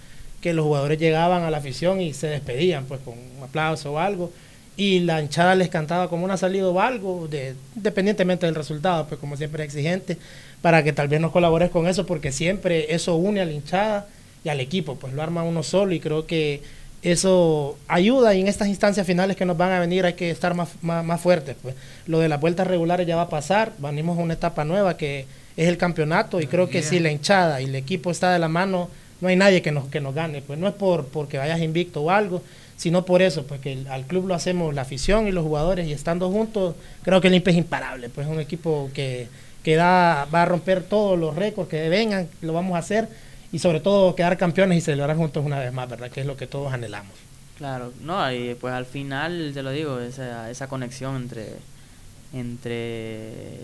que 0.42 0.54
los 0.54 0.66
jugadores 0.66 0.98
llegaban 0.98 1.44
a 1.44 1.52
la 1.52 1.58
afición 1.58 2.02
y 2.02 2.14
se 2.14 2.28
despedían 2.28 2.86
pues 2.86 3.00
con 3.02 3.14
un 3.14 3.44
aplauso 3.44 3.94
o 3.94 4.00
algo 4.00 4.32
y 4.78 5.00
la 5.00 5.22
hinchada 5.22 5.56
les 5.56 5.70
cantaba 5.70 6.08
como 6.08 6.24
una 6.24 6.38
salida 6.38 6.68
o 6.68 6.80
algo, 6.80 7.28
de, 7.28 7.56
independientemente 7.76 8.46
del 8.46 8.54
resultado, 8.54 9.08
pues 9.08 9.20
como 9.20 9.36
siempre 9.36 9.64
es 9.64 9.70
exigente, 9.70 10.18
para 10.62 10.84
que 10.84 10.94
tal 10.94 11.08
vez 11.08 11.20
nos 11.20 11.32
colabores 11.32 11.72
con 11.72 11.88
eso, 11.88 12.06
porque 12.06 12.32
siempre 12.32 12.94
eso 12.94 13.16
une 13.16 13.42
a 13.42 13.46
la 13.46 13.52
hinchada 13.52 14.08
y 14.44 14.50
al 14.50 14.60
equipo, 14.60 14.96
pues 14.96 15.14
lo 15.14 15.24
arma 15.24 15.44
uno 15.44 15.64
solo 15.64 15.94
y 15.94 16.00
creo 16.00 16.28
que 16.28 16.62
eso 17.02 17.78
ayuda 17.88 18.34
y 18.34 18.42
en 18.42 18.48
estas 18.48 18.68
instancias 18.68 19.06
finales 19.06 19.38
que 19.38 19.46
nos 19.46 19.58
van 19.58 19.72
a 19.72 19.80
venir 19.80 20.06
hay 20.06 20.14
que 20.14 20.30
estar 20.32 20.54
más, 20.54 20.70
más, 20.82 21.22
fuertes. 21.22 21.56
Pues. 21.62 21.76
Lo 22.08 22.20
de 22.20 22.30
las 22.30 22.40
vueltas 22.40 22.68
regulares 22.68 23.08
ya 23.08 23.16
va 23.16 23.24
a 23.24 23.30
pasar, 23.30 23.74
venimos 23.78 24.18
a 24.18 24.22
una 24.22 24.34
etapa 24.34 24.66
nueva 24.66 24.98
que 24.98 25.26
es 25.56 25.68
el 25.68 25.78
campeonato 25.78 26.42
y 26.42 26.48
creo 26.48 26.70
que 26.70 26.82
si 26.82 27.00
la 27.00 27.12
hinchada 27.12 27.62
y 27.62 27.66
el 27.66 27.76
equipo 27.76 28.12
está 28.12 28.32
de 28.32 28.40
la 28.40 28.48
mano, 28.48 28.90
no 29.22 29.28
hay 29.28 29.36
nadie 29.36 29.62
que 29.62 29.72
nos, 29.72 29.88
que 29.88 30.02
nos 30.02 30.14
gane. 30.14 30.42
Pues 30.42 30.60
no 30.60 30.68
es 30.68 30.74
por 30.74 31.08
porque 31.08 31.38
vayas 31.38 31.62
invicto 31.62 32.02
o 32.02 32.12
algo, 32.12 32.42
sino 32.78 33.06
por 33.06 33.22
eso, 33.22 33.46
pues 33.46 33.60
que 33.62 33.86
al 33.90 34.06
club 34.06 34.28
lo 34.28 34.36
hacemos 34.36 34.74
la 34.74 34.82
afición 34.84 35.28
y 35.28 35.32
los 35.32 35.44
jugadores 35.44 35.88
y 35.88 35.94
estando 35.94 36.30
juntos, 36.30 36.76
creo 37.04 37.22
que 37.22 37.28
el 37.28 37.36
INPE 37.36 37.52
es 37.52 37.58
imparable, 37.58 38.10
pues 38.10 38.28
es 38.28 38.34
un 38.34 38.40
equipo 38.40 38.90
que, 38.94 39.28
que 39.64 39.76
da, 39.76 40.28
va 40.34 40.44
a 40.44 40.46
romper 40.46 40.84
todos 40.84 41.18
los 41.18 41.36
récords 41.36 41.70
que 41.70 41.90
vengan, 41.90 42.28
lo 42.42 42.54
vamos 42.54 42.76
a 42.76 42.80
hacer 42.80 43.08
y 43.52 43.60
sobre 43.60 43.80
todo 43.80 44.16
quedar 44.16 44.38
campeones 44.38 44.78
y 44.78 44.82
celebrar 44.82 45.16
juntos 45.16 45.46
una 45.46 45.60
vez 45.60 45.72
más, 45.74 45.90
¿verdad? 45.90 46.12
Que 46.12 46.22
es 46.22 46.26
lo 46.26 46.38
que 46.38 46.48
todos 46.48 46.74
anhelamos. 46.74 47.14
Claro, 47.58 47.92
no, 48.02 48.32
y 48.32 48.56
pues 48.56 48.74
al 48.74 48.86
final, 48.86 49.52
te 49.54 49.64
lo 49.64 49.72
digo, 49.72 50.00
esa, 50.00 50.50
esa 50.52 50.68
conexión 50.68 51.16
entre, 51.16 51.56
entre, 52.34 53.62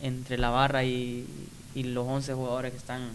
entre 0.00 0.38
la 0.38 0.50
barra 0.50 0.84
y, 0.84 1.26
y 1.74 1.84
los 1.84 2.06
11 2.06 2.34
jugadores 2.34 2.72
que 2.72 2.78
están, 2.78 3.10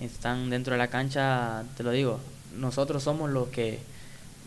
están 0.00 0.50
dentro 0.50 0.72
de 0.72 0.78
la 0.78 0.88
cancha, 0.88 1.64
te 1.76 1.82
lo 1.82 1.90
digo, 1.90 2.20
nosotros 2.56 3.02
somos 3.02 3.30
los 3.30 3.48
que, 3.48 3.78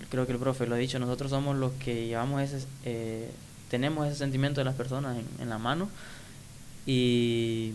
creo 0.09 0.25
que 0.25 0.33
el 0.33 0.39
profe 0.39 0.67
lo 0.67 0.75
ha 0.75 0.77
dicho, 0.77 0.99
nosotros 0.99 1.31
somos 1.31 1.55
los 1.57 1.71
que 1.73 2.07
llevamos 2.07 2.41
ese, 2.41 2.65
eh, 2.85 3.29
tenemos 3.69 4.07
ese 4.07 4.17
sentimiento 4.17 4.61
de 4.61 4.65
las 4.65 4.75
personas 4.75 5.17
en, 5.39 5.49
la 5.49 5.57
mano 5.57 5.89
y 6.85 7.71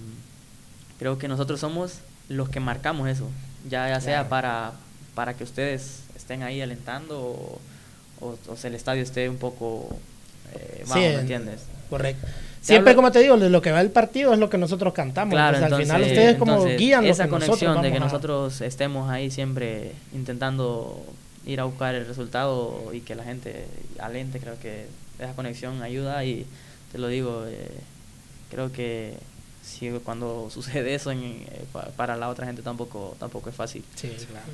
creo 0.99 1.19
que 1.19 1.29
nosotros 1.29 1.61
somos 1.61 2.01
los 2.29 2.49
que 2.49 2.61
marcamos 2.61 3.09
eso, 3.09 3.29
ya, 3.69 3.89
ya 3.89 4.01
sea 4.01 4.29
para, 4.29 4.73
para 5.15 5.35
que 5.35 5.45
ustedes 5.45 6.03
estén 6.17 6.43
ahí 6.43 6.61
alentando 6.61 7.19
o, 8.21 8.39
o, 8.49 8.57
sea, 8.57 8.69
el 8.69 8.75
estadio 8.75 9.03
esté 9.03 9.29
un 9.29 9.39
poco 9.39 9.89
eh, 10.55 10.85
bajo, 10.87 11.01
¿me 11.01 11.15
entiendes? 11.15 11.63
Correcto. 11.89 12.27
Siempre, 12.61 12.95
como 12.95 13.11
te 13.11 13.21
digo, 13.21 13.37
lo 13.37 13.63
que 13.63 13.73
va 13.73 13.81
el 13.81 13.91
partido 13.91 14.33
es 14.33 14.39
lo 14.39 14.51
que 14.51 14.59
nosotros 14.59 14.93
cantamos. 14.93 15.33
Claro, 15.33 15.65
al 15.65 15.83
final 15.83 16.03
ustedes 16.03 16.37
como 16.37 16.65
guían 16.65 17.05
esa 17.07 17.25
que 17.25 17.31
conexión 17.31 17.81
de 17.81 17.93
que 17.93 18.01
nosotros 18.01 18.61
estemos 18.61 19.11
ahí 19.11 19.31
siempre 19.31 19.93
intentando 20.13 21.03
ir 21.47 21.61
a 21.61 21.65
buscar 21.65 21.95
el 21.95 22.07
resultado 22.07 22.91
y 22.93 23.01
que 23.01 23.15
la 23.15 23.25
gente 23.25 23.67
alente, 23.99 24.39
creo 24.39 24.59
que 24.61 24.87
esa 25.19 25.33
conexión 25.33 25.83
ayuda 25.83 26.25
y 26.25 26.47
te 26.93 26.99
lo 26.99 27.09
digo, 27.09 27.45
eh, 27.47 27.71
creo 28.51 28.71
que 28.71 29.15
si 29.69 29.91
cuando 30.05 30.49
sucede 30.53 30.95
eso 30.95 31.13
eh, 31.13 31.47
para 31.97 32.17
la 32.17 32.29
otra 32.29 32.47
gente 32.47 32.63
tampoco 32.63 33.17
tampoco 33.19 33.51
es 33.51 33.57
fácil. 33.57 33.85
Sí, 33.95 34.09
claro. 34.09 34.47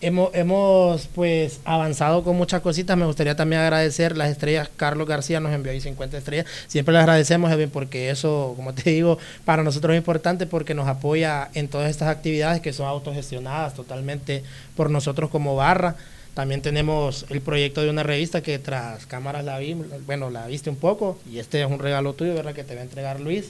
Hemos, 0.00 0.32
hemos 0.32 1.08
pues 1.08 1.60
avanzado 1.64 2.22
con 2.22 2.36
muchas 2.36 2.60
cositas. 2.60 2.96
Me 2.96 3.04
gustaría 3.04 3.34
también 3.34 3.62
agradecer 3.62 4.16
las 4.16 4.30
estrellas. 4.30 4.70
Carlos 4.76 5.08
García 5.08 5.40
nos 5.40 5.52
envió 5.52 5.72
ahí 5.72 5.80
50 5.80 6.18
estrellas. 6.18 6.46
Siempre 6.68 6.92
le 6.92 7.00
agradecemos, 7.00 7.50
Edwin, 7.50 7.68
porque 7.68 8.10
eso, 8.10 8.52
como 8.54 8.74
te 8.74 8.90
digo, 8.90 9.18
para 9.44 9.64
nosotros 9.64 9.94
es 9.94 9.98
importante 9.98 10.46
porque 10.46 10.72
nos 10.72 10.86
apoya 10.86 11.50
en 11.54 11.66
todas 11.66 11.90
estas 11.90 12.08
actividades 12.08 12.60
que 12.60 12.72
son 12.72 12.86
autogestionadas 12.86 13.74
totalmente 13.74 14.44
por 14.76 14.88
nosotros 14.88 15.30
como 15.30 15.56
barra. 15.56 15.96
También 16.34 16.62
tenemos 16.62 17.26
el 17.30 17.40
proyecto 17.40 17.82
de 17.82 17.90
una 17.90 18.04
revista 18.04 18.40
que 18.40 18.60
tras 18.60 19.04
cámaras 19.06 19.44
la 19.44 19.58
vi, 19.58 19.74
bueno, 20.06 20.30
la 20.30 20.46
viste 20.46 20.70
un 20.70 20.76
poco 20.76 21.18
y 21.28 21.40
este 21.40 21.60
es 21.60 21.68
un 21.68 21.80
regalo 21.80 22.12
tuyo, 22.12 22.34
¿verdad? 22.34 22.54
Que 22.54 22.62
te 22.62 22.76
va 22.76 22.82
a 22.82 22.84
entregar 22.84 23.18
Luis 23.18 23.46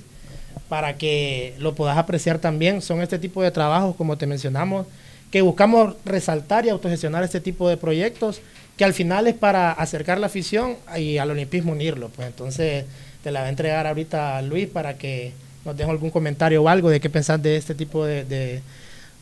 para 0.68 0.96
que 0.96 1.54
lo 1.58 1.74
puedas 1.74 1.96
apreciar 1.96 2.38
también. 2.38 2.82
Son 2.82 3.00
este 3.00 3.18
tipo 3.18 3.42
de 3.42 3.50
trabajos, 3.50 3.96
como 3.96 4.18
te 4.18 4.26
mencionamos, 4.26 4.86
que 5.30 5.42
buscamos 5.42 5.94
resaltar 6.04 6.66
y 6.66 6.68
autogestionar 6.68 7.24
este 7.24 7.40
tipo 7.40 7.68
de 7.68 7.76
proyectos, 7.76 8.40
que 8.76 8.84
al 8.84 8.94
final 8.94 9.26
es 9.26 9.34
para 9.34 9.72
acercar 9.72 10.18
la 10.18 10.26
afición 10.26 10.76
y 10.96 11.18
al 11.18 11.30
olimpismo 11.30 11.72
unirlo. 11.72 12.10
Pues 12.14 12.28
entonces 12.28 12.84
te 13.22 13.30
la 13.30 13.40
va 13.40 13.46
a 13.46 13.50
entregar 13.50 13.86
ahorita 13.86 14.38
a 14.38 14.42
Luis 14.42 14.68
para 14.68 14.94
que 14.94 15.32
nos 15.64 15.76
deje 15.76 15.90
algún 15.90 16.10
comentario 16.10 16.62
o 16.62 16.68
algo 16.68 16.88
de 16.88 17.00
qué 17.00 17.10
pensás 17.10 17.42
de 17.42 17.56
este 17.56 17.74
tipo 17.74 18.04
de, 18.04 18.24
de, 18.24 18.62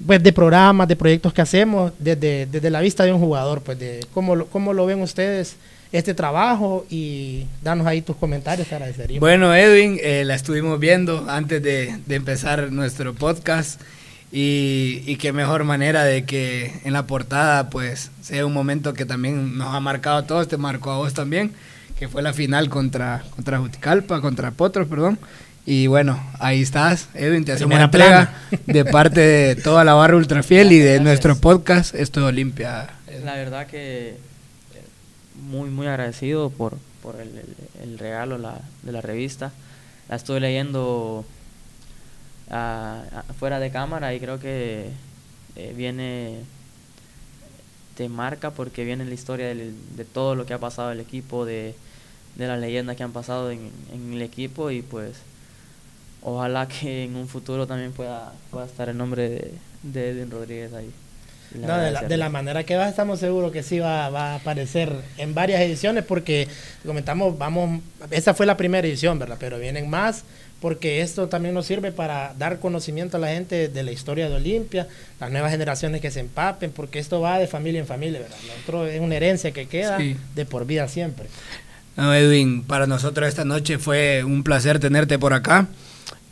pues, 0.04 0.22
de 0.22 0.32
programas, 0.32 0.86
de 0.88 0.96
proyectos 0.96 1.32
que 1.32 1.42
hacemos 1.42 1.92
desde, 1.98 2.46
desde 2.46 2.70
la 2.70 2.80
vista 2.80 3.04
de 3.04 3.12
un 3.12 3.20
jugador, 3.20 3.62
pues 3.62 3.78
de 3.78 4.04
cómo, 4.12 4.46
cómo 4.46 4.72
lo 4.72 4.86
ven 4.86 5.00
ustedes 5.00 5.56
este 5.92 6.14
trabajo 6.14 6.86
y 6.90 7.46
danos 7.62 7.86
ahí 7.86 8.02
tus 8.02 8.16
comentarios, 8.16 8.68
te 8.68 8.74
agradecería. 8.74 9.20
Bueno, 9.20 9.54
Edwin, 9.54 9.98
eh, 10.02 10.24
la 10.24 10.34
estuvimos 10.34 10.78
viendo 10.78 11.26
antes 11.28 11.62
de, 11.62 11.98
de 12.06 12.14
empezar 12.14 12.72
nuestro 12.72 13.14
podcast. 13.14 13.80
Y, 14.32 15.02
y, 15.06 15.16
qué 15.16 15.32
mejor 15.32 15.62
manera 15.62 16.04
de 16.04 16.24
que 16.24 16.80
en 16.84 16.92
la 16.92 17.06
portada 17.06 17.70
pues 17.70 18.10
sea 18.20 18.44
un 18.44 18.52
momento 18.52 18.92
que 18.92 19.06
también 19.06 19.56
nos 19.56 19.72
ha 19.72 19.78
marcado 19.78 20.16
a 20.16 20.26
todos, 20.26 20.48
te 20.48 20.56
marcó 20.56 20.90
a 20.90 20.96
vos 20.96 21.14
también, 21.14 21.52
que 21.96 22.08
fue 22.08 22.22
la 22.22 22.32
final 22.32 22.68
contra, 22.68 23.22
contra 23.30 23.60
Juticalpa, 23.60 24.20
contra 24.20 24.50
Potros, 24.50 24.88
perdón. 24.88 25.18
Y 25.64 25.86
bueno, 25.86 26.22
ahí 26.40 26.60
estás, 26.60 27.08
Edwin, 27.14 27.44
te 27.44 27.52
hacemos 27.52 27.76
una 27.76 27.84
entrega 27.84 28.34
de 28.66 28.84
parte 28.84 29.20
de 29.20 29.56
toda 29.56 29.84
la 29.84 29.94
barra 29.94 30.16
ultrafiel 30.16 30.72
y 30.72 30.80
de 30.80 31.00
nuestro 31.00 31.36
podcast, 31.36 31.94
esto 31.94 32.20
es 32.20 32.26
Olimpia. 32.26 32.88
La 33.24 33.36
verdad 33.36 33.66
que 33.68 34.16
muy, 35.46 35.70
muy 35.70 35.86
agradecido 35.86 36.50
por, 36.50 36.76
por 37.02 37.20
el, 37.20 37.42
el, 37.82 37.98
regalo 37.98 38.38
de 38.82 38.92
la 38.92 39.00
revista. 39.00 39.52
La 40.08 40.16
estoy 40.16 40.40
leyendo 40.40 41.24
fuera 43.38 43.58
de 43.58 43.70
cámara 43.70 44.14
y 44.14 44.20
creo 44.20 44.38
que 44.38 44.90
eh, 45.56 45.74
viene 45.76 46.44
te 47.96 48.08
marca 48.08 48.50
porque 48.50 48.84
viene 48.84 49.06
la 49.06 49.14
historia 49.14 49.54
de 49.54 50.04
todo 50.04 50.34
lo 50.34 50.44
que 50.44 50.52
ha 50.52 50.58
pasado 50.58 50.92
el 50.92 51.00
equipo, 51.00 51.46
de, 51.46 51.74
de 52.36 52.46
las 52.46 52.60
leyendas 52.60 52.94
que 52.96 53.02
han 53.02 53.12
pasado 53.12 53.50
en, 53.50 53.70
el 54.12 54.20
equipo 54.20 54.70
y 54.70 54.82
pues 54.82 55.16
ojalá 56.22 56.68
que 56.68 57.04
en 57.04 57.16
un 57.16 57.26
futuro 57.26 57.66
también 57.66 57.92
pueda, 57.92 58.34
pueda 58.50 58.66
estar 58.66 58.90
el 58.90 58.98
nombre 58.98 59.52
de 59.82 60.10
Edwin 60.10 60.30
Rodríguez 60.30 60.74
ahí. 60.74 60.92
No, 61.56 61.78
de, 61.78 61.90
la, 61.90 62.02
de 62.02 62.16
la, 62.16 62.28
manera 62.28 62.64
que 62.64 62.76
va, 62.76 62.88
estamos 62.88 63.20
seguros 63.20 63.52
que 63.52 63.62
sí 63.62 63.78
va, 63.78 64.10
va, 64.10 64.32
a 64.32 64.34
aparecer 64.36 64.92
en 65.18 65.34
varias 65.34 65.60
ediciones 65.60 66.04
porque 66.04 66.48
comentamos, 66.84 67.36
vamos, 67.38 67.80
esa 68.10 68.34
fue 68.34 68.46
la 68.46 68.56
primera 68.56 68.86
edición, 68.86 69.18
¿verdad? 69.18 69.36
Pero 69.38 69.58
vienen 69.58 69.88
más 69.88 70.24
porque 70.60 71.02
esto 71.02 71.28
también 71.28 71.54
nos 71.54 71.66
sirve 71.66 71.92
para 71.92 72.34
dar 72.38 72.58
conocimiento 72.58 73.18
a 73.18 73.20
la 73.20 73.28
gente 73.28 73.68
de 73.68 73.82
la 73.82 73.92
historia 73.92 74.28
de 74.28 74.36
Olimpia, 74.36 74.88
las 75.20 75.30
nuevas 75.30 75.50
generaciones 75.50 76.00
que 76.00 76.10
se 76.10 76.20
empapen, 76.20 76.70
porque 76.70 76.98
esto 76.98 77.20
va 77.20 77.38
de 77.38 77.46
familia 77.46 77.80
en 77.80 77.86
familia, 77.86 78.20
¿verdad? 78.20 78.36
Lo 78.68 78.86
es 78.86 79.00
una 79.00 79.16
herencia 79.16 79.50
que 79.52 79.66
queda 79.66 79.98
de 79.98 80.44
por 80.46 80.66
vida 80.66 80.88
siempre. 80.88 81.26
No, 81.96 82.14
Edwin, 82.14 82.62
para 82.62 82.86
nosotros 82.86 83.28
esta 83.28 83.44
noche 83.44 83.78
fue 83.78 84.24
un 84.24 84.42
placer 84.42 84.78
tenerte 84.78 85.18
por 85.18 85.32
acá. 85.34 85.66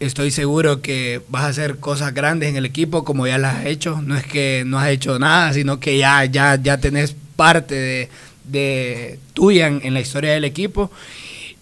Estoy 0.00 0.30
seguro 0.30 0.82
que 0.82 1.22
vas 1.28 1.44
a 1.44 1.48
hacer 1.48 1.76
cosas 1.78 2.12
grandes 2.14 2.48
en 2.48 2.56
el 2.56 2.66
equipo 2.66 3.04
como 3.04 3.26
ya 3.26 3.38
las 3.38 3.56
has 3.56 3.66
hecho. 3.66 4.02
No 4.02 4.16
es 4.16 4.26
que 4.26 4.64
no 4.66 4.78
has 4.78 4.90
hecho 4.90 5.18
nada, 5.18 5.52
sino 5.52 5.80
que 5.80 5.98
ya, 5.98 6.24
ya, 6.24 6.56
ya 6.60 6.78
tenés 6.78 7.16
parte 7.36 7.74
de, 7.74 8.08
de 8.44 9.18
tuya 9.32 9.68
en, 9.68 9.80
en 9.84 9.94
la 9.94 10.00
historia 10.00 10.32
del 10.32 10.44
equipo 10.44 10.90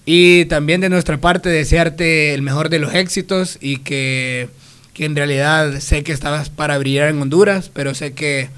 y 0.05 0.47
también 0.47 0.81
de 0.81 0.89
nuestra 0.89 1.21
parte 1.21 1.49
desearte 1.49 2.35
el 2.35 2.43
mejor 2.43 2.69
de 2.69 2.81
los 2.81 2.95
éxitos 2.95 3.59
y 3.61 3.79
que, 3.79 4.49
que, 4.95 5.05
en 5.05 5.15
realidad 5.15 5.79
sé 5.81 6.03
que 6.03 6.13
estabas 6.13 6.51
para 6.51 6.79
brillar 6.79 7.09
en 7.09 7.23
Honduras, 7.23 7.71
pero 7.73 7.95
sé 7.95 8.13
que, 8.13 8.49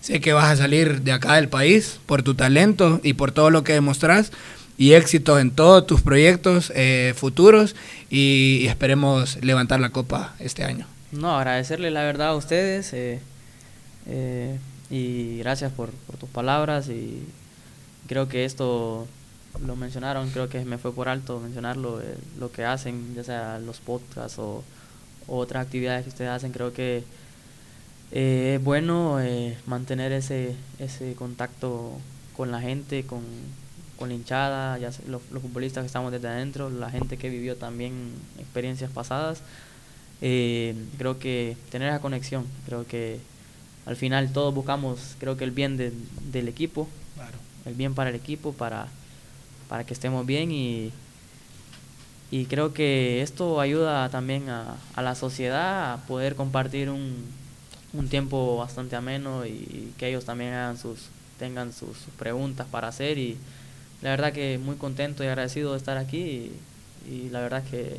sé 0.00 0.20
que 0.20 0.34
vas 0.34 0.50
a 0.50 0.56
salir 0.56 1.00
de 1.00 1.12
acá 1.12 1.36
del 1.36 1.48
país 1.48 2.00
por 2.04 2.22
tu 2.22 2.34
talento 2.34 3.00
y 3.02 3.14
por 3.14 3.32
todo 3.32 3.50
lo 3.50 3.64
que 3.64 3.72
demostrás 3.72 4.30
y 4.80 4.94
éxitos 4.94 5.38
en 5.42 5.50
todos 5.50 5.86
tus 5.86 6.00
proyectos 6.00 6.72
eh, 6.74 7.12
futuros 7.14 7.76
y, 8.08 8.66
esperemos 8.66 9.36
levantar 9.44 9.78
la 9.78 9.90
copa 9.90 10.34
este 10.38 10.64
año. 10.64 10.86
No, 11.12 11.36
agradecerle 11.36 11.90
la 11.90 12.02
verdad 12.02 12.28
a 12.28 12.34
ustedes 12.34 12.94
eh, 12.94 13.20
eh, 14.06 14.58
y 14.88 15.36
gracias 15.40 15.70
por, 15.70 15.90
tus 16.18 16.30
palabras 16.30 16.88
y 16.88 17.26
creo 18.08 18.26
que 18.30 18.46
esto 18.46 19.06
lo 19.66 19.76
mencionaron, 19.76 20.30
creo 20.30 20.48
que 20.48 20.64
me 20.64 20.78
fue 20.78 20.94
por 20.94 21.10
alto 21.10 21.40
mencionarlo, 21.40 22.00
eh, 22.00 22.16
lo 22.38 22.50
que 22.50 22.64
hacen, 22.64 23.14
ya 23.14 23.22
sea 23.22 23.58
los 23.58 23.80
podcasts 23.80 24.38
o, 24.38 24.64
otras 25.28 25.66
actividades 25.66 26.04
que 26.04 26.08
ustedes 26.08 26.30
hacen, 26.30 26.52
creo 26.52 26.72
que 26.72 27.04
es 28.12 28.64
bueno 28.64 29.18
mantener 29.66 30.10
ese, 30.10 30.56
ese 30.78 31.14
contacto 31.14 31.92
con 32.34 32.50
la 32.50 32.60
gente, 32.60 33.04
con, 33.04 33.20
con 34.00 34.08
la 34.08 34.16
hinchada, 34.16 34.76
ya 34.78 34.90
los, 35.06 35.22
futbolistas 35.22 35.82
que 35.82 35.86
estamos 35.86 36.10
desde 36.10 36.26
adentro, 36.26 36.70
la 36.70 36.90
gente 36.90 37.16
que 37.16 37.28
vivió 37.30 37.54
también 37.54 38.10
experiencias 38.40 38.90
pasadas. 38.90 39.42
creo 40.18 41.18
que 41.20 41.56
tener 41.70 41.90
esa 41.90 42.00
conexión, 42.00 42.44
creo 42.66 42.84
que 42.84 43.20
al 43.86 43.94
final 43.94 44.32
todos 44.32 44.52
buscamos, 44.52 45.14
creo 45.20 45.36
que 45.36 45.44
el 45.44 45.52
bien 45.52 45.76
del 45.76 46.48
equipo, 46.48 46.88
el 47.64 47.74
bien 47.74 47.94
para 47.94 48.10
el 48.10 48.16
equipo, 48.16 48.52
para 48.52 48.88
para 49.70 49.84
que 49.84 49.94
estemos 49.94 50.26
bien 50.26 50.50
y, 50.50 50.90
y 52.32 52.46
creo 52.46 52.74
que 52.74 53.22
esto 53.22 53.60
ayuda 53.60 54.08
también 54.08 54.48
a, 54.48 54.74
a 54.96 55.00
la 55.00 55.14
sociedad 55.14 55.92
a 55.92 55.98
poder 56.08 56.34
compartir 56.34 56.90
un, 56.90 57.24
un, 57.92 58.08
tiempo 58.08 58.56
bastante 58.56 58.96
ameno 58.96 59.46
y 59.46 59.94
que 59.96 60.08
ellos 60.08 60.24
también 60.24 60.54
hagan 60.54 60.76
sus, 60.76 61.06
tengan 61.38 61.72
sus, 61.72 61.96
preguntas 62.18 62.66
para 62.68 62.88
hacer 62.88 63.16
y 63.16 63.36
la 64.02 64.10
verdad 64.10 64.32
que 64.32 64.58
muy 64.58 64.76
contento 64.76 65.22
y 65.24 65.26
agradecido 65.26 65.72
de 65.72 65.78
estar 65.78 65.96
aquí 65.98 66.18
y, 67.08 67.10
y 67.10 67.28
la 67.30 67.40
verdad 67.40 67.62
que 67.70 67.80
eh, 67.80 67.96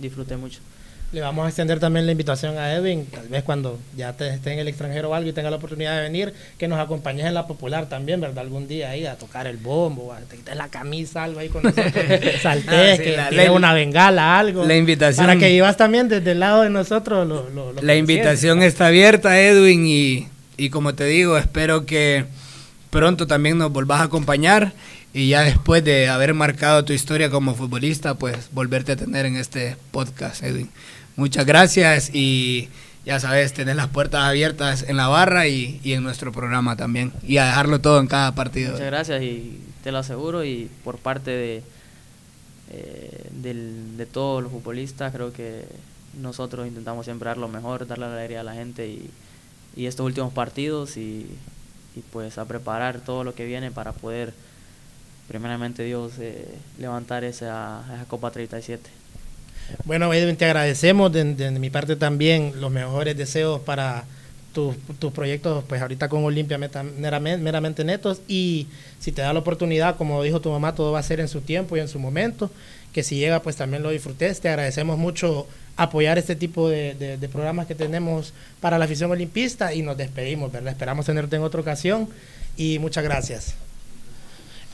disfruté 0.00 0.36
mucho. 0.36 0.60
Le 1.12 1.20
vamos 1.20 1.44
a 1.44 1.48
extender 1.48 1.78
también 1.78 2.06
la 2.06 2.12
invitación 2.12 2.58
a 2.58 2.72
Edwin, 2.74 3.06
tal 3.06 3.28
vez 3.28 3.44
cuando 3.44 3.78
ya 3.96 4.14
te 4.14 4.28
esté 4.30 4.52
en 4.52 4.58
el 4.58 4.66
extranjero 4.66 5.10
o 5.10 5.14
algo 5.14 5.30
y 5.30 5.32
tenga 5.32 5.48
la 5.48 5.56
oportunidad 5.58 5.94
de 5.94 6.02
venir, 6.02 6.34
que 6.58 6.66
nos 6.66 6.80
acompañes 6.80 7.24
en 7.26 7.34
la 7.34 7.46
popular 7.46 7.88
también, 7.88 8.20
¿verdad? 8.20 8.38
Algún 8.40 8.66
día 8.66 8.90
ahí 8.90 9.06
a 9.06 9.14
tocar 9.14 9.46
el 9.46 9.56
bombo, 9.56 10.12
a 10.12 10.18
te 10.18 10.34
quites 10.38 10.56
la 10.56 10.66
camisa, 10.70 11.22
algo 11.22 11.38
ahí 11.38 11.48
con 11.50 11.62
nosotros, 11.62 11.92
Ah, 12.44 12.56
sí, 12.96 13.02
que 13.04 13.14
la- 13.16 13.30
la- 13.30 13.52
una 13.52 13.72
bengala, 13.72 14.36
algo. 14.40 14.64
la 14.64 14.74
invitación- 14.76 15.24
Para 15.26 15.38
que 15.38 15.52
ibas 15.52 15.76
también 15.76 16.08
desde 16.08 16.32
el 16.32 16.40
lado 16.40 16.62
de 16.62 16.70
nosotros. 16.70 17.28
Lo, 17.28 17.48
lo- 17.50 17.72
lo 17.74 17.80
La 17.82 17.94
invitación 17.94 18.60
está 18.64 18.88
abierta, 18.88 19.38
Edwin, 19.40 19.86
y, 19.86 20.26
y 20.56 20.70
como 20.70 20.96
te 20.96 21.04
digo, 21.04 21.38
espero 21.38 21.86
que 21.86 22.24
pronto 22.90 23.28
también 23.28 23.56
nos 23.58 23.70
volvás 23.72 24.00
a 24.00 24.04
acompañar 24.04 24.72
y 25.14 25.28
ya 25.28 25.42
después 25.42 25.82
de 25.84 26.08
haber 26.08 26.34
marcado 26.34 26.84
tu 26.84 26.92
historia 26.92 27.30
como 27.30 27.54
futbolista, 27.54 28.14
pues 28.16 28.50
volverte 28.52 28.92
a 28.92 28.96
tener 28.96 29.24
en 29.24 29.36
este 29.36 29.76
podcast, 29.92 30.42
Edwin. 30.42 30.68
Muchas 31.16 31.46
gracias 31.46 32.10
y 32.12 32.68
ya 33.06 33.20
sabes, 33.20 33.52
tenés 33.54 33.76
las 33.76 33.88
puertas 33.88 34.22
abiertas 34.24 34.84
en 34.88 34.96
la 34.96 35.06
barra 35.08 35.46
y, 35.46 35.80
y 35.84 35.92
en 35.92 36.02
nuestro 36.02 36.32
programa 36.32 36.76
también. 36.76 37.12
Y 37.22 37.36
a 37.36 37.46
dejarlo 37.46 37.80
todo 37.80 38.00
en 38.00 38.08
cada 38.08 38.34
partido. 38.34 38.72
Muchas 38.72 38.86
gracias 38.86 39.22
y 39.22 39.60
te 39.84 39.92
lo 39.92 39.98
aseguro 39.98 40.44
y 40.44 40.68
por 40.82 40.98
parte 40.98 41.30
de, 41.30 41.62
eh, 42.70 43.28
del- 43.30 43.96
de 43.96 44.06
todos 44.06 44.42
los 44.42 44.50
futbolistas 44.50 45.12
creo 45.12 45.32
que 45.32 45.64
nosotros 46.20 46.66
intentamos 46.66 47.04
siempre 47.06 47.28
dar 47.28 47.36
lo 47.38 47.48
mejor, 47.48 47.86
darle 47.86 48.06
la 48.06 48.14
alegría 48.14 48.40
a 48.40 48.44
la 48.44 48.54
gente 48.54 48.88
y, 48.88 49.10
y 49.76 49.86
estos 49.86 50.06
últimos 50.06 50.32
partidos 50.32 50.96
y, 50.96 51.26
y 51.96 52.00
pues 52.12 52.38
a 52.38 52.44
preparar 52.46 53.00
todo 53.00 53.22
lo 53.24 53.34
que 53.34 53.44
viene 53.44 53.70
para 53.70 53.92
poder 53.92 54.32
primeramente 55.28 55.82
Dios 55.84 56.12
eh, 56.20 56.46
levantar 56.78 57.24
esa, 57.24 57.82
esa 57.94 58.04
Copa 58.06 58.30
37. 58.30 58.90
Bueno, 59.84 60.12
Edwin, 60.12 60.36
te 60.36 60.44
agradecemos 60.44 61.10
de, 61.12 61.34
de 61.34 61.50
mi 61.52 61.70
parte 61.70 61.96
también 61.96 62.52
los 62.60 62.70
mejores 62.70 63.16
deseos 63.16 63.60
para 63.60 64.04
tus, 64.52 64.76
proyectos, 65.12 65.64
pues 65.68 65.82
ahorita 65.82 66.08
con 66.08 66.22
Olimpia 66.24 66.58
meramente, 66.58 67.42
meramente 67.42 67.82
netos 67.82 68.20
y 68.28 68.68
si 69.00 69.10
te 69.10 69.20
da 69.22 69.32
la 69.32 69.40
oportunidad, 69.40 69.96
como 69.96 70.22
dijo 70.22 70.40
tu 70.40 70.50
mamá, 70.50 70.74
todo 70.76 70.92
va 70.92 71.00
a 71.00 71.02
ser 71.02 71.18
en 71.18 71.26
su 71.28 71.40
tiempo 71.40 71.76
y 71.76 71.80
en 71.80 71.88
su 71.88 71.98
momento, 71.98 72.50
que 72.92 73.02
si 73.02 73.16
llega 73.16 73.42
pues 73.42 73.56
también 73.56 73.82
lo 73.82 73.90
disfrutes. 73.90 74.40
Te 74.40 74.48
agradecemos 74.50 74.96
mucho 74.96 75.48
apoyar 75.76 76.18
este 76.18 76.36
tipo 76.36 76.68
de, 76.68 76.94
de- 76.94 77.16
de 77.16 77.28
programas 77.28 77.66
que 77.66 77.74
tenemos 77.74 78.32
para 78.60 78.78
la 78.78 78.84
afición 78.84 79.10
olimpista 79.10 79.74
y 79.74 79.82
nos 79.82 79.96
despedimos, 79.96 80.52
¿verdad? 80.52 80.72
Esperamos 80.72 81.06
tenerte 81.06 81.34
en 81.34 81.42
otra 81.42 81.60
ocasión 81.60 82.08
y 82.56 82.78
muchas 82.78 83.02
gracias. 83.02 83.54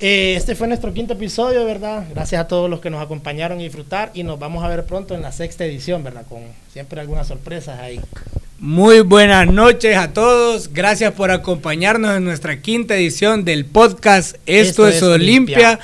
Eh, 0.03 0.35
este 0.35 0.55
fue 0.55 0.67
nuestro 0.67 0.95
quinto 0.95 1.13
episodio, 1.13 1.63
¿verdad? 1.67 2.07
Gracias 2.11 2.41
a 2.41 2.49
todos 2.49 2.71
los 2.71 2.81
que 2.81 2.89
nos 2.89 3.03
acompañaron 3.03 3.61
y 3.61 3.65
disfrutar 3.65 4.11
y 4.15 4.23
nos 4.23 4.39
vamos 4.39 4.65
a 4.65 4.69
ver 4.69 4.85
pronto 4.87 5.15
en 5.15 5.21
la 5.21 5.31
sexta 5.31 5.67
edición, 5.67 6.03
¿verdad? 6.03 6.25
Con 6.27 6.41
siempre 6.73 7.03
algunas 7.03 7.29
sorpresas 7.29 7.79
ahí. 7.79 8.01
Muy 8.59 9.01
buenas 9.01 9.47
noches 9.47 9.99
a 9.99 10.15
todos. 10.15 10.73
Gracias 10.73 11.13
por 11.13 11.31
acompañarnos 11.31 12.17
en 12.17 12.25
nuestra 12.25 12.63
quinta 12.63 12.95
edición 12.97 13.45
del 13.45 13.67
podcast 13.67 14.37
Esto, 14.47 14.87
Esto 14.87 14.89
es 14.89 15.03
Olimpia. 15.03 15.57
Olimpia. 15.57 15.81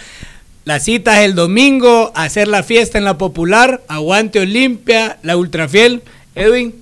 La 0.65 0.81
cita 0.81 1.21
es 1.21 1.27
el 1.27 1.35
domingo, 1.35 2.11
hacer 2.15 2.49
la 2.49 2.63
fiesta 2.63 2.97
en 2.97 3.05
la 3.05 3.19
popular. 3.19 3.83
Aguante 3.87 4.41
Olimpia, 4.41 5.19
la 5.23 5.37
ultrafiel. 5.37 6.03
Edwin. 6.35 6.75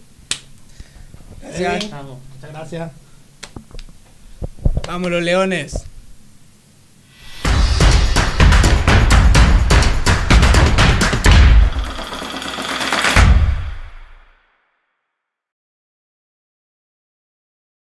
Edwin, 1.52 1.90
Muchas 1.90 2.50
gracias. 2.52 2.90
Vámonos, 4.86 5.22
Leones. 5.22 5.84